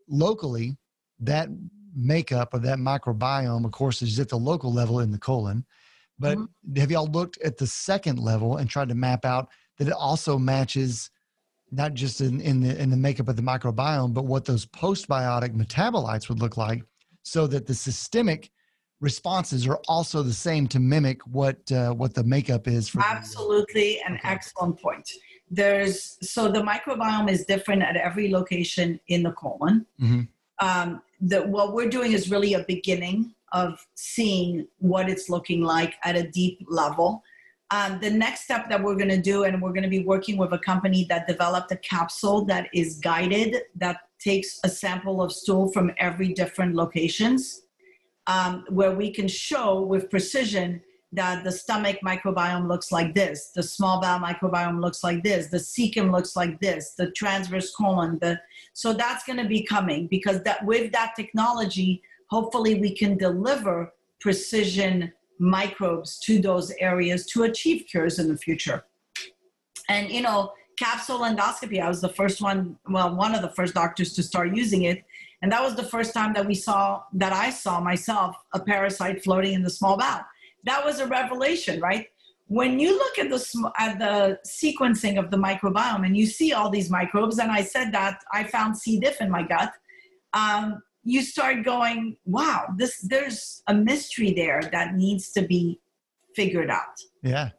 locally 0.09 0.77
that 1.21 1.49
makeup 1.95 2.55
of 2.55 2.63
that 2.63 2.79
microbiome, 2.79 3.65
of 3.65 3.73
course, 3.73 4.03
is 4.03 4.19
at 4.19 4.29
the 4.29 4.39
local 4.39 4.73
level 4.73 5.01
in 5.01 5.11
the 5.11 5.19
colon. 5.19 5.65
But 6.19 6.39
mm-hmm. 6.39 6.81
have 6.81 6.91
y'all 6.91 7.07
looked 7.07 7.39
at 7.43 7.57
the 7.57 7.67
second 7.67 8.19
level 8.19 8.59
and 8.59 8.69
tried 8.69 8.89
to 8.91 8.95
map 8.95 9.25
out 9.25 9.49
that 9.79 9.89
it 9.89 9.95
also 9.95 10.39
matches 10.39 11.11
not 11.73 11.95
just 11.95 12.21
in, 12.21 12.41
in 12.41 12.61
the 12.61 12.81
in 12.81 12.91
the 12.91 12.97
makeup 12.97 13.29
of 13.29 13.37
the 13.37 13.43
microbiome, 13.43 14.13
but 14.13 14.25
what 14.25 14.45
those 14.45 14.67
postbiotic 14.67 15.55
metabolites 15.55 16.29
would 16.29 16.41
look 16.41 16.57
like, 16.57 16.83
so 17.23 17.47
that 17.47 17.67
the 17.67 17.75
systemic 17.75 18.51
responses 19.01 19.67
are 19.67 19.81
also 19.89 20.23
the 20.23 20.33
same 20.33 20.67
to 20.69 20.79
mimic 20.79 21.23
what 21.27 21.59
uh, 21.73 21.91
what 21.91 22.15
the 22.15 22.25
makeup 22.25 22.69
is 22.69 22.89
for 22.89 23.01
absolutely 23.03 24.01
an 24.07 24.15
okay. 24.15 24.29
excellent 24.29 24.79
point 24.81 25.11
there's 25.51 26.19
so 26.23 26.51
the 26.51 26.61
microbiome 26.61 27.31
is 27.31 27.45
different 27.47 27.83
at 27.83 27.97
every 27.97 28.31
location 28.31 29.01
in 29.09 29.23
the 29.23 29.33
colon 29.33 29.87
mm-hmm. 30.01 30.21
um, 30.67 31.01
the, 31.21 31.43
what 31.43 31.75
we're 31.75 31.89
doing 31.89 32.13
is 32.13 32.31
really 32.31 32.55
a 32.55 32.65
beginning 32.65 33.35
of 33.53 33.85
seeing 33.95 34.67
what 34.79 35.09
it's 35.09 35.29
looking 35.29 35.63
like 35.63 35.95
at 36.05 36.17
a 36.17 36.29
deep 36.29 36.65
level. 36.69 37.23
Um, 37.73 37.99
the 38.01 38.11
next 38.11 38.43
step 38.43 38.69
that 38.69 38.83
we're 38.83 38.97
going 38.97 39.11
to 39.11 39.21
do 39.21 39.45
and 39.45 39.61
we're 39.63 39.73
going 39.73 39.85
to 39.85 39.89
be 39.89 40.05
working 40.05 40.37
with 40.37 40.53
a 40.53 40.59
company 40.59 41.07
that 41.09 41.29
developed 41.29 41.71
a 41.71 41.77
capsule 41.77 42.45
that 42.47 42.69
is 42.75 42.99
guided 42.99 43.63
that 43.77 43.99
takes 44.19 44.59
a 44.65 44.69
sample 44.69 45.23
of 45.23 45.33
stool 45.33 45.71
from 45.73 45.93
every 45.99 46.33
different 46.33 46.75
locations 46.75 47.63
um, 48.27 48.65
where 48.69 48.93
we 48.93 49.11
can 49.11 49.29
show 49.29 49.81
with 49.83 50.11
precision 50.11 50.83
that 51.13 51.43
the 51.43 51.51
stomach 51.51 51.99
microbiome 52.05 52.69
looks 52.69 52.93
like 52.93 53.15
this, 53.15 53.51
the 53.55 53.63
small 53.63 54.01
bowel 54.01 54.21
microbiome 54.21 54.81
looks 54.81 55.03
like 55.03 55.23
this, 55.25 55.49
the 55.49 55.57
cecum 55.57 56.13
looks 56.13 56.37
like 56.37 56.61
this, 56.61 56.93
the 56.93 57.11
transverse 57.13 57.75
colon. 57.75 58.19
The, 58.21 58.41
so 58.75 58.93
that's 58.93 59.25
going 59.25 59.39
to 59.39 59.49
be 59.49 59.63
coming 59.63 60.07
because 60.07 60.43
that 60.45 60.65
with 60.65 60.93
that 60.93 61.15
technology, 61.17 62.03
hopefully 62.29 62.81
we 62.81 62.95
can 62.95 63.19
deliver 63.19 63.93
precision 64.21 65.13
microbes 65.39 66.19
to 66.21 66.39
those 66.39 66.73
areas 66.79 67.27
to 67.27 67.43
achieve 67.45 67.87
cures 67.91 68.19
in 68.19 68.29
the 68.29 68.37
future. 68.37 68.85
And 69.89 70.11
you 70.11 70.21
know, 70.21 70.53
capsule 70.79 71.21
endoscopy, 71.21 71.83
I 71.83 71.89
was 71.89 72.01
the 72.01 72.11
first 72.11 72.41
one, 72.41 72.79
well, 72.89 73.17
one 73.17 73.35
of 73.35 73.43
the 73.43 73.51
first 73.51 73.75
doctors 73.75 74.13
to 74.15 74.23
start 74.23 74.55
using 74.55 74.83
it 74.83 75.05
and 75.43 75.51
that 75.53 75.63
was 75.63 75.75
the 75.75 75.85
first 75.85 76.13
time 76.13 76.35
that 76.35 76.47
we 76.47 76.55
saw, 76.55 77.03
that 77.15 77.33
I 77.33 77.51
saw 77.51 77.81
myself, 77.81 78.37
a 78.53 78.61
parasite 78.61 79.25
floating 79.25 79.55
in 79.55 79.63
the 79.63 79.71
small 79.71 79.97
bowel. 79.97 80.25
That 80.65 80.85
was 80.85 81.01
a 81.01 81.07
revelation, 81.07 81.81
right? 81.81 82.07
When 82.47 82.81
you 82.81 82.97
look 82.99 83.19
at 83.19 83.31
the, 83.31 83.73
at 83.79 83.99
the 83.99 84.39
sequencing 84.47 85.19
of 85.19 85.31
the 85.31 85.37
microbiome 85.37 86.05
and 86.05 86.17
you 86.17 86.27
see 86.27 86.53
all 86.53 86.69
these 86.69 86.91
microbes, 86.91 87.39
and 87.39 87.51
I 87.51 87.63
said 87.63 87.93
that 87.93 88.23
I 88.33 88.45
found 88.45 88.77
C. 88.77 88.99
diff 88.99 89.21
in 89.21 89.31
my 89.31 89.43
gut, 89.43 89.73
um, 90.33 90.83
you 91.05 91.23
start 91.23 91.65
going, 91.65 92.17
wow, 92.25 92.67
this, 92.77 92.99
there's 92.99 93.63
a 93.69 93.75
mystery 93.75 94.33
there 94.33 94.63
that 94.73 94.95
needs 94.95 95.31
to 95.33 95.43
be 95.43 95.81
figured 96.35 96.71
out. 96.71 96.97
Yeah 97.23 97.51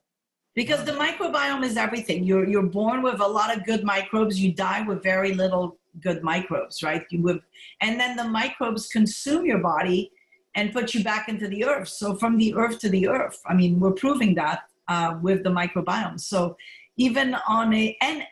because 0.54 0.84
the 0.84 0.92
microbiome 0.92 1.64
is 1.64 1.78
everything 1.78 2.26
you're 2.26 2.46
you're 2.46 2.62
born 2.62 3.02
with 3.02 3.22
a 3.22 3.26
lot 3.26 3.56
of 3.56 3.64
good 3.64 3.86
microbes 3.86 4.38
you 4.38 4.52
die 4.52 4.82
with 4.82 5.02
very 5.02 5.34
little 5.34 5.78
good 6.00 6.24
microbes, 6.24 6.84
right? 6.84 7.06
You 7.10 7.22
would, 7.24 7.42
and 7.82 8.00
then 8.00 8.16
the 8.16 8.24
microbes 8.24 8.88
consume 8.88 9.46
your 9.46 9.60
body 9.60 10.12
and 10.56 10.74
put 10.74 10.94
you 10.94 11.04
back 11.04 11.30
into 11.30 11.48
the 11.48 11.64
earth. 11.66 11.88
So 11.88 12.16
from 12.16 12.38
the 12.38 12.54
earth 12.56 12.80
to 12.80 12.90
the 12.90 13.08
earth, 13.08 13.42
I 13.46 13.54
mean, 13.54 13.80
we're 13.80 13.92
proving 13.92 14.36
that 14.36 14.64
uh, 14.88 15.18
with 15.22 15.44
the 15.44 15.50
microbiome. 15.50 16.20
So 16.20 16.58
even 16.98 17.36
on 17.48 17.74
a, 17.74 17.98
and 18.02 18.24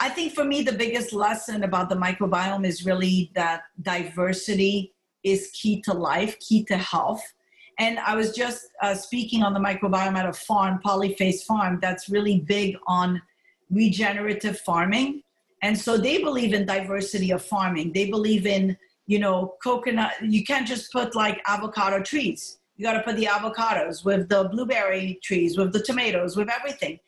I 0.00 0.08
think 0.08 0.34
for 0.34 0.44
me, 0.44 0.62
the 0.62 0.72
biggest 0.72 1.12
lesson 1.12 1.62
about 1.62 1.88
the 1.88 1.96
microbiome 1.96 2.66
is 2.66 2.84
really 2.84 3.30
that 3.34 3.62
diversity 3.80 4.92
is 5.22 5.50
key 5.54 5.80
to 5.82 5.94
life, 5.94 6.38
key 6.40 6.64
to 6.64 6.76
health. 6.76 7.22
And 7.78 7.98
I 8.00 8.14
was 8.14 8.34
just 8.36 8.66
uh, 8.82 8.94
speaking 8.94 9.42
on 9.42 9.54
the 9.54 9.60
microbiome 9.60 10.16
at 10.16 10.28
a 10.28 10.32
farm, 10.32 10.80
Polyface 10.84 11.44
Farm, 11.44 11.78
that's 11.80 12.08
really 12.08 12.40
big 12.40 12.76
on 12.86 13.22
regenerative 13.70 14.60
farming. 14.60 15.22
And 15.62 15.78
so 15.78 15.96
they 15.96 16.18
believe 16.18 16.52
in 16.52 16.66
diversity 16.66 17.30
of 17.30 17.42
farming. 17.42 17.92
They 17.92 18.10
believe 18.10 18.46
in, 18.46 18.76
you 19.12 19.18
know, 19.18 19.56
coconut. 19.62 20.12
You 20.22 20.42
can't 20.42 20.66
just 20.66 20.90
put 20.90 21.14
like 21.14 21.42
avocado 21.46 22.02
trees. 22.02 22.60
You 22.76 22.86
got 22.86 22.94
to 22.94 23.02
put 23.02 23.16
the 23.16 23.26
avocados 23.26 24.06
with 24.06 24.30
the 24.30 24.44
blueberry 24.44 25.20
trees, 25.22 25.58
with 25.58 25.74
the 25.74 25.80
tomatoes, 25.80 26.34
with 26.34 26.48
everything. 26.48 26.98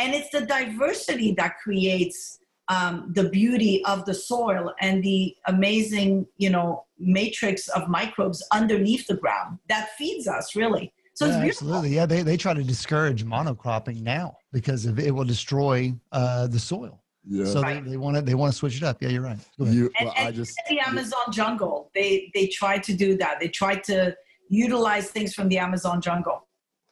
And 0.00 0.12
it's 0.12 0.30
the 0.30 0.40
diversity 0.40 1.34
that 1.34 1.58
creates 1.62 2.40
um, 2.68 3.12
the 3.14 3.28
beauty 3.28 3.84
of 3.84 4.04
the 4.06 4.14
soil 4.14 4.74
and 4.80 5.04
the 5.04 5.36
amazing, 5.46 6.26
you 6.36 6.50
know, 6.50 6.84
matrix 6.98 7.68
of 7.68 7.88
microbes 7.88 8.44
underneath 8.50 9.06
the 9.06 9.14
ground 9.14 9.58
that 9.68 9.90
feeds 9.96 10.26
us, 10.26 10.56
really. 10.56 10.92
So 11.14 11.26
yeah, 11.26 11.44
absolutely. 11.44 11.90
Yeah, 11.90 12.06
they, 12.06 12.22
they 12.22 12.36
try 12.36 12.54
to 12.54 12.64
discourage 12.64 13.24
monocropping 13.24 14.02
now 14.02 14.36
because 14.52 14.86
it 14.86 15.12
will 15.12 15.24
destroy 15.36 15.94
uh, 16.10 16.48
the 16.48 16.58
soil. 16.58 17.02
Yeah. 17.24 17.44
So 17.44 17.62
right. 17.62 17.82
they, 17.84 17.90
they 17.90 17.96
want 17.96 18.16
to 18.16 18.22
they 18.22 18.34
want 18.34 18.52
to 18.52 18.58
switch 18.58 18.76
it 18.76 18.82
up. 18.82 19.00
Yeah, 19.00 19.10
you're 19.10 19.22
right. 19.22 19.38
You, 19.58 19.90
well, 20.00 20.08
and, 20.08 20.18
and 20.18 20.28
I 20.28 20.32
just 20.32 20.60
the 20.68 20.80
Amazon 20.80 21.30
jungle. 21.30 21.90
They 21.94 22.30
they 22.34 22.48
try 22.48 22.78
to 22.78 22.92
do 22.92 23.16
that. 23.18 23.38
They 23.40 23.48
try 23.48 23.76
to 23.76 24.16
utilize 24.48 25.10
things 25.10 25.32
from 25.34 25.48
the 25.48 25.58
Amazon 25.58 26.00
jungle. 26.00 26.46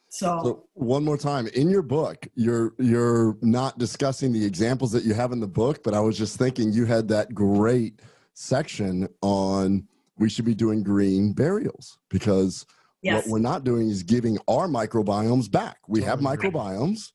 So, 0.09 0.41
so, 0.43 0.67
one 0.73 1.05
more 1.05 1.17
time 1.17 1.47
in 1.47 1.69
your 1.69 1.81
book, 1.81 2.27
you're 2.35 2.73
you're 2.77 3.37
not 3.41 3.77
discussing 3.77 4.33
the 4.33 4.45
examples 4.45 4.91
that 4.91 5.03
you 5.03 5.13
have 5.13 5.31
in 5.31 5.39
the 5.39 5.47
book, 5.47 5.83
but 5.83 5.93
I 5.93 5.99
was 5.99 6.17
just 6.17 6.37
thinking 6.37 6.73
you 6.73 6.85
had 6.85 7.07
that 7.09 7.33
great 7.33 8.01
section 8.33 9.07
on 9.21 9.87
we 10.17 10.29
should 10.29 10.45
be 10.45 10.55
doing 10.55 10.83
green 10.83 11.33
burials 11.33 11.97
because 12.09 12.65
yes. 13.01 13.23
what 13.23 13.31
we're 13.31 13.39
not 13.39 13.63
doing 13.63 13.89
is 13.89 14.03
giving 14.03 14.37
our 14.47 14.67
microbiomes 14.67 15.49
back. 15.49 15.77
We 15.87 16.01
have 16.03 16.19
microbiomes 16.19 17.11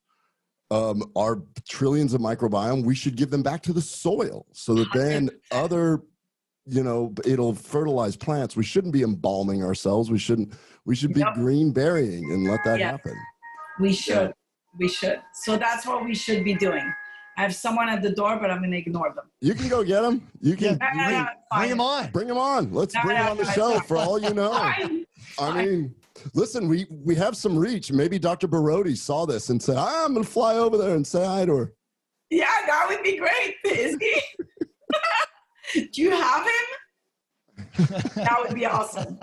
um, 0.71 1.03
our 1.17 1.43
trillions 1.69 2.15
of 2.15 2.21
microbiome, 2.21 2.85
we 2.85 2.95
should 2.95 3.17
give 3.17 3.31
them 3.31 3.43
back 3.43 3.63
to 3.63 3.73
the 3.73 3.81
soil 3.81 4.47
so 4.53 4.75
that 4.75 4.89
then 4.93 5.31
other, 5.53 6.03
you 6.67 6.83
know, 6.83 7.15
it'll 7.25 7.55
fertilize 7.55 8.17
plants. 8.17 8.57
We 8.57 8.65
shouldn't 8.65 8.93
be 8.93 9.03
embalming 9.03 9.63
ourselves. 9.63 10.11
We 10.11 10.19
shouldn't. 10.19 10.53
We 10.85 10.95
should 10.95 11.15
be 11.15 11.21
yep. 11.21 11.35
green 11.35 11.73
burying 11.73 12.33
and 12.33 12.49
let 12.49 12.61
that 12.65 12.79
yeah. 12.79 12.93
happen. 12.93 13.17
We 13.81 13.93
should. 13.93 14.33
We 14.79 14.89
should. 14.89 15.21
So 15.35 15.57
that's 15.57 15.87
what 15.87 16.05
we 16.05 16.15
should 16.15 16.45
be 16.45 16.55
doing. 16.55 16.93
I 17.39 17.43
have 17.43 17.55
someone 17.55 17.89
at 17.89 18.03
the 18.03 18.11
door, 18.11 18.39
but 18.41 18.51
I'm 18.51 18.59
going 18.59 18.71
to 18.71 18.79
ignore 18.79 19.13
them. 19.15 19.27
You 19.41 19.55
can 19.55 19.69
go 19.69 19.85
get 19.85 20.01
them. 20.01 20.27
You 20.41 20.57
can 20.57 20.79
No, 20.79 20.87
no, 20.95 21.11
no, 21.11 21.27
Bring, 21.55 21.69
bring 21.69 21.79
fine. 21.79 21.81
on. 21.81 22.11
bring 22.11 22.29
them 22.29 22.39
on. 22.39 22.73
Let's 22.73 22.95
bring 23.03 23.19
no, 23.19 23.31
on 23.31 23.37
the 23.37 23.53
show 23.53 23.79
for 23.81 23.99
all 23.99 24.19
you 24.19 24.33
know. 24.33 24.53
I 25.39 25.53
mean, 25.53 25.95
listen, 26.35 26.69
we 26.69 26.87
we 26.91 27.15
have 27.15 27.37
some 27.37 27.57
reach. 27.57 27.93
Maybe 27.93 28.19
Dr. 28.19 28.49
Borody 28.49 28.97
saw 28.97 29.27
this 29.27 29.51
and 29.51 29.63
said, 29.63 29.77
"I'm 29.77 30.15
going 30.15 30.25
to 30.25 30.31
fly 30.31 30.57
over 30.57 30.77
there 30.77 30.95
and 30.95 31.07
say 31.07 31.25
hi 31.25 31.45
to 31.47 31.57
her." 31.57 31.73
Yeah, 32.31 32.47
that 32.67 32.87
would 32.89 33.03
be 33.03 33.17
great. 33.17 33.55
Is 33.65 33.97
he? 34.01 34.23
Do 35.93 36.03
you 36.03 36.11
have 36.11 36.45
him? 36.45 36.53
That 38.15 38.37
would 38.41 38.55
be 38.55 38.65
awesome. 38.67 39.19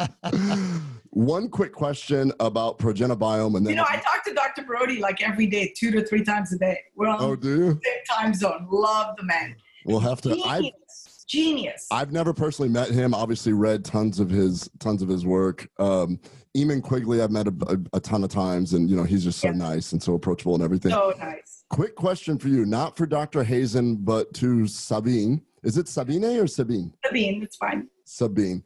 One 1.10 1.50
quick 1.50 1.72
question 1.72 2.32
about 2.40 2.80
ProgenaBiome, 2.80 3.56
and 3.58 3.66
then 3.66 3.72
You 3.72 3.78
know, 3.78 3.86
I 3.88 3.98
talk 3.98 4.24
to 4.26 4.34
Dr. 4.34 4.64
Borody 4.64 5.00
like 5.00 5.22
every 5.22 5.46
day, 5.48 5.74
two 5.76 5.92
to 5.92 6.04
three 6.06 6.24
times 6.24 6.54
a 6.54 6.58
day. 6.58 6.80
We're 6.96 7.08
on 7.08 7.22
oh, 7.22 7.36
the 7.36 7.42
do 7.42 7.50
you? 7.50 7.80
same 7.84 8.04
time 8.10 8.34
zone. 8.34 8.68
Love 8.72 9.16
the 9.18 9.24
man. 9.24 9.56
We'll 9.86 10.00
have 10.00 10.22
to. 10.22 10.32
I've 10.46 10.62
Genius. 10.64 11.26
Genius. 11.28 11.88
I've 11.92 12.12
never 12.12 12.34
personally 12.34 12.70
met 12.70 12.90
him. 12.90 13.14
Obviously, 13.14 13.54
read 13.54 13.86
tons 13.86 14.20
of 14.20 14.30
his 14.30 14.70
tons 14.80 15.02
of 15.02 15.10
his 15.10 15.26
work. 15.26 15.68
Um, 15.80 16.20
Eamonn 16.56 16.84
Quigley, 16.84 17.22
I've 17.22 17.32
met 17.32 17.48
a, 17.48 17.54
a, 17.68 17.98
a 17.98 18.00
ton 18.00 18.24
of 18.24 18.30
times, 18.30 18.74
and 18.74 18.90
you 18.90 18.96
know 18.96 19.04
he's 19.04 19.24
just 19.24 19.40
so 19.40 19.48
Yeah. 19.48 19.54
nice 19.54 19.92
and 19.92 20.02
so 20.02 20.14
approachable 20.14 20.54
and 20.56 20.64
everything. 20.64 20.92
so 20.92 21.14
nice. 21.20 21.64
Quick 21.70 21.96
question 21.96 22.38
for 22.38 22.48
you, 22.50 22.66
not 22.66 22.96
for 22.96 23.06
Dr. 23.08 23.44
Hazan, 23.44 24.06
but 24.06 24.32
to 24.36 24.68
Sabine. 24.68 25.42
Is 25.64 25.78
it 25.78 25.88
Sabine 25.88 26.24
or 26.40 26.46
Sabine? 26.46 26.94
Sabine, 27.06 27.42
it's 27.42 27.56
fine. 27.56 27.88
Sabine. 28.06 28.64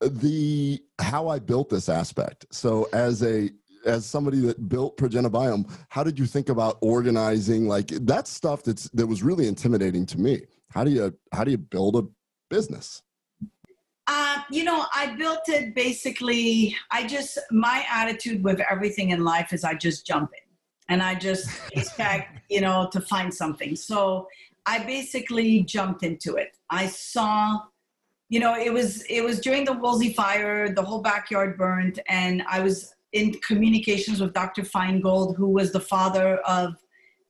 The 0.00 0.80
how 1.00 1.28
I 1.28 1.38
built 1.38 1.68
this 1.68 1.88
aspect. 1.88 2.46
So 2.50 2.88
as 2.92 3.22
a 3.22 3.50
as 3.84 4.06
somebody 4.06 4.40
that 4.40 4.68
built 4.68 4.96
ProgenaBiome, 4.96 5.70
how 5.88 6.02
did 6.02 6.18
you 6.18 6.26
think 6.26 6.48
about 6.48 6.78
organizing 6.80 7.68
like 7.68 7.88
that 7.88 8.26
stuff 8.26 8.62
that's 8.62 8.88
that 8.90 9.06
was 9.06 9.22
really 9.22 9.48
intimidating 9.48 10.06
to 10.06 10.18
me? 10.20 10.42
How 10.70 10.84
do 10.84 10.90
you 10.90 11.14
how 11.32 11.44
do 11.44 11.50
you 11.50 11.58
build 11.58 11.96
a 11.96 12.02
business? 12.48 13.02
Uh, 14.10 14.38
you 14.50 14.64
know, 14.64 14.86
I 14.94 15.14
built 15.14 15.48
it 15.48 15.74
basically. 15.74 16.74
I 16.90 17.06
just, 17.06 17.38
my 17.50 17.84
attitude 17.92 18.42
with 18.42 18.58
everything 18.60 19.10
in 19.10 19.22
life 19.22 19.52
is 19.52 19.64
I 19.64 19.74
just 19.74 20.06
jump 20.06 20.30
in 20.32 20.48
and 20.88 21.02
I 21.02 21.14
just 21.14 21.50
expect, 21.72 22.40
you 22.50 22.62
know, 22.62 22.88
to 22.90 23.02
find 23.02 23.32
something. 23.32 23.76
So 23.76 24.26
I 24.64 24.78
basically 24.78 25.62
jumped 25.62 26.02
into 26.02 26.36
it. 26.36 26.56
I 26.70 26.86
saw, 26.86 27.60
you 28.30 28.40
know, 28.40 28.56
it 28.56 28.72
was, 28.72 29.02
it 29.10 29.22
was 29.22 29.40
during 29.40 29.66
the 29.66 29.74
Woolsey 29.74 30.14
fire, 30.14 30.70
the 30.70 30.82
whole 30.82 31.02
backyard 31.02 31.58
burned, 31.58 32.00
and 32.08 32.42
I 32.48 32.60
was 32.60 32.94
in 33.12 33.32
communications 33.46 34.22
with 34.22 34.32
Dr. 34.32 34.62
Finegold, 34.62 35.36
who 35.36 35.48
was 35.48 35.70
the 35.70 35.80
father 35.80 36.38
of 36.38 36.76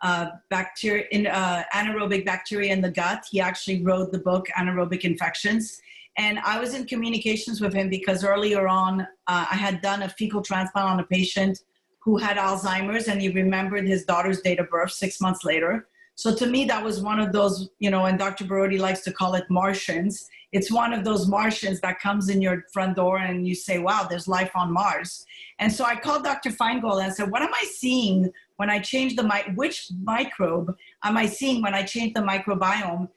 uh, 0.01 0.29
bacteria 0.49 1.07
in 1.11 1.27
uh, 1.27 1.65
anaerobic 1.75 2.25
bacteria 2.25 2.73
in 2.73 2.81
the 2.81 2.91
gut. 2.91 3.25
He 3.29 3.41
actually 3.41 3.83
wrote 3.83 4.13
the 4.13 4.19
book 4.19 4.47
Anaerobic 4.57 5.03
Infections. 5.03 5.81
And 6.19 6.41
I 6.41 6.59
was 6.59 6.75
in 6.75 6.85
communications 6.85 7.61
with 7.61 7.73
him 7.73 7.89
because 7.89 8.25
earlier 8.25 8.67
on, 8.67 9.03
uh, 9.03 9.07
I 9.29 9.55
had 9.55 9.81
done 9.81 10.03
a 10.03 10.09
fecal 10.09 10.43
transplant 10.43 10.89
on 10.89 11.01
a 11.01 11.05
patient 11.05 11.61
who 12.01 12.17
had 12.17 12.37
Alzheimer's 12.37 13.07
and 13.07 13.23
he 13.23 13.29
remembered 13.29 13.87
his 13.87 14.05
daughter's 14.05 14.41
date 14.41 14.59
of 14.59 14.69
birth 14.69 14.91
six 14.91 15.21
months 15.21 15.45
later. 15.45 15.87
So 16.17 16.35
to 16.35 16.47
me, 16.47 16.65
that 16.65 16.83
was 16.83 17.01
one 17.01 17.21
of 17.21 17.31
those, 17.31 17.71
you 17.79 17.91
know, 17.91 18.07
and 18.07 18.19
Dr. 18.19 18.45
Borody 18.45 18.81
likes 18.81 19.03
to 19.03 19.13
call 19.13 19.35
it 19.35 19.45
Martians. 19.49 20.29
It's 20.51 20.73
one 20.73 20.93
of 20.93 21.05
those 21.05 21.29
Martians 21.29 21.81
that 21.83 22.01
comes 22.01 22.29
in 22.29 22.43
your 22.43 22.65
front 22.73 22.97
door 22.97 23.19
and 23.19 23.47
you 23.47 23.55
say, 23.55 23.79
wow, 23.79 24.05
there's 24.11 24.27
life 24.27 24.51
on 24.57 24.73
Mars. 24.73 25.25
And 25.61 25.73
so 25.73 25.85
I 25.85 25.95
called 25.95 26.25
Dr. 26.25 26.51
Finegold 26.51 27.05
and 27.05 27.15
said, 27.15 27.31
what 27.31 27.43
am 27.43 27.55
I 27.55 27.65
seeing 27.65 28.33
when 28.57 28.71
I 28.71 28.81
change 28.81 29.15
the, 29.15 29.23
mi- 29.23 29.55
which 29.55 29.89
microbe 30.03 30.75
am 31.05 31.17
I 31.17 31.27
seeing 31.27 31.63
when 31.63 31.75
I 31.75 31.85
change 31.85 32.15
the 32.15 32.23
microbiome 32.23 33.09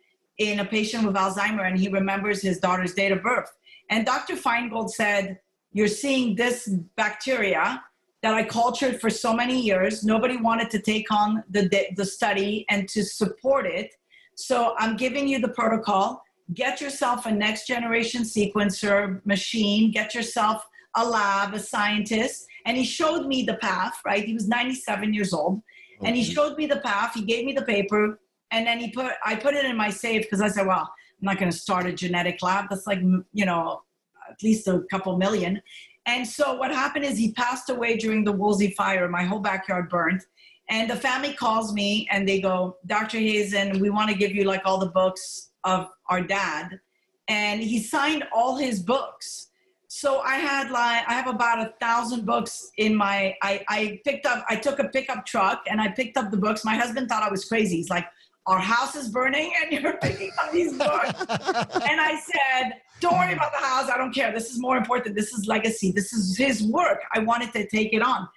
in 0.50 0.60
a 0.60 0.66
patient 0.66 1.06
with 1.06 1.16
Alzheimer 1.16 1.68
and 1.68 1.80
he 1.80 1.90
remembers 1.90 2.42
his 2.42 2.60
daughter's 2.60 2.94
date 2.94 3.12
of 3.12 3.22
birth. 3.22 3.52
And 3.90 4.06
Dr. 4.06 4.36
Finegold 4.36 4.90
said, 4.90 5.40
You're 5.74 5.88
seeing 5.88 6.36
this 6.36 6.68
bacteria 6.96 7.84
that 8.22 8.34
I 8.34 8.44
cultured 8.44 9.02
for 9.02 9.10
so 9.10 9.34
many 9.34 9.60
years. 9.60 10.04
Nobody 10.04 10.38
wanted 10.38 10.70
to 10.72 10.80
take 10.80 11.12
on 11.12 11.44
the, 11.50 11.70
the 11.96 12.06
study 12.06 12.66
and 12.70 12.88
to 12.90 13.04
support 13.04 13.66
it. 13.66 13.92
So 14.36 14.76
I'm 14.78 14.96
giving 14.96 15.28
you 15.28 15.40
the 15.40 15.50
protocol. 15.50 16.24
Get 16.54 16.82
yourself 16.82 17.26
a 17.26 17.32
next 17.32 17.68
generation 17.68 18.24
sequencer 18.24 19.26
machine, 19.26 19.92
get 19.92 20.14
yourself 20.14 20.66
a 20.96 21.06
lab, 21.06 21.54
a 21.54 21.60
scientist. 21.60 22.46
And 22.66 22.78
he 22.78 22.84
showed 22.84 23.26
me 23.26 23.44
the 23.44 23.56
path, 23.56 24.00
right? 24.06 24.24
He 24.24 24.34
was 24.34 24.48
97 24.48 25.14
years 25.14 25.34
old. 25.34 25.62
And 26.04 26.16
he 26.16 26.24
showed 26.24 26.58
me 26.58 26.66
the 26.66 26.80
path. 26.80 27.14
He 27.14 27.22
gave 27.22 27.46
me 27.46 27.54
the 27.54 27.62
paper 27.62 28.20
and 28.52 28.66
then 28.68 28.80
he 28.80 28.92
put 28.92 29.12
i 29.26 29.36
put 29.36 29.54
it 29.54 29.66
in 29.66 29.76
my 29.76 29.90
safe 29.90 30.24
because 30.24 30.42
i 30.42 30.48
said 30.48 30.68
well 30.68 30.92
i'm 31.22 31.26
not 31.26 31.38
going 31.38 31.52
to 31.52 31.58
start 31.58 31.86
a 31.86 31.94
genetic 31.94 32.42
lab. 32.42 32.66
That's 32.70 32.88
like 32.88 33.00
you 33.34 33.46
know 33.46 33.84
at 34.30 34.42
least 34.44 34.68
a 34.68 34.82
couple 34.90 35.18
million. 35.18 35.62
And 36.08 36.28
so 36.28 36.56
what 36.56 36.72
happened 36.72 37.06
is 37.06 37.18
he 37.18 37.32
passed 37.34 37.70
away 37.70 37.98
during 37.98 38.24
the 38.24 38.32
woolsey 38.32 38.72
fire. 38.72 39.08
My 39.08 39.24
whole 39.24 39.40
backyard 39.40 39.90
burned. 39.90 40.22
And 40.70 40.90
the 40.90 40.96
family 40.96 41.34
calls 41.34 41.74
me 41.74 42.08
and 42.12 42.28
they 42.28 42.40
go 42.40 42.78
dr 42.86 43.18
hazan 43.18 43.80
we 43.80 43.90
want 43.90 44.10
to 44.10 44.16
give 44.16 44.34
you 44.34 44.46
like 44.46 44.62
all 44.66 44.80
the 44.80 44.88
books 45.02 45.50
of 45.64 45.90
our 46.08 46.22
dad. 46.22 46.80
And 47.28 47.62
he 47.62 47.82
signed 47.82 48.24
all 48.34 48.56
his 48.56 48.80
books. 48.80 49.48
So 49.88 50.20
i 50.22 50.36
had 50.36 50.72
like 50.72 51.04
i 51.08 51.14
have 51.14 51.28
about 51.28 51.60
a 51.60 51.74
thousand 51.80 52.26
books 52.26 52.72
in 52.78 52.96
my 52.96 53.36
I, 53.44 53.64
I 53.68 54.02
picked 54.06 54.26
up 54.26 54.46
i 54.50 54.56
took 54.56 54.80
a 54.80 54.86
pickup 54.86 55.26
truck 55.26 55.64
and 55.70 55.82
i 55.82 55.90
picked 55.90 56.18
up 56.18 56.32
the 56.32 56.38
books. 56.38 56.64
My 56.64 56.76
husband 56.76 57.10
thought 57.10 57.24
i 57.24 57.30
was 57.30 57.46
crazy. 57.46 57.76
He's 57.76 57.90
like 57.90 58.08
our 58.48 58.60
house 58.60 58.96
is 58.96 59.10
burning 59.10 59.54
and 59.62 59.72
you're 59.72 59.98
picking 59.98 60.32
up 60.42 60.52
these 60.52 60.78
books. 60.78 61.20
and 61.30 62.02
I 62.02 62.20
said, 62.20 62.74
don't 63.00 63.18
worry 63.18 63.34
about 63.34 63.52
the 63.52 63.66
house. 63.66 63.90
I 63.90 63.98
don't 63.98 64.14
care. 64.14 64.32
This 64.34 64.52
is 64.52 64.60
more 64.60 64.78
important. 64.78 65.16
This 65.16 65.34
is 65.34 65.48
legacy. 65.48 65.92
This 65.92 66.14
is 66.14 66.38
his 66.38 66.64
work. 66.64 67.02
I 67.14 67.20
wanted 67.20 67.52
to 67.54 67.68
take 67.68 67.94
it 67.94 68.02
on. 68.02 68.28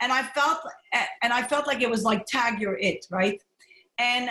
And 0.00 0.12
I 0.12 0.22
felt, 0.22 0.58
and 1.22 1.32
I 1.32 1.42
felt 1.42 1.66
like 1.66 1.80
it 1.80 1.88
was 1.88 2.04
like 2.04 2.26
tag 2.26 2.60
your 2.60 2.76
it, 2.78 3.06
right? 3.10 3.40
And 3.98 4.30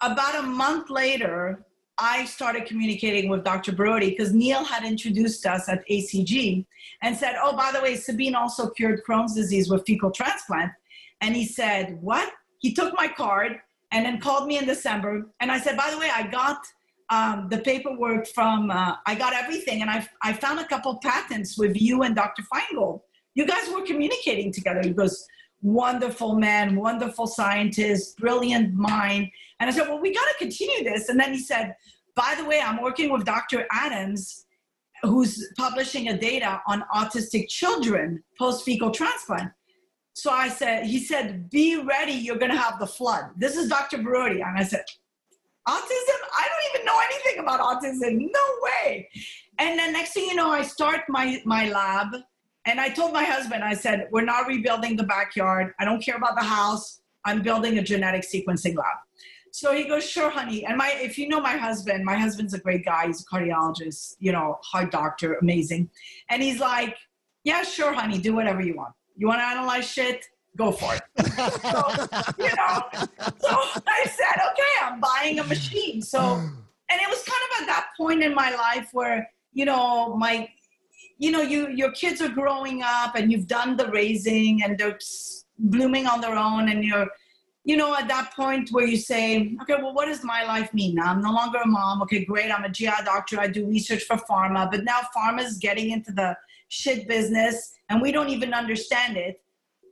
about 0.00 0.36
a 0.36 0.42
month 0.42 0.88
later, 0.88 1.64
I 1.98 2.24
started 2.26 2.64
communicating 2.66 3.28
with 3.28 3.44
Dr. 3.44 3.72
Borody 3.72 4.10
because 4.10 4.32
Neil 4.32 4.62
had 4.62 4.84
introduced 4.84 5.44
us 5.46 5.68
at 5.68 5.86
ACG 5.88 6.64
and 7.02 7.16
said, 7.16 7.34
oh, 7.42 7.56
by 7.56 7.72
the 7.72 7.80
way, 7.80 7.96
Sabine 7.96 8.36
also 8.36 8.70
cured 8.70 9.02
Crohn's 9.04 9.34
disease 9.34 9.68
with 9.68 9.84
fecal 9.84 10.12
transplant. 10.12 10.70
And 11.20 11.34
he 11.34 11.44
said, 11.44 11.98
what? 12.00 12.32
He 12.60 12.72
took 12.72 12.94
my 12.94 13.08
card 13.08 13.60
and 13.92 14.04
then 14.04 14.20
called 14.20 14.46
me 14.46 14.58
in 14.58 14.66
December. 14.66 15.26
And 15.40 15.50
I 15.50 15.58
said, 15.58 15.76
by 15.76 15.90
the 15.90 15.98
way, 15.98 16.10
I 16.14 16.26
got 16.26 16.58
um, 17.10 17.48
the 17.48 17.58
paperwork 17.58 18.26
from, 18.26 18.70
uh, 18.70 18.96
I 19.06 19.14
got 19.14 19.32
everything. 19.32 19.80
And 19.82 19.90
I, 19.90 20.06
I 20.22 20.32
found 20.32 20.60
a 20.60 20.66
couple 20.66 20.98
patents 21.02 21.56
with 21.56 21.80
you 21.80 22.02
and 22.02 22.14
Dr. 22.14 22.42
Finegold. 22.52 23.00
You 23.34 23.46
guys 23.46 23.68
were 23.72 23.82
communicating 23.82 24.52
together. 24.52 24.80
He 24.82 24.90
goes, 24.90 25.26
wonderful 25.62 26.36
man, 26.36 26.76
wonderful 26.76 27.26
scientist, 27.26 28.18
brilliant 28.18 28.74
mind. 28.74 29.30
And 29.60 29.70
I 29.70 29.72
said, 29.72 29.88
well, 29.88 30.00
we 30.00 30.14
got 30.14 30.24
to 30.24 30.34
continue 30.38 30.84
this. 30.84 31.08
And 31.08 31.18
then 31.18 31.32
he 31.32 31.40
said, 31.40 31.74
by 32.14 32.34
the 32.36 32.44
way, 32.44 32.60
I'm 32.60 32.82
working 32.82 33.10
with 33.12 33.24
Dr. 33.24 33.66
Adams, 33.70 34.44
who's 35.02 35.52
publishing 35.56 36.08
a 36.08 36.18
data 36.18 36.60
on 36.66 36.84
autistic 36.94 37.48
children 37.48 38.22
post 38.38 38.64
fecal 38.64 38.90
transplant. 38.90 39.50
So 40.18 40.32
I 40.32 40.48
said, 40.48 40.84
he 40.84 40.98
said, 40.98 41.48
be 41.48 41.76
ready, 41.76 42.10
you're 42.10 42.38
gonna 42.38 42.56
have 42.56 42.80
the 42.80 42.88
flood. 42.88 43.30
This 43.36 43.56
is 43.56 43.68
Dr. 43.68 43.98
Borody. 43.98 44.44
And 44.44 44.58
I 44.58 44.64
said, 44.64 44.84
autism? 45.68 46.18
I 46.36 46.48
don't 46.50 46.74
even 46.74 46.84
know 46.84 47.00
anything 47.08 47.38
about 47.38 47.60
autism. 47.60 48.28
No 48.32 48.46
way. 48.60 49.08
And 49.60 49.78
then 49.78 49.92
next 49.92 50.14
thing 50.14 50.24
you 50.24 50.34
know, 50.34 50.50
I 50.50 50.62
start 50.62 51.02
my, 51.08 51.40
my 51.44 51.70
lab 51.70 52.16
and 52.64 52.80
I 52.80 52.88
told 52.88 53.12
my 53.12 53.22
husband, 53.22 53.62
I 53.62 53.74
said, 53.74 54.08
we're 54.10 54.24
not 54.24 54.48
rebuilding 54.48 54.96
the 54.96 55.04
backyard. 55.04 55.72
I 55.78 55.84
don't 55.84 56.02
care 56.04 56.16
about 56.16 56.34
the 56.34 56.42
house. 56.42 57.00
I'm 57.24 57.40
building 57.40 57.78
a 57.78 57.82
genetic 57.82 58.22
sequencing 58.22 58.76
lab. 58.76 58.98
So 59.52 59.72
he 59.72 59.84
goes, 59.84 60.04
sure, 60.04 60.30
honey. 60.30 60.66
And 60.66 60.76
my, 60.76 60.94
if 60.96 61.16
you 61.16 61.28
know 61.28 61.40
my 61.40 61.56
husband, 61.56 62.04
my 62.04 62.16
husband's 62.16 62.54
a 62.54 62.58
great 62.58 62.84
guy. 62.84 63.06
He's 63.06 63.22
a 63.22 63.24
cardiologist, 63.24 64.16
you 64.18 64.32
know, 64.32 64.58
heart 64.64 64.90
doctor, 64.90 65.34
amazing. 65.34 65.90
And 66.28 66.42
he's 66.42 66.58
like, 66.58 66.96
yeah, 67.44 67.62
sure, 67.62 67.92
honey, 67.92 68.18
do 68.18 68.34
whatever 68.34 68.60
you 68.60 68.74
want. 68.74 68.94
You 69.18 69.26
want 69.26 69.40
to 69.40 69.44
analyze 69.44 69.86
shit? 69.86 70.24
Go 70.56 70.72
for 70.72 70.94
it. 70.94 71.02
so, 71.26 71.82
you 72.38 72.54
know, 72.56 72.82
so 73.38 73.50
I 73.86 74.04
said, 74.04 74.36
okay, 74.50 74.74
I'm 74.82 75.00
buying 75.00 75.40
a 75.40 75.44
machine. 75.44 76.00
So, 76.00 76.18
and 76.20 77.00
it 77.00 77.08
was 77.08 77.22
kind 77.24 77.42
of 77.50 77.60
at 77.62 77.66
that 77.66 77.88
point 77.96 78.22
in 78.22 78.34
my 78.34 78.54
life 78.54 78.88
where, 78.92 79.28
you 79.52 79.64
know, 79.64 80.16
my, 80.16 80.48
you 81.18 81.32
know, 81.32 81.42
you 81.42 81.68
your 81.68 81.90
kids 81.92 82.20
are 82.20 82.28
growing 82.28 82.82
up 82.82 83.16
and 83.16 83.30
you've 83.30 83.48
done 83.48 83.76
the 83.76 83.88
raising 83.90 84.62
and 84.62 84.78
they're 84.78 84.98
blooming 85.58 86.06
on 86.06 86.20
their 86.20 86.36
own 86.36 86.68
and 86.68 86.84
you're, 86.84 87.08
you 87.64 87.76
know, 87.76 87.94
at 87.94 88.06
that 88.08 88.32
point 88.34 88.70
where 88.70 88.86
you 88.86 88.96
say, 88.96 89.56
okay, 89.62 89.74
well, 89.82 89.94
what 89.94 90.06
does 90.06 90.22
my 90.24 90.44
life 90.44 90.72
mean 90.72 90.94
now? 90.94 91.10
I'm 91.10 91.20
no 91.20 91.32
longer 91.32 91.58
a 91.58 91.66
mom. 91.66 92.02
Okay, 92.02 92.24
great. 92.24 92.50
I'm 92.50 92.64
a 92.64 92.68
GI 92.68 93.04
doctor. 93.04 93.40
I 93.40 93.48
do 93.48 93.66
research 93.66 94.04
for 94.04 94.16
pharma, 94.16 94.70
but 94.70 94.84
now 94.84 95.00
pharma 95.16 95.44
is 95.44 95.58
getting 95.58 95.90
into 95.90 96.12
the 96.12 96.36
shit 96.68 97.08
business 97.08 97.74
and 97.88 98.00
we 98.00 98.12
don't 98.12 98.28
even 98.28 98.54
understand 98.54 99.16
it. 99.16 99.40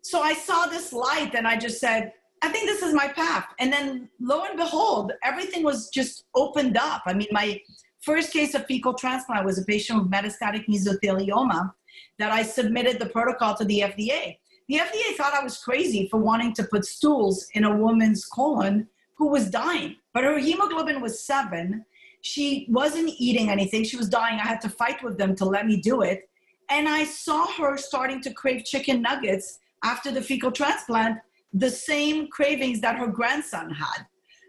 So 0.02 0.20
I 0.20 0.34
saw 0.34 0.66
this 0.66 0.92
light 0.92 1.34
and 1.34 1.46
I 1.48 1.56
just 1.56 1.80
said, 1.80 2.12
I 2.42 2.48
think 2.48 2.66
this 2.66 2.82
is 2.82 2.94
my 2.94 3.08
path. 3.08 3.46
And 3.58 3.72
then 3.72 4.08
lo 4.20 4.44
and 4.44 4.56
behold, 4.56 5.12
everything 5.22 5.62
was 5.62 5.88
just 5.88 6.24
opened 6.34 6.76
up. 6.76 7.02
I 7.06 7.14
mean, 7.14 7.28
my 7.32 7.60
first 8.02 8.32
case 8.32 8.54
of 8.54 8.66
fecal 8.66 8.94
transplant 8.94 9.44
was 9.44 9.58
a 9.58 9.64
patient 9.64 9.98
with 10.00 10.10
metastatic 10.10 10.66
mesothelioma 10.68 11.72
that 12.18 12.30
I 12.30 12.42
submitted 12.42 12.98
the 12.98 13.06
protocol 13.06 13.54
to 13.56 13.64
the 13.64 13.80
FDA. 13.80 14.38
The 14.68 14.76
FDA 14.76 15.16
thought 15.16 15.34
I 15.34 15.42
was 15.42 15.58
crazy 15.58 16.08
for 16.10 16.18
wanting 16.18 16.52
to 16.54 16.64
put 16.64 16.84
stools 16.84 17.48
in 17.54 17.64
a 17.64 17.76
woman's 17.76 18.24
colon 18.24 18.88
who 19.16 19.28
was 19.28 19.48
dying, 19.48 19.96
but 20.12 20.24
her 20.24 20.38
hemoglobin 20.38 21.00
was 21.00 21.24
seven. 21.24 21.84
She 22.20 22.66
wasn't 22.68 23.10
eating 23.18 23.48
anything. 23.48 23.84
She 23.84 23.96
was 23.96 24.08
dying. 24.08 24.38
I 24.38 24.46
had 24.46 24.60
to 24.62 24.68
fight 24.68 25.02
with 25.02 25.16
them 25.16 25.34
to 25.36 25.44
let 25.44 25.66
me 25.66 25.80
do 25.80 26.02
it. 26.02 26.28
And 26.70 26.88
I 26.88 27.04
saw 27.04 27.46
her 27.52 27.76
starting 27.76 28.20
to 28.22 28.32
crave 28.32 28.64
chicken 28.64 29.02
nuggets 29.02 29.58
after 29.84 30.10
the 30.10 30.22
fecal 30.22 30.50
transplant, 30.50 31.18
the 31.52 31.70
same 31.70 32.28
cravings 32.28 32.80
that 32.80 32.96
her 32.98 33.06
grandson 33.06 33.70
had. 33.70 34.06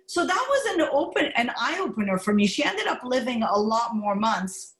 So 0.07 0.25
that 0.25 0.45
was 0.49 0.75
an 0.75 0.89
open 0.91 1.25
an 1.35 1.51
eye 1.59 1.79
opener 1.79 2.17
for 2.17 2.33
me. 2.33 2.47
She 2.47 2.63
ended 2.63 2.87
up 2.87 3.01
living 3.03 3.43
a 3.43 3.57
lot 3.57 3.95
more 3.95 4.15
months 4.15 4.75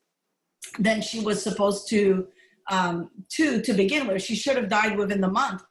than 0.79 1.01
she 1.01 1.19
was 1.19 1.43
supposed 1.43 1.89
to 1.89 2.27
um, 2.69 3.11
to 3.29 3.61
to 3.61 3.73
begin 3.73 4.07
with. 4.07 4.23
She 4.23 4.35
should 4.35 4.55
have 4.55 4.69
died 4.69 4.97
within 4.97 5.21
the 5.21 5.29
month. 5.29 5.63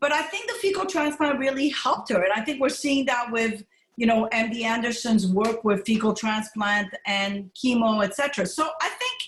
But 0.00 0.12
I 0.12 0.22
think 0.22 0.46
the 0.46 0.54
fecal 0.54 0.86
transplant 0.86 1.38
really 1.38 1.68
helped 1.70 2.08
her, 2.10 2.22
and 2.22 2.32
I 2.32 2.42
think 2.42 2.60
we're 2.60 2.68
seeing 2.70 3.04
that 3.06 3.30
with 3.32 3.64
you 3.96 4.06
know 4.06 4.28
MD 4.32 4.62
Anderson's 4.62 5.26
work 5.26 5.64
with 5.64 5.84
fecal 5.84 6.14
transplant 6.14 6.94
and 7.04 7.50
chemo, 7.54 8.04
etc. 8.04 8.46
So 8.46 8.70
I 8.80 8.88
think 8.88 9.19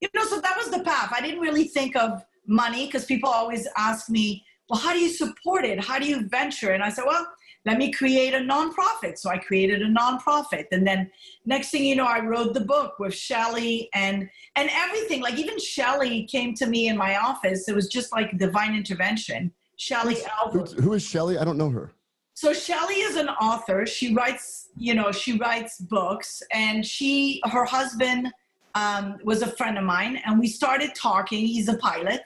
you 0.00 0.08
know, 0.14 0.24
so 0.24 0.40
that 0.40 0.56
was 0.56 0.70
the 0.70 0.80
path. 0.80 1.12
I 1.14 1.20
didn't 1.20 1.40
really 1.40 1.64
think 1.64 1.96
of 1.96 2.24
money 2.46 2.86
because 2.86 3.04
people 3.04 3.28
always 3.28 3.66
ask 3.76 4.08
me, 4.10 4.44
well, 4.68 4.80
how 4.80 4.92
do 4.92 4.98
you 4.98 5.08
support 5.08 5.64
it? 5.64 5.82
How 5.82 5.98
do 5.98 6.06
you 6.06 6.26
venture? 6.28 6.72
And 6.72 6.82
I 6.82 6.90
said, 6.90 7.04
well, 7.06 7.26
let 7.64 7.78
me 7.78 7.92
create 7.92 8.32
a 8.32 8.38
nonprofit. 8.38 9.18
So 9.18 9.28
I 9.28 9.38
created 9.38 9.82
a 9.82 9.88
nonprofit. 9.88 10.66
And 10.70 10.86
then 10.86 11.10
next 11.46 11.70
thing 11.70 11.84
you 11.84 11.96
know, 11.96 12.06
I 12.06 12.20
wrote 12.20 12.54
the 12.54 12.60
book 12.60 12.98
with 12.98 13.12
Shelly 13.14 13.88
and 13.92 14.28
and 14.54 14.70
everything. 14.72 15.20
Like 15.20 15.36
even 15.36 15.58
Shelly 15.58 16.24
came 16.24 16.54
to 16.54 16.66
me 16.66 16.88
in 16.88 16.96
my 16.96 17.16
office. 17.16 17.68
It 17.68 17.74
was 17.74 17.88
just 17.88 18.12
like 18.12 18.38
divine 18.38 18.74
intervention. 18.74 19.52
Shelly 19.76 20.16
Who's, 20.52 20.72
who 20.72 20.94
is 20.94 21.02
Shelly? 21.02 21.38
I 21.38 21.44
don't 21.44 21.58
know 21.58 21.70
her. 21.70 21.92
So 22.34 22.52
Shelly 22.52 22.94
is 22.96 23.16
an 23.16 23.28
author. 23.28 23.84
She 23.84 24.14
writes, 24.14 24.68
you 24.76 24.94
know, 24.94 25.10
she 25.10 25.36
writes 25.36 25.78
books 25.78 26.42
and 26.52 26.86
she 26.86 27.40
her 27.44 27.64
husband 27.64 28.32
um, 28.76 29.16
was 29.24 29.40
a 29.40 29.46
friend 29.46 29.78
of 29.78 29.84
mine 29.84 30.20
and 30.26 30.38
we 30.38 30.46
started 30.46 30.94
talking. 30.94 31.46
He's 31.46 31.68
a 31.68 31.78
pilot 31.78 32.20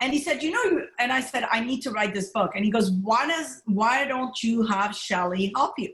and 0.00 0.12
he 0.12 0.18
said, 0.18 0.42
you 0.42 0.50
know, 0.50 0.84
and 0.98 1.12
I 1.12 1.20
said, 1.20 1.46
I 1.48 1.60
need 1.60 1.80
to 1.82 1.92
write 1.92 2.12
this 2.12 2.30
book. 2.30 2.52
And 2.56 2.64
he 2.64 2.72
goes, 2.72 2.90
why 2.90 3.28
does, 3.28 3.62
why 3.66 4.04
don't 4.04 4.42
you 4.42 4.64
have 4.64 4.96
Shelly 4.96 5.52
help 5.54 5.78
you? 5.78 5.92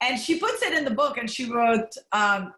And 0.00 0.18
she 0.18 0.38
puts 0.38 0.62
it 0.62 0.72
in 0.72 0.84
the 0.84 0.90
book 0.90 1.18
and 1.18 1.30
she 1.30 1.50
wrote, 1.52 1.94
um, 2.12 2.54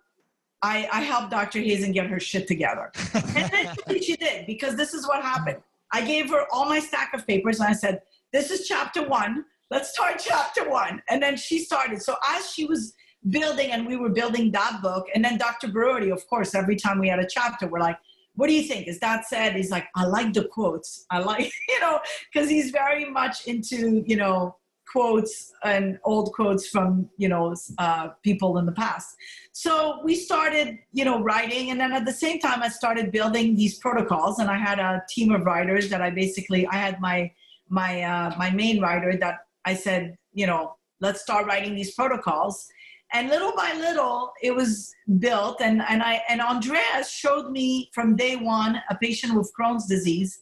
I, 0.63 0.89
I 0.93 1.01
helped 1.01 1.33
Dr. 1.33 1.59
Hazan 1.59 1.93
get 1.93 2.07
her 2.07 2.21
shit 2.21 2.47
together. 2.47 2.93
and 3.15 3.51
then 3.87 4.01
she 4.01 4.15
did 4.15 4.47
because 4.47 4.77
this 4.77 4.95
is 4.95 5.09
what 5.09 5.23
happened. 5.23 5.59
I 5.93 6.03
gave 6.03 6.31
her 6.31 6.45
all 6.53 6.67
my 6.67 6.79
stack 6.79 7.13
of 7.15 7.27
papers 7.27 7.59
and 7.59 7.69
I 7.69 7.73
said, 7.73 8.03
this 8.33 8.53
is 8.53 8.69
chapter 8.69 9.09
one. 9.09 9.45
Let's 9.73 9.93
start 9.93 10.23
chapter 10.25 10.71
one. 10.71 11.03
And 11.11 11.21
then 11.21 11.37
she 11.37 11.59
started. 11.59 12.01
So 12.01 12.15
as 12.25 12.53
she 12.53 12.65
was 12.65 12.95
building 13.31 13.71
and 13.73 13.87
we 13.87 13.97
were 13.97 14.11
building 14.11 14.51
that 14.53 14.81
book, 14.83 15.07
and 15.15 15.25
then 15.25 15.39
Dr. 15.39 15.69
Borody, 15.69 16.13
of 16.13 16.27
course, 16.29 16.55
every 16.55 16.77
time 16.77 16.99
we 16.99 17.09
had 17.09 17.19
a 17.19 17.27
chapter, 17.27 17.67
we're 17.67 17.81
like, 17.81 17.99
what 18.37 18.49
do 18.49 18.53
you 18.53 18.63
think? 18.63 18.87
Is 18.87 19.01
that 19.01 19.27
said? 19.27 19.57
He's 19.57 19.71
like, 19.71 19.89
I 19.95 20.05
like 20.05 20.35
the 20.35 20.45
quotes. 20.45 21.07
I 21.11 21.19
like, 21.19 21.51
you 21.69 21.81
know, 21.81 21.99
because 22.33 22.49
he's 22.49 22.71
very 22.71 23.09
much 23.11 23.47
into, 23.47 24.05
you 24.07 24.17
know, 24.17 24.57
quotes 24.93 25.53
and 25.65 25.99
old 26.05 26.33
quotes 26.33 26.69
from, 26.69 27.09
you 27.17 27.29
know, 27.29 27.55
uh, 27.79 28.09
people 28.23 28.59
in 28.59 28.67
the 28.67 28.73
past. 28.73 29.17
So 29.53 30.01
we 30.05 30.15
started, 30.15 30.79
you 30.93 31.05
know, 31.05 31.23
writing. 31.23 31.71
And 31.71 31.81
then 31.81 31.93
at 31.93 32.05
the 32.05 32.13
same 32.13 32.39
time, 32.39 32.63
I 32.63 32.69
started 32.69 33.11
building 33.11 33.57
these 33.57 33.79
protocols. 33.79 34.39
And 34.39 34.51
I 34.51 34.59
had 34.59 34.79
a 34.79 35.03
team 35.09 35.33
of 35.33 35.43
writers 35.43 35.89
that 35.89 36.03
I 36.03 36.11
basically, 36.11 36.67
I 36.69 36.77
had 36.77 37.01
my, 37.01 37.33
my, 37.69 38.03
uh, 38.03 38.35
my 38.39 38.51
main 38.51 38.81
writer 38.81 39.17
that 39.17 39.39
I 39.65 39.75
said, 39.75 40.17
you 40.33 40.47
know, 40.47 40.77
let's 41.01 41.21
start 41.21 41.47
writing 41.47 41.75
these 41.75 41.95
protocols 41.95 42.69
and 43.17 43.31
little 43.31 43.53
by 43.57 43.73
little 43.73 44.35
it 44.43 44.55
was 44.55 44.95
built. 45.19 45.61
And, 45.63 45.83
and 45.89 46.03
i 46.03 46.23
and 46.29 46.41
andreas 46.41 47.11
showed 47.11 47.51
me 47.51 47.91
from 47.95 48.15
day 48.15 48.37
one 48.37 48.83
a 48.91 48.95
patient 48.97 49.35
with 49.35 49.51
crohn's 49.59 49.87
disease. 49.87 50.41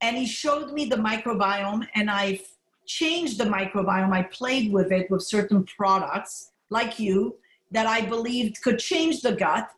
And 0.00 0.16
he 0.16 0.26
showed 0.26 0.72
me 0.72 0.86
the 0.86 0.96
microbiome. 0.96 1.86
And 1.94 2.10
i 2.10 2.40
changed 2.86 3.38
the 3.38 3.44
microbiome. 3.44 4.12
I 4.12 4.22
played 4.22 4.72
with 4.72 4.90
it 4.90 5.08
with 5.10 5.22
certain 5.22 5.64
products 5.64 6.50
like 6.70 6.98
you 6.98 7.36
that 7.70 7.86
i 7.86 8.00
believed 8.14 8.60
could 8.64 8.80
change 8.80 9.22
the 9.22 9.34
gut. 9.44 9.68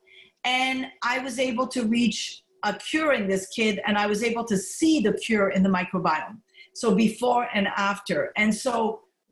And 0.44 0.86
i 1.02 1.18
was 1.18 1.38
able 1.38 1.66
to 1.76 1.80
reach 1.84 2.44
a 2.64 2.72
cure 2.90 3.12
in 3.12 3.28
this 3.28 3.46
kid. 3.48 3.80
And 3.86 3.98
i 3.98 4.06
was 4.06 4.22
able 4.22 4.44
to 4.52 4.56
see 4.56 5.00
the 5.00 5.12
cure 5.12 5.50
in 5.50 5.62
the 5.62 5.74
microbiome. 5.78 6.38
So 6.72 6.94
before 6.94 7.48
and 7.52 7.66
after. 7.76 8.32
And 8.36 8.54
so 8.64 8.72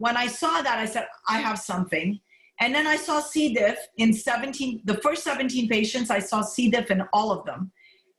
when 0.04 0.16
i 0.24 0.26
saw 0.26 0.60
that 0.66 0.78
i 0.84 0.86
said 0.94 1.06
i 1.28 1.38
have 1.48 1.58
something 1.58 2.20
and 2.60 2.74
then 2.74 2.86
I 2.86 2.96
saw 2.96 3.20
C. 3.20 3.54
diff 3.54 3.78
in 3.96 4.12
17, 4.12 4.82
the 4.84 4.98
first 4.98 5.24
17 5.24 5.68
patients, 5.68 6.10
I 6.10 6.18
saw 6.18 6.42
C. 6.42 6.70
diff 6.70 6.90
in 6.90 7.02
all 7.14 7.32
of 7.32 7.44
them. 7.46 7.72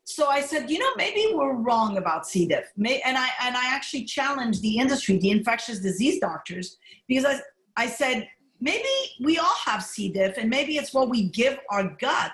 So 0.03 0.27
I 0.27 0.41
said, 0.41 0.69
you 0.69 0.79
know, 0.79 0.91
maybe 0.97 1.27
we're 1.33 1.53
wrong 1.53 1.97
about 1.97 2.27
C. 2.27 2.47
diff. 2.47 2.65
and 2.75 3.17
I, 3.17 3.29
and 3.43 3.55
I 3.55 3.67
actually 3.67 4.05
challenged 4.05 4.63
the 4.63 4.77
industry, 4.77 5.17
the 5.19 5.29
infectious 5.29 5.79
disease 5.79 6.19
doctors, 6.19 6.77
because 7.07 7.23
I, 7.23 7.39
I 7.77 7.87
said, 7.87 8.27
maybe 8.59 8.89
we 9.21 9.37
all 9.37 9.55
have 9.63 9.83
C. 9.83 10.11
diff 10.11 10.37
and 10.37 10.49
maybe 10.49 10.77
it's 10.77 10.93
what 10.93 11.09
we 11.09 11.29
give 11.29 11.59
our 11.69 11.95
gut 11.99 12.33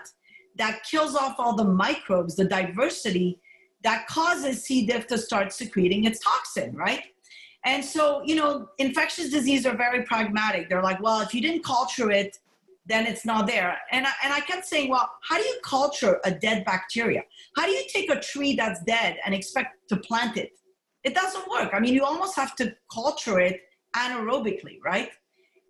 that 0.55 0.83
kills 0.83 1.13
off 1.13 1.35
all 1.37 1.55
the 1.55 1.65
microbes, 1.65 2.35
the 2.35 2.45
diversity 2.45 3.39
that 3.83 4.07
causes 4.07 4.63
C. 4.63 4.85
diff 4.87 5.07
to 5.07 5.17
start 5.17 5.51
secreting 5.51 6.05
its 6.05 6.19
toxin, 6.19 6.73
right? 6.73 7.03
And 7.65 7.83
so, 7.83 8.21
you 8.23 8.35
know, 8.35 8.69
infectious 8.77 9.29
disease 9.29 9.65
are 9.65 9.75
very 9.75 10.03
pragmatic. 10.03 10.69
They're 10.69 10.83
like, 10.83 11.01
well, 11.01 11.21
if 11.21 11.33
you 11.33 11.41
didn't 11.41 11.63
culture 11.63 12.11
it, 12.11 12.37
then 12.85 13.05
it's 13.05 13.25
not 13.25 13.47
there. 13.47 13.77
And 13.91 14.07
I, 14.07 14.11
and 14.23 14.33
I 14.33 14.39
kept 14.39 14.65
saying, 14.65 14.89
well, 14.89 15.11
how 15.21 15.37
do 15.37 15.43
you 15.43 15.59
culture 15.63 16.19
a 16.23 16.31
dead 16.31 16.63
bacteria? 16.63 17.23
How 17.57 17.65
do 17.65 17.71
you 17.71 17.83
take 17.89 18.09
a 18.09 18.19
tree 18.19 18.55
that's 18.55 18.81
dead 18.85 19.17
and 19.25 19.35
expect 19.35 19.89
to 19.89 19.97
plant 19.97 20.37
it? 20.37 20.51
It 21.03 21.13
doesn't 21.13 21.49
work. 21.49 21.71
I 21.73 21.79
mean, 21.79 21.93
you 21.93 22.05
almost 22.05 22.35
have 22.37 22.55
to 22.57 22.73
culture 22.93 23.39
it 23.39 23.61
anaerobically, 23.95 24.77
right? 24.83 25.09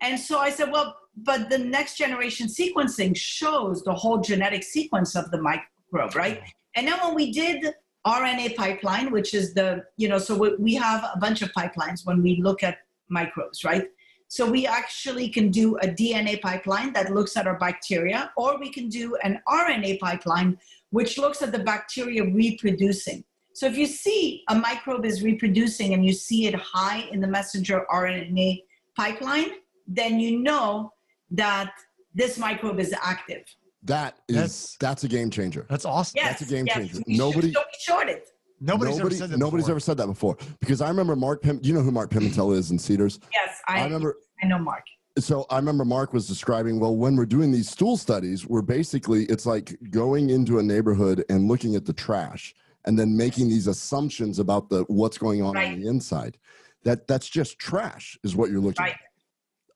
And 0.00 0.18
so 0.18 0.38
I 0.38 0.50
said, 0.50 0.70
well, 0.70 0.96
but 1.16 1.50
the 1.50 1.58
next 1.58 1.96
generation 1.96 2.46
sequencing 2.46 3.16
shows 3.16 3.82
the 3.82 3.92
whole 3.92 4.18
genetic 4.18 4.62
sequence 4.62 5.16
of 5.16 5.30
the 5.32 5.42
microbe, 5.42 6.14
right? 6.14 6.40
And 6.76 6.86
then 6.86 6.98
when 7.00 7.14
we 7.16 7.32
did 7.32 7.74
RNA 8.08 8.56
pipeline, 8.56 9.10
which 9.10 9.34
is 9.34 9.52
the, 9.52 9.84
you 9.98 10.08
know, 10.08 10.18
so 10.18 10.56
we 10.58 10.74
have 10.74 11.04
a 11.14 11.18
bunch 11.18 11.42
of 11.42 11.52
pipelines 11.52 12.06
when 12.06 12.22
we 12.22 12.40
look 12.40 12.62
at 12.62 12.78
microbes, 13.10 13.64
right? 13.64 13.86
So 14.28 14.50
we 14.50 14.66
actually 14.66 15.28
can 15.28 15.50
do 15.50 15.76
a 15.78 15.88
DNA 15.88 16.40
pipeline 16.40 16.92
that 16.94 17.12
looks 17.12 17.36
at 17.36 17.46
our 17.46 17.58
bacteria, 17.58 18.30
or 18.36 18.58
we 18.58 18.70
can 18.70 18.88
do 18.88 19.16
an 19.22 19.40
RNA 19.46 20.00
pipeline 20.00 20.58
which 20.90 21.18
looks 21.18 21.42
at 21.42 21.52
the 21.52 21.58
bacteria 21.58 22.24
reproducing. 22.24 23.22
So 23.52 23.66
if 23.66 23.76
you 23.76 23.86
see 23.86 24.44
a 24.48 24.54
microbe 24.54 25.04
is 25.04 25.22
reproducing 25.22 25.92
and 25.92 26.02
you 26.04 26.14
see 26.14 26.46
it 26.46 26.54
high 26.54 27.00
in 27.12 27.20
the 27.20 27.26
messenger 27.26 27.84
RNA 27.92 28.62
pipeline, 28.96 29.50
then 29.86 30.18
you 30.18 30.40
know 30.40 30.92
that 31.30 31.72
this 32.14 32.38
microbe 32.38 32.80
is 32.80 32.94
active. 33.02 33.44
That 33.88 34.18
is 34.28 34.36
that's, 34.36 34.76
that's 34.76 35.04
a 35.04 35.08
game 35.08 35.30
changer. 35.30 35.66
That's 35.68 35.84
awesome. 35.84 36.14
Yes, 36.16 36.38
that's 36.38 36.50
a 36.50 36.54
game 36.54 36.66
yes. 36.66 36.76
changer. 36.76 37.02
Nobody 37.06 37.54
short 37.80 38.08
it. 38.08 38.28
Nobody's 38.60 38.98
Nobody, 38.98 39.14
ever 39.14 39.14
said 39.14 39.30
that. 39.30 39.38
Nobody's 39.38 39.64
before. 39.64 39.72
ever 39.72 39.80
said 39.80 39.96
that 39.98 40.06
before 40.06 40.36
because 40.60 40.80
I 40.80 40.88
remember 40.88 41.16
Mark. 41.16 41.42
Pim, 41.42 41.60
you 41.62 41.72
know 41.72 41.80
who 41.80 41.90
Mark 41.90 42.10
Pimentel 42.10 42.54
is 42.54 42.70
in 42.70 42.78
Cedars? 42.78 43.20
Yes, 43.32 43.60
I, 43.68 43.80
I 43.80 43.84
remember. 43.84 44.16
I 44.42 44.46
know 44.46 44.58
Mark. 44.58 44.84
So 45.18 45.46
I 45.50 45.56
remember 45.56 45.84
Mark 45.84 46.12
was 46.12 46.26
describing. 46.26 46.78
Well, 46.80 46.96
when 46.96 47.16
we're 47.16 47.26
doing 47.26 47.50
these 47.50 47.70
stool 47.70 47.96
studies, 47.96 48.46
we're 48.46 48.62
basically 48.62 49.24
it's 49.24 49.46
like 49.46 49.76
going 49.90 50.30
into 50.30 50.58
a 50.58 50.62
neighborhood 50.62 51.24
and 51.28 51.48
looking 51.48 51.76
at 51.76 51.86
the 51.86 51.92
trash 51.92 52.54
and 52.84 52.98
then 52.98 53.16
making 53.16 53.48
these 53.48 53.68
assumptions 53.68 54.38
about 54.38 54.68
the 54.68 54.84
what's 54.88 55.18
going 55.18 55.42
on 55.42 55.54
right. 55.54 55.72
on 55.72 55.80
the 55.80 55.88
inside. 55.88 56.36
That 56.84 57.06
that's 57.06 57.28
just 57.28 57.58
trash, 57.58 58.18
is 58.24 58.34
what 58.34 58.50
you're 58.50 58.60
looking 58.60 58.84
right. 58.84 58.92
at. 58.92 59.00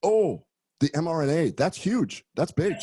Oh, 0.03 0.45
the 0.81 0.89
mRNA. 0.91 1.57
That's 1.57 1.77
huge. 1.77 2.25
That's 2.35 2.53
big. 2.53 2.75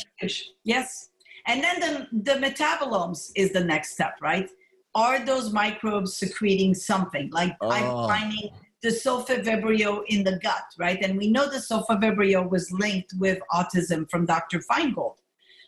Yes. 0.64 1.09
And 1.46 1.62
then 1.62 1.80
the, 1.80 2.08
the 2.32 2.46
metabolomes 2.46 3.30
is 3.34 3.52
the 3.52 3.64
next 3.64 3.92
step, 3.92 4.14
right? 4.20 4.48
Are 4.94 5.24
those 5.24 5.52
microbes 5.52 6.14
secreting 6.14 6.74
something? 6.74 7.30
Like 7.30 7.56
oh. 7.60 7.70
I'm 7.70 8.08
finding 8.08 8.50
the 8.82 8.88
sulfovibrio 8.88 10.02
in 10.08 10.24
the 10.24 10.38
gut, 10.38 10.64
right? 10.78 10.98
And 11.02 11.16
we 11.16 11.30
know 11.30 11.48
the 11.48 11.58
sulfovibrio 11.58 12.48
was 12.48 12.72
linked 12.72 13.12
with 13.18 13.40
autism 13.52 14.10
from 14.10 14.26
Dr. 14.26 14.60
Finegold. 14.60 15.16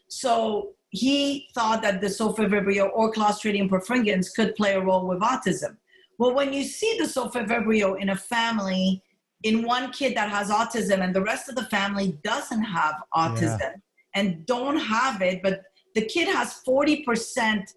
So 0.09 0.71
he 0.91 1.49
thought 1.55 1.83
that 1.83 2.01
the 2.01 2.07
sulfovibrio 2.09 2.91
or 2.93 3.13
Clostridium 3.13 3.69
perfringens 3.69 4.35
could 4.35 4.55
play 4.57 4.75
a 4.75 4.81
role 4.81 5.07
with 5.07 5.21
autism. 5.21 5.77
Well, 6.19 6.35
when 6.35 6.53
you 6.53 6.65
see 6.65 6.99
the 6.99 7.05
sulfovibrio 7.05 8.01
in 8.01 8.11
a 8.11 8.17
family, 8.17 9.03
in 9.43 9.63
one 9.65 9.91
kid 9.91 10.17
that 10.17 10.29
has 10.29 10.51
autism 10.51 11.03
and 11.03 11.15
the 11.15 11.23
rest 11.23 11.49
of 11.49 11.55
the 11.55 11.65
family 11.65 12.19
doesn't 12.23 12.63
have 12.63 12.95
autism 13.15 13.59
yeah. 13.61 13.75
And 14.15 14.45
don't 14.47 14.79
have 14.79 15.23
it, 15.23 15.43
but 15.43 15.63
the 15.95 16.03
kid 16.03 16.29
has 16.29 16.61
40% 16.67 17.73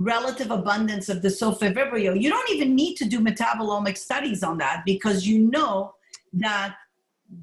relative 0.00 0.50
abundance 0.50 1.08
of 1.08 1.22
the 1.22 1.28
sulfovibrio, 1.28 2.20
you 2.20 2.30
don't 2.30 2.50
even 2.50 2.74
need 2.74 2.96
to 2.96 3.04
do 3.04 3.20
metabolomic 3.20 3.96
studies 3.96 4.42
on 4.42 4.58
that 4.58 4.82
because 4.86 5.26
you 5.26 5.38
know 5.38 5.94
that 6.32 6.74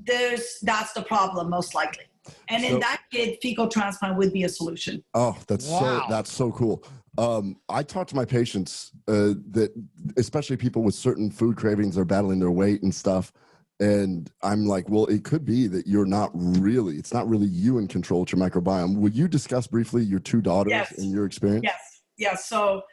there's 0.06 0.58
that's 0.64 0.92
the 0.94 1.04
problem 1.04 1.50
most 1.50 1.74
likely. 1.76 2.04
And 2.50 2.64
so, 2.64 2.70
in 2.70 2.80
that 2.82 3.04
kid, 3.12 3.38
fecal 3.42 3.70
transplant 3.70 4.18
would 4.18 4.34
be 4.34 4.44
a 4.44 4.50
solution. 4.50 5.04
Oh, 5.14 5.38
that's 5.48 5.68
wow. 5.68 5.80
so 5.80 6.02
that's 6.10 6.32
so 6.32 6.52
cool. 6.52 6.84
Um, 7.18 7.56
I 7.70 7.84
talk 7.84 8.08
to 8.08 8.16
my 8.16 8.26
patients 8.26 8.92
uh, 9.08 9.34
that, 9.52 9.72
especially 10.18 10.58
people 10.58 10.84
with 10.84 10.94
certain 10.94 11.32
food 11.32 11.56
cravings, 11.56 11.98
are 11.98 12.06
battling 12.06 12.40
their 12.40 12.52
weight 12.52 12.84
and 12.84 12.94
stuff. 12.94 13.32
And 13.80 14.32
I'm 14.42 14.66
like, 14.66 14.90
well, 14.90 15.06
it 15.06 15.24
could 15.24 15.46
be 15.46 15.68
that 15.68 15.86
you're 15.86 16.06
not 16.06 16.32
really, 16.34 16.96
it's 16.96 17.14
not 17.14 17.28
really 17.28 17.46
you 17.46 17.78
in 17.78 17.88
control 17.88 18.22
with 18.22 18.32
your 18.32 18.42
microbiome. 18.42 18.98
Would 18.98 19.16
you 19.16 19.28
discuss 19.28 19.68
briefly 19.68 20.04
your 20.04 20.20
two 20.20 20.42
daughters 20.42 20.72
yes. 20.72 20.98
and 20.98 21.12
your 21.12 21.26
experience? 21.26 21.64
Yes. 21.64 22.02
Yes. 22.18 22.50
So 22.50 22.84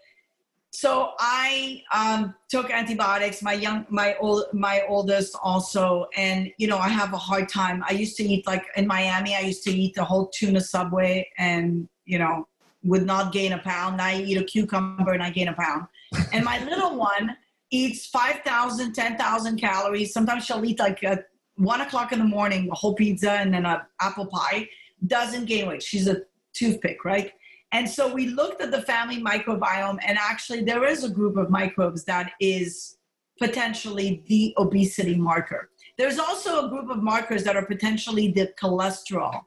so 0.75 1.13
I 1.21 1.83
um, 1.95 2.35
took 2.49 2.69
antibiotics. 2.69 3.43
My 3.43 3.53
young, 3.53 3.87
my 3.91 4.17
old, 4.21 4.47
my 4.53 4.83
oldest 4.89 5.37
also, 5.41 6.07
and 6.17 6.51
you 6.59 6.67
know 6.67 6.79
I 6.79 6.89
have 6.89 7.13
a 7.13 7.17
hard 7.17 7.49
time. 7.49 7.85
I 7.89 7.93
used 7.93 8.17
to 8.17 8.25
eat 8.25 8.45
like 8.45 8.65
in 8.77 8.85
Miami. 8.85 9.37
I 9.37 9.41
used 9.41 9.63
to 9.65 9.71
eat 9.71 9.95
the 9.95 10.03
whole 10.03 10.27
tuna 10.35 10.61
subway, 10.61 11.31
and 11.39 11.89
you 12.07 12.19
know 12.19 12.49
would 12.83 13.07
not 13.07 13.33
gain 13.33 13.53
a 13.53 13.59
pound. 13.59 13.99
Now 13.99 14.07
I 14.07 14.21
eat 14.21 14.37
a 14.37 14.43
cucumber 14.43 15.13
and 15.13 15.23
I 15.23 15.31
gain 15.31 15.47
a 15.47 15.53
pound. 15.53 15.87
And 16.33 16.45
my 16.45 16.63
little 16.65 16.97
one 16.97 17.37
eats 17.75 18.07
5,000, 18.07 18.93
10,000 18.93 19.59
calories. 19.59 20.13
Sometimes 20.13 20.45
she'll 20.45 20.65
eat 20.65 20.79
like 20.79 21.03
at 21.03 21.27
one 21.57 21.81
o'clock 21.81 22.13
in 22.13 22.19
the 22.19 22.25
morning 22.25 22.69
a 22.71 22.75
whole 22.75 22.95
pizza 22.95 23.33
and 23.33 23.53
then 23.53 23.67
an 23.67 23.81
apple 24.01 24.27
pie. 24.27 24.69
Doesn't 25.07 25.47
gain 25.47 25.69
weight. 25.69 25.83
She's 25.83 26.09
a 26.09 26.23
toothpick, 26.53 27.05
right? 27.05 27.33
And 27.73 27.89
so 27.89 28.13
we 28.13 28.29
looked 28.29 28.63
at 28.63 28.71
the 28.71 28.83
family 28.83 29.21
microbiome, 29.21 29.99
and 30.07 30.17
actually, 30.17 30.63
there 30.63 30.85
is 30.85 31.03
a 31.03 31.09
group 31.09 31.37
of 31.37 31.51
microbes 31.51 32.05
that 32.05 32.31
is 32.39 32.99
potentially 33.41 34.23
the 34.29 34.55
obesity 34.59 35.17
marker. 35.17 35.71
There's 35.99 36.21
also 36.21 36.67
a 36.67 36.69
group 36.69 36.89
of 36.89 37.03
markers 37.03 37.43
that 37.43 37.57
are 37.57 37.67
potentially 37.67 38.31
the 38.31 38.53
cholesterol. 38.63 39.41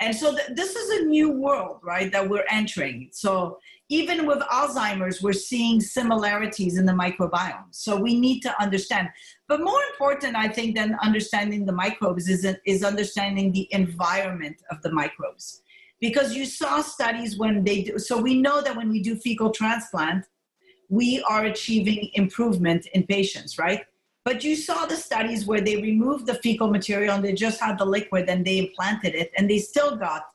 And 0.00 0.16
so 0.16 0.34
th- 0.34 0.48
this 0.54 0.74
is 0.74 1.00
a 1.00 1.04
new 1.04 1.30
world, 1.30 1.80
right, 1.82 2.10
that 2.12 2.26
we're 2.28 2.46
entering. 2.50 3.10
So 3.12 3.58
even 3.88 4.26
with 4.26 4.40
Alzheimer's, 4.40 5.22
we're 5.22 5.32
seeing 5.32 5.80
similarities 5.80 6.76
in 6.76 6.86
the 6.86 6.92
microbiome. 6.92 7.66
So 7.70 8.00
we 8.00 8.18
need 8.18 8.40
to 8.40 8.60
understand. 8.60 9.08
But 9.46 9.60
more 9.60 9.80
important, 9.90 10.34
I 10.34 10.48
think, 10.48 10.76
than 10.76 10.96
understanding 11.02 11.64
the 11.64 11.72
microbes 11.72 12.28
is, 12.28 12.46
is 12.64 12.82
understanding 12.82 13.52
the 13.52 13.68
environment 13.70 14.56
of 14.70 14.82
the 14.82 14.90
microbes 14.90 15.62
because 16.00 16.34
you 16.34 16.44
saw 16.44 16.82
studies 16.82 17.38
when 17.38 17.64
they 17.64 17.82
do 17.82 17.98
so 17.98 18.20
we 18.20 18.40
know 18.40 18.60
that 18.60 18.76
when 18.76 18.90
we 18.90 19.02
do 19.02 19.16
fecal 19.16 19.50
transplant 19.50 20.26
we 20.88 21.22
are 21.28 21.46
achieving 21.46 22.10
improvement 22.14 22.86
in 22.92 23.02
patients 23.04 23.58
right 23.58 23.84
but 24.24 24.42
you 24.42 24.56
saw 24.56 24.86
the 24.86 24.96
studies 24.96 25.46
where 25.46 25.60
they 25.60 25.76
removed 25.76 26.26
the 26.26 26.34
fecal 26.34 26.68
material 26.68 27.14
and 27.14 27.24
they 27.24 27.32
just 27.32 27.60
had 27.60 27.78
the 27.78 27.84
liquid 27.84 28.28
and 28.28 28.44
they 28.44 28.58
implanted 28.58 29.14
it 29.14 29.30
and 29.36 29.48
they 29.48 29.58
still 29.58 29.96
got 29.96 30.26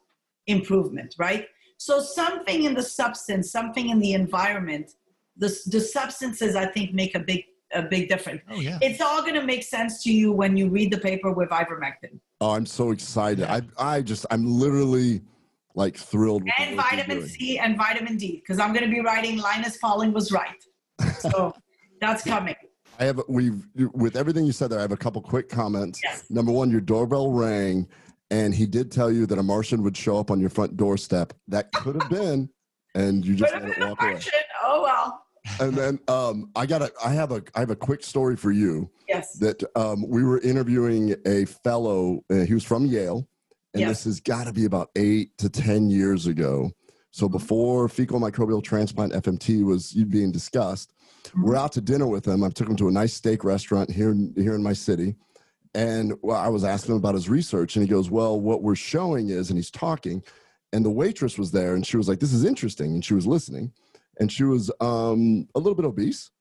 improvement 0.48 1.16
right 1.18 1.48
so 1.86 2.00
something 2.00 2.64
in 2.64 2.74
the 2.74 2.84
substance 2.84 3.52
something 3.52 3.90
in 3.90 4.00
the 4.00 4.14
environment 4.14 4.92
the, 5.38 5.48
the 5.68 5.80
substances 5.80 6.56
i 6.56 6.66
think 6.66 6.94
make 6.94 7.16
a 7.16 7.20
big 7.20 7.46
a 7.74 7.82
big 7.82 8.10
difference 8.10 8.42
oh, 8.52 8.60
yeah. 8.60 8.78
it's 8.82 9.02
all 9.02 9.22
going 9.22 9.34
to 9.34 9.44
make 9.44 9.64
sense 9.64 10.04
to 10.04 10.12
you 10.12 10.32
when 10.32 10.58
you 10.58 10.70
read 10.70 10.92
the 10.92 10.98
paper 10.98 11.32
with 11.32 11.50
ivermectin 11.50 12.20
oh 12.42 12.52
i'm 12.52 12.66
so 12.66 12.92
excited 12.92 13.46
i 13.46 13.62
i 13.78 14.02
just 14.02 14.26
i'm 14.32 14.46
literally 14.46 15.22
like 15.76 15.96
thrilled. 15.96 16.44
and 16.60 16.76
vitamin 16.76 17.28
C 17.28 17.58
and 17.58 17.78
vitamin 17.78 18.18
D 18.18 18.42
because 18.42 18.60
I'm 18.60 18.74
going 18.74 18.86
to 18.86 18.92
be 18.92 19.02
writing 19.02 19.38
Linus 19.38 19.78
Pauling 19.78 20.12
was 20.12 20.32
right. 20.32 20.64
So 21.20 21.54
that's 22.00 22.24
coming. 22.24 22.56
I 23.00 23.06
have 23.06 23.22
we've 23.28 23.66
with 23.94 24.16
everything 24.16 24.46
you 24.46 24.52
said 24.52 24.70
there. 24.70 24.80
I 24.80 24.82
have 24.82 24.92
a 24.92 24.98
couple 24.98 25.22
quick 25.22 25.50
comments. 25.50 26.00
Yes. 26.04 26.26
Number 26.30 26.52
one, 26.52 26.70
your 26.70 26.82
doorbell 26.82 27.32
rang, 27.32 27.88
and 28.32 28.56
he 28.56 28.66
did 28.66 28.92
tell 28.92 29.12
you 29.12 29.26
that 29.28 29.38
a 29.38 29.44
Martian 29.44 29.84
would 29.84 29.96
show 29.96 30.18
up 30.18 30.32
on 30.32 30.40
your 30.40 30.50
front 30.50 30.76
doorstep. 30.78 31.34
That 31.48 31.72
could 31.74 32.02
have 32.02 32.10
been, 32.10 32.50
and 32.96 33.24
you 33.26 33.36
just 33.36 33.54
let 33.54 33.70
it 33.70 33.80
walk 33.80 34.02
away. 34.02 34.20
Oh 34.64 34.82
well. 34.82 35.24
And 35.60 35.74
then 35.74 36.00
um, 36.08 36.52
I 36.56 36.66
got 36.66 36.82
a 36.82 36.92
I 37.04 37.14
have 37.14 37.32
a 37.32 37.44
I 37.54 37.60
have 37.60 37.72
a 37.72 37.76
quick 37.76 38.04
story 38.04 38.36
for 38.36 38.52
you. 38.52 38.90
Yes. 39.08 39.34
That 39.34 39.64
um, 39.76 40.08
we 40.08 40.24
were 40.24 40.40
interviewing 40.40 41.16
a 41.26 41.46
fellow. 41.46 42.24
Uh, 42.32 42.46
he 42.46 42.54
was 42.54 42.64
from 42.64 42.86
Yale 42.86 43.28
and 43.74 43.90
this 43.90 44.04
has 44.04 44.20
got 44.20 44.46
to 44.46 44.54
be 44.54 44.66
about 44.66 44.90
eight 44.96 45.38
to 45.38 45.50
10 45.50 45.90
years 45.90 46.28
ago. 46.28 46.72
So 47.12 47.26
mm-hmm. 47.26 47.38
before 47.38 47.90
fecal 47.90 48.20
microbial 48.20 48.64
transplant 48.64 49.14
FMT 49.14 49.64
was 49.64 49.94
being 49.94 50.32
discussed, 50.32 50.94
mm-hmm. 51.24 51.44
we're 51.44 51.56
out 51.56 51.72
to 51.74 51.82
dinner 51.82 52.08
with 52.08 52.28
him. 52.28 52.44
I 52.44 52.50
took 52.50 52.70
him 52.70 52.76
to 52.78 52.88
a 52.88 52.92
nice 52.92 53.14
steak 53.14 53.44
restaurant 53.44 53.90
here, 53.90 54.16
here 54.36 54.56
in 54.56 54.64
my 54.64 54.74
city. 54.74 55.16
And 55.74 56.14
well, 56.22 56.38
I 56.38 56.50
was 56.50 56.64
asking 56.64 56.94
him 56.94 56.98
about 56.98 57.16
his 57.16 57.30
research, 57.30 57.76
and 57.76 57.86
he 57.86 57.90
goes, 57.90 58.10
Well, 58.10 58.40
what 58.40 58.62
we're 58.62 58.76
showing 58.76 59.30
is, 59.30 59.50
and 59.50 59.58
he's 59.58 59.72
talking, 59.72 60.24
and 60.74 60.84
the 60.84 60.92
waitress 60.92 61.38
was 61.38 61.52
there, 61.52 61.76
and 61.76 61.86
she 61.86 61.98
was 61.98 62.10
like, 62.10 62.20
This 62.20 62.34
is 62.34 62.44
interesting. 62.44 62.94
And 62.94 63.06
she 63.06 63.14
was 63.14 63.26
listening, 63.26 63.72
and 64.20 64.32
she 64.32 64.44
was 64.44 64.70
um, 64.82 65.48
a 65.56 65.60
little 65.60 65.76
bit 65.76 65.86
obese. 65.86 66.32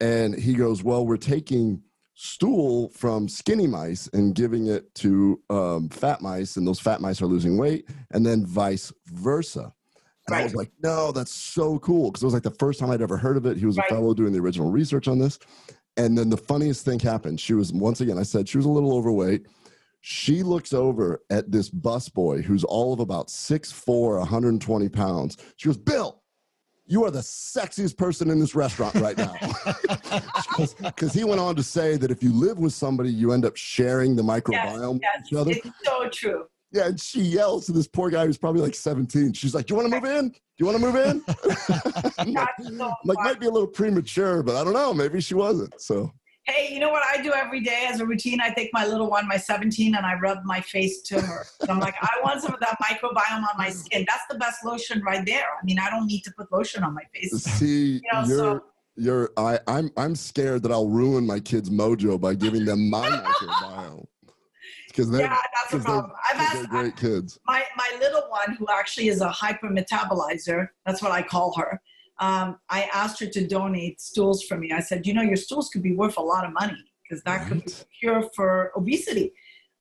And 0.00 0.34
he 0.34 0.54
goes, 0.54 0.82
Well, 0.82 1.04
we're 1.04 1.16
taking 1.16 1.82
stool 2.14 2.88
from 2.90 3.28
skinny 3.28 3.66
mice 3.66 4.08
and 4.12 4.34
giving 4.34 4.66
it 4.66 4.92
to 4.96 5.40
um, 5.50 5.88
fat 5.90 6.22
mice, 6.22 6.56
and 6.56 6.66
those 6.66 6.80
fat 6.80 7.00
mice 7.00 7.20
are 7.20 7.26
losing 7.26 7.58
weight, 7.58 7.88
and 8.12 8.24
then 8.24 8.44
vice 8.46 8.92
versa. 9.06 9.72
And 10.28 10.34
right. 10.34 10.40
I 10.40 10.44
was 10.44 10.54
like, 10.54 10.70
no, 10.82 11.10
that's 11.10 11.32
so 11.32 11.78
cool. 11.78 12.10
Because 12.10 12.22
it 12.22 12.26
was 12.26 12.34
like 12.34 12.42
the 12.42 12.50
first 12.50 12.80
time 12.80 12.90
I'd 12.90 13.00
ever 13.00 13.16
heard 13.16 13.38
of 13.38 13.46
it. 13.46 13.56
He 13.56 13.64
was 13.64 13.78
right. 13.78 13.90
a 13.90 13.94
fellow 13.94 14.12
doing 14.12 14.32
the 14.32 14.40
original 14.40 14.70
research 14.70 15.08
on 15.08 15.18
this. 15.18 15.38
And 15.98 16.16
then 16.16 16.30
the 16.30 16.36
funniest 16.36 16.84
thing 16.84 17.00
happened. 17.00 17.40
She 17.40 17.54
was, 17.54 17.72
once 17.72 18.00
again, 18.00 18.18
I 18.18 18.22
said 18.22 18.48
she 18.48 18.56
was 18.56 18.66
a 18.66 18.70
little 18.70 18.96
overweight. 18.96 19.46
She 20.00 20.44
looks 20.44 20.72
over 20.72 21.22
at 21.28 21.50
this 21.50 21.68
busboy 21.68 22.42
who's 22.44 22.62
all 22.62 22.92
of 22.92 23.00
about 23.00 23.26
6'4, 23.26 24.20
120 24.20 24.88
pounds. 24.88 25.36
She 25.56 25.68
goes, 25.68 25.76
Bill, 25.76 26.22
you 26.86 27.04
are 27.04 27.10
the 27.10 27.18
sexiest 27.18 27.98
person 27.98 28.30
in 28.30 28.38
this 28.38 28.54
restaurant 28.54 28.94
right 28.94 29.18
now. 29.18 29.34
Because 30.80 31.12
he 31.12 31.22
went 31.22 31.40
on 31.40 31.54
to 31.54 31.62
say 31.62 31.96
that 31.96 32.10
if 32.10 32.20
you 32.22 32.32
live 32.32 32.58
with 32.58 32.72
somebody, 32.72 33.12
you 33.12 33.32
end 33.32 33.44
up 33.44 33.54
sharing 33.56 34.16
the 34.16 34.22
microbiome 34.22 34.98
yes, 35.00 35.26
yes, 35.30 35.46
with 35.46 35.56
each 35.56 35.62
other. 35.62 35.68
It's 35.68 35.70
so 35.84 36.08
true. 36.08 36.46
Yeah, 36.70 36.88
and 36.88 37.00
she 37.00 37.20
yells 37.20 37.66
to 37.66 37.72
this 37.72 37.88
poor 37.88 38.10
guy 38.10 38.26
who's 38.26 38.36
probably 38.36 38.60
like 38.60 38.74
17. 38.74 39.32
She's 39.32 39.54
like, 39.54 39.66
"Do 39.66 39.74
you 39.74 39.80
want 39.80 39.90
to 39.90 40.00
move 40.00 40.10
in? 40.10 40.28
Do 40.28 40.36
you 40.58 40.66
want 40.66 40.78
to 40.78 40.84
move 40.84 40.96
in?" 40.96 41.22
like, 42.34 42.48
so 42.62 42.92
like 43.04 43.18
might 43.18 43.40
be 43.40 43.46
a 43.46 43.50
little 43.50 43.68
premature, 43.68 44.42
but 44.42 44.54
I 44.56 44.64
don't 44.64 44.74
know. 44.74 44.92
Maybe 44.92 45.20
she 45.20 45.34
wasn't. 45.34 45.80
So 45.80 46.12
hey, 46.48 46.72
you 46.72 46.80
know 46.80 46.90
what 46.90 47.02
I 47.06 47.20
do 47.22 47.32
every 47.32 47.60
day 47.60 47.86
as 47.88 48.00
a 48.00 48.06
routine? 48.06 48.40
I 48.40 48.50
take 48.50 48.70
my 48.72 48.86
little 48.86 49.08
one, 49.08 49.28
my 49.28 49.36
17, 49.36 49.94
and 49.94 50.04
I 50.04 50.14
rub 50.14 50.44
my 50.44 50.60
face 50.60 51.02
to 51.02 51.20
her. 51.20 51.44
So 51.60 51.66
I'm 51.68 51.78
like, 51.78 51.94
I 52.00 52.10
want 52.24 52.42
some 52.42 52.54
of 52.54 52.60
that 52.60 52.78
microbiome 52.82 53.38
on 53.38 53.56
my 53.56 53.70
skin. 53.70 54.04
That's 54.08 54.24
the 54.30 54.38
best 54.38 54.64
lotion 54.64 55.02
right 55.02 55.24
there. 55.24 55.46
I 55.60 55.64
mean, 55.64 55.78
I 55.78 55.90
don't 55.90 56.06
need 56.06 56.22
to 56.22 56.32
put 56.32 56.50
lotion 56.50 56.82
on 56.82 56.94
my 56.94 57.02
face. 57.14 57.30
See, 57.42 57.94
you 57.94 58.00
know, 58.12 58.24
you're, 58.24 58.38
so, 58.38 58.64
you're, 58.96 59.30
I, 59.36 59.60
I'm, 59.66 59.90
I'm 59.96 60.14
scared 60.14 60.62
that 60.62 60.72
I'll 60.72 60.88
ruin 60.88 61.26
my 61.26 61.40
kids' 61.40 61.70
mojo 61.70 62.20
by 62.20 62.34
giving 62.34 62.64
them 62.64 62.88
my 62.88 63.08
microbiome. 63.08 64.06
Because 65.06 65.20
yeah, 65.20 65.36
that's 65.54 65.80
a 65.80 65.84
problem. 65.84 66.12
I've 66.30 66.40
asked 66.40 66.68
great 66.68 66.96
kids. 66.96 67.38
My 67.46 67.64
my 67.76 67.88
little 67.98 68.22
one, 68.28 68.56
who 68.56 68.66
actually 68.70 69.08
is 69.08 69.20
a 69.20 69.28
hypermetabolizer, 69.28 70.68
that's 70.84 71.00
what 71.00 71.12
I 71.12 71.22
call 71.22 71.54
her 71.56 71.80
um, 72.20 72.58
I 72.68 72.88
asked 72.92 73.20
her 73.20 73.26
to 73.26 73.46
donate 73.46 74.00
stools 74.00 74.42
for 74.42 74.56
me. 74.56 74.72
I 74.72 74.80
said, 74.80 75.06
you 75.06 75.14
know, 75.14 75.22
your 75.22 75.36
stools 75.36 75.68
could 75.68 75.82
be 75.82 75.94
worth 75.94 76.16
a 76.16 76.22
lot 76.22 76.44
of 76.44 76.52
money 76.52 76.76
because 77.02 77.22
that 77.24 77.42
right. 77.42 77.48
could 77.48 77.64
be 77.64 77.72
a 77.72 77.84
cure 77.98 78.30
for 78.34 78.72
obesity. 78.76 79.32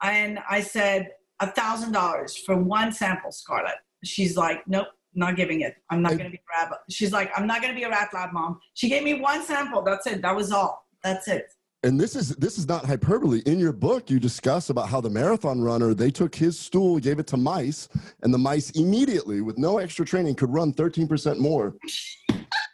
And 0.01 0.39
I 0.49 0.61
said, 0.61 1.11
a 1.39 1.51
thousand 1.51 1.91
dollars 1.91 2.35
for 2.35 2.55
one 2.55 2.91
sample, 2.91 3.31
Scarlett. 3.31 3.75
She's 4.03 4.35
like, 4.35 4.67
nope, 4.67 4.87
not 5.13 5.35
giving 5.35 5.61
it. 5.61 5.75
I'm 5.89 6.01
not 6.01 6.11
going 6.11 6.25
to 6.25 6.29
be 6.31 6.37
a 6.37 6.65
rat. 6.65 6.79
She's 6.89 7.11
like, 7.11 7.31
I'm 7.37 7.45
not 7.45 7.61
going 7.61 7.73
to 7.73 7.77
be 7.77 7.83
a 7.83 7.89
rat 7.89 8.09
lab 8.13 8.33
mom. 8.33 8.59
She 8.73 8.89
gave 8.89 9.03
me 9.03 9.15
one 9.15 9.43
sample. 9.43 9.83
That's 9.83 10.07
it. 10.07 10.21
That 10.21 10.35
was 10.35 10.51
all. 10.51 10.87
That's 11.03 11.27
it 11.27 11.53
and 11.83 11.99
this 11.99 12.15
is 12.15 12.29
this 12.37 12.57
is 12.57 12.67
not 12.67 12.85
hyperbole 12.85 13.41
in 13.45 13.59
your 13.59 13.71
book 13.71 14.09
you 14.09 14.19
discuss 14.19 14.69
about 14.69 14.89
how 14.89 14.99
the 14.99 15.09
marathon 15.09 15.61
runner 15.61 15.93
they 15.93 16.09
took 16.09 16.33
his 16.33 16.59
stool 16.59 16.97
gave 16.97 17.19
it 17.19 17.27
to 17.27 17.37
mice 17.37 17.87
and 18.23 18.33
the 18.33 18.37
mice 18.37 18.71
immediately 18.71 19.41
with 19.41 19.57
no 19.57 19.77
extra 19.77 20.05
training 20.05 20.35
could 20.35 20.51
run 20.51 20.73
13% 20.73 21.37
more 21.37 21.75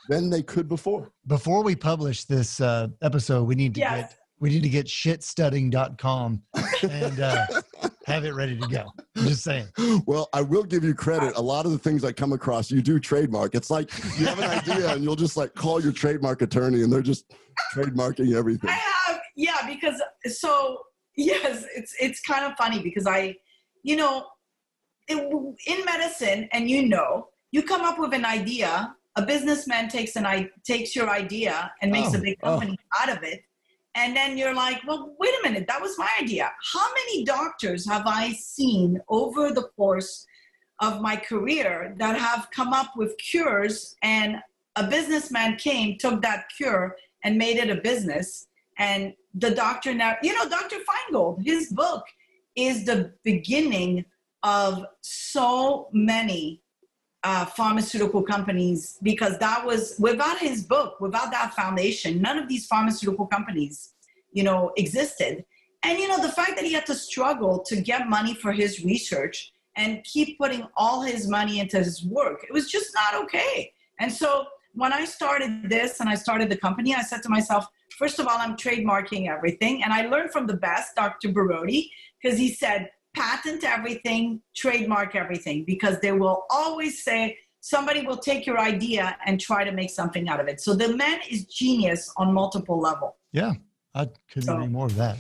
than 0.09 0.29
they 0.29 0.41
could 0.41 0.67
before 0.67 1.11
before 1.27 1.63
we 1.63 1.75
publish 1.75 2.23
this 2.25 2.61
uh, 2.61 2.87
episode 3.01 3.43
we 3.43 3.55
need 3.55 3.73
to 3.73 3.81
yes. 3.81 4.01
get 4.11 4.17
we 4.39 4.49
need 4.49 4.63
to 4.63 4.69
get 4.69 4.87
shitstudying.com 4.87 6.41
and 6.83 7.19
uh, 7.21 7.45
have 8.05 8.25
it 8.25 8.33
ready 8.33 8.59
to 8.59 8.67
go. 8.67 8.91
I'm 9.15 9.27
just 9.27 9.41
saying. 9.41 9.67
Well, 10.05 10.27
I 10.33 10.41
will 10.41 10.63
give 10.63 10.83
you 10.83 10.93
credit. 10.93 11.37
A 11.37 11.41
lot 11.41 11.65
of 11.65 11.71
the 11.71 11.77
things 11.77 12.03
I 12.03 12.11
come 12.11 12.33
across, 12.33 12.69
you 12.69 12.81
do 12.81 12.99
trademark. 12.99 13.55
It's 13.55 13.69
like 13.69 13.89
you 14.19 14.25
have 14.25 14.39
an 14.39 14.49
idea 14.49 14.93
and 14.93 15.01
you'll 15.01 15.15
just 15.15 15.37
like 15.37 15.55
call 15.55 15.81
your 15.81 15.93
trademark 15.93 16.41
attorney 16.41 16.83
and 16.83 16.91
they're 16.91 17.01
just 17.01 17.33
trademarking 17.73 18.35
everything. 18.35 18.75
Yeah, 19.35 19.67
because 19.67 20.01
so 20.25 20.79
yes, 21.17 21.65
it's 21.75 21.95
it's 21.99 22.21
kind 22.21 22.45
of 22.45 22.57
funny 22.57 22.81
because 22.81 23.07
I, 23.07 23.35
you 23.83 23.95
know, 23.95 24.25
it, 25.07 25.17
in 25.67 25.85
medicine, 25.85 26.49
and 26.51 26.69
you 26.69 26.87
know, 26.87 27.29
you 27.51 27.63
come 27.63 27.81
up 27.81 27.99
with 27.99 28.13
an 28.13 28.25
idea. 28.25 28.95
A 29.15 29.21
businessman 29.23 29.89
takes 29.89 30.15
an 30.15 30.25
I 30.25 30.49
takes 30.63 30.95
your 30.95 31.09
idea 31.09 31.71
and 31.81 31.91
makes 31.91 32.15
Oh, 32.15 32.17
a 32.17 32.21
big 32.21 32.37
oh. 32.41 32.49
company 32.57 32.77
out 32.99 33.15
of 33.15 33.23
it, 33.23 33.43
and 33.95 34.15
then 34.15 34.37
you're 34.37 34.55
like, 34.55 34.81
well, 34.87 35.15
wait 35.19 35.33
a 35.39 35.47
minute, 35.47 35.67
that 35.67 35.81
was 35.81 35.97
my 35.99 36.09
idea. 36.19 36.51
How 36.73 36.87
many 36.93 37.23
doctors 37.23 37.87
have 37.87 38.07
I 38.07 38.31
seen 38.31 38.99
over 39.07 39.51
the 39.51 39.69
course 39.75 40.25
of 40.79 41.01
my 41.01 41.15
career 41.15 41.93
that 41.97 42.19
have 42.19 42.49
come 42.51 42.73
up 42.73 42.93
with 42.97 43.17
cures 43.17 43.95
and 44.01 44.37
a 44.75 44.87
businessman 44.87 45.55
came, 45.57 45.97
took 45.97 46.21
that 46.23 46.45
cure 46.55 46.95
and 47.23 47.37
made 47.37 47.57
it 47.57 47.69
a 47.69 47.75
business. 47.81 48.47
And 48.83 49.13
the 49.33 49.51
doctor 49.51 49.93
now, 49.93 50.17
you 50.21 50.33
know, 50.33 50.49
Dr. 50.49 50.75
Finegold, 50.87 51.45
his 51.45 51.71
book 51.71 52.03
is 52.57 52.83
the 52.83 53.13
beginning 53.23 54.03
of 54.43 54.85
so 54.99 55.87
many 55.93 56.61
uh, 57.23 57.45
pharmaceutical 57.45 58.21
companies 58.21 58.97
because 59.01 59.37
that 59.37 59.65
was 59.65 59.95
without 59.99 60.37
his 60.37 60.65
book, 60.65 60.99
without 60.99 61.31
that 61.31 61.53
foundation, 61.53 62.21
none 62.21 62.37
of 62.37 62.49
these 62.49 62.65
pharmaceutical 62.65 63.25
companies, 63.25 63.93
you 64.33 64.43
know, 64.43 64.73
existed. 64.75 65.45
And 65.83 65.97
you 65.97 66.09
know, 66.09 66.21
the 66.21 66.33
fact 66.39 66.57
that 66.57 66.65
he 66.65 66.73
had 66.73 66.85
to 66.87 66.95
struggle 66.95 67.63
to 67.69 67.77
get 67.79 68.09
money 68.09 68.33
for 68.33 68.51
his 68.51 68.83
research 68.83 69.53
and 69.77 70.03
keep 70.03 70.37
putting 70.37 70.67
all 70.75 71.01
his 71.01 71.29
money 71.29 71.61
into 71.61 71.77
his 71.77 72.03
work, 72.03 72.43
it 72.43 72.51
was 72.51 72.69
just 72.69 72.93
not 72.93 73.15
okay. 73.23 73.71
And 74.01 74.11
so 74.11 74.45
when 74.73 74.91
I 74.91 75.05
started 75.05 75.69
this 75.69 76.01
and 76.01 76.09
I 76.09 76.15
started 76.15 76.49
the 76.49 76.57
company, 76.57 76.93
I 76.93 77.01
said 77.01 77.23
to 77.23 77.29
myself, 77.29 77.65
first 77.97 78.19
of 78.19 78.27
all, 78.27 78.37
I'm 78.37 78.55
trademarking 78.55 79.29
everything. 79.29 79.83
And 79.83 79.93
I 79.93 80.07
learned 80.07 80.31
from 80.31 80.47
the 80.47 80.55
best, 80.55 80.95
Dr. 80.95 81.29
Borody, 81.29 81.89
because 82.21 82.37
he 82.37 82.53
said, 82.53 82.89
patent 83.15 83.63
everything, 83.63 84.41
trademark 84.55 85.15
everything, 85.15 85.65
because 85.65 85.99
they 85.99 86.11
will 86.11 86.45
always 86.49 87.03
say, 87.03 87.37
somebody 87.59 88.05
will 88.05 88.17
take 88.17 88.45
your 88.45 88.59
idea 88.59 89.15
and 89.25 89.39
try 89.39 89.63
to 89.63 89.71
make 89.71 89.89
something 89.89 90.27
out 90.27 90.39
of 90.39 90.47
it. 90.47 90.59
So 90.59 90.73
the 90.73 90.95
man 90.97 91.19
is 91.29 91.45
genius 91.45 92.11
on 92.17 92.33
multiple 92.33 92.79
level. 92.79 93.17
Yeah, 93.31 93.53
I 93.95 94.09
couldn't 94.29 94.43
So- 94.47 94.55
agree 94.55 94.67
more 94.67 94.87
of 94.87 94.95
that. 94.95 95.17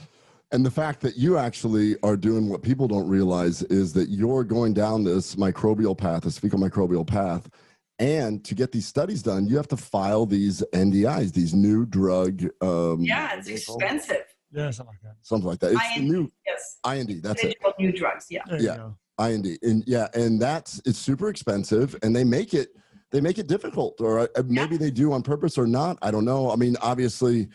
And 0.51 0.63
the 0.63 0.69
fact 0.71 1.01
that 1.01 1.17
you 1.17 1.39
actually 1.39 1.95
are 2.03 2.15
doing 2.15 2.47
what 2.47 2.61
people 2.61 2.87
don't 2.87 3.07
realize 3.07 3.63
is 3.63 3.91
that 3.93 4.09
you're 4.09 4.43
going 4.43 4.73
down 4.75 5.03
this 5.03 5.35
microbial 5.35 5.97
path, 5.97 6.23
this 6.23 6.37
fecal 6.37 6.59
microbial 6.59 7.07
path. 7.07 7.49
And 8.03 8.43
to 8.43 8.53
get 8.53 8.73
these 8.73 8.85
studies 8.85 9.23
done, 9.23 9.47
you 9.47 9.55
have 9.55 9.69
to 9.69 9.77
file 9.77 10.25
these 10.25 10.61
NDIs, 10.73 11.31
these 11.31 11.53
new 11.53 11.85
drug. 11.85 12.43
Um, 12.61 12.99
Yeah, 12.99 13.37
it's 13.37 13.47
expensive. 13.47 14.25
Yeah, 14.51 14.71
something 14.71 14.93
like 14.93 15.01
that. 15.03 15.15
Something 15.21 15.47
like 15.47 15.59
that. 15.59 15.71
It's 15.71 15.95
the 15.95 16.01
IND. 16.01 16.09
new 16.11 16.31
Yes. 16.45 16.79
IND. 16.85 17.23
That's 17.23 17.41
it. 17.41 17.47
Digital 17.47 17.73
new 17.79 17.91
drugs. 17.93 18.25
Yeah. 18.29 18.41
There 18.49 18.61
Yeah. 18.61 18.71
you 18.73 18.77
go. 18.77 18.97
IND. 19.19 19.57
And 19.63 19.83
yeah, 19.87 20.09
and 20.13 20.41
that's 20.41 20.81
it's 20.85 20.99
super 20.99 21.29
expensive, 21.29 21.95
and 22.03 22.13
they 22.13 22.25
make 22.25 22.53
it 22.53 22.75
they 23.11 23.21
make 23.21 23.37
it 23.37 23.47
difficult, 23.47 24.01
or 24.01 24.21
uh, 24.21 24.27
maybe 24.47 24.75
they 24.75 24.89
do 24.91 25.13
on 25.13 25.21
purpose 25.21 25.57
or 25.57 25.67
not. 25.67 25.97
I 26.01 26.09
don't 26.11 26.25
know. 26.25 26.51
I 26.51 26.55
mean, 26.57 26.75
obviously, 26.81 27.47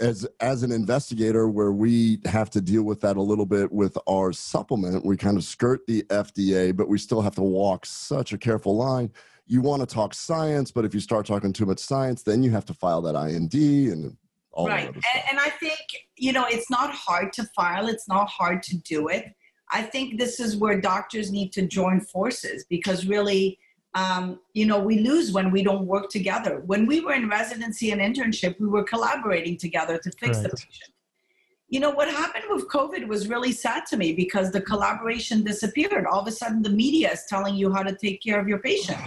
as 0.00 0.26
as 0.40 0.62
an 0.64 0.70
investigator, 0.72 1.48
where 1.48 1.72
we 1.72 2.18
have 2.26 2.50
to 2.50 2.60
deal 2.60 2.82
with 2.82 3.00
that 3.02 3.16
a 3.16 3.22
little 3.22 3.46
bit 3.46 3.72
with 3.72 3.96
our 4.06 4.32
supplement, 4.34 5.06
we 5.06 5.16
kind 5.16 5.36
of 5.38 5.44
skirt 5.44 5.86
the 5.86 6.02
FDA, 6.10 6.76
but 6.76 6.88
we 6.88 6.98
still 6.98 7.22
have 7.22 7.36
to 7.36 7.42
walk 7.42 7.86
such 7.86 8.32
a 8.34 8.38
careful 8.38 8.76
line. 8.76 9.10
You 9.46 9.60
want 9.60 9.80
to 9.80 9.86
talk 9.86 10.14
science, 10.14 10.70
but 10.70 10.84
if 10.84 10.94
you 10.94 11.00
start 11.00 11.26
talking 11.26 11.52
too 11.52 11.66
much 11.66 11.78
science, 11.78 12.22
then 12.22 12.42
you 12.42 12.50
have 12.50 12.64
to 12.66 12.74
file 12.74 13.02
that 13.02 13.14
IND 13.14 13.54
and 13.54 14.16
all 14.54 14.68
right. 14.68 14.84
that 14.84 14.88
other 14.90 15.00
and, 15.14 15.22
and 15.32 15.40
i 15.40 15.50
think 15.50 15.80
you 16.16 16.32
know 16.32 16.46
it's 16.48 16.70
not 16.70 16.94
hard 16.94 17.32
to 17.32 17.44
file 17.56 17.88
it's 17.88 18.08
not 18.08 18.28
hard 18.28 18.62
to 18.62 18.76
do 18.78 19.08
it. 19.08 19.34
I 19.70 19.82
think 19.82 20.18
this 20.18 20.40
is 20.40 20.56
where 20.56 20.80
doctors 20.80 21.32
need 21.32 21.52
to 21.54 21.66
join 21.66 22.00
forces 22.00 22.64
because 22.68 23.06
really 23.06 23.58
um, 23.94 24.40
you 24.52 24.66
know 24.66 24.78
we 24.78 25.00
lose 25.00 25.32
when 25.32 25.50
we 25.50 25.62
don't 25.62 25.86
work 25.86 26.10
together. 26.10 26.62
When 26.66 26.86
we 26.86 27.00
were 27.00 27.14
in 27.14 27.28
residency 27.28 27.90
and 27.90 28.00
internship 28.00 28.58
we 28.60 28.68
were 28.68 28.84
collaborating 28.84 29.56
together 29.56 29.98
to 29.98 30.10
fix 30.12 30.38
the 30.38 30.50
patient. 30.50 30.92
You 31.68 31.80
know 31.80 31.90
what 31.90 32.08
happened 32.08 32.44
with 32.50 32.68
covid 32.68 33.08
was 33.08 33.26
really 33.26 33.52
sad 33.52 33.86
to 33.86 33.96
me 33.96 34.12
because 34.12 34.52
the 34.52 34.60
collaboration 34.60 35.42
disappeared. 35.42 36.06
All 36.06 36.20
of 36.20 36.28
a 36.28 36.32
sudden 36.32 36.62
the 36.62 36.70
media 36.70 37.10
is 37.12 37.24
telling 37.28 37.54
you 37.54 37.72
how 37.72 37.82
to 37.82 37.96
take 37.96 38.22
care 38.22 38.38
of 38.38 38.46
your 38.46 38.58
patient 38.58 39.00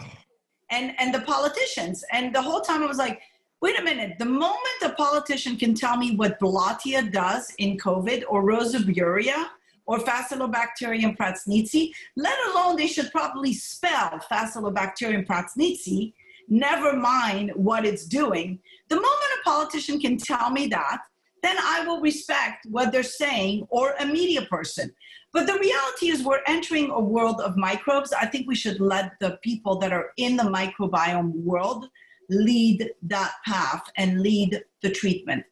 and 0.71 0.93
and 0.99 1.13
the 1.13 1.21
politicians 1.21 2.03
and 2.11 2.33
the 2.33 2.41
whole 2.41 2.61
time 2.61 2.83
i 2.83 2.85
was 2.85 2.97
like 2.97 3.21
wait 3.61 3.79
a 3.79 3.83
minute 3.83 4.17
the 4.19 4.25
moment 4.25 4.81
a 4.83 4.89
politician 4.89 5.57
can 5.57 5.73
tell 5.73 5.97
me 5.97 6.15
what 6.15 6.39
Blautia 6.39 7.11
does 7.11 7.53
in 7.57 7.77
covid 7.77 8.23
or 8.29 8.43
Roseburia 8.43 9.49
or 9.87 9.99
Faecalibacterium 9.99 11.17
prausnitzii, 11.17 11.91
let 12.17 12.37
alone 12.51 12.75
they 12.75 12.87
should 12.87 13.09
probably 13.11 13.53
spell 13.53 14.19
Faecalibacterium 14.31 15.25
prausnitzii, 15.25 16.13
never 16.49 16.93
mind 16.93 17.51
what 17.55 17.85
it's 17.85 18.05
doing. 18.05 18.59
The 18.89 18.95
moment 18.95 19.39
a 19.39 19.43
politician 19.43 19.99
can 19.99 20.17
tell 20.17 20.49
me 20.49 20.67
that, 20.67 20.99
then 21.41 21.55
I 21.59 21.85
will 21.85 22.01
respect 22.01 22.65
what 22.69 22.91
they're 22.91 23.03
saying 23.03 23.65
or 23.69 23.93
a 23.99 24.05
media 24.05 24.41
person. 24.43 24.93
But 25.33 25.45
the 25.45 25.59
reality 25.59 26.07
is, 26.07 26.23
we're 26.23 26.41
entering 26.47 26.89
a 26.89 26.99
world 26.99 27.41
of 27.41 27.57
microbes. 27.57 28.13
I 28.13 28.25
think 28.25 28.47
we 28.47 28.55
should 28.55 28.79
let 28.79 29.11
the 29.19 29.37
people 29.43 29.77
that 29.79 29.91
are 29.91 30.11
in 30.17 30.37
the 30.37 30.43
microbiome 30.43 31.33
world 31.43 31.89
lead 32.29 32.89
that 33.03 33.33
path 33.45 33.83
and 33.97 34.21
lead 34.21 34.61
the 34.81 34.89
treatment. 34.89 35.43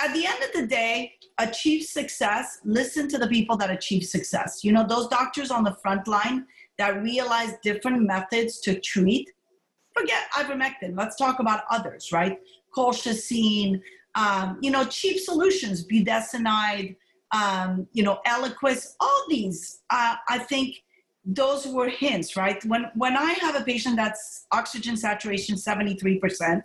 At 0.00 0.12
the 0.12 0.26
end 0.26 0.42
of 0.42 0.52
the 0.52 0.66
day, 0.66 1.14
achieve 1.38 1.84
success, 1.84 2.58
listen 2.64 3.08
to 3.08 3.18
the 3.18 3.28
people 3.28 3.56
that 3.58 3.70
achieve 3.70 4.04
success. 4.04 4.64
You 4.64 4.72
know, 4.72 4.86
those 4.86 5.08
doctors 5.08 5.50
on 5.50 5.64
the 5.64 5.76
front 5.82 6.08
line 6.08 6.46
that 6.78 7.02
realize 7.02 7.54
different 7.62 8.02
methods 8.02 8.60
to 8.60 8.80
treat. 8.80 9.30
Forget 9.96 10.30
ivermectin. 10.32 10.96
Let's 10.96 11.16
talk 11.16 11.38
about 11.38 11.64
others, 11.70 12.10
right? 12.12 12.38
Colchicine, 12.76 13.80
um, 14.16 14.58
you 14.60 14.70
know, 14.70 14.84
cheap 14.84 15.20
solutions, 15.20 15.86
budesonide, 15.86 16.96
um, 17.34 17.88
you 17.92 18.02
know, 18.02 18.20
Eliquis, 18.26 18.94
all 19.00 19.24
these. 19.28 19.82
Uh, 19.90 20.14
I 20.28 20.38
think 20.38 20.76
those 21.24 21.66
were 21.66 21.88
hints, 21.88 22.36
right? 22.36 22.64
When 22.64 22.86
when 22.94 23.16
I 23.16 23.32
have 23.32 23.56
a 23.56 23.64
patient 23.64 23.96
that's 23.96 24.46
oxygen 24.52 24.96
saturation 24.96 25.56
73%, 25.56 26.62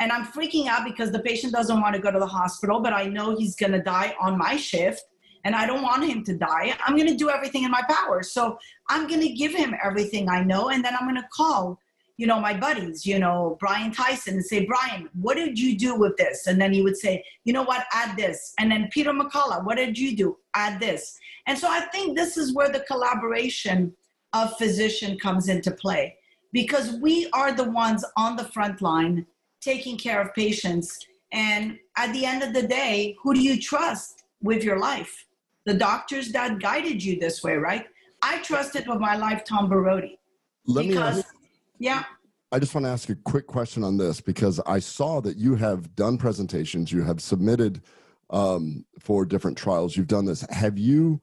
and 0.00 0.10
I'm 0.10 0.24
freaking 0.26 0.66
out 0.66 0.84
because 0.84 1.12
the 1.12 1.20
patient 1.20 1.52
doesn't 1.52 1.80
want 1.80 1.94
to 1.94 2.00
go 2.00 2.10
to 2.10 2.18
the 2.18 2.26
hospital, 2.26 2.80
but 2.80 2.92
I 2.92 3.04
know 3.06 3.36
he's 3.36 3.54
to 3.72 3.82
die 3.82 4.16
on 4.18 4.36
my 4.36 4.56
shift 4.56 5.04
and 5.44 5.54
I 5.54 5.66
don't 5.66 5.82
want 5.82 6.04
him 6.04 6.24
to 6.24 6.36
die. 6.36 6.74
I'm 6.84 6.96
to 7.08 7.14
do 7.14 7.28
everything 7.30 7.64
in 7.64 7.70
my 7.70 7.82
power. 7.88 8.22
So 8.22 8.58
I'm 8.88 9.06
to 9.20 9.28
give 9.28 9.54
him 9.54 9.74
everything 9.84 10.28
I 10.28 10.42
know 10.42 10.70
and 10.70 10.82
then 10.84 10.94
I'm 10.98 11.06
to 11.20 11.28
call, 11.32 11.78
you 12.20 12.26
know, 12.26 12.38
my 12.38 12.52
buddies, 12.52 13.06
you 13.06 13.18
know, 13.18 13.56
Brian 13.58 13.90
Tyson 13.90 14.34
and 14.34 14.44
say, 14.44 14.66
"Brian, 14.66 15.08
what 15.14 15.36
did 15.38 15.58
you 15.58 15.74
do 15.86 15.94
with 15.94 16.18
this?" 16.18 16.46
And 16.46 16.60
then 16.60 16.70
he 16.70 16.82
would 16.82 16.98
say, 16.98 17.24
"You 17.44 17.54
know 17.54 17.62
what? 17.62 17.86
Add 17.94 18.14
this." 18.14 18.52
And 18.58 18.70
then 18.70 18.90
Peter 18.92 19.10
McCullough, 19.10 19.64
"What 19.64 19.78
did 19.78 19.98
you 19.98 20.14
do? 20.14 20.36
Add 20.52 20.80
this." 20.80 21.18
And 21.46 21.58
so 21.58 21.66
I 21.70 21.80
think 21.92 22.18
this 22.18 22.36
is 22.36 22.52
where 22.52 22.68
the 22.68 22.80
collaboration 22.80 23.96
of 24.34 24.58
physician 24.58 25.18
comes 25.18 25.48
into 25.48 25.70
play 25.70 26.18
because 26.52 26.92
we 27.06 27.30
are 27.32 27.52
the 27.52 27.70
ones 27.84 28.04
on 28.18 28.36
the 28.36 28.48
front 28.56 28.82
line 28.82 29.26
taking 29.62 29.96
care 29.96 30.20
of 30.20 30.34
patients. 30.34 30.98
And 31.32 31.78
at 31.96 32.12
the 32.12 32.26
end 32.26 32.42
of 32.42 32.52
the 32.52 32.66
day, 32.66 33.16
who 33.22 33.32
do 33.32 33.40
you 33.40 33.58
trust 33.58 34.24
with 34.42 34.62
your 34.62 34.78
life? 34.78 35.24
The 35.64 35.74
doctors 35.88 36.32
that 36.32 36.60
guided 36.60 37.02
you 37.02 37.18
this 37.18 37.42
way, 37.42 37.54
right? 37.56 37.86
I 38.20 38.42
trusted 38.42 38.86
with 38.86 39.00
my 39.00 39.16
life 39.16 39.42
Tom 39.42 39.70
Borody. 39.70 40.18
Let 40.66 40.84
me 40.84 40.92
because, 40.92 41.18
ask, 41.20 41.34
yeah, 41.80 42.04
I 42.52 42.60
just 42.60 42.74
want 42.74 42.84
to 42.84 42.90
ask 42.90 43.08
a 43.08 43.16
quick 43.16 43.48
question 43.48 43.82
on 43.82 43.96
this 43.96 44.20
because 44.20 44.60
I 44.60 44.78
saw 44.78 45.20
that 45.22 45.36
you 45.36 45.56
have 45.56 45.96
done 45.96 46.18
presentations, 46.18 46.92
you 46.92 47.02
have 47.02 47.20
submitted 47.20 47.82
um, 48.30 48.84
for 49.00 49.24
different 49.24 49.58
trials, 49.58 49.96
you've 49.96 50.06
done 50.06 50.24
this. 50.24 50.46
Have 50.50 50.78
you? 50.78 51.20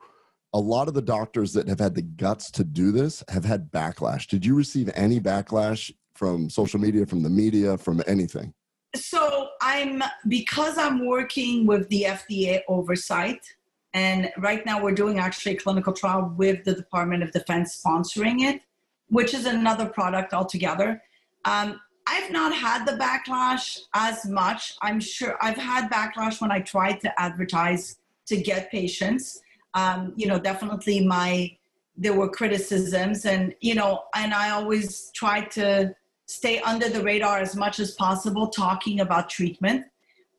A 0.53 0.59
lot 0.59 0.87
of 0.87 0.93
the 0.93 1.01
doctors 1.01 1.53
that 1.53 1.67
have 1.67 1.79
had 1.79 1.93
the 1.93 2.01
guts 2.01 2.49
to 2.51 2.63
do 2.63 2.91
this 2.91 3.23
have 3.29 3.45
had 3.45 3.71
backlash. 3.71 4.27
Did 4.27 4.45
you 4.45 4.55
receive 4.55 4.89
any 4.95 5.19
backlash 5.19 5.91
from 6.15 6.49
social 6.49 6.79
media, 6.79 7.05
from 7.05 7.21
the 7.21 7.29
media, 7.29 7.77
from 7.77 8.01
anything? 8.07 8.53
so 8.95 9.49
I'm 9.61 10.03
because 10.27 10.77
I'm 10.77 11.05
working 11.05 11.65
with 11.65 11.87
the 11.89 12.03
FDA 12.03 12.61
oversight, 12.67 13.45
and 13.93 14.31
right 14.37 14.65
now 14.65 14.81
we're 14.81 14.93
doing 14.93 15.19
actually 15.19 15.53
a 15.53 15.59
clinical 15.59 15.93
trial 15.93 16.33
with 16.37 16.63
the 16.63 16.73
Department 16.73 17.23
of 17.23 17.31
Defense 17.31 17.81
sponsoring 17.83 18.41
it, 18.41 18.61
which 19.09 19.33
is 19.33 19.45
another 19.45 19.87
product 19.87 20.33
altogether. 20.33 21.01
Um, 21.45 21.79
I've 22.07 22.31
not 22.31 22.53
had 22.53 22.85
the 22.85 22.93
backlash 22.93 23.79
as 23.93 24.25
much. 24.25 24.75
I'm 24.81 24.99
sure 24.99 25.37
I've 25.41 25.57
had 25.57 25.89
backlash 25.91 26.39
when 26.39 26.51
I 26.51 26.61
tried 26.61 27.01
to 27.01 27.21
advertise 27.21 27.97
to 28.27 28.37
get 28.37 28.71
patients. 28.71 29.41
Um, 29.73 30.13
you 30.15 30.27
know, 30.27 30.39
definitely 30.39 31.05
my 31.05 31.57
there 31.97 32.13
were 32.13 32.29
criticisms, 32.29 33.25
and 33.25 33.53
you 33.59 33.75
know, 33.75 34.03
and 34.15 34.33
I 34.33 34.51
always 34.51 35.11
tried 35.11 35.51
to 35.51 35.95
stay 36.27 36.59
under 36.59 36.89
the 36.89 37.01
radar 37.01 37.39
as 37.39 37.55
much 37.55 37.79
as 37.79 37.91
possible, 37.91 38.47
talking 38.47 38.99
about 38.99 39.29
treatment. 39.29 39.85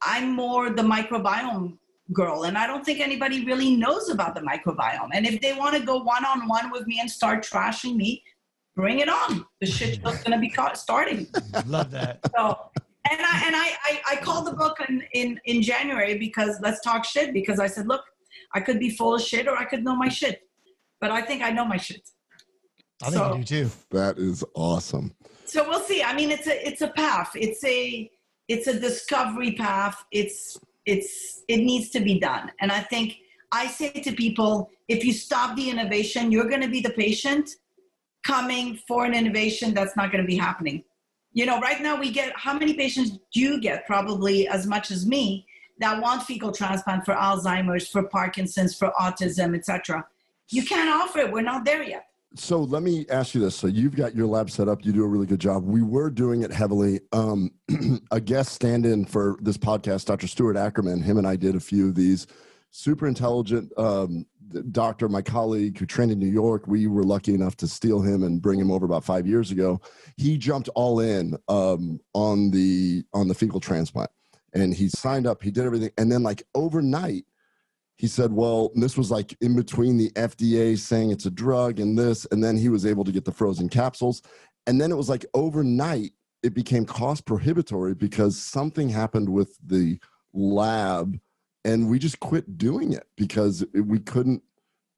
I'm 0.01 0.33
more 0.35 0.71
the 0.71 0.83
microbiome 0.83 1.77
girl, 2.13 2.45
and 2.45 2.57
I 2.57 2.67
don't 2.67 2.85
think 2.85 3.01
anybody 3.01 3.45
really 3.45 3.77
knows 3.77 4.09
about 4.09 4.35
the 4.35 4.41
microbiome. 4.41 5.11
And 5.13 5.27
if 5.27 5.41
they 5.41 5.53
want 5.53 5.77
to 5.77 5.83
go 5.83 5.99
one 5.99 6.25
on 6.25 6.49
one 6.49 6.71
with 6.71 6.87
me 6.87 6.99
and 7.01 7.11
start 7.11 7.45
trashing 7.45 7.97
me, 7.97 8.23
bring 8.79 9.01
it 9.01 9.09
on. 9.09 9.45
The 9.61 9.67
shit 9.67 10.01
just 10.01 10.25
gonna 10.25 10.39
be 10.39 10.55
starting. 10.75 11.27
Love 11.67 11.91
that. 11.91 12.21
So, 12.37 12.57
and 13.11 13.21
I 13.21 13.43
and 13.47 13.57
I, 13.57 13.69
I, 13.85 14.01
I 14.13 14.17
called 14.17 14.47
the 14.47 14.53
book 14.53 14.77
in, 14.89 15.03
in 15.13 15.41
in 15.47 15.63
January 15.63 16.17
because 16.17 16.61
let's 16.63 16.81
talk 16.81 17.05
shit 17.05 17.35
because 17.35 17.59
I 17.59 17.67
said, 17.67 17.89
look, 17.89 18.05
I 18.55 18.61
could 18.61 18.79
be 18.79 18.91
full 18.91 19.17
of 19.17 19.21
shit 19.21 19.49
or 19.49 19.59
I 19.59 19.65
could 19.65 19.83
know 19.83 19.97
my 19.97 20.09
shit, 20.09 20.43
but 21.01 21.11
I 21.11 21.23
think 21.23 21.43
I 21.43 21.51
know 21.51 21.65
my 21.65 21.77
shit. 21.77 22.09
I 23.03 23.07
think 23.11 23.17
so, 23.17 23.35
you 23.35 23.45
do 23.45 23.65
too. 23.65 23.71
That 23.91 24.19
is 24.19 24.45
awesome. 24.55 25.13
So 25.45 25.69
we'll 25.69 25.81
see. 25.81 26.03
I 26.03 26.15
mean, 26.15 26.31
it's 26.31 26.47
a 26.47 26.69
it's 26.69 26.83
a 26.83 26.89
path. 26.89 27.33
It's 27.35 27.65
a 27.65 28.09
it's 28.47 28.69
a 28.69 28.79
discovery 28.79 29.53
path. 29.55 30.05
It's 30.13 30.57
it's 30.87 31.43
it 31.49 31.59
needs 31.59 31.91
to 31.91 32.01
be 32.01 32.21
done. 32.21 32.53
And 32.61 32.71
I 32.71 32.81
think 32.81 33.17
I 33.51 33.67
say 33.67 33.91
to 33.91 34.13
people, 34.13 34.71
if 34.87 35.05
you 35.05 35.13
stop 35.13 35.57
the 35.57 35.69
innovation, 35.69 36.31
you're 36.31 36.49
going 36.49 36.61
to 36.61 36.69
be 36.69 36.81
the 36.81 36.91
patient 36.91 37.51
coming 38.29 38.79
for 38.87 39.07
an 39.07 39.15
innovation 39.15 39.73
that's 39.73 39.97
not 39.97 40.13
going 40.13 40.23
to 40.23 40.27
be 40.27 40.37
happening. 40.37 40.85
You 41.33 41.47
know, 41.47 41.61
right 41.61 41.81
now 41.81 41.99
we 41.99 42.11
get 42.11 42.33
how 42.37 42.53
many 42.53 42.75
patients 42.75 43.19
do 43.33 43.41
you 43.41 43.61
get? 43.61 43.87
Probably 43.87 44.47
as 44.49 44.67
much 44.67 44.91
as 44.91 45.07
me 45.07 45.47
that 45.79 46.03
want 46.03 46.23
fecal 46.25 46.53
transplant 46.53 47.05
for 47.05 47.15
Alzheimer's, 47.15 47.89
for 47.89 48.03
Parkinson's, 48.03 48.77
for 48.77 48.93
autism, 49.01 49.57
etc. 49.57 50.05
You 50.51 50.65
can't 50.65 50.91
offer 50.91 51.21
it. 51.21 51.33
We're 51.33 51.43
not 51.43 51.65
there 51.65 51.83
yet. 51.83 52.07
So 52.35 52.61
let 52.61 52.83
me 52.83 53.07
ask 53.09 53.35
you 53.35 53.41
this. 53.41 53.57
So 53.57 53.67
you've 53.69 53.97
got 53.97 54.15
your 54.15 54.27
lab 54.27 54.51
set 54.51 54.69
up. 54.69 54.85
You 54.85 54.93
do 54.93 55.05
a 55.05 55.09
really 55.09 55.27
good 55.27 55.41
job. 55.41 55.65
We 55.65 55.83
were 55.83 56.11
doing 56.11 56.43
it 56.43 56.53
heavily. 56.53 57.01
Um, 57.13 57.51
a 58.11 58.21
guest 58.21 58.53
stand-in 58.53 59.07
for 59.07 59.39
this 59.41 59.57
podcast, 59.57 60.05
Dr. 60.05 60.27
Stuart 60.27 60.57
Ackerman. 60.57 61.01
Him 61.01 61.17
and 61.17 61.27
I 61.27 61.37
did 61.37 61.55
a 61.55 61.61
few 61.61 61.89
of 61.89 61.95
these. 61.95 62.27
Super 62.71 63.07
intelligent 63.07 63.73
um, 63.79 64.27
doctor, 64.71 65.09
my 65.09 65.23
colleague 65.23 65.79
who 65.79 65.87
trained 65.87 66.11
in 66.11 66.19
New 66.19 66.27
York. 66.27 66.67
We 66.67 66.87
were 66.87 67.05
lucky 67.05 67.35
enough 67.35 67.57
to 67.59 67.69
steal 67.69 68.01
him 68.01 68.23
and 68.23 68.43
bring 68.43 68.59
him 68.59 68.71
over 68.71 68.87
about 68.87 69.05
five 69.05 69.27
years 69.27 69.51
ago. 69.51 69.81
He 70.17 70.39
jumped 70.39 70.69
all 70.75 71.01
in 71.01 71.37
um, 71.49 72.01
on 72.15 72.51
the 72.51 73.05
on 73.13 73.29
the 73.29 73.35
fecal 73.35 73.61
transplant, 73.61 74.11
and 74.55 74.75
he 74.75 74.89
signed 74.89 75.27
up. 75.27 75.43
He 75.43 75.51
did 75.51 75.65
everything, 75.65 75.91
and 75.99 76.11
then 76.11 76.23
like 76.23 76.43
overnight 76.55 77.25
he 77.99 78.07
said, 78.07 78.33
well, 78.33 78.71
this 78.77 78.97
was 78.97 79.11
like 79.11 79.37
in 79.41 79.57
between 79.57 79.97
the 79.97 80.11
FDA 80.11 80.79
saying 80.79 81.11
it's 81.11 81.27
a 81.27 81.31
drug 81.31 81.81
and 81.81 81.99
this, 81.99 82.27
and 82.31 82.43
then 82.43 82.57
he 82.57 82.69
was 82.69 82.87
able 82.87 83.03
to 83.03 83.11
get 83.11 83.25
the 83.25 83.33
frozen 83.33 83.69
capsules. 83.69 84.23
And 84.69 84.81
then 84.81 84.93
it 84.93 84.97
was 84.97 85.09
like 85.09 85.27
overnight, 85.35 86.13
it 86.45 86.55
became 86.55 86.85
cost 86.85 87.27
prohibitory 87.27 87.97
because 87.97 88.41
something 88.41 88.89
happened 88.89 89.29
with 89.29 89.59
the 89.67 89.99
lab 90.33 91.19
and 91.65 91.89
we 91.89 91.99
just 91.99 92.21
quit 92.21 92.59
doing 92.59 92.93
it 92.93 93.07
because 93.17 93.65
we 93.75 93.99
couldn't 93.99 94.43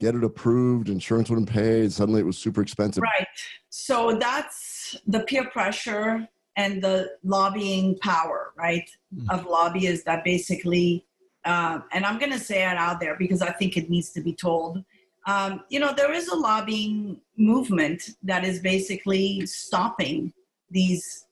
get 0.00 0.14
it 0.14 0.24
approved 0.24 0.88
insurance 0.88 1.28
wouldn't 1.28 1.48
pay 1.48 1.88
suddenly 1.88 2.20
it 2.20 2.26
was 2.26 2.38
super 2.38 2.62
expensive 2.62 3.02
right 3.02 3.26
so 3.68 4.16
that's 4.18 4.96
the 5.06 5.20
peer 5.20 5.48
pressure 5.50 6.26
and 6.56 6.82
the 6.82 7.10
lobbying 7.22 7.98
power 7.98 8.52
right 8.56 8.90
mm-hmm. 9.14 9.30
of 9.30 9.46
lobbyists 9.46 10.04
that 10.04 10.24
basically 10.24 11.04
um, 11.44 11.84
and 11.92 12.04
I'm 12.04 12.18
going 12.18 12.32
to 12.32 12.38
say 12.38 12.62
it 12.62 12.76
out 12.76 13.00
there 13.00 13.16
because 13.16 13.42
I 13.42 13.52
think 13.52 13.76
it 13.76 13.88
needs 13.88 14.10
to 14.10 14.20
be 14.20 14.34
told. 14.34 14.84
Um, 15.26 15.62
you 15.68 15.80
know, 15.80 15.92
there 15.94 16.12
is 16.12 16.28
a 16.28 16.34
lobbying 16.34 17.20
movement 17.36 18.10
that 18.22 18.44
is 18.44 18.60
basically 18.60 19.46
stopping 19.46 20.32
these 20.70 21.26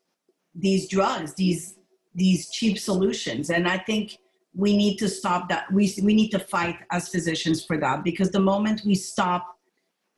these 0.55 0.89
drugs, 0.89 1.35
these 1.35 1.77
these 2.15 2.51
cheap 2.51 2.79
solutions, 2.79 3.51
and 3.51 3.69
I 3.69 3.79
think 3.79 4.19
we 4.59 4.77
need 4.77 4.97
to 4.99 5.09
stop 5.09 5.49
that. 5.49 5.73
We 5.73 5.95
we 6.03 6.13
need 6.15 6.31
to 6.31 6.41
fight 6.41 6.79
as 6.91 7.09
physicians 7.09 7.65
for 7.65 7.79
that 7.79 8.03
because 8.03 8.31
the 8.33 8.41
moment 8.41 8.83
we 8.85 8.97
stop, 8.97 9.57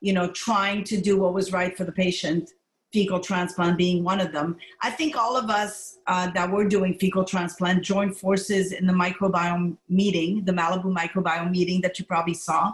you 0.01 0.15
know, 0.15 0.31
trying 0.33 0.83
to 0.85 0.97
do 0.99 1.19
what 1.19 1.35
was 1.35 1.53
right 1.53 1.77
for 1.77 1.85
the 1.85 1.93
patient, 1.93 2.51
fecal 2.91 3.21
transplant 3.21 3.77
being 3.77 4.03
one 4.03 4.19
of 4.19 4.33
them. 4.33 4.57
I 4.81 4.91
think 4.93 5.15
all 5.15 5.37
of 5.37 5.51
us 5.51 5.99
uh, 6.07 6.31
that 6.31 6.51
were 6.51 6.65
doing 6.65 6.95
fecal 6.99 7.23
transplant 7.23 7.85
joined 7.85 8.17
forces 8.17 8.73
in 8.73 8.87
the 8.87 8.95
microbiome 8.95 9.77
meeting, 9.91 10.43
the 10.47 10.53
Malibu 10.53 10.91
microbiome 11.01 11.51
meeting 11.51 11.83
that 11.83 11.99
you 11.99 12.07
probably 12.07 12.35
saw, 12.35 12.73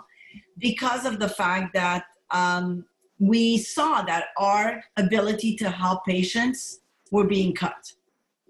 because 0.58 1.04
of 1.04 1.18
the 1.18 1.28
fact 1.28 1.74
that 1.74 2.04
um, 2.30 2.84
we 3.18 3.58
saw 3.58 4.02
that 4.02 4.26
our 4.38 4.84
ability 4.96 5.56
to 5.56 5.68
help 5.68 6.04
patients 6.04 6.78
were 7.10 7.24
being 7.24 7.52
cut. 7.52 7.92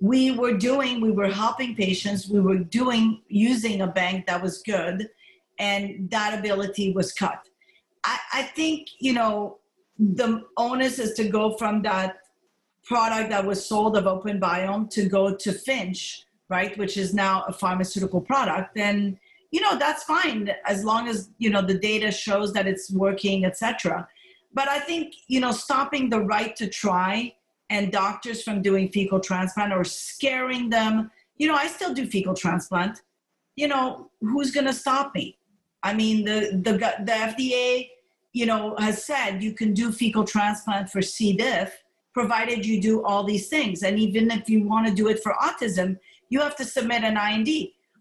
We 0.00 0.30
were 0.30 0.54
doing, 0.54 1.00
we 1.00 1.10
were 1.10 1.28
helping 1.30 1.74
patients, 1.74 2.28
we 2.28 2.40
were 2.40 2.58
doing, 2.58 3.22
using 3.28 3.80
a 3.80 3.86
bank 3.86 4.26
that 4.26 4.42
was 4.42 4.62
good, 4.62 5.08
and 5.58 6.10
that 6.10 6.38
ability 6.38 6.92
was 6.92 7.12
cut. 7.12 7.48
I, 8.04 8.18
I 8.32 8.42
think, 8.42 8.88
you 8.98 9.14
know, 9.14 9.58
the 9.98 10.42
onus 10.56 10.98
is 10.98 11.14
to 11.14 11.28
go 11.28 11.56
from 11.56 11.82
that 11.82 12.18
product 12.84 13.30
that 13.30 13.44
was 13.44 13.66
sold 13.66 13.96
of 13.96 14.04
OpenBiome 14.04 14.88
to 14.90 15.08
go 15.08 15.34
to 15.34 15.52
Finch, 15.52 16.24
right, 16.48 16.76
which 16.78 16.96
is 16.96 17.12
now 17.12 17.44
a 17.48 17.52
pharmaceutical 17.52 18.20
product, 18.20 18.74
then 18.74 19.18
you 19.50 19.60
know 19.60 19.78
that's 19.78 20.04
fine 20.04 20.50
as 20.66 20.84
long 20.84 21.08
as 21.08 21.30
you 21.38 21.50
know 21.50 21.62
the 21.62 21.78
data 21.78 22.10
shows 22.10 22.52
that 22.52 22.66
it's 22.66 22.90
working, 22.90 23.44
etc. 23.44 24.06
But 24.52 24.68
I 24.68 24.78
think 24.78 25.14
you 25.28 25.40
know 25.40 25.52
stopping 25.52 26.10
the 26.10 26.20
right 26.20 26.54
to 26.56 26.68
try 26.68 27.34
and 27.70 27.90
doctors 27.90 28.42
from 28.42 28.62
doing 28.62 28.88
fecal 28.88 29.20
transplant 29.20 29.72
or 29.72 29.84
scaring 29.84 30.70
them. 30.70 31.10
You 31.36 31.48
know, 31.48 31.54
I 31.54 31.66
still 31.66 31.92
do 31.92 32.06
fecal 32.06 32.34
transplant. 32.34 33.02
You 33.56 33.68
know, 33.68 34.10
who's 34.20 34.50
going 34.50 34.66
to 34.66 34.72
stop 34.72 35.14
me? 35.14 35.38
I 35.82 35.94
mean, 35.94 36.24
the 36.24 36.60
the 36.62 36.72
the 36.72 37.12
FDA 37.12 37.88
you 38.36 38.44
know, 38.44 38.76
has 38.78 39.02
said 39.02 39.42
you 39.42 39.54
can 39.54 39.72
do 39.72 39.90
fecal 39.90 40.22
transplant 40.22 40.90
for 40.90 41.00
C. 41.00 41.32
diff, 41.32 41.82
provided 42.12 42.66
you 42.66 42.82
do 42.82 43.02
all 43.02 43.24
these 43.24 43.48
things. 43.48 43.82
And 43.82 43.98
even 43.98 44.30
if 44.30 44.46
you 44.46 44.68
want 44.68 44.86
to 44.86 44.92
do 44.92 45.08
it 45.08 45.22
for 45.22 45.32
autism, 45.40 45.96
you 46.28 46.40
have 46.40 46.54
to 46.56 46.64
submit 46.66 47.02
an 47.02 47.16
IND. 47.16 47.48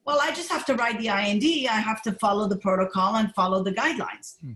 Well, 0.05 0.20
I 0.22 0.34
just 0.34 0.51
have 0.51 0.66
to 0.66 0.76
write 0.76 0.99
the 0.99 1.07
IND. 1.07 1.70
I 1.70 1.80
have 1.80 2.01
to 2.01 2.11
follow 2.11 2.49
the 2.49 2.57
protocol 2.57 3.16
and 3.16 3.34
follow 3.34 3.63
the 3.63 3.72
guidelines. 3.72 4.36
Hmm. 4.41 4.51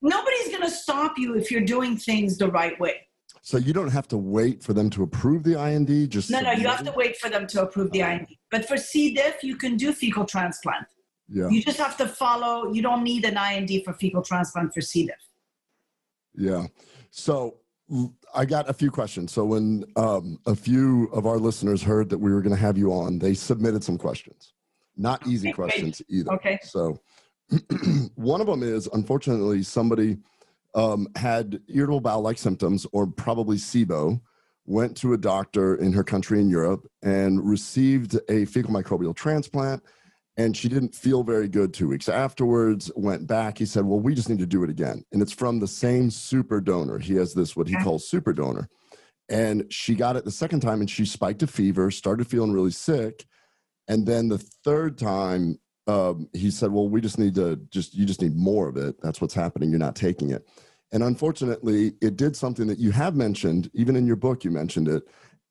Nobody's 0.00 0.48
going 0.48 0.62
to 0.62 0.70
stop 0.70 1.18
you 1.18 1.36
if 1.36 1.50
you're 1.50 1.60
doing 1.60 1.98
things 1.98 2.38
the 2.38 2.50
right 2.50 2.80
way. 2.80 3.07
So 3.42 3.56
you 3.56 3.72
don't 3.72 3.90
have 3.90 4.08
to 4.08 4.18
wait 4.18 4.62
for 4.62 4.72
them 4.72 4.90
to 4.90 5.02
approve 5.02 5.42
the 5.42 5.62
IND. 5.62 6.10
Just 6.10 6.30
no, 6.30 6.40
no. 6.40 6.52
You 6.52 6.68
have 6.68 6.84
to 6.84 6.92
wait 6.92 7.16
for 7.16 7.28
them 7.28 7.46
to 7.48 7.62
approve 7.62 7.90
the 7.92 8.00
IND. 8.00 8.28
But 8.50 8.66
for 8.66 8.76
C. 8.76 9.14
diff, 9.14 9.42
you 9.42 9.56
can 9.56 9.76
do 9.76 9.92
fecal 9.92 10.24
transplant. 10.24 10.86
Yeah. 11.28 11.48
You 11.48 11.62
just 11.62 11.78
have 11.78 11.96
to 11.98 12.08
follow. 12.08 12.72
You 12.72 12.82
don't 12.82 13.02
need 13.02 13.24
an 13.24 13.36
IND 13.36 13.84
for 13.84 13.92
fecal 13.94 14.22
transplant 14.22 14.74
for 14.74 14.80
C. 14.80 15.06
diff. 15.06 15.16
Yeah. 16.34 16.66
So 17.10 17.58
I 18.34 18.44
got 18.44 18.68
a 18.68 18.72
few 18.72 18.90
questions. 18.90 19.32
So 19.32 19.44
when 19.44 19.84
um, 19.96 20.38
a 20.46 20.54
few 20.54 21.08
of 21.12 21.26
our 21.26 21.38
listeners 21.38 21.82
heard 21.82 22.08
that 22.10 22.18
we 22.18 22.32
were 22.32 22.42
going 22.42 22.54
to 22.54 22.60
have 22.60 22.76
you 22.76 22.92
on, 22.92 23.18
they 23.18 23.34
submitted 23.34 23.82
some 23.82 23.98
questions. 23.98 24.52
Not 24.96 25.26
easy 25.26 25.48
okay, 25.48 25.54
questions 25.54 26.02
great. 26.08 26.18
either. 26.18 26.32
Okay. 26.34 26.58
So 26.62 27.00
one 28.16 28.40
of 28.40 28.46
them 28.46 28.62
is 28.62 28.88
unfortunately 28.92 29.62
somebody 29.62 30.18
um, 30.74 31.08
had 31.16 31.60
irritable 31.68 32.00
bowel 32.00 32.22
like 32.22 32.38
symptoms 32.38 32.86
or 32.92 33.06
probably 33.06 33.56
SIBO, 33.56 34.20
went 34.66 34.96
to 34.98 35.14
a 35.14 35.18
doctor 35.18 35.76
in 35.76 35.92
her 35.92 36.04
country 36.04 36.40
in 36.40 36.50
Europe 36.50 36.86
and 37.02 37.42
received 37.48 38.18
a 38.28 38.44
fecal 38.44 38.70
microbial 38.70 39.16
transplant 39.16 39.82
and 40.38 40.56
she 40.56 40.68
didn't 40.68 40.94
feel 40.94 41.24
very 41.24 41.48
good 41.48 41.74
two 41.74 41.88
weeks 41.88 42.08
afterwards 42.08 42.90
went 42.94 43.26
back. 43.26 43.58
He 43.58 43.66
said 43.66 43.84
well 43.84 43.98
we 43.98 44.14
just 44.14 44.28
need 44.28 44.38
to 44.38 44.46
do 44.46 44.62
it 44.62 44.70
again. 44.70 45.04
And 45.12 45.20
it's 45.20 45.32
from 45.32 45.58
the 45.58 45.66
same 45.66 46.10
super 46.10 46.60
donor. 46.60 46.98
He 46.98 47.14
has 47.14 47.34
this 47.34 47.56
what 47.56 47.66
he 47.66 47.74
calls 47.76 48.08
super 48.08 48.32
donor. 48.32 48.68
And 49.28 49.66
she 49.70 49.94
got 49.94 50.16
it 50.16 50.24
the 50.24 50.30
second 50.30 50.60
time 50.60 50.80
and 50.80 50.88
she 50.88 51.04
spiked 51.04 51.42
a 51.42 51.46
fever 51.46 51.90
started 51.90 52.26
feeling 52.26 52.52
really 52.52 52.70
sick. 52.70 53.26
And 53.88 54.06
then 54.06 54.28
the 54.28 54.38
third 54.38 54.96
time 54.96 55.58
um, 55.88 56.28
he 56.32 56.50
said 56.50 56.70
well 56.70 56.88
we 56.88 57.00
just 57.00 57.18
need 57.18 57.34
to 57.34 57.56
just 57.70 57.94
you 57.94 58.06
just 58.06 58.22
need 58.22 58.36
more 58.36 58.68
of 58.68 58.76
it. 58.76 59.00
That's 59.02 59.20
what's 59.20 59.34
happening. 59.34 59.70
You're 59.70 59.78
not 59.78 59.96
taking 59.96 60.30
it. 60.30 60.46
And 60.92 61.02
unfortunately 61.02 61.94
it 62.00 62.16
did 62.16 62.36
something 62.36 62.66
that 62.68 62.78
you 62.78 62.90
have 62.92 63.16
mentioned 63.16 63.70
even 63.74 63.96
in 63.96 64.06
your 64.06 64.16
book 64.16 64.44
you 64.44 64.50
mentioned 64.50 64.88
it 64.88 65.02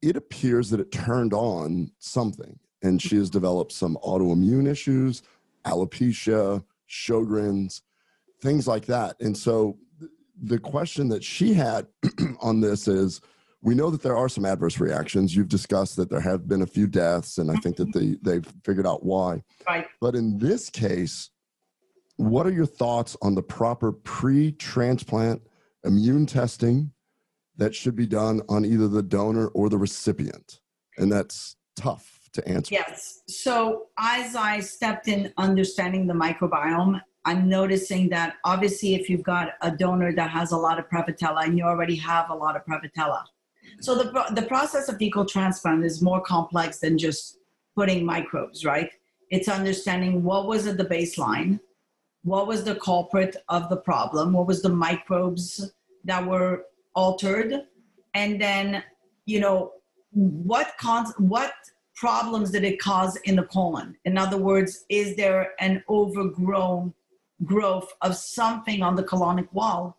it 0.01 0.15
appears 0.15 0.69
that 0.69 0.79
it 0.79 0.91
turned 0.91 1.33
on 1.33 1.91
something. 1.99 2.59
And 2.83 3.01
she 3.01 3.15
has 3.15 3.29
developed 3.29 3.71
some 3.71 3.97
autoimmune 4.03 4.69
issues, 4.69 5.23
alopecia, 5.65 6.63
Sjogren's, 6.87 7.81
things 8.41 8.67
like 8.67 8.85
that. 8.85 9.15
And 9.19 9.35
so 9.35 9.77
the 10.41 10.59
question 10.59 11.09
that 11.09 11.23
she 11.23 11.53
had 11.53 11.87
on 12.41 12.61
this 12.61 12.87
is 12.87 13.21
we 13.67 13.75
know 13.75 13.89
that 13.89 14.01
there 14.01 14.15
are 14.15 14.29
some 14.29 14.45
adverse 14.45 14.79
reactions. 14.79 15.35
You've 15.35 15.49
discussed 15.49 15.97
that 15.97 16.09
there 16.09 16.21
have 16.21 16.47
been 16.47 16.61
a 16.61 16.65
few 16.65 16.87
deaths, 16.87 17.37
and 17.37 17.51
I 17.51 17.55
think 17.55 17.75
that 17.75 17.91
they, 17.91 18.15
they've 18.21 18.49
figured 18.63 18.87
out 18.87 19.03
why. 19.03 19.43
Right. 19.67 19.85
But 19.99 20.15
in 20.15 20.37
this 20.37 20.69
case, 20.69 21.31
what 22.15 22.47
are 22.47 22.51
your 22.51 22.65
thoughts 22.65 23.17
on 23.21 23.35
the 23.35 23.43
proper 23.43 23.91
pre-transplant 23.91 25.41
immune 25.83 26.25
testing 26.27 26.93
that 27.57 27.75
should 27.75 27.97
be 27.97 28.07
done 28.07 28.41
on 28.47 28.63
either 28.63 28.87
the 28.87 29.03
donor 29.03 29.47
or 29.47 29.67
the 29.67 29.77
recipient? 29.77 30.61
And 30.97 31.11
that's 31.11 31.57
tough 31.75 32.29
to 32.35 32.47
answer. 32.47 32.73
Yes. 32.73 33.19
So 33.27 33.87
as 33.99 34.33
I 34.37 34.61
stepped 34.61 35.09
in 35.09 35.33
understanding 35.37 36.07
the 36.07 36.13
microbiome, 36.13 37.01
I'm 37.25 37.49
noticing 37.49 38.07
that 38.11 38.35
obviously 38.45 38.95
if 38.95 39.09
you've 39.09 39.23
got 39.23 39.55
a 39.61 39.71
donor 39.71 40.13
that 40.13 40.29
has 40.29 40.53
a 40.53 40.57
lot 40.57 40.79
of 40.79 40.87
Prevotella 40.87 41.43
and 41.43 41.57
you 41.57 41.65
already 41.65 41.97
have 41.97 42.29
a 42.29 42.33
lot 42.33 42.55
of 42.55 42.61
Prevotella. 42.65 43.25
So 43.79 43.95
the, 43.95 44.25
the 44.31 44.47
process 44.47 44.89
of 44.89 44.97
fecal 44.97 45.25
transplant 45.25 45.85
is 45.85 46.01
more 46.01 46.21
complex 46.21 46.79
than 46.79 46.97
just 46.97 47.37
putting 47.75 48.05
microbes, 48.05 48.65
right? 48.65 48.89
It's 49.29 49.47
understanding 49.47 50.23
what 50.23 50.47
was 50.47 50.67
at 50.67 50.77
the 50.77 50.85
baseline, 50.85 51.59
what 52.23 52.47
was 52.47 52.63
the 52.63 52.75
culprit 52.75 53.35
of 53.49 53.69
the 53.69 53.77
problem, 53.77 54.33
what 54.33 54.47
was 54.47 54.61
the 54.61 54.69
microbes 54.69 55.71
that 56.05 56.25
were 56.25 56.63
altered, 56.95 57.53
and 58.13 58.41
then, 58.41 58.83
you 59.25 59.39
know, 59.39 59.73
what 60.11 60.73
cons- 60.79 61.13
what 61.17 61.53
problems 61.95 62.51
did 62.51 62.63
it 62.63 62.79
cause 62.79 63.15
in 63.25 63.35
the 63.35 63.43
colon? 63.43 63.95
In 64.05 64.17
other 64.17 64.37
words, 64.37 64.85
is 64.89 65.15
there 65.15 65.51
an 65.59 65.83
overgrown 65.89 66.93
growth 67.43 67.91
of 68.01 68.15
something 68.15 68.81
on 68.81 68.95
the 68.95 69.03
colonic 69.03 69.51
wall 69.53 69.96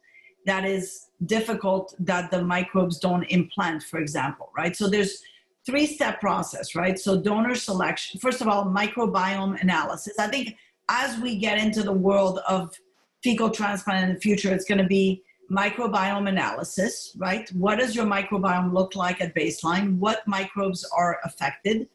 that 0.48 0.64
is 0.64 1.08
difficult 1.26 1.94
that 1.98 2.30
the 2.30 2.42
microbes 2.42 2.98
don't 2.98 3.24
implant, 3.24 3.82
for 3.82 3.98
example, 3.98 4.50
right? 4.56 4.74
So 4.76 4.88
there's 4.88 5.22
three 5.66 5.86
step 5.86 6.20
process, 6.20 6.74
right? 6.74 6.98
So 6.98 7.20
donor 7.20 7.54
selection, 7.54 8.18
first 8.20 8.40
of 8.40 8.48
all, 8.48 8.64
microbiome 8.64 9.60
analysis. 9.60 10.18
I 10.18 10.28
think 10.28 10.56
as 10.88 11.18
we 11.20 11.36
get 11.36 11.58
into 11.58 11.82
the 11.82 11.92
world 11.92 12.40
of 12.48 12.74
fecal 13.22 13.50
transplant 13.50 14.08
in 14.08 14.14
the 14.14 14.20
future, 14.20 14.52
it's 14.54 14.64
going 14.64 14.78
to 14.78 14.86
be 14.86 15.22
microbiome 15.50 16.28
analysis, 16.28 17.14
right? 17.18 17.50
What 17.52 17.78
does 17.78 17.94
your 17.94 18.06
microbiome 18.06 18.72
look 18.72 18.94
like 18.94 19.20
at 19.20 19.34
baseline? 19.34 19.98
What 19.98 20.26
microbes 20.26 20.84
are 20.96 21.18
affected? 21.24 21.88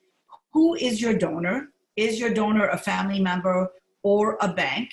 Who 0.53 0.75
is 0.75 1.01
your 1.01 1.17
donor? 1.17 1.69
Is 1.95 2.19
your 2.19 2.33
donor 2.33 2.67
a 2.67 2.77
family 2.77 3.19
member 3.19 3.71
or 4.03 4.37
a 4.41 4.47
bank? 4.51 4.91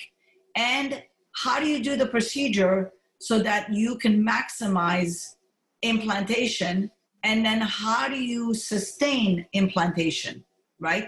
And 0.55 1.03
how 1.33 1.59
do 1.59 1.67
you 1.67 1.83
do 1.83 1.95
the 1.95 2.07
procedure 2.07 2.91
so 3.27 3.39
that 3.39 3.71
you 3.71 3.97
can 3.97 4.25
maximize 4.33 5.35
implantation? 5.81 6.91
And 7.23 7.45
then 7.45 7.61
how 7.61 8.07
do 8.09 8.21
you 8.33 8.53
sustain 8.53 9.45
implantation, 9.53 10.43
right? 10.79 11.07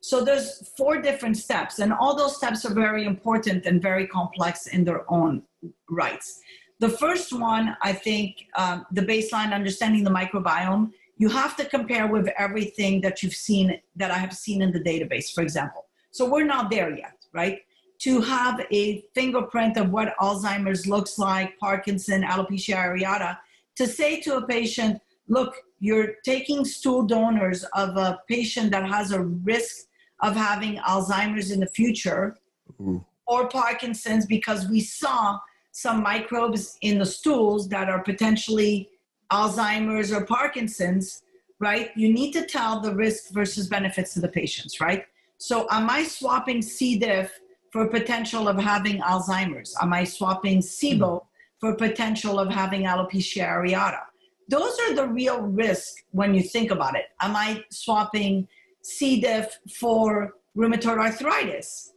So 0.00 0.24
there's 0.24 0.68
four 0.76 1.00
different 1.00 1.36
steps, 1.36 1.78
and 1.78 1.92
all 1.92 2.16
those 2.16 2.36
steps 2.36 2.64
are 2.66 2.74
very 2.74 3.04
important 3.04 3.66
and 3.66 3.80
very 3.80 4.06
complex 4.08 4.66
in 4.66 4.82
their 4.84 5.02
own 5.08 5.42
rights. 5.88 6.40
The 6.80 6.88
first 6.88 7.32
one, 7.32 7.76
I 7.80 7.92
think, 7.92 8.30
um, 8.56 8.84
the 8.90 9.02
baseline 9.02 9.52
understanding 9.54 10.02
the 10.02 10.10
microbiome, 10.10 10.90
you 11.18 11.28
have 11.28 11.56
to 11.58 11.64
compare 11.64 12.08
with 12.08 12.26
everything 12.36 13.00
that 13.02 13.22
you've 13.22 13.40
seen, 13.48 13.80
that 13.94 14.10
I 14.10 14.18
have 14.18 14.34
seen 14.34 14.62
in 14.62 14.72
the 14.72 14.80
database, 14.80 15.32
for 15.32 15.42
example. 15.42 15.86
So 16.10 16.28
we're 16.28 16.50
not 16.56 16.68
there 16.68 16.90
yet, 16.90 17.18
right? 17.32 17.60
To 18.02 18.20
have 18.20 18.60
a 18.72 19.04
fingerprint 19.14 19.76
of 19.76 19.90
what 19.90 20.16
Alzheimer's 20.18 20.86
looks 20.88 21.18
like, 21.18 21.56
Parkinson, 21.58 22.22
alopecia 22.22 22.76
areata, 22.76 23.38
to 23.76 23.86
say 23.86 24.20
to 24.22 24.38
a 24.38 24.46
patient, 24.46 25.00
look, 25.28 25.54
you're 25.78 26.14
taking 26.24 26.64
stool 26.64 27.04
donors 27.04 27.64
of 27.74 27.96
a 27.96 28.20
patient 28.28 28.72
that 28.72 28.88
has 28.88 29.12
a 29.12 29.20
risk 29.20 29.86
of 30.20 30.34
having 30.34 30.78
Alzheimer's 30.78 31.50
in 31.50 31.60
the 31.60 31.66
future 31.66 32.36
Ooh. 32.80 33.04
or 33.26 33.48
Parkinson's 33.48 34.26
because 34.26 34.68
we 34.68 34.80
saw 34.80 35.38
some 35.72 36.02
microbes 36.02 36.78
in 36.82 36.98
the 36.98 37.06
stools 37.06 37.68
that 37.68 37.88
are 37.88 38.02
potentially 38.02 38.90
Alzheimer's 39.32 40.12
or 40.12 40.24
Parkinson's, 40.24 41.22
right? 41.58 41.90
You 41.96 42.12
need 42.12 42.32
to 42.32 42.46
tell 42.46 42.80
the 42.80 42.94
risk 42.94 43.32
versus 43.32 43.68
benefits 43.68 44.14
to 44.14 44.20
the 44.20 44.28
patients, 44.28 44.80
right? 44.80 45.06
So, 45.38 45.66
am 45.70 45.90
I 45.90 46.04
swapping 46.04 46.62
C. 46.62 46.98
diff 46.98 47.32
for 47.72 47.88
potential 47.88 48.48
of 48.48 48.58
having 48.58 49.00
Alzheimer's? 49.00 49.74
Am 49.80 49.92
I 49.92 50.04
swapping 50.04 50.60
SIBO 50.60 50.98
mm-hmm. 50.98 51.26
for 51.58 51.76
potential 51.76 52.38
of 52.38 52.50
having 52.50 52.82
alopecia 52.82 53.48
areata? 53.48 54.02
Those 54.48 54.78
are 54.80 54.94
the 54.94 55.08
real 55.08 55.40
risk 55.40 56.04
when 56.10 56.34
you 56.34 56.42
think 56.42 56.70
about 56.70 56.96
it. 56.96 57.06
Am 57.20 57.34
I 57.34 57.64
swapping 57.70 58.46
C. 58.82 59.20
diff 59.20 59.58
for 59.80 60.34
rheumatoid 60.56 60.98
arthritis? 60.98 61.92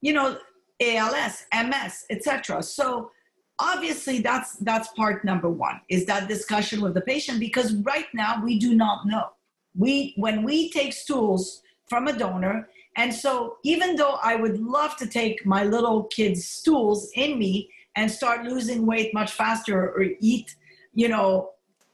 You 0.00 0.14
know, 0.14 0.38
ALS, 0.80 1.44
MS, 1.54 2.06
etc. 2.10 2.62
So 2.62 3.10
obviously 3.60 4.20
that's 4.20 4.56
that's 4.56 4.88
part 4.92 5.24
number 5.24 5.50
one 5.50 5.80
is 5.90 6.06
that 6.06 6.26
discussion 6.26 6.80
with 6.80 6.94
the 6.94 7.00
patient 7.02 7.38
because 7.38 7.74
right 7.74 8.06
now 8.14 8.42
we 8.42 8.58
do 8.58 8.74
not 8.74 9.06
know 9.06 9.26
we 9.76 10.14
when 10.16 10.42
we 10.42 10.70
take 10.70 10.94
stools 10.94 11.62
from 11.86 12.08
a 12.08 12.12
donor 12.18 12.68
and 12.96 13.12
so 13.12 13.56
even 13.62 13.96
though 13.96 14.18
i 14.22 14.34
would 14.34 14.60
love 14.60 14.96
to 14.96 15.06
take 15.06 15.44
my 15.46 15.64
little 15.64 16.04
kids 16.04 16.46
stools 16.46 17.10
in 17.14 17.38
me 17.38 17.68
and 17.96 18.10
start 18.10 18.44
losing 18.44 18.86
weight 18.86 19.12
much 19.14 19.32
faster 19.32 19.90
or 19.90 20.04
eat 20.20 20.54
you 20.94 21.08
know 21.08 21.50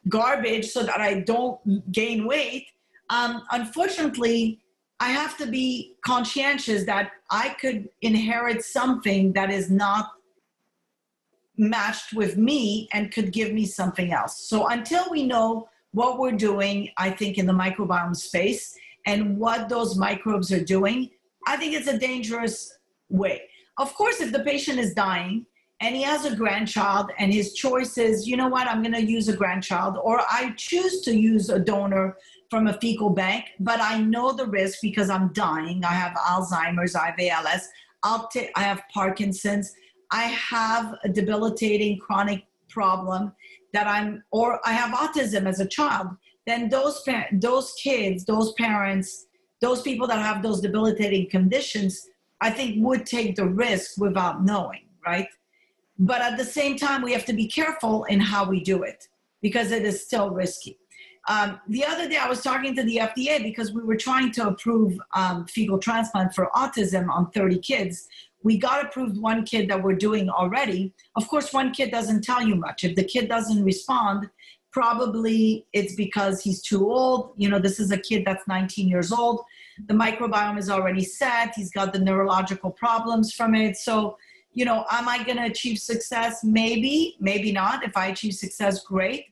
garbage 0.08 0.68
so 0.68 0.82
that 0.82 1.00
i 1.00 1.20
don't 1.20 1.92
gain 1.92 2.26
weight 2.26 2.66
um, 3.10 3.42
unfortunately 3.52 4.60
i 5.00 5.08
have 5.10 5.36
to 5.36 5.46
be 5.46 5.94
conscientious 6.04 6.84
that 6.84 7.12
i 7.30 7.50
could 7.60 7.88
inherit 8.02 8.64
something 8.64 9.32
that 9.32 9.50
is 9.50 9.70
not 9.70 10.12
matched 11.58 12.12
with 12.12 12.36
me 12.36 12.88
and 12.92 13.12
could 13.12 13.32
give 13.32 13.52
me 13.52 13.66
something 13.66 14.12
else. 14.12 14.38
So 14.38 14.68
until 14.68 15.04
we 15.10 15.24
know 15.24 15.68
what 15.92 16.18
we're 16.18 16.32
doing, 16.32 16.90
I 16.98 17.10
think 17.10 17.38
in 17.38 17.46
the 17.46 17.52
microbiome 17.52 18.16
space 18.16 18.76
and 19.06 19.38
what 19.38 19.68
those 19.68 19.96
microbes 19.96 20.52
are 20.52 20.64
doing, 20.64 21.10
I 21.46 21.56
think 21.56 21.74
it's 21.74 21.88
a 21.88 21.98
dangerous 21.98 22.78
way. 23.08 23.42
Of 23.78 23.94
course, 23.94 24.20
if 24.20 24.32
the 24.32 24.40
patient 24.40 24.78
is 24.78 24.94
dying 24.94 25.46
and 25.80 25.94
he 25.94 26.02
has 26.02 26.24
a 26.24 26.34
grandchild 26.34 27.10
and 27.18 27.32
his 27.32 27.54
choice 27.54 27.98
is, 27.98 28.26
you 28.26 28.36
know 28.36 28.48
what, 28.48 28.66
I'm 28.66 28.82
going 28.82 28.94
to 28.94 29.04
use 29.04 29.28
a 29.28 29.36
grandchild, 29.36 29.98
or 30.02 30.20
I 30.20 30.54
choose 30.56 31.02
to 31.02 31.14
use 31.14 31.50
a 31.50 31.58
donor 31.58 32.16
from 32.50 32.66
a 32.66 32.78
fecal 32.80 33.10
bank, 33.10 33.44
but 33.60 33.80
I 33.80 33.98
know 34.00 34.32
the 34.32 34.46
risk 34.46 34.78
because 34.80 35.10
I'm 35.10 35.32
dying. 35.32 35.84
I 35.84 35.92
have 35.92 36.16
Alzheimer's, 36.16 36.94
I 36.94 37.06
have 37.06 37.46
ALS, 37.46 37.68
I'll 38.02 38.28
t- 38.28 38.50
I 38.54 38.62
have 38.62 38.82
Parkinson's 38.92 39.72
I 40.10 40.24
have 40.24 40.94
a 41.04 41.08
debilitating 41.08 41.98
chronic 41.98 42.44
problem 42.68 43.32
that 43.72 43.86
I'm, 43.86 44.22
or 44.30 44.60
I 44.64 44.72
have 44.72 44.94
autism 44.94 45.46
as 45.46 45.60
a 45.60 45.66
child, 45.66 46.08
then 46.46 46.68
those 46.68 47.02
those 47.32 47.74
kids, 47.74 48.24
those 48.24 48.52
parents, 48.52 49.26
those 49.60 49.82
people 49.82 50.06
that 50.06 50.18
have 50.18 50.42
those 50.42 50.60
debilitating 50.60 51.28
conditions, 51.28 52.08
I 52.40 52.50
think 52.50 52.84
would 52.84 53.04
take 53.04 53.36
the 53.36 53.46
risk 53.46 53.98
without 53.98 54.44
knowing, 54.44 54.84
right? 55.04 55.28
But 55.98 56.20
at 56.20 56.36
the 56.36 56.44
same 56.44 56.76
time, 56.76 57.02
we 57.02 57.12
have 57.12 57.24
to 57.26 57.32
be 57.32 57.48
careful 57.48 58.04
in 58.04 58.20
how 58.20 58.48
we 58.48 58.62
do 58.62 58.82
it 58.82 59.08
because 59.42 59.72
it 59.72 59.84
is 59.84 60.04
still 60.04 60.30
risky. 60.30 60.78
Um, 61.28 61.58
the 61.66 61.84
other 61.84 62.08
day, 62.08 62.18
I 62.18 62.28
was 62.28 62.42
talking 62.42 62.76
to 62.76 62.84
the 62.84 62.98
FDA 62.98 63.42
because 63.42 63.72
we 63.72 63.82
were 63.82 63.96
trying 63.96 64.30
to 64.32 64.48
approve 64.48 65.00
um, 65.14 65.46
fecal 65.46 65.78
transplant 65.78 66.34
for 66.34 66.50
autism 66.54 67.08
on 67.08 67.30
30 67.32 67.58
kids 67.58 68.06
we 68.46 68.56
got 68.56 68.84
approved 68.84 69.18
one 69.18 69.44
kid 69.44 69.68
that 69.68 69.82
we're 69.82 69.96
doing 69.96 70.30
already. 70.30 70.94
Of 71.16 71.26
course, 71.26 71.52
one 71.52 71.72
kid 71.72 71.90
doesn't 71.90 72.22
tell 72.22 72.40
you 72.40 72.54
much. 72.54 72.84
If 72.84 72.94
the 72.94 73.02
kid 73.02 73.28
doesn't 73.28 73.64
respond, 73.64 74.30
probably 74.76 75.66
it's 75.72 75.94
because 75.94 76.42
he's 76.42 76.60
too 76.60 76.90
old. 76.90 77.32
You 77.36 77.48
know, 77.48 77.58
this 77.58 77.80
is 77.80 77.90
a 77.92 77.96
kid 77.96 78.24
that's 78.26 78.46
19 78.46 78.88
years 78.88 79.10
old. 79.10 79.42
The 79.86 79.94
microbiome 79.94 80.58
is 80.58 80.68
already 80.68 81.02
set. 81.02 81.54
He's 81.56 81.70
got 81.70 81.94
the 81.94 81.98
neurological 81.98 82.70
problems 82.70 83.32
from 83.32 83.54
it. 83.54 83.78
So, 83.78 84.18
you 84.52 84.66
know, 84.66 84.84
am 84.90 85.08
I 85.08 85.24
going 85.24 85.38
to 85.38 85.46
achieve 85.46 85.78
success? 85.78 86.44
Maybe, 86.44 87.16
maybe 87.20 87.52
not. 87.52 87.84
If 87.84 87.96
I 87.96 88.08
achieve 88.08 88.34
success, 88.34 88.84
great. 88.84 89.24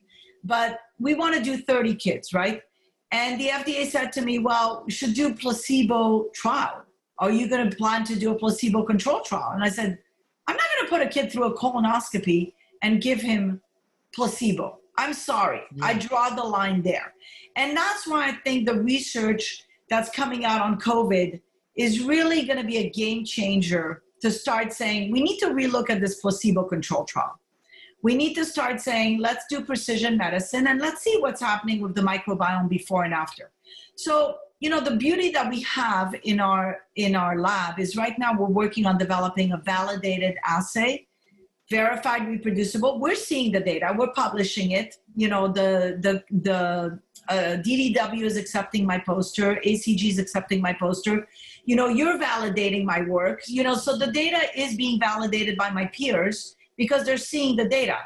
But 0.43 0.79
we 0.99 1.13
want 1.13 1.35
to 1.35 1.43
do 1.43 1.57
30 1.57 1.93
kids, 1.93 2.33
right? 2.33 2.63
And 3.11 3.39
the 3.39 3.49
FDA 3.49 3.85
said 3.85 4.11
to 4.13 4.23
me, 4.23 4.39
well, 4.39 4.81
we 4.87 4.91
should 4.91 5.13
do 5.13 5.35
placebo 5.35 6.29
trial 6.33 6.85
are 7.17 7.31
you 7.31 7.47
going 7.47 7.69
to 7.69 7.77
plan 7.77 8.03
to 8.05 8.15
do 8.15 8.31
a 8.31 8.35
placebo 8.35 8.83
control 8.83 9.21
trial? 9.21 9.51
And 9.53 9.63
I 9.63 9.69
said, 9.69 9.97
I'm 10.47 10.57
not 10.57 10.65
going 10.75 10.85
to 10.85 10.89
put 10.89 11.01
a 11.01 11.07
kid 11.07 11.31
through 11.31 11.45
a 11.45 11.57
colonoscopy 11.57 12.53
and 12.81 13.01
give 13.01 13.21
him 13.21 13.61
placebo. 14.13 14.79
I'm 14.97 15.13
sorry. 15.13 15.61
Yeah. 15.73 15.85
I 15.85 15.93
draw 15.93 16.29
the 16.29 16.43
line 16.43 16.81
there. 16.81 17.13
And 17.55 17.75
that's 17.75 18.07
why 18.07 18.29
I 18.29 18.31
think 18.43 18.65
the 18.65 18.81
research 18.81 19.63
that's 19.89 20.09
coming 20.09 20.45
out 20.45 20.61
on 20.61 20.79
COVID 20.79 21.41
is 21.75 22.03
really 22.03 22.43
going 22.43 22.59
to 22.59 22.65
be 22.65 22.77
a 22.77 22.89
game 22.89 23.25
changer 23.25 24.03
to 24.21 24.31
start 24.31 24.73
saying 24.73 25.11
we 25.11 25.21
need 25.21 25.39
to 25.39 25.47
relook 25.47 25.89
at 25.89 26.01
this 26.01 26.21
placebo 26.21 26.63
control 26.63 27.05
trial. 27.05 27.39
We 28.01 28.15
need 28.15 28.33
to 28.35 28.45
start 28.45 28.79
saying 28.81 29.19
let's 29.19 29.45
do 29.49 29.63
precision 29.63 30.17
medicine 30.17 30.67
and 30.67 30.79
let's 30.79 31.01
see 31.01 31.17
what's 31.19 31.41
happening 31.41 31.81
with 31.81 31.95
the 31.95 32.01
microbiome 32.01 32.69
before 32.69 33.03
and 33.03 33.13
after. 33.13 33.51
So 33.95 34.37
you 34.59 34.69
know 34.69 34.79
the 34.79 34.95
beauty 34.95 35.31
that 35.31 35.49
we 35.49 35.61
have 35.61 36.15
in 36.23 36.39
our 36.39 36.79
in 36.95 37.15
our 37.15 37.37
lab 37.37 37.79
is 37.79 37.95
right 37.95 38.17
now 38.17 38.37
we're 38.37 38.47
working 38.47 38.85
on 38.85 38.97
developing 38.97 39.51
a 39.51 39.57
validated 39.57 40.35
assay 40.45 41.07
verified 41.69 42.27
reproducible. 42.27 42.99
We're 42.99 43.15
seeing 43.15 43.51
the 43.51 43.59
data. 43.59 43.93
We're 43.97 44.13
publishing 44.13 44.71
it. 44.71 44.97
You 45.15 45.29
know 45.29 45.47
the 45.47 45.97
the 46.01 46.23
the 46.41 46.99
uh, 47.27 47.57
ddw 47.65 48.21
is 48.21 48.37
accepting 48.37 48.85
my 48.85 48.99
poster. 48.99 49.59
Acg 49.65 50.03
is 50.03 50.19
accepting 50.19 50.61
my 50.61 50.73
poster. 50.73 51.27
You 51.65 51.75
know 51.75 51.87
you're 51.87 52.19
validating 52.19 52.85
my 52.85 53.01
work. 53.01 53.41
You 53.47 53.63
know 53.63 53.75
so 53.75 53.97
the 53.97 54.11
data 54.11 54.41
is 54.55 54.75
being 54.75 54.99
validated 54.99 55.57
by 55.57 55.69
my 55.71 55.85
peers 55.87 56.55
because 56.77 57.05
they're 57.05 57.17
seeing 57.17 57.55
the 57.55 57.67
data. 57.67 57.97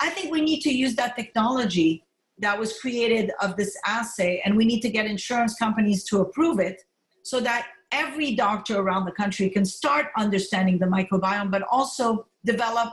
I 0.00 0.10
think 0.10 0.30
we 0.30 0.40
need 0.40 0.60
to 0.60 0.72
use 0.72 0.94
that 0.94 1.16
technology 1.16 2.04
that 2.38 2.56
was 2.56 2.78
created 2.78 3.32
of 3.40 3.56
this 3.56 3.76
assay 3.84 4.40
and 4.44 4.56
we 4.56 4.64
need 4.64 4.80
to 4.80 4.88
get 4.88 5.06
insurance 5.06 5.54
companies 5.56 6.04
to 6.04 6.20
approve 6.20 6.60
it 6.60 6.84
so 7.22 7.40
that 7.40 7.66
every 7.90 8.34
doctor 8.36 8.78
around 8.78 9.06
the 9.06 9.12
country 9.12 9.50
can 9.50 9.64
start 9.64 10.06
understanding 10.16 10.78
the 10.78 10.86
microbiome 10.86 11.50
but 11.50 11.62
also 11.70 12.26
develop 12.44 12.92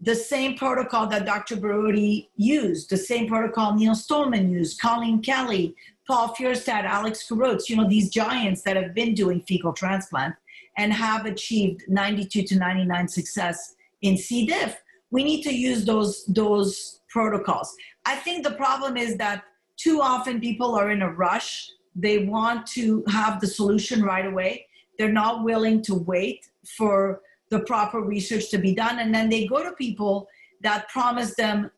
the 0.00 0.14
same 0.14 0.56
protocol 0.56 1.06
that 1.06 1.24
Dr. 1.24 1.56
Borody 1.56 2.28
used, 2.36 2.90
the 2.90 2.96
same 2.96 3.26
protocol 3.26 3.74
Neil 3.74 3.94
Stollman 3.94 4.50
used, 4.50 4.80
Colleen 4.80 5.22
Kelly, 5.22 5.74
Paul 6.06 6.34
Feuerstadt, 6.34 6.84
Alex 6.84 7.26
Khoruts, 7.28 7.68
you 7.68 7.76
know, 7.76 7.88
these 7.88 8.10
giants 8.10 8.62
that 8.62 8.76
have 8.76 8.94
been 8.94 9.14
doing 9.14 9.40
fecal 9.42 9.72
transplant 9.72 10.34
and 10.76 10.92
have 10.92 11.26
achieved 11.26 11.82
92 11.88 12.42
to 12.42 12.58
99 12.58 13.08
success 13.08 13.74
in 14.02 14.16
C. 14.16 14.46
diff. 14.46 14.76
We 15.10 15.24
need 15.24 15.42
to 15.42 15.54
use 15.54 15.84
those, 15.84 16.24
those 16.26 17.00
protocols. 17.08 17.74
I 18.04 18.16
think 18.16 18.44
the 18.44 18.52
problem 18.52 18.96
is 18.96 19.16
that 19.16 19.44
too 19.76 20.00
often 20.00 20.40
people 20.40 20.74
are 20.74 20.90
in 20.90 21.02
a 21.02 21.10
rush. 21.10 21.70
They 21.94 22.24
want 22.24 22.66
to 22.68 23.02
have 23.08 23.40
the 23.40 23.46
solution 23.46 24.02
right 24.02 24.26
away. 24.26 24.66
They're 24.98 25.12
not 25.12 25.44
willing 25.44 25.82
to 25.82 25.94
wait 25.94 26.46
for 26.76 27.22
the 27.50 27.60
proper 27.60 28.00
research 28.00 28.50
to 28.50 28.58
be 28.58 28.74
done. 28.74 28.98
And 28.98 29.14
then 29.14 29.28
they 29.28 29.46
go 29.46 29.62
to 29.62 29.72
people 29.72 30.28
that 30.62 30.88
promise 30.88 31.34
them 31.36 31.70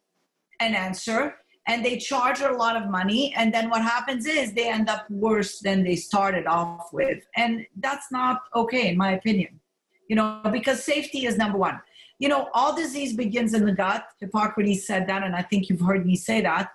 an 0.60 0.74
answer 0.74 1.36
and 1.66 1.84
they 1.84 1.98
charge 1.98 2.40
a 2.40 2.50
lot 2.50 2.76
of 2.76 2.90
money. 2.90 3.34
And 3.36 3.52
then 3.52 3.68
what 3.68 3.82
happens 3.82 4.26
is 4.26 4.52
they 4.52 4.70
end 4.70 4.88
up 4.88 5.08
worse 5.10 5.60
than 5.60 5.84
they 5.84 5.96
started 5.96 6.46
off 6.46 6.88
with. 6.92 7.22
And 7.36 7.66
that's 7.76 8.10
not 8.10 8.42
okay, 8.54 8.88
in 8.88 8.96
my 8.96 9.12
opinion, 9.12 9.60
you 10.08 10.16
know, 10.16 10.40
because 10.50 10.82
safety 10.82 11.26
is 11.26 11.36
number 11.36 11.58
one. 11.58 11.78
You 12.18 12.28
know, 12.28 12.48
all 12.54 12.74
disease 12.74 13.14
begins 13.14 13.54
in 13.54 13.64
the 13.64 13.72
gut. 13.72 14.06
Hippocrates 14.18 14.86
said 14.86 15.06
that, 15.06 15.22
and 15.22 15.36
I 15.36 15.42
think 15.42 15.68
you've 15.68 15.80
heard 15.80 16.04
me 16.04 16.16
say 16.16 16.40
that. 16.40 16.72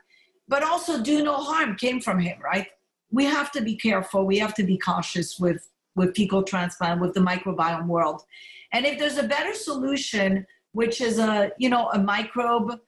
But 0.48 0.64
also, 0.64 1.02
do 1.02 1.24
no 1.24 1.36
harm 1.36 1.76
came 1.76 2.00
from 2.00 2.20
him, 2.20 2.38
right? 2.42 2.68
We 3.12 3.26
have 3.26 3.52
to 3.54 3.62
be 3.62 3.76
careful. 3.76 4.26
We 4.26 4.38
have 4.40 4.54
to 4.56 4.64
be 4.64 4.78
cautious 4.78 5.40
with 5.40 5.68
with 5.96 6.16
fecal 6.16 6.44
transplant, 6.44 7.02
with 7.02 7.14
the 7.14 7.20
microbiome 7.20 7.88
world. 7.88 8.24
And 8.74 8.86
if 8.86 9.00
there's 9.00 9.18
a 9.18 9.24
better 9.24 9.54
solution, 9.54 10.46
which 10.74 11.00
is 11.00 11.20
a 11.20 11.52
you 11.58 11.70
know 11.70 11.90
a 11.90 12.00
microbe 12.00 12.80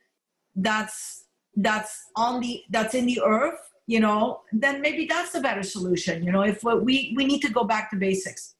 that's 0.56 1.26
that's 1.56 1.98
on 2.16 2.42
the 2.42 2.64
that's 2.70 2.96
in 2.96 3.06
the 3.06 3.22
earth, 3.24 3.60
you 3.88 4.00
know, 4.00 4.42
then 4.52 4.82
maybe 4.82 5.06
that's 5.06 5.36
a 5.36 5.42
better 5.42 5.64
solution. 5.64 6.24
You 6.24 6.32
know, 6.32 6.42
if 6.42 6.64
we 6.64 7.14
we 7.16 7.26
need 7.26 7.42
to 7.42 7.52
go 7.52 7.64
back 7.64 7.90
to 7.92 7.96
basics. 7.96 8.56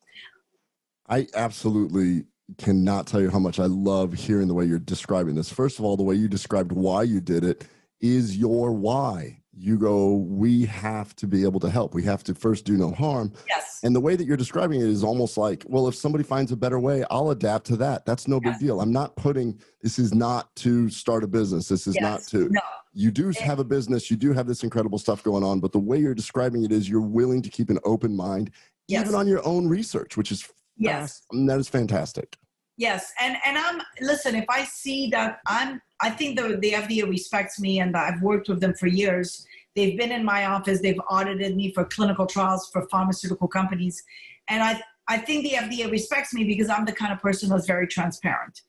I 1.10 1.28
absolutely 1.36 2.26
cannot 2.58 3.08
tell 3.08 3.22
you 3.22 3.30
how 3.30 3.40
much 3.40 3.60
I 3.60 3.66
love 3.66 4.14
hearing 4.14 4.48
the 4.48 4.54
way 4.54 4.66
you're 4.66 4.80
describing 4.80 5.36
this. 5.36 5.52
First 5.52 5.80
of 5.80 5.86
all, 5.86 5.98
the 5.98 6.04
way 6.04 6.16
you 6.16 6.28
described 6.28 6.72
why 6.72 7.04
you 7.04 7.22
did 7.22 7.44
it 7.44 7.68
is 8.02 8.38
your 8.38 8.72
why 8.72 9.42
you 9.58 9.78
go, 9.78 10.16
we 10.16 10.66
have 10.66 11.16
to 11.16 11.28
be 11.28 11.44
able 11.44 11.60
to 11.62 11.70
help. 11.70 11.94
We 11.94 12.04
have 12.04 12.24
to 12.26 12.36
first 12.36 12.66
do 12.66 12.76
no 12.76 12.92
harm. 12.92 13.32
Yes. 13.48 13.80
And 13.84 13.96
the 13.96 14.02
way 14.02 14.16
that 14.16 14.26
you're 14.26 14.36
describing 14.36 14.82
it 14.82 14.88
is 14.88 15.04
almost 15.04 15.38
like, 15.38 15.64
well, 15.68 15.88
if 15.88 15.96
somebody 15.96 16.24
finds 16.24 16.52
a 16.52 16.58
better 16.58 16.80
way, 16.80 17.06
I'll 17.10 17.30
adapt 17.30 17.66
to 17.68 17.78
that. 17.78 18.06
That's 18.06 18.28
no 18.28 18.40
yes. 18.44 18.54
big 18.58 18.68
deal. 18.68 18.82
I'm 18.82 18.92
not 18.92 19.16
putting 19.16 19.60
this 19.82 19.98
is 19.98 20.14
not 20.14 20.54
to 20.58 20.90
start 20.90 21.24
a 21.24 21.28
business. 21.28 21.68
This 21.68 21.88
is 21.88 21.96
yes. 21.96 22.04
not 22.04 22.22
to. 22.30 22.50
No. 22.50 22.62
You 22.94 23.12
do 23.12 23.32
have 23.42 23.60
a 23.60 23.64
business. 23.64 24.10
You 24.10 24.18
do 24.18 24.34
have 24.34 24.48
this 24.48 24.64
incredible 24.64 24.98
stuff 24.98 25.24
going 25.24 25.44
on. 25.44 25.60
But 25.60 25.72
the 25.72 25.80
way 25.80 26.00
you're 26.00 26.16
describing 26.16 26.64
it 26.64 26.72
is 26.72 26.90
you're 26.90 27.02
willing 27.02 27.42
to 27.42 27.50
keep 27.50 27.70
an 27.70 27.80
open 27.84 28.16
mind, 28.16 28.52
yes. 28.88 29.04
even 29.04 29.16
on 29.16 29.28
your 29.28 29.46
own 29.46 29.68
research, 29.68 30.18
which 30.18 30.32
is 30.32 30.50
yes, 30.78 31.24
fast, 31.32 31.48
that 31.48 31.60
is 31.60 31.70
fantastic. 31.70 32.38
Yes, 32.78 33.14
and 33.22 33.38
and 33.46 33.58
I'm 33.58 33.82
listen. 34.02 34.36
If 34.36 34.46
I 34.50 34.66
see 34.66 35.10
that 35.12 35.40
I'm, 35.48 35.82
I 36.02 36.10
think 36.10 36.38
the 36.38 36.58
the 36.58 36.74
FDA 36.74 37.10
respects 37.10 37.60
me, 37.60 37.80
and 37.80 37.96
I've 37.96 38.22
worked 38.22 38.50
with 38.50 38.60
them 38.60 38.74
for 38.74 38.88
years. 38.88 39.46
They've 39.76 39.98
been 39.98 40.12
in 40.12 40.24
my 40.24 40.46
office. 40.46 40.82
They've 40.82 41.00
audited 41.10 41.56
me 41.56 41.72
for 41.74 41.86
clinical 41.86 42.26
trials 42.26 42.70
for 42.72 42.88
pharmaceutical 42.90 43.48
companies, 43.48 44.04
and 44.50 44.62
I 44.62 44.82
I 45.08 45.18
think 45.20 45.44
the 45.44 45.52
FDA 45.52 45.90
respects 45.90 46.34
me 46.34 46.44
because 46.44 46.70
I'm 46.70 46.84
the 46.86 46.92
kind 46.92 47.14
of 47.14 47.22
person 47.22 47.50
that's 47.50 47.68
very 47.68 47.88
transparent. 47.88 48.62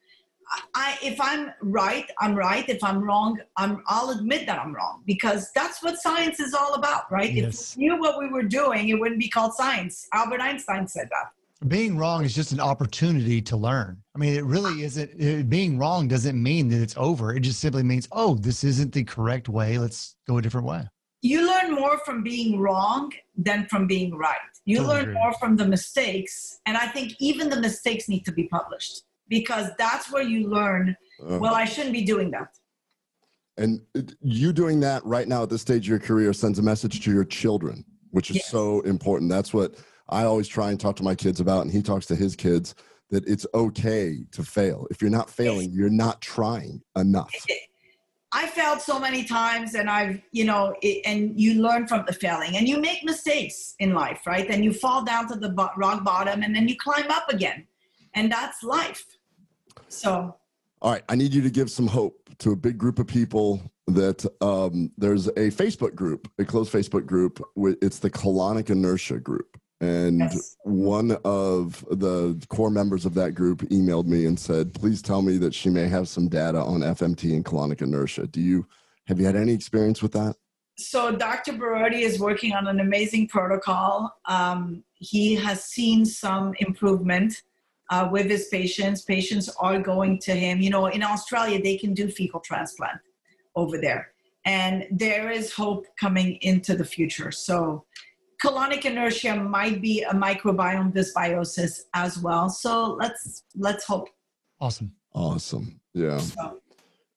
I, 0.76 0.96
if 1.02 1.20
I'm 1.20 1.50
right, 1.60 2.08
I'm 2.20 2.36
right. 2.36 2.68
If 2.68 2.84
I'm 2.84 3.02
wrong, 3.02 3.40
I'm, 3.56 3.82
I'll 3.88 4.10
admit 4.10 4.46
that 4.46 4.60
I'm 4.60 4.72
wrong 4.72 5.02
because 5.04 5.50
that's 5.56 5.82
what 5.82 5.98
science 5.98 6.38
is 6.38 6.54
all 6.54 6.74
about, 6.74 7.10
right? 7.10 7.32
Yes. 7.32 7.72
If 7.72 7.78
we 7.78 7.86
knew 7.86 7.98
what 7.98 8.20
we 8.20 8.28
were 8.28 8.44
doing, 8.44 8.88
it 8.88 8.94
wouldn't 8.94 9.18
be 9.18 9.28
called 9.28 9.54
science. 9.54 10.06
Albert 10.12 10.40
Einstein 10.40 10.86
said 10.86 11.08
that 11.10 11.32
being 11.68 11.96
wrong 11.96 12.24
is 12.24 12.34
just 12.34 12.52
an 12.52 12.60
opportunity 12.60 13.40
to 13.42 13.56
learn. 13.56 14.02
I 14.14 14.18
mean, 14.18 14.34
it 14.34 14.44
really 14.44 14.82
isn't. 14.82 15.10
It, 15.18 15.48
being 15.48 15.78
wrong 15.78 16.06
doesn't 16.06 16.40
mean 16.40 16.68
that 16.68 16.82
it's 16.82 16.94
over. 16.96 17.34
It 17.34 17.40
just 17.40 17.60
simply 17.60 17.82
means, 17.82 18.08
oh, 18.12 18.34
this 18.34 18.62
isn't 18.62 18.92
the 18.92 19.04
correct 19.04 19.48
way. 19.48 19.78
Let's 19.78 20.16
go 20.28 20.38
a 20.38 20.42
different 20.42 20.66
way. 20.66 20.82
You 21.22 21.46
learn 21.46 21.74
more 21.74 21.98
from 22.04 22.22
being 22.22 22.60
wrong 22.60 23.12
than 23.36 23.66
from 23.66 23.86
being 23.86 24.16
right. 24.16 24.36
You 24.64 24.78
totally 24.78 24.94
learn 24.94 25.04
agree. 25.04 25.14
more 25.14 25.32
from 25.34 25.56
the 25.56 25.66
mistakes, 25.66 26.60
and 26.66 26.76
I 26.76 26.86
think 26.88 27.14
even 27.20 27.48
the 27.48 27.60
mistakes 27.60 28.08
need 28.08 28.24
to 28.26 28.32
be 28.32 28.48
published 28.48 29.02
because 29.28 29.70
that's 29.78 30.12
where 30.12 30.22
you 30.22 30.48
learn. 30.48 30.96
Uh-huh. 31.22 31.38
Well, 31.38 31.54
I 31.54 31.64
shouldn't 31.64 31.94
be 31.94 32.04
doing 32.04 32.30
that. 32.32 32.48
And 33.56 33.80
you 34.20 34.52
doing 34.52 34.80
that 34.80 35.04
right 35.06 35.26
now 35.26 35.44
at 35.44 35.48
this 35.48 35.62
stage 35.62 35.86
of 35.86 35.88
your 35.88 35.98
career 35.98 36.34
sends 36.34 36.58
a 36.58 36.62
message 36.62 37.02
to 37.04 37.10
your 37.12 37.24
children, 37.24 37.84
which 38.10 38.30
is 38.30 38.36
yes. 38.36 38.50
so 38.50 38.80
important. 38.82 39.30
That's 39.30 39.54
what 39.54 39.76
I 40.08 40.24
always 40.24 40.48
try 40.48 40.70
and 40.70 40.78
talk 40.78 40.96
to 40.96 41.02
my 41.02 41.14
kids 41.14 41.40
about, 41.40 41.62
and 41.62 41.72
he 41.72 41.82
talks 41.82 42.06
to 42.06 42.16
his 42.16 42.36
kids 42.36 42.74
that 43.10 43.26
it's 43.28 43.46
okay 43.54 44.24
to 44.32 44.42
fail. 44.42 44.86
If 44.90 45.00
you're 45.00 45.10
not 45.10 45.30
failing, 45.30 45.72
you're 45.72 45.90
not 45.90 46.20
trying 46.20 46.82
enough. 46.96 47.34
I 48.32 48.46
failed 48.48 48.80
so 48.80 48.98
many 48.98 49.24
times, 49.24 49.74
and 49.74 49.88
I've, 49.88 50.20
you 50.32 50.44
know, 50.44 50.74
it, 50.82 51.02
and 51.06 51.40
you 51.40 51.62
learn 51.62 51.86
from 51.86 52.04
the 52.06 52.12
failing, 52.12 52.56
and 52.56 52.68
you 52.68 52.80
make 52.80 53.04
mistakes 53.04 53.74
in 53.78 53.94
life, 53.94 54.26
right? 54.26 54.48
And 54.50 54.64
you 54.64 54.72
fall 54.72 55.04
down 55.04 55.28
to 55.28 55.36
the 55.36 55.52
rock 55.76 56.04
bottom, 56.04 56.42
and 56.42 56.54
then 56.54 56.68
you 56.68 56.76
climb 56.76 57.10
up 57.10 57.28
again, 57.30 57.66
and 58.14 58.30
that's 58.30 58.62
life. 58.62 59.04
So, 59.88 60.36
all 60.82 60.92
right, 60.92 61.02
I 61.08 61.14
need 61.14 61.32
you 61.32 61.40
to 61.42 61.50
give 61.50 61.70
some 61.70 61.86
hope 61.86 62.28
to 62.38 62.50
a 62.50 62.56
big 62.56 62.76
group 62.76 62.98
of 62.98 63.06
people 63.06 63.62
that 63.86 64.26
um, 64.42 64.90
there's 64.98 65.28
a 65.28 65.50
Facebook 65.50 65.94
group, 65.94 66.30
a 66.38 66.44
closed 66.44 66.72
Facebook 66.72 67.06
group. 67.06 67.40
It's 67.56 68.00
the 68.00 68.10
colonic 68.10 68.70
inertia 68.70 69.20
group 69.20 69.56
and 69.80 70.20
yes. 70.20 70.56
one 70.64 71.18
of 71.24 71.84
the 71.90 72.40
core 72.48 72.70
members 72.70 73.04
of 73.04 73.14
that 73.14 73.32
group 73.32 73.60
emailed 73.64 74.06
me 74.06 74.26
and 74.26 74.38
said, 74.38 74.72
please 74.72 75.02
tell 75.02 75.20
me 75.20 75.36
that 75.38 75.54
she 75.54 75.68
may 75.68 75.86
have 75.86 76.08
some 76.08 76.28
data 76.28 76.58
on 76.58 76.80
FMT 76.80 77.34
and 77.34 77.44
colonic 77.44 77.82
inertia. 77.82 78.26
Do 78.26 78.40
you 78.40 78.66
have 79.06 79.20
you 79.20 79.26
had 79.26 79.36
any 79.36 79.52
experience 79.52 80.02
with 80.02 80.12
that? 80.12 80.36
So 80.78 81.14
Dr. 81.14 81.52
Borody 81.52 82.00
is 82.00 82.18
working 82.18 82.52
on 82.52 82.66
an 82.66 82.80
amazing 82.80 83.28
protocol. 83.28 84.14
Um, 84.26 84.82
he 84.94 85.34
has 85.34 85.64
seen 85.64 86.04
some 86.04 86.54
improvement 86.58 87.42
uh, 87.90 88.08
with 88.10 88.28
his 88.28 88.48
patients. 88.48 89.02
Patients 89.02 89.48
are 89.58 89.78
going 89.78 90.18
to 90.20 90.34
him. 90.34 90.60
You 90.60 90.70
know, 90.70 90.86
in 90.86 91.02
Australia, 91.02 91.62
they 91.62 91.78
can 91.78 91.94
do 91.94 92.10
fecal 92.10 92.40
transplant 92.40 92.98
over 93.54 93.78
there. 93.78 94.12
And 94.44 94.86
there 94.90 95.30
is 95.30 95.52
hope 95.52 95.86
coming 95.98 96.36
into 96.42 96.76
the 96.76 96.84
future. 96.84 97.32
So 97.32 97.85
colonic 98.42 98.84
inertia 98.84 99.36
might 99.36 99.80
be 99.80 100.02
a 100.02 100.12
microbiome 100.12 100.92
dysbiosis 100.92 101.82
as 101.94 102.18
well. 102.18 102.48
So 102.48 102.94
let's 102.94 103.44
let's 103.56 103.84
hope. 103.84 104.08
Awesome. 104.60 104.92
Awesome. 105.14 105.80
Yeah. 105.94 106.18
So. 106.18 106.60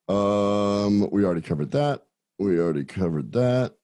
Um, 0.08 1.10
we 1.12 1.24
already 1.24 1.42
covered 1.42 1.72
that. 1.72 2.06
We 2.40 2.60
already 2.60 2.86
covered 2.86 3.32
that. 3.34 3.76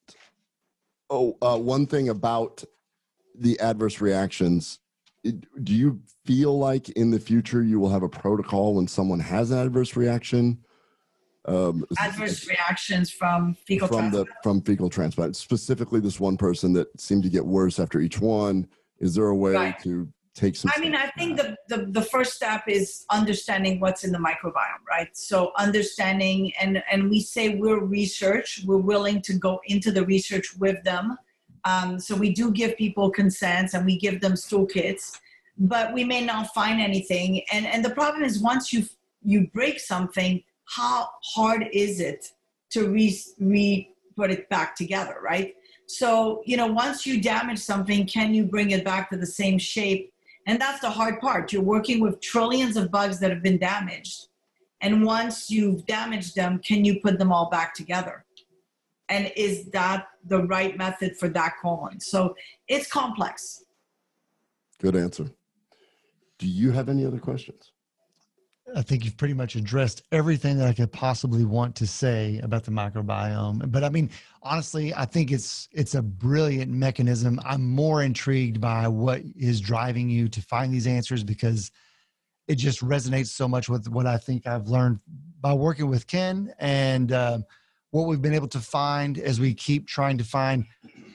Oh, 1.09 1.37
uh, 1.41 1.57
one 1.57 1.85
thing 1.85 2.09
about 2.09 2.63
the 3.37 3.59
adverse 3.59 4.01
reactions. 4.01 4.79
Do 5.23 5.73
you 5.73 6.01
feel 6.25 6.57
like 6.57 6.89
in 6.89 7.11
the 7.11 7.19
future 7.19 7.61
you 7.61 7.79
will 7.79 7.89
have 7.89 8.03
a 8.03 8.09
protocol 8.09 8.75
when 8.75 8.87
someone 8.87 9.19
has 9.19 9.51
an 9.51 9.59
adverse 9.59 9.95
reaction? 9.95 10.64
Um, 11.47 11.85
adverse 11.99 12.47
reactions 12.47 13.11
from 13.11 13.55
fecal 13.65 13.87
from 13.87 14.11
transplant. 14.11 14.27
the 14.27 14.33
from 14.43 14.61
fecal 14.61 14.89
transplant. 14.89 15.35
Specifically, 15.35 15.99
this 15.99 16.19
one 16.19 16.37
person 16.37 16.73
that 16.73 16.99
seemed 16.99 17.23
to 17.23 17.29
get 17.29 17.45
worse 17.45 17.79
after 17.79 17.99
each 17.99 18.19
one. 18.19 18.67
Is 18.99 19.15
there 19.15 19.27
a 19.27 19.35
way 19.35 19.53
right. 19.53 19.79
to 19.79 20.07
take 20.33 20.55
some? 20.55 20.71
I 20.75 20.79
mean, 20.79 20.95
I 20.95 21.07
think 21.17 21.37
the, 21.37 21.55
the 21.67 21.85
the 21.85 22.01
first 22.01 22.33
step 22.33 22.63
is 22.67 23.05
understanding 23.11 23.79
what's 23.79 24.03
in 24.03 24.11
the 24.11 24.17
microbiome, 24.17 24.83
right? 24.89 25.15
So 25.15 25.51
understanding, 25.57 26.51
and 26.59 26.83
and 26.91 27.09
we 27.09 27.21
say 27.21 27.55
we're 27.55 27.83
research. 27.83 28.63
We're 28.65 28.77
willing 28.77 29.21
to 29.23 29.33
go 29.33 29.61
into 29.65 29.91
the 29.91 30.05
research 30.05 30.55
with 30.57 30.83
them. 30.83 31.17
Um, 31.65 31.99
so 31.99 32.15
we 32.15 32.31
do 32.31 32.51
give 32.51 32.77
people 32.77 33.09
consents 33.09 33.73
and 33.73 33.85
we 33.85 33.97
give 33.97 34.21
them 34.21 34.35
stool 34.35 34.67
kits, 34.67 35.19
but 35.57 35.93
we 35.93 36.03
may 36.03 36.23
not 36.23 36.53
find 36.53 36.79
anything. 36.79 37.41
And 37.51 37.65
and 37.65 37.83
the 37.83 37.89
problem 37.91 38.23
is 38.23 38.39
once 38.39 38.73
you 38.73 38.85
you 39.23 39.47
break 39.53 39.79
something, 39.79 40.43
how 40.65 41.09
hard 41.23 41.67
is 41.71 41.99
it 41.99 42.31
to 42.71 42.89
re, 42.89 43.17
re 43.39 43.89
put 44.15 44.31
it 44.31 44.49
back 44.49 44.75
together, 44.75 45.17
right? 45.23 45.53
So 45.87 46.41
you 46.45 46.57
know, 46.57 46.67
once 46.67 47.05
you 47.05 47.21
damage 47.21 47.59
something, 47.59 48.07
can 48.07 48.33
you 48.33 48.45
bring 48.45 48.71
it 48.71 48.83
back 48.83 49.09
to 49.11 49.17
the 49.17 49.25
same 49.25 49.57
shape? 49.57 50.11
And 50.47 50.59
that's 50.59 50.79
the 50.79 50.89
hard 50.89 51.19
part. 51.19 51.51
You're 51.51 51.63
working 51.63 51.99
with 51.99 52.21
trillions 52.21 52.77
of 52.77 52.91
bugs 52.91 53.19
that 53.19 53.31
have 53.31 53.41
been 53.41 53.57
damaged. 53.57 54.27
And 54.81 55.03
once 55.03 55.49
you've 55.49 55.85
damaged 55.87 56.35
them, 56.35 56.59
can 56.59 56.85
you 56.85 56.99
put 56.99 57.17
them 57.17 57.31
all 57.31 57.49
back 57.49 57.73
together? 57.73 58.25
and 59.09 59.31
is 59.35 59.65
that 59.71 60.07
the 60.25 60.43
right 60.43 60.77
method 60.77 61.15
for 61.17 61.29
that 61.29 61.53
colon 61.61 61.99
so 61.99 62.35
it's 62.67 62.87
complex 62.87 63.63
good 64.81 64.95
answer 64.95 65.29
do 66.39 66.47
you 66.47 66.71
have 66.71 66.89
any 66.89 67.05
other 67.05 67.19
questions 67.19 67.71
I 68.73 68.81
think 68.81 69.05
you've 69.05 69.17
pretty 69.17 69.33
much 69.33 69.55
addressed 69.55 70.01
everything 70.11 70.57
that 70.57 70.67
I 70.67 70.73
could 70.73 70.91
possibly 70.91 71.45
want 71.45 71.75
to 71.75 71.87
say 71.87 72.39
about 72.41 72.63
the 72.63 72.71
microbiome. 72.71 73.71
But 73.71 73.83
I 73.83 73.89
mean, 73.89 74.09
honestly, 74.41 74.93
I 74.93 75.05
think 75.05 75.31
it's 75.31 75.69
it's 75.71 75.93
a 75.93 76.01
brilliant 76.01 76.71
mechanism. 76.71 77.39
I'm 77.45 77.67
more 77.67 78.01
intrigued 78.01 78.59
by 78.59 78.87
what 78.87 79.21
is 79.37 79.61
driving 79.61 80.09
you 80.09 80.27
to 80.29 80.41
find 80.41 80.73
these 80.73 80.87
answers 80.87 81.23
because 81.23 81.71
it 82.47 82.55
just 82.55 82.81
resonates 82.81 83.27
so 83.27 83.47
much 83.47 83.69
with 83.69 83.87
what 83.87 84.07
I 84.07 84.17
think 84.17 84.47
I've 84.47 84.67
learned 84.67 84.99
by 85.41 85.53
working 85.53 85.87
with 85.87 86.07
Ken 86.07 86.53
and 86.59 87.11
uh, 87.11 87.39
what 87.91 88.07
we've 88.07 88.21
been 88.21 88.33
able 88.33 88.47
to 88.49 88.59
find 88.59 89.17
as 89.19 89.39
we 89.39 89.53
keep 89.53 89.87
trying 89.87 90.17
to 90.17 90.23
find 90.23 90.65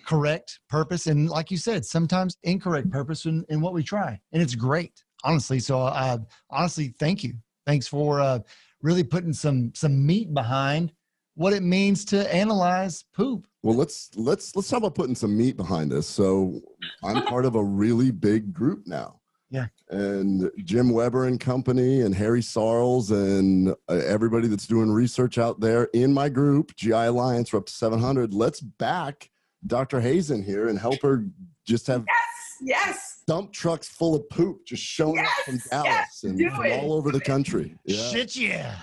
correct 0.06 0.60
purpose 0.68 1.06
and 1.06 1.28
like 1.28 1.50
you 1.50 1.56
said 1.56 1.84
sometimes 1.84 2.36
incorrect 2.42 2.90
purpose 2.90 3.26
in, 3.26 3.44
in 3.48 3.60
what 3.60 3.72
we 3.72 3.82
try 3.82 4.18
and 4.32 4.42
it's 4.42 4.54
great 4.56 5.04
honestly 5.24 5.58
so 5.58 5.80
uh, 5.80 6.18
honestly 6.50 6.94
thank 6.98 7.22
you 7.22 7.34
thanks 7.66 7.86
for 7.86 8.20
uh, 8.20 8.38
really 8.82 9.04
putting 9.04 9.32
some 9.32 9.72
some 9.74 10.04
meat 10.04 10.32
behind 10.34 10.92
what 11.34 11.52
it 11.52 11.62
means 11.62 12.04
to 12.04 12.32
analyze 12.34 13.04
poop 13.14 13.46
well 13.62 13.76
let's 13.76 14.10
let's 14.16 14.54
let's 14.56 14.68
talk 14.68 14.78
about 14.78 14.94
putting 14.94 15.14
some 15.14 15.36
meat 15.36 15.56
behind 15.56 15.90
this 15.90 16.06
so 16.06 16.60
i'm 17.02 17.22
part 17.26 17.44
of 17.44 17.54
a 17.54 17.62
really 17.62 18.10
big 18.10 18.52
group 18.52 18.86
now 18.86 19.20
yeah. 19.50 19.66
And 19.88 20.48
Jim 20.64 20.90
Weber 20.90 21.26
and 21.26 21.40
company 21.40 22.02
and 22.02 22.14
Harry 22.14 22.40
Sarles 22.40 23.10
and 23.10 23.70
uh, 23.88 23.94
everybody 23.94 24.46
that's 24.46 24.66
doing 24.66 24.90
research 24.92 25.38
out 25.38 25.58
there 25.58 25.84
in 25.92 26.14
my 26.14 26.28
group, 26.28 26.74
GI 26.76 26.92
Alliance, 26.92 27.52
we're 27.52 27.58
up 27.58 27.66
to 27.66 27.72
700. 27.72 28.32
Let's 28.32 28.60
back 28.60 29.28
Dr. 29.66 30.00
Hazan 30.00 30.44
here 30.44 30.68
and 30.68 30.78
help 30.78 31.02
her 31.02 31.26
just 31.66 31.88
have 31.88 32.04
yes, 32.06 32.16
yes. 32.60 33.22
dump 33.26 33.52
trucks 33.52 33.88
full 33.88 34.14
of 34.14 34.28
poop 34.30 34.64
just 34.66 34.82
showing 34.82 35.16
yes, 35.16 35.28
up 35.28 35.44
from 35.44 35.60
Dallas 35.70 35.86
yes, 35.86 36.24
and 36.24 36.52
from 36.52 36.72
all 36.72 36.92
over 36.94 37.12
the 37.12 37.20
country. 37.20 37.76
Yeah. 37.84 38.10
Shit, 38.10 38.36
yeah. 38.36 38.76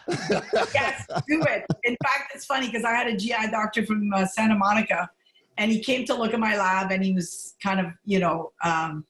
yes, 0.73 1.05
do 1.27 1.41
it. 1.43 1.65
In 1.83 1.97
fact, 2.03 2.31
it's 2.35 2.45
funny 2.45 2.67
because 2.67 2.83
I 2.83 2.91
had 2.91 3.07
a 3.07 3.17
GI 3.17 3.51
doctor 3.51 3.85
from 3.85 4.11
uh, 4.13 4.25
Santa 4.25 4.55
Monica 4.55 5.09
and 5.57 5.71
he 5.71 5.79
came 5.79 6.05
to 6.05 6.13
look 6.13 6.33
at 6.33 6.39
my 6.39 6.57
lab 6.57 6.91
and 6.91 7.03
he 7.03 7.13
was 7.13 7.55
kind 7.61 7.79
of, 7.79 7.87
you 8.05 8.19
know, 8.19 8.51
um, 8.63 9.05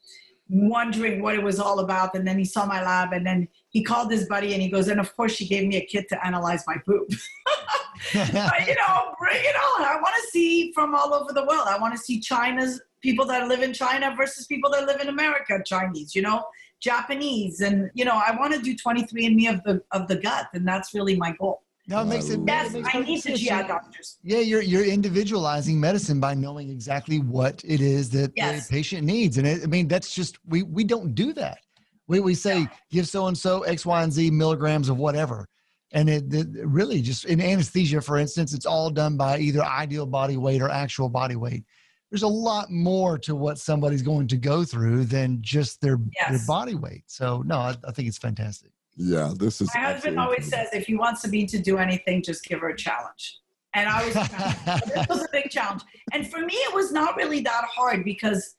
wondering 0.50 1.22
what 1.22 1.36
it 1.36 1.44
was 1.44 1.60
all 1.60 1.80
about. 1.80 2.16
And 2.16 2.26
then 2.26 2.38
he 2.38 2.46
saw 2.46 2.66
my 2.66 2.82
lab 2.82 3.14
and 3.14 3.26
then 3.26 3.48
he 3.70 3.84
called 3.84 4.12
his 4.12 4.28
buddy 4.28 4.54
and 4.54 4.62
he 4.62 4.70
goes, 4.70 4.88
and 4.88 5.00
of 5.00 5.16
course 5.16 5.34
she 5.34 5.48
gave 5.48 5.68
me 5.68 5.78
a 5.78 5.86
kit 5.86 6.08
to 6.10 6.26
analyze 6.26 6.64
my 6.68 6.78
poop. 6.86 7.10
but, 8.14 8.68
you 8.68 8.76
know, 8.76 9.14
bring 9.20 9.42
it 9.44 9.56
on. 9.56 9.86
I 9.86 9.98
want 10.02 10.16
to 10.22 10.28
see 10.32 10.72
from 10.74 10.96
all 10.96 11.14
over 11.14 11.34
the 11.34 11.44
world. 11.44 11.68
I 11.68 11.78
want 11.78 11.94
to 11.94 12.00
see 12.00 12.20
China's 12.20 12.82
people 13.02 13.26
that 13.26 13.48
live 13.48 13.62
in 13.62 13.74
China 13.74 14.14
versus 14.16 14.48
people 14.48 14.70
that 14.72 14.86
live 14.86 15.02
in 15.02 15.10
America, 15.10 15.62
Chinese, 15.66 16.16
you 16.16 16.22
know, 16.22 16.46
Japanese. 16.80 17.62
And, 17.62 17.90
you 17.94 18.06
know, 18.06 18.22
I 18.26 18.36
want 18.36 18.54
to 18.54 18.62
do 18.62 18.76
23andMe 18.76 19.54
of 19.54 19.64
the, 19.64 19.82
of 19.92 20.08
the 20.08 20.16
gut. 20.16 20.48
And 20.54 20.68
that's 20.68 20.94
really 20.94 21.16
my 21.16 21.34
goal. 21.40 21.64
No, 21.90 22.02
it 22.02 22.06
makes 22.06 22.30
it. 22.30 22.42
Yes, 22.46 22.74
it 22.74 22.82
makes 22.82 22.96
I 22.96 23.00
need 23.00 23.24
the 23.24 23.34
GI 23.34 23.48
doctors. 23.48 24.18
Yeah, 24.22 24.40
you're 24.40 24.62
you're 24.62 24.84
individualizing 24.84 25.80
medicine 25.80 26.20
by 26.20 26.34
knowing 26.34 26.70
exactly 26.70 27.20
what 27.20 27.64
it 27.64 27.80
is 27.80 28.10
that 28.10 28.34
yes. 28.36 28.68
the 28.68 28.74
patient 28.76 29.06
needs, 29.06 29.38
and 29.38 29.48
it, 29.48 29.64
I 29.64 29.68
mean 29.68 29.88
that's 29.88 30.14
just 30.14 30.38
we 30.46 30.64
we 30.64 30.84
don't 30.84 31.16
do 31.16 31.32
that. 31.34 31.60
We 32.08 32.20
we 32.20 32.36
say 32.36 32.60
yeah. 32.60 32.68
give 32.92 33.08
so 33.08 33.28
and 33.28 33.38
so 33.38 33.64
X, 33.64 33.86
Y, 33.86 34.04
and 34.04 34.12
Z 34.12 34.32
milligrams 34.32 34.90
of 34.90 34.98
whatever, 34.98 35.48
and 35.92 36.10
it, 36.10 36.34
it, 36.34 36.48
really 36.66 37.02
just 37.02 37.26
in 37.26 37.42
anesthesia, 37.42 38.02
for 38.02 38.18
instance, 38.18 38.54
it's 38.54 38.66
all 38.66 38.90
done 38.90 39.18
by 39.18 39.40
either 39.40 39.64
ideal 39.64 40.06
body 40.06 40.38
weight 40.38 40.62
or 40.62 40.70
actual 40.70 41.10
body 41.10 41.36
weight. 41.36 41.64
There's 42.10 42.24
a 42.24 42.28
lot 42.28 42.72
more 42.72 43.18
to 43.20 43.36
what 43.36 43.58
somebody's 43.58 44.02
going 44.02 44.28
to 44.30 44.38
go 44.38 44.64
through 44.64 45.06
than 45.06 45.40
just 45.42 45.82
their 45.82 46.00
yes. 46.16 46.30
their 46.30 46.48
body 46.48 46.76
weight. 46.76 47.04
So 47.08 47.42
no, 47.46 47.58
I, 47.58 47.76
I 47.86 47.92
think 47.92 48.08
it's 48.08 48.18
fantastic. 48.18 48.72
Yeah, 48.98 49.34
this 49.38 49.62
is. 49.62 49.70
My 49.76 49.82
husband 49.82 50.20
always 50.20 50.50
says, 50.50 50.70
if 50.74 50.90
you 50.90 50.98
want 50.98 51.20
Sabine 51.20 51.48
to 51.48 51.60
do 51.60 51.78
anything, 51.78 52.24
just 52.24 52.44
give 52.46 52.60
her 52.62 52.70
a 52.70 52.76
challenge. 52.76 53.40
And 53.76 53.88
I 53.88 54.04
was, 54.04 54.14
this 54.16 55.08
was 55.10 55.22
a 55.22 55.28
big 55.32 55.52
challenge. 55.52 55.84
And 56.12 56.30
for 56.30 56.40
me, 56.40 56.54
it 56.54 56.74
was 56.74 56.92
not 56.92 57.16
really 57.16 57.42
that 57.42 57.66
hard 57.66 58.04
because, 58.04 58.56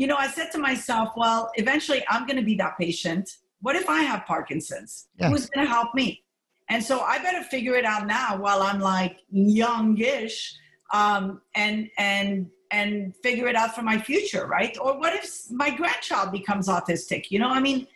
you 0.00 0.06
know, 0.06 0.16
I 0.16 0.28
said 0.28 0.50
to 0.52 0.58
myself, 0.58 1.10
well, 1.14 1.50
eventually 1.56 2.02
I'm 2.08 2.26
going 2.26 2.38
to 2.38 2.42
be 2.42 2.54
that 2.54 2.78
patient. 2.78 3.36
What 3.60 3.76
if 3.76 3.86
I 3.86 4.00
have 4.00 4.24
Parkinson's? 4.24 5.08
Yeah. 5.18 5.28
Who's 5.28 5.50
going 5.50 5.66
to 5.66 5.70
help 5.70 5.94
me? 5.94 6.24
And 6.70 6.82
so 6.82 7.00
I 7.00 7.18
better 7.18 7.42
figure 7.42 7.74
it 7.74 7.84
out 7.84 8.06
now 8.06 8.38
while 8.38 8.62
I'm 8.62 8.80
like 8.80 9.18
youngish, 9.30 10.56
um, 10.94 11.42
and 11.54 11.90
and 11.98 12.46
and 12.70 13.14
figure 13.22 13.46
it 13.46 13.56
out 13.56 13.74
for 13.74 13.82
my 13.82 13.98
future, 13.98 14.46
right? 14.46 14.74
Or 14.80 14.98
what 14.98 15.12
if 15.14 15.50
my 15.50 15.68
grandchild 15.68 16.32
becomes 16.32 16.66
autistic? 16.66 17.30
You 17.30 17.40
know, 17.40 17.50
I 17.50 17.60
mean, 17.60 17.86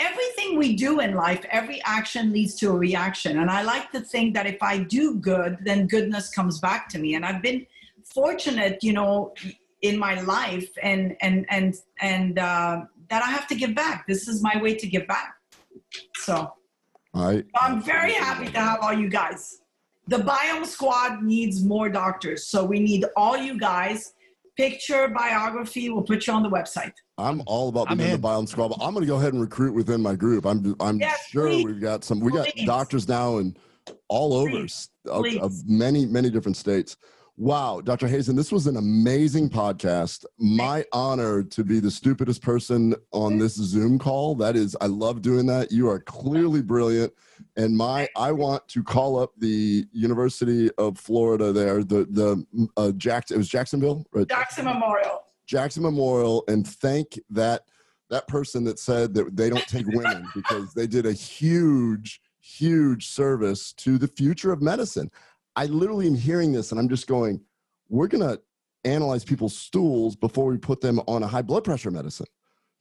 everything 0.00 0.58
we 0.58 0.74
do 0.74 0.98
in 0.98 1.14
life, 1.14 1.44
every 1.52 1.80
action 1.84 2.32
leads 2.32 2.56
to 2.56 2.70
a 2.70 2.76
reaction. 2.76 3.38
And 3.38 3.50
I 3.50 3.62
like 3.62 3.92
to 3.92 4.00
think 4.00 4.34
that 4.34 4.46
if 4.46 4.60
I 4.62 4.78
do 4.78 5.14
good, 5.14 5.58
then 5.62 5.86
goodness 5.86 6.28
comes 6.28 6.58
back 6.58 6.88
to 6.88 6.98
me. 6.98 7.14
And 7.14 7.24
I've 7.24 7.42
been 7.42 7.66
fortunate, 8.02 8.82
you 8.82 8.94
know, 8.94 9.32
in 9.88 9.98
my 9.98 10.20
life 10.22 10.68
and 10.82 11.16
and 11.20 11.46
and 11.50 11.74
and 12.00 12.38
uh, 12.38 12.82
that 13.08 13.22
I 13.22 13.30
have 13.30 13.46
to 13.48 13.54
give 13.54 13.74
back. 13.74 14.06
This 14.06 14.28
is 14.28 14.42
my 14.42 14.60
way 14.60 14.74
to 14.74 14.86
give 14.86 15.06
back. 15.06 15.34
So 16.16 16.52
I, 17.14 17.44
I'm 17.60 17.82
very 17.82 18.12
happy 18.12 18.46
to 18.46 18.60
have 18.60 18.80
all 18.82 18.92
you 18.92 19.08
guys. 19.08 19.60
The 20.08 20.18
Biome 20.18 20.66
Squad 20.66 21.22
needs 21.22 21.64
more 21.64 21.88
doctors. 21.88 22.46
So 22.46 22.64
we 22.64 22.78
need 22.78 23.04
all 23.16 23.36
you 23.36 23.58
guys. 23.58 24.12
Picture, 24.56 25.08
biography, 25.08 25.90
we'll 25.90 26.02
put 26.02 26.26
you 26.26 26.32
on 26.32 26.42
the 26.42 26.48
website. 26.48 26.92
I'm 27.18 27.42
all 27.46 27.68
about 27.68 27.88
being 27.88 28.00
in 28.00 28.20
the 28.20 28.28
Biome 28.28 28.48
Squad. 28.48 28.72
I'm 28.80 28.94
going 28.94 29.02
to 29.02 29.06
go 29.06 29.16
ahead 29.16 29.34
and 29.34 29.42
recruit 29.42 29.74
within 29.74 30.00
my 30.00 30.14
group. 30.14 30.46
I'm 30.46 30.74
I'm 30.80 30.98
yes, 30.98 31.28
sure 31.28 31.48
please. 31.48 31.64
we've 31.66 31.80
got 31.80 32.04
some. 32.04 32.20
We 32.20 32.32
got 32.32 32.48
please. 32.48 32.66
doctors 32.66 33.06
now 33.06 33.36
and 33.36 33.58
all 34.08 34.32
over 34.32 34.64
of, 35.06 35.26
of, 35.40 35.52
many 35.68 36.06
many 36.06 36.30
different 36.30 36.56
states. 36.56 36.96
Wow, 37.38 37.82
Dr. 37.82 38.08
Hazan, 38.08 38.34
this 38.34 38.50
was 38.50 38.66
an 38.66 38.78
amazing 38.78 39.50
podcast. 39.50 40.24
My 40.38 40.86
honor 40.92 41.42
to 41.42 41.64
be 41.64 41.80
the 41.80 41.90
stupidest 41.90 42.40
person 42.40 42.94
on 43.12 43.38
this 43.38 43.56
Zoom 43.56 43.98
call. 43.98 44.34
That 44.34 44.56
is, 44.56 44.74
I 44.80 44.86
love 44.86 45.20
doing 45.20 45.44
that. 45.46 45.70
You 45.70 45.90
are 45.90 46.00
clearly 46.00 46.62
brilliant, 46.62 47.12
and 47.56 47.76
my 47.76 48.08
I 48.16 48.32
want 48.32 48.66
to 48.68 48.82
call 48.82 49.18
up 49.18 49.32
the 49.36 49.86
University 49.92 50.70
of 50.78 50.98
Florida 50.98 51.52
there. 51.52 51.84
The 51.84 52.06
the 52.08 52.68
uh, 52.78 52.92
Jackson 52.92 53.34
it 53.34 53.38
was 53.38 53.48
Jacksonville, 53.48 54.06
right? 54.12 54.26
Jackson 54.26 54.64
Memorial 54.64 55.22
Jackson 55.46 55.82
Memorial 55.82 56.44
and 56.48 56.66
thank 56.66 57.18
that 57.30 57.62
that 58.10 58.28
person 58.28 58.64
that 58.64 58.78
said 58.78 59.14
that 59.14 59.36
they 59.36 59.50
don't 59.50 59.66
take 59.66 59.86
women 59.88 60.28
because 60.34 60.72
they 60.74 60.86
did 60.86 61.06
a 61.06 61.12
huge, 61.12 62.20
huge 62.40 63.08
service 63.08 63.72
to 63.74 63.98
the 63.98 64.08
future 64.08 64.52
of 64.52 64.62
medicine. 64.62 65.10
I 65.56 65.66
literally 65.66 66.06
am 66.06 66.14
hearing 66.14 66.52
this 66.52 66.70
and 66.70 66.78
I'm 66.78 66.88
just 66.88 67.06
going, 67.06 67.40
we're 67.88 68.08
gonna 68.08 68.38
analyze 68.84 69.24
people's 69.24 69.56
stools 69.56 70.14
before 70.14 70.46
we 70.46 70.58
put 70.58 70.80
them 70.80 71.00
on 71.06 71.22
a 71.22 71.26
high 71.26 71.42
blood 71.42 71.64
pressure 71.64 71.90
medicine 71.90 72.26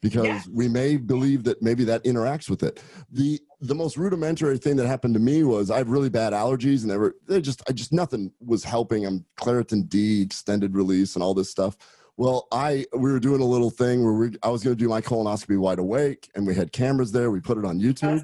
because 0.01 0.25
yeah. 0.25 0.41
we 0.51 0.67
may 0.67 0.97
believe 0.97 1.43
that 1.45 1.61
maybe 1.63 1.83
that 1.83 2.03
interacts 2.03 2.49
with 2.49 2.61
it. 2.61 2.81
The 3.11 3.39
the 3.61 3.73
most 3.73 3.97
rudimentary 3.97 4.57
thing 4.57 4.75
that 4.75 4.87
happened 4.87 5.15
to 5.15 5.19
me 5.19 5.43
was 5.43 5.71
I 5.71 5.77
have 5.79 5.89
really 5.89 6.09
bad 6.09 6.33
allergies 6.33 6.83
and 6.83 6.91
they 6.91 6.97
were 6.97 7.15
they 7.27 7.41
just 7.41 7.63
I 7.67 7.73
just 7.73 7.91
nothing 7.91 8.31
was 8.39 8.63
helping. 8.63 9.05
I'm 9.05 9.25
Claritin 9.39 9.89
D 9.89 10.21
extended 10.21 10.75
release 10.75 11.15
and 11.15 11.23
all 11.23 11.33
this 11.33 11.49
stuff. 11.49 11.75
Well, 12.17 12.47
I 12.51 12.85
we 12.93 13.11
were 13.11 13.19
doing 13.19 13.41
a 13.41 13.45
little 13.45 13.69
thing 13.69 14.03
where 14.03 14.13
we, 14.13 14.37
I 14.43 14.49
was 14.49 14.63
going 14.63 14.75
to 14.75 14.79
do 14.81 14.87
my 14.87 15.01
colonoscopy 15.01 15.57
wide 15.57 15.79
awake, 15.79 16.29
and 16.35 16.47
we 16.47 16.55
had 16.55 16.71
cameras 16.71 17.11
there. 17.11 17.29
We 17.29 17.41
put 17.41 17.57
it 17.57 17.65
on 17.65 17.79
YouTube, 17.79 18.23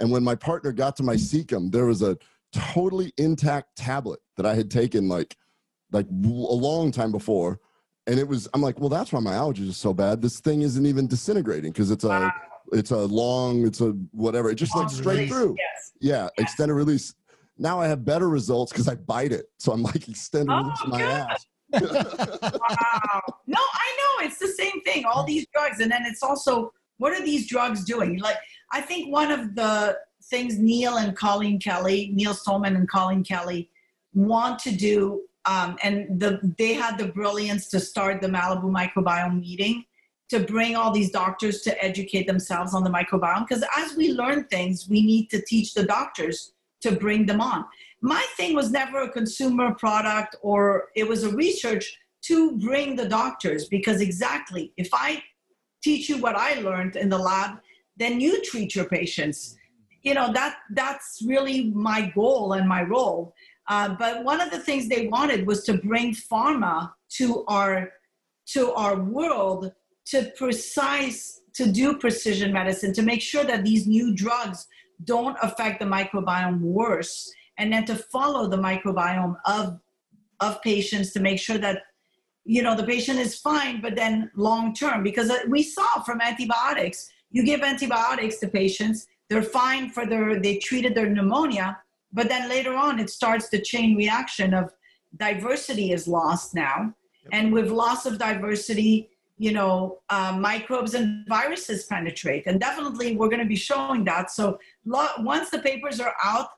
and 0.00 0.10
when 0.10 0.24
my 0.24 0.34
partner 0.34 0.72
got 0.72 0.96
to 0.96 1.02
my 1.02 1.16
cecum, 1.16 1.70
there 1.70 1.84
was 1.84 2.02
a 2.02 2.16
totally 2.52 3.12
intact 3.16 3.76
tablet 3.76 4.20
that 4.36 4.46
I 4.46 4.54
had 4.54 4.70
taken 4.70 5.08
like 5.08 5.36
like 5.92 6.06
a 6.06 6.26
long 6.26 6.90
time 6.90 7.12
before, 7.12 7.60
and 8.06 8.18
it 8.18 8.26
was 8.26 8.48
I'm 8.54 8.62
like, 8.62 8.78
well, 8.78 8.88
that's 8.88 9.12
why 9.12 9.20
my 9.20 9.32
allergies 9.32 9.70
are 9.70 9.74
so 9.74 9.94
bad. 9.94 10.22
This 10.22 10.40
thing 10.40 10.62
isn't 10.62 10.86
even 10.86 11.06
disintegrating 11.06 11.72
because 11.72 11.90
it's 11.90 12.04
a 12.04 12.08
wow. 12.08 12.32
it's 12.72 12.90
a 12.90 13.06
long 13.06 13.66
it's 13.66 13.80
a 13.80 13.90
whatever. 14.12 14.50
It 14.50 14.56
just 14.56 14.74
like 14.76 14.90
straight 14.90 15.14
release. 15.16 15.30
through. 15.30 15.56
Yes. 15.58 15.92
Yeah, 16.00 16.22
yes. 16.22 16.30
extended 16.38 16.74
release. 16.74 17.14
Now 17.58 17.80
I 17.80 17.88
have 17.88 18.04
better 18.04 18.28
results 18.28 18.72
because 18.72 18.88
I 18.88 18.96
bite 18.96 19.32
it, 19.32 19.46
so 19.58 19.72
I'm 19.72 19.82
like 19.82 20.08
extended 20.08 20.52
oh, 20.52 20.62
release 20.62 20.86
my 20.86 20.98
good. 20.98 21.08
ass 21.08 21.46
wow. 21.72 23.22
No, 23.46 23.58
I 23.58 23.96
know 23.98 24.26
it's 24.26 24.38
the 24.38 24.48
same 24.48 24.80
thing. 24.82 25.04
All 25.04 25.24
these 25.24 25.46
drugs, 25.52 25.80
and 25.80 25.90
then 25.90 26.04
it's 26.06 26.22
also 26.22 26.72
what 26.98 27.12
are 27.12 27.24
these 27.24 27.48
drugs 27.48 27.84
doing? 27.84 28.18
Like 28.18 28.36
I 28.72 28.80
think 28.80 29.12
one 29.12 29.30
of 29.30 29.54
the 29.54 29.98
things 30.28 30.58
Neil 30.58 30.96
and 30.96 31.16
Colleen 31.16 31.58
Kelly, 31.58 32.10
Neil 32.14 32.34
Stollman 32.34 32.76
and 32.76 32.88
Colleen 32.88 33.24
Kelly, 33.24 33.70
want 34.14 34.58
to 34.60 34.70
do, 34.74 35.22
um, 35.44 35.76
and 35.82 36.20
the 36.20 36.40
they 36.58 36.74
had 36.74 36.98
the 36.98 37.08
brilliance 37.08 37.68
to 37.68 37.80
start 37.80 38.20
the 38.20 38.28
Malibu 38.28 38.70
Microbiome 38.70 39.40
meeting 39.40 39.84
to 40.28 40.40
bring 40.40 40.74
all 40.74 40.90
these 40.90 41.10
doctors 41.10 41.60
to 41.62 41.84
educate 41.84 42.26
themselves 42.26 42.74
on 42.74 42.82
the 42.82 42.90
microbiome 42.90 43.46
because 43.46 43.64
as 43.76 43.94
we 43.96 44.12
learn 44.12 44.44
things 44.44 44.88
we 44.88 45.04
need 45.04 45.30
to 45.30 45.40
teach 45.42 45.72
the 45.74 45.84
doctors 45.84 46.52
to 46.80 46.92
bring 46.92 47.26
them 47.26 47.40
on. 47.40 47.64
My 48.00 48.26
thing 48.36 48.54
was 48.54 48.70
never 48.70 49.02
a 49.02 49.10
consumer 49.10 49.74
product 49.74 50.36
or 50.42 50.88
it 50.94 51.08
was 51.08 51.24
a 51.24 51.34
research 51.34 51.96
to 52.22 52.56
bring 52.58 52.96
the 52.96 53.08
doctors 53.08 53.68
because 53.68 54.00
exactly 54.00 54.72
if 54.76 54.88
i 54.92 55.22
teach 55.82 56.08
you 56.08 56.18
what 56.18 56.34
i 56.36 56.54
learned 56.60 56.96
in 56.96 57.08
the 57.08 57.18
lab 57.18 57.58
then 57.96 58.20
you 58.20 58.42
treat 58.42 58.74
your 58.74 58.86
patients 58.86 59.56
you 60.02 60.14
know 60.14 60.32
that 60.32 60.58
that's 60.70 61.22
really 61.26 61.70
my 61.70 62.12
goal 62.14 62.52
and 62.52 62.68
my 62.68 62.82
role. 62.82 63.34
Uh, 63.68 63.96
but 63.98 64.22
one 64.22 64.40
of 64.40 64.50
the 64.50 64.60
things 64.60 64.88
they 64.88 65.08
wanted 65.08 65.46
was 65.46 65.64
to 65.64 65.74
bring 65.74 66.14
pharma 66.14 66.92
to 67.10 67.44
our 67.48 67.92
to 68.46 68.72
our 68.74 69.00
world 69.00 69.72
to 70.06 70.30
precise 70.36 71.40
to 71.54 71.70
do 71.70 71.96
precision 71.96 72.52
medicine 72.52 72.92
to 72.92 73.02
make 73.02 73.20
sure 73.20 73.44
that 73.44 73.64
these 73.64 73.86
new 73.86 74.14
drugs 74.14 74.66
don't 75.04 75.36
affect 75.42 75.80
the 75.80 75.86
microbiome 75.86 76.60
worse 76.60 77.32
and 77.58 77.72
then 77.72 77.84
to 77.84 77.96
follow 77.96 78.48
the 78.48 78.56
microbiome 78.56 79.36
of 79.46 79.78
of 80.40 80.60
patients 80.62 81.12
to 81.12 81.20
make 81.20 81.38
sure 81.38 81.58
that 81.58 81.82
you 82.44 82.62
know 82.62 82.76
the 82.76 82.84
patient 82.84 83.18
is 83.18 83.38
fine 83.38 83.80
but 83.80 83.96
then 83.96 84.30
long 84.36 84.74
term 84.74 85.02
because 85.02 85.30
uh, 85.30 85.38
we 85.48 85.62
saw 85.62 86.00
from 86.02 86.20
antibiotics 86.20 87.10
you 87.30 87.42
give 87.42 87.62
antibiotics 87.62 88.38
to 88.38 88.48
patients 88.48 89.06
they're 89.28 89.42
fine 89.42 89.90
for 89.90 90.06
their 90.06 90.40
they 90.40 90.58
treated 90.58 90.94
their 90.94 91.08
pneumonia 91.08 91.78
but 92.12 92.28
then 92.28 92.48
later 92.48 92.74
on 92.74 92.98
it 92.98 93.10
starts 93.10 93.48
the 93.48 93.60
chain 93.60 93.96
reaction 93.96 94.54
of 94.54 94.72
diversity 95.16 95.92
is 95.92 96.06
lost 96.06 96.54
now 96.54 96.92
and 97.32 97.52
with 97.52 97.70
loss 97.70 98.06
of 98.06 98.18
diversity 98.18 99.10
you 99.38 99.52
know, 99.52 99.98
uh, 100.08 100.36
microbes 100.38 100.94
and 100.94 101.26
viruses 101.28 101.84
penetrate. 101.84 102.46
And 102.46 102.58
definitely 102.58 103.16
we're 103.16 103.28
going 103.28 103.40
to 103.40 103.46
be 103.46 103.56
showing 103.56 104.04
that. 104.04 104.30
So 104.30 104.58
lo- 104.84 105.08
once 105.18 105.50
the 105.50 105.58
papers 105.58 106.00
are 106.00 106.14
out, 106.22 106.48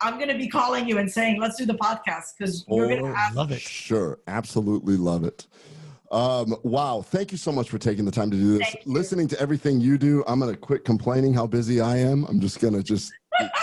I'm 0.00 0.16
going 0.16 0.28
to 0.28 0.38
be 0.38 0.48
calling 0.48 0.88
you 0.88 0.98
and 0.98 1.10
saying, 1.10 1.40
let's 1.40 1.56
do 1.56 1.66
the 1.66 1.74
podcast 1.74 2.36
because 2.38 2.64
you're 2.68 2.88
going 2.88 3.04
to 3.04 3.14
have. 3.14 3.34
Love 3.34 3.52
it. 3.52 3.60
Sure. 3.60 4.18
Absolutely 4.26 4.96
love 4.96 5.24
it. 5.24 5.46
Um, 6.10 6.56
wow. 6.62 7.02
Thank 7.02 7.32
you 7.32 7.38
so 7.38 7.52
much 7.52 7.70
for 7.70 7.78
taking 7.78 8.04
the 8.04 8.10
time 8.10 8.30
to 8.30 8.36
do 8.36 8.58
this. 8.58 8.76
Listening 8.84 9.28
to 9.28 9.40
everything 9.40 9.80
you 9.80 9.98
do, 9.98 10.24
I'm 10.26 10.40
going 10.40 10.52
to 10.52 10.58
quit 10.58 10.84
complaining 10.84 11.34
how 11.34 11.46
busy 11.46 11.80
I 11.80 11.96
am. 11.98 12.24
I'm 12.26 12.40
just 12.40 12.60
going 12.60 12.74
to 12.74 12.82
just 12.82 13.12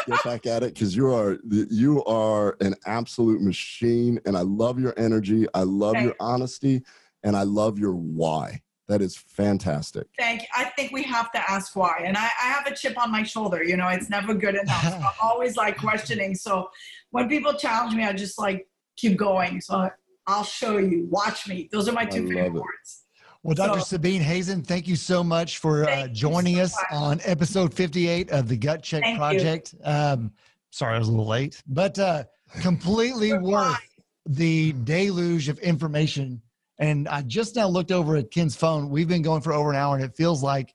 get 0.07 0.23
back 0.23 0.45
at 0.45 0.63
it 0.63 0.73
because 0.73 0.95
you 0.95 1.11
are 1.13 1.37
you 1.49 2.03
are 2.05 2.57
an 2.61 2.75
absolute 2.85 3.41
machine 3.41 4.19
and 4.25 4.37
I 4.37 4.41
love 4.41 4.79
your 4.79 4.93
energy. 4.97 5.47
I 5.53 5.63
love 5.63 5.99
your 6.01 6.15
honesty 6.19 6.83
and 7.23 7.35
I 7.35 7.43
love 7.43 7.79
your 7.79 7.93
why. 7.93 8.61
That 8.89 9.01
is 9.01 9.15
fantastic. 9.15 10.07
Thank 10.17 10.41
you. 10.41 10.47
I 10.55 10.65
think 10.65 10.91
we 10.91 11.03
have 11.03 11.31
to 11.31 11.49
ask 11.49 11.75
why. 11.75 12.03
And 12.03 12.17
I, 12.17 12.25
I 12.25 12.47
have 12.47 12.67
a 12.67 12.75
chip 12.75 13.01
on 13.01 13.11
my 13.11 13.23
shoulder. 13.23 13.63
You 13.63 13.77
know, 13.77 13.87
it's 13.87 14.09
never 14.09 14.33
good 14.33 14.55
enough. 14.55 14.83
So 14.83 14.89
I'm 14.97 15.13
always 15.21 15.55
like 15.55 15.77
questioning. 15.77 16.35
So 16.35 16.69
when 17.11 17.29
people 17.29 17.53
challenge 17.53 17.95
me, 17.95 18.03
I 18.03 18.11
just 18.11 18.37
like 18.37 18.67
keep 18.97 19.17
going. 19.17 19.61
So 19.61 19.89
I'll 20.27 20.43
show 20.43 20.77
you. 20.77 21.07
Watch 21.09 21.47
me. 21.47 21.69
Those 21.71 21.89
are 21.89 21.93
my 21.93 22.05
two 22.05 22.27
favorite 22.27 22.53
words. 22.53 23.03
Well, 23.43 23.55
Dr. 23.55 23.79
So, 23.79 23.97
Sabine 23.97 24.21
Hazan, 24.21 24.65
thank 24.65 24.87
you 24.87 24.95
so 24.95 25.21
much 25.21 25.57
for 25.57 25.83
uh, 25.89 26.07
joining 26.07 26.55
so 26.55 26.61
us 26.61 26.75
much. 26.75 26.85
on 26.93 27.19
episode 27.25 27.73
58 27.73 28.31
of 28.31 28.47
the 28.47 28.55
Gut 28.55 28.83
Check 28.83 29.03
thank 29.03 29.17
Project. 29.17 29.75
Um, 29.83 30.31
sorry, 30.71 30.95
I 30.95 30.99
was 30.99 31.09
a 31.09 31.11
little 31.11 31.27
late, 31.27 31.61
but 31.67 31.99
uh, 31.99 32.23
completely 32.61 33.37
worth 33.37 33.77
the 34.25 34.71
deluge 34.71 35.49
of 35.49 35.59
information 35.59 36.41
and 36.79 37.07
I 37.07 37.21
just 37.21 37.55
now 37.55 37.67
looked 37.67 37.91
over 37.91 38.15
at 38.15 38.31
Ken's 38.31 38.55
phone. 38.55 38.89
We've 38.89 39.07
been 39.07 39.21
going 39.21 39.41
for 39.41 39.53
over 39.53 39.69
an 39.69 39.75
hour, 39.75 39.95
and 39.95 40.03
it 40.03 40.15
feels 40.15 40.41
like, 40.41 40.73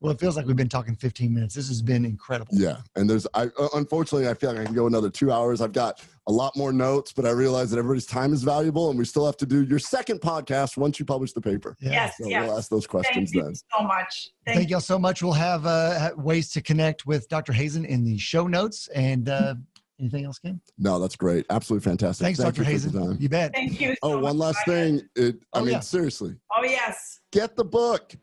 well, 0.00 0.12
it 0.12 0.20
feels 0.20 0.36
like 0.36 0.46
we've 0.46 0.56
been 0.56 0.68
talking 0.68 0.94
15 0.94 1.32
minutes. 1.32 1.54
This 1.54 1.68
has 1.68 1.80
been 1.80 2.04
incredible. 2.04 2.54
Yeah, 2.54 2.78
and 2.96 3.08
there's, 3.08 3.26
I 3.34 3.44
uh, 3.58 3.68
unfortunately, 3.74 4.28
I 4.28 4.34
feel 4.34 4.50
like 4.50 4.60
I 4.60 4.64
can 4.64 4.74
go 4.74 4.86
another 4.86 5.08
two 5.08 5.32
hours. 5.32 5.60
I've 5.60 5.72
got 5.72 6.04
a 6.26 6.32
lot 6.32 6.54
more 6.54 6.72
notes, 6.72 7.12
but 7.12 7.24
I 7.24 7.30
realize 7.30 7.70
that 7.70 7.78
everybody's 7.78 8.06
time 8.06 8.34
is 8.34 8.42
valuable, 8.42 8.90
and 8.90 8.98
we 8.98 9.06
still 9.06 9.24
have 9.24 9.38
to 9.38 9.46
do 9.46 9.62
your 9.64 9.78
second 9.78 10.20
podcast 10.20 10.76
once 10.76 10.98
you 10.98 11.06
publish 11.06 11.32
the 11.32 11.40
paper. 11.40 11.76
Yeah. 11.80 11.90
Yes, 11.92 12.14
so 12.18 12.28
yes. 12.28 12.46
we'll 12.46 12.58
ask 12.58 12.68
those 12.68 12.86
questions 12.86 13.32
then. 13.32 13.42
Thank 13.42 13.54
then. 13.54 13.80
so 13.80 13.86
much. 13.86 14.30
Thank, 14.44 14.58
Thank 14.58 14.70
y'all 14.70 14.80
so 14.80 14.98
much. 14.98 15.22
We'll 15.22 15.32
have 15.32 15.64
uh, 15.64 16.10
ways 16.16 16.50
to 16.50 16.60
connect 16.60 17.06
with 17.06 17.28
Dr. 17.28 17.52
Hazan 17.52 17.86
in 17.86 18.04
the 18.04 18.18
show 18.18 18.46
notes, 18.46 18.88
and. 18.88 19.28
Uh, 19.28 19.54
Anything 19.98 20.26
else, 20.26 20.38
Ken? 20.38 20.60
No, 20.76 20.98
that's 20.98 21.16
great. 21.16 21.46
Absolutely 21.48 21.82
fantastic. 21.88 22.22
Thanks, 22.22 22.38
Thank 22.38 22.54
Dr. 22.54 22.70
Hazan. 22.70 23.18
You 23.18 23.30
bet. 23.30 23.54
Thank 23.54 23.80
you. 23.80 23.96
Oh, 24.02 24.10
so 24.10 24.18
oh, 24.18 24.20
one 24.20 24.36
last 24.36 24.58
thing. 24.66 25.00
It, 25.14 25.36
I 25.54 25.60
oh, 25.60 25.64
mean, 25.64 25.72
yeah. 25.72 25.80
seriously. 25.80 26.36
Oh, 26.54 26.62
yes. 26.64 27.20
Get 27.32 27.56
the 27.56 27.64
book. 27.64 28.14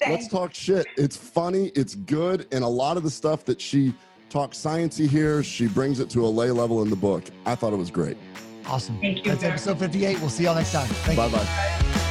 Let's 0.00 0.28
talk 0.28 0.54
shit. 0.54 0.86
It's 0.96 1.16
funny. 1.16 1.68
It's 1.74 1.94
good. 1.94 2.46
And 2.52 2.62
a 2.62 2.68
lot 2.68 2.96
of 2.96 3.02
the 3.02 3.10
stuff 3.10 3.44
that 3.46 3.60
she 3.60 3.94
talks 4.28 4.58
sciencey 4.58 5.08
here, 5.08 5.42
she 5.42 5.66
brings 5.66 6.00
it 6.00 6.10
to 6.10 6.24
a 6.24 6.28
lay 6.28 6.50
level 6.50 6.82
in 6.82 6.90
the 6.90 6.96
book. 6.96 7.24
I 7.44 7.54
thought 7.54 7.72
it 7.72 7.76
was 7.76 7.90
great. 7.90 8.16
Awesome. 8.66 8.98
Thank 9.00 9.24
you. 9.24 9.32
That's 9.32 9.44
episode 9.44 9.78
58. 9.78 10.20
We'll 10.20 10.28
see 10.28 10.44
y'all 10.44 10.54
next 10.54 10.72
time. 10.72 10.88
Bye 11.16 11.28
bye. 11.28 12.02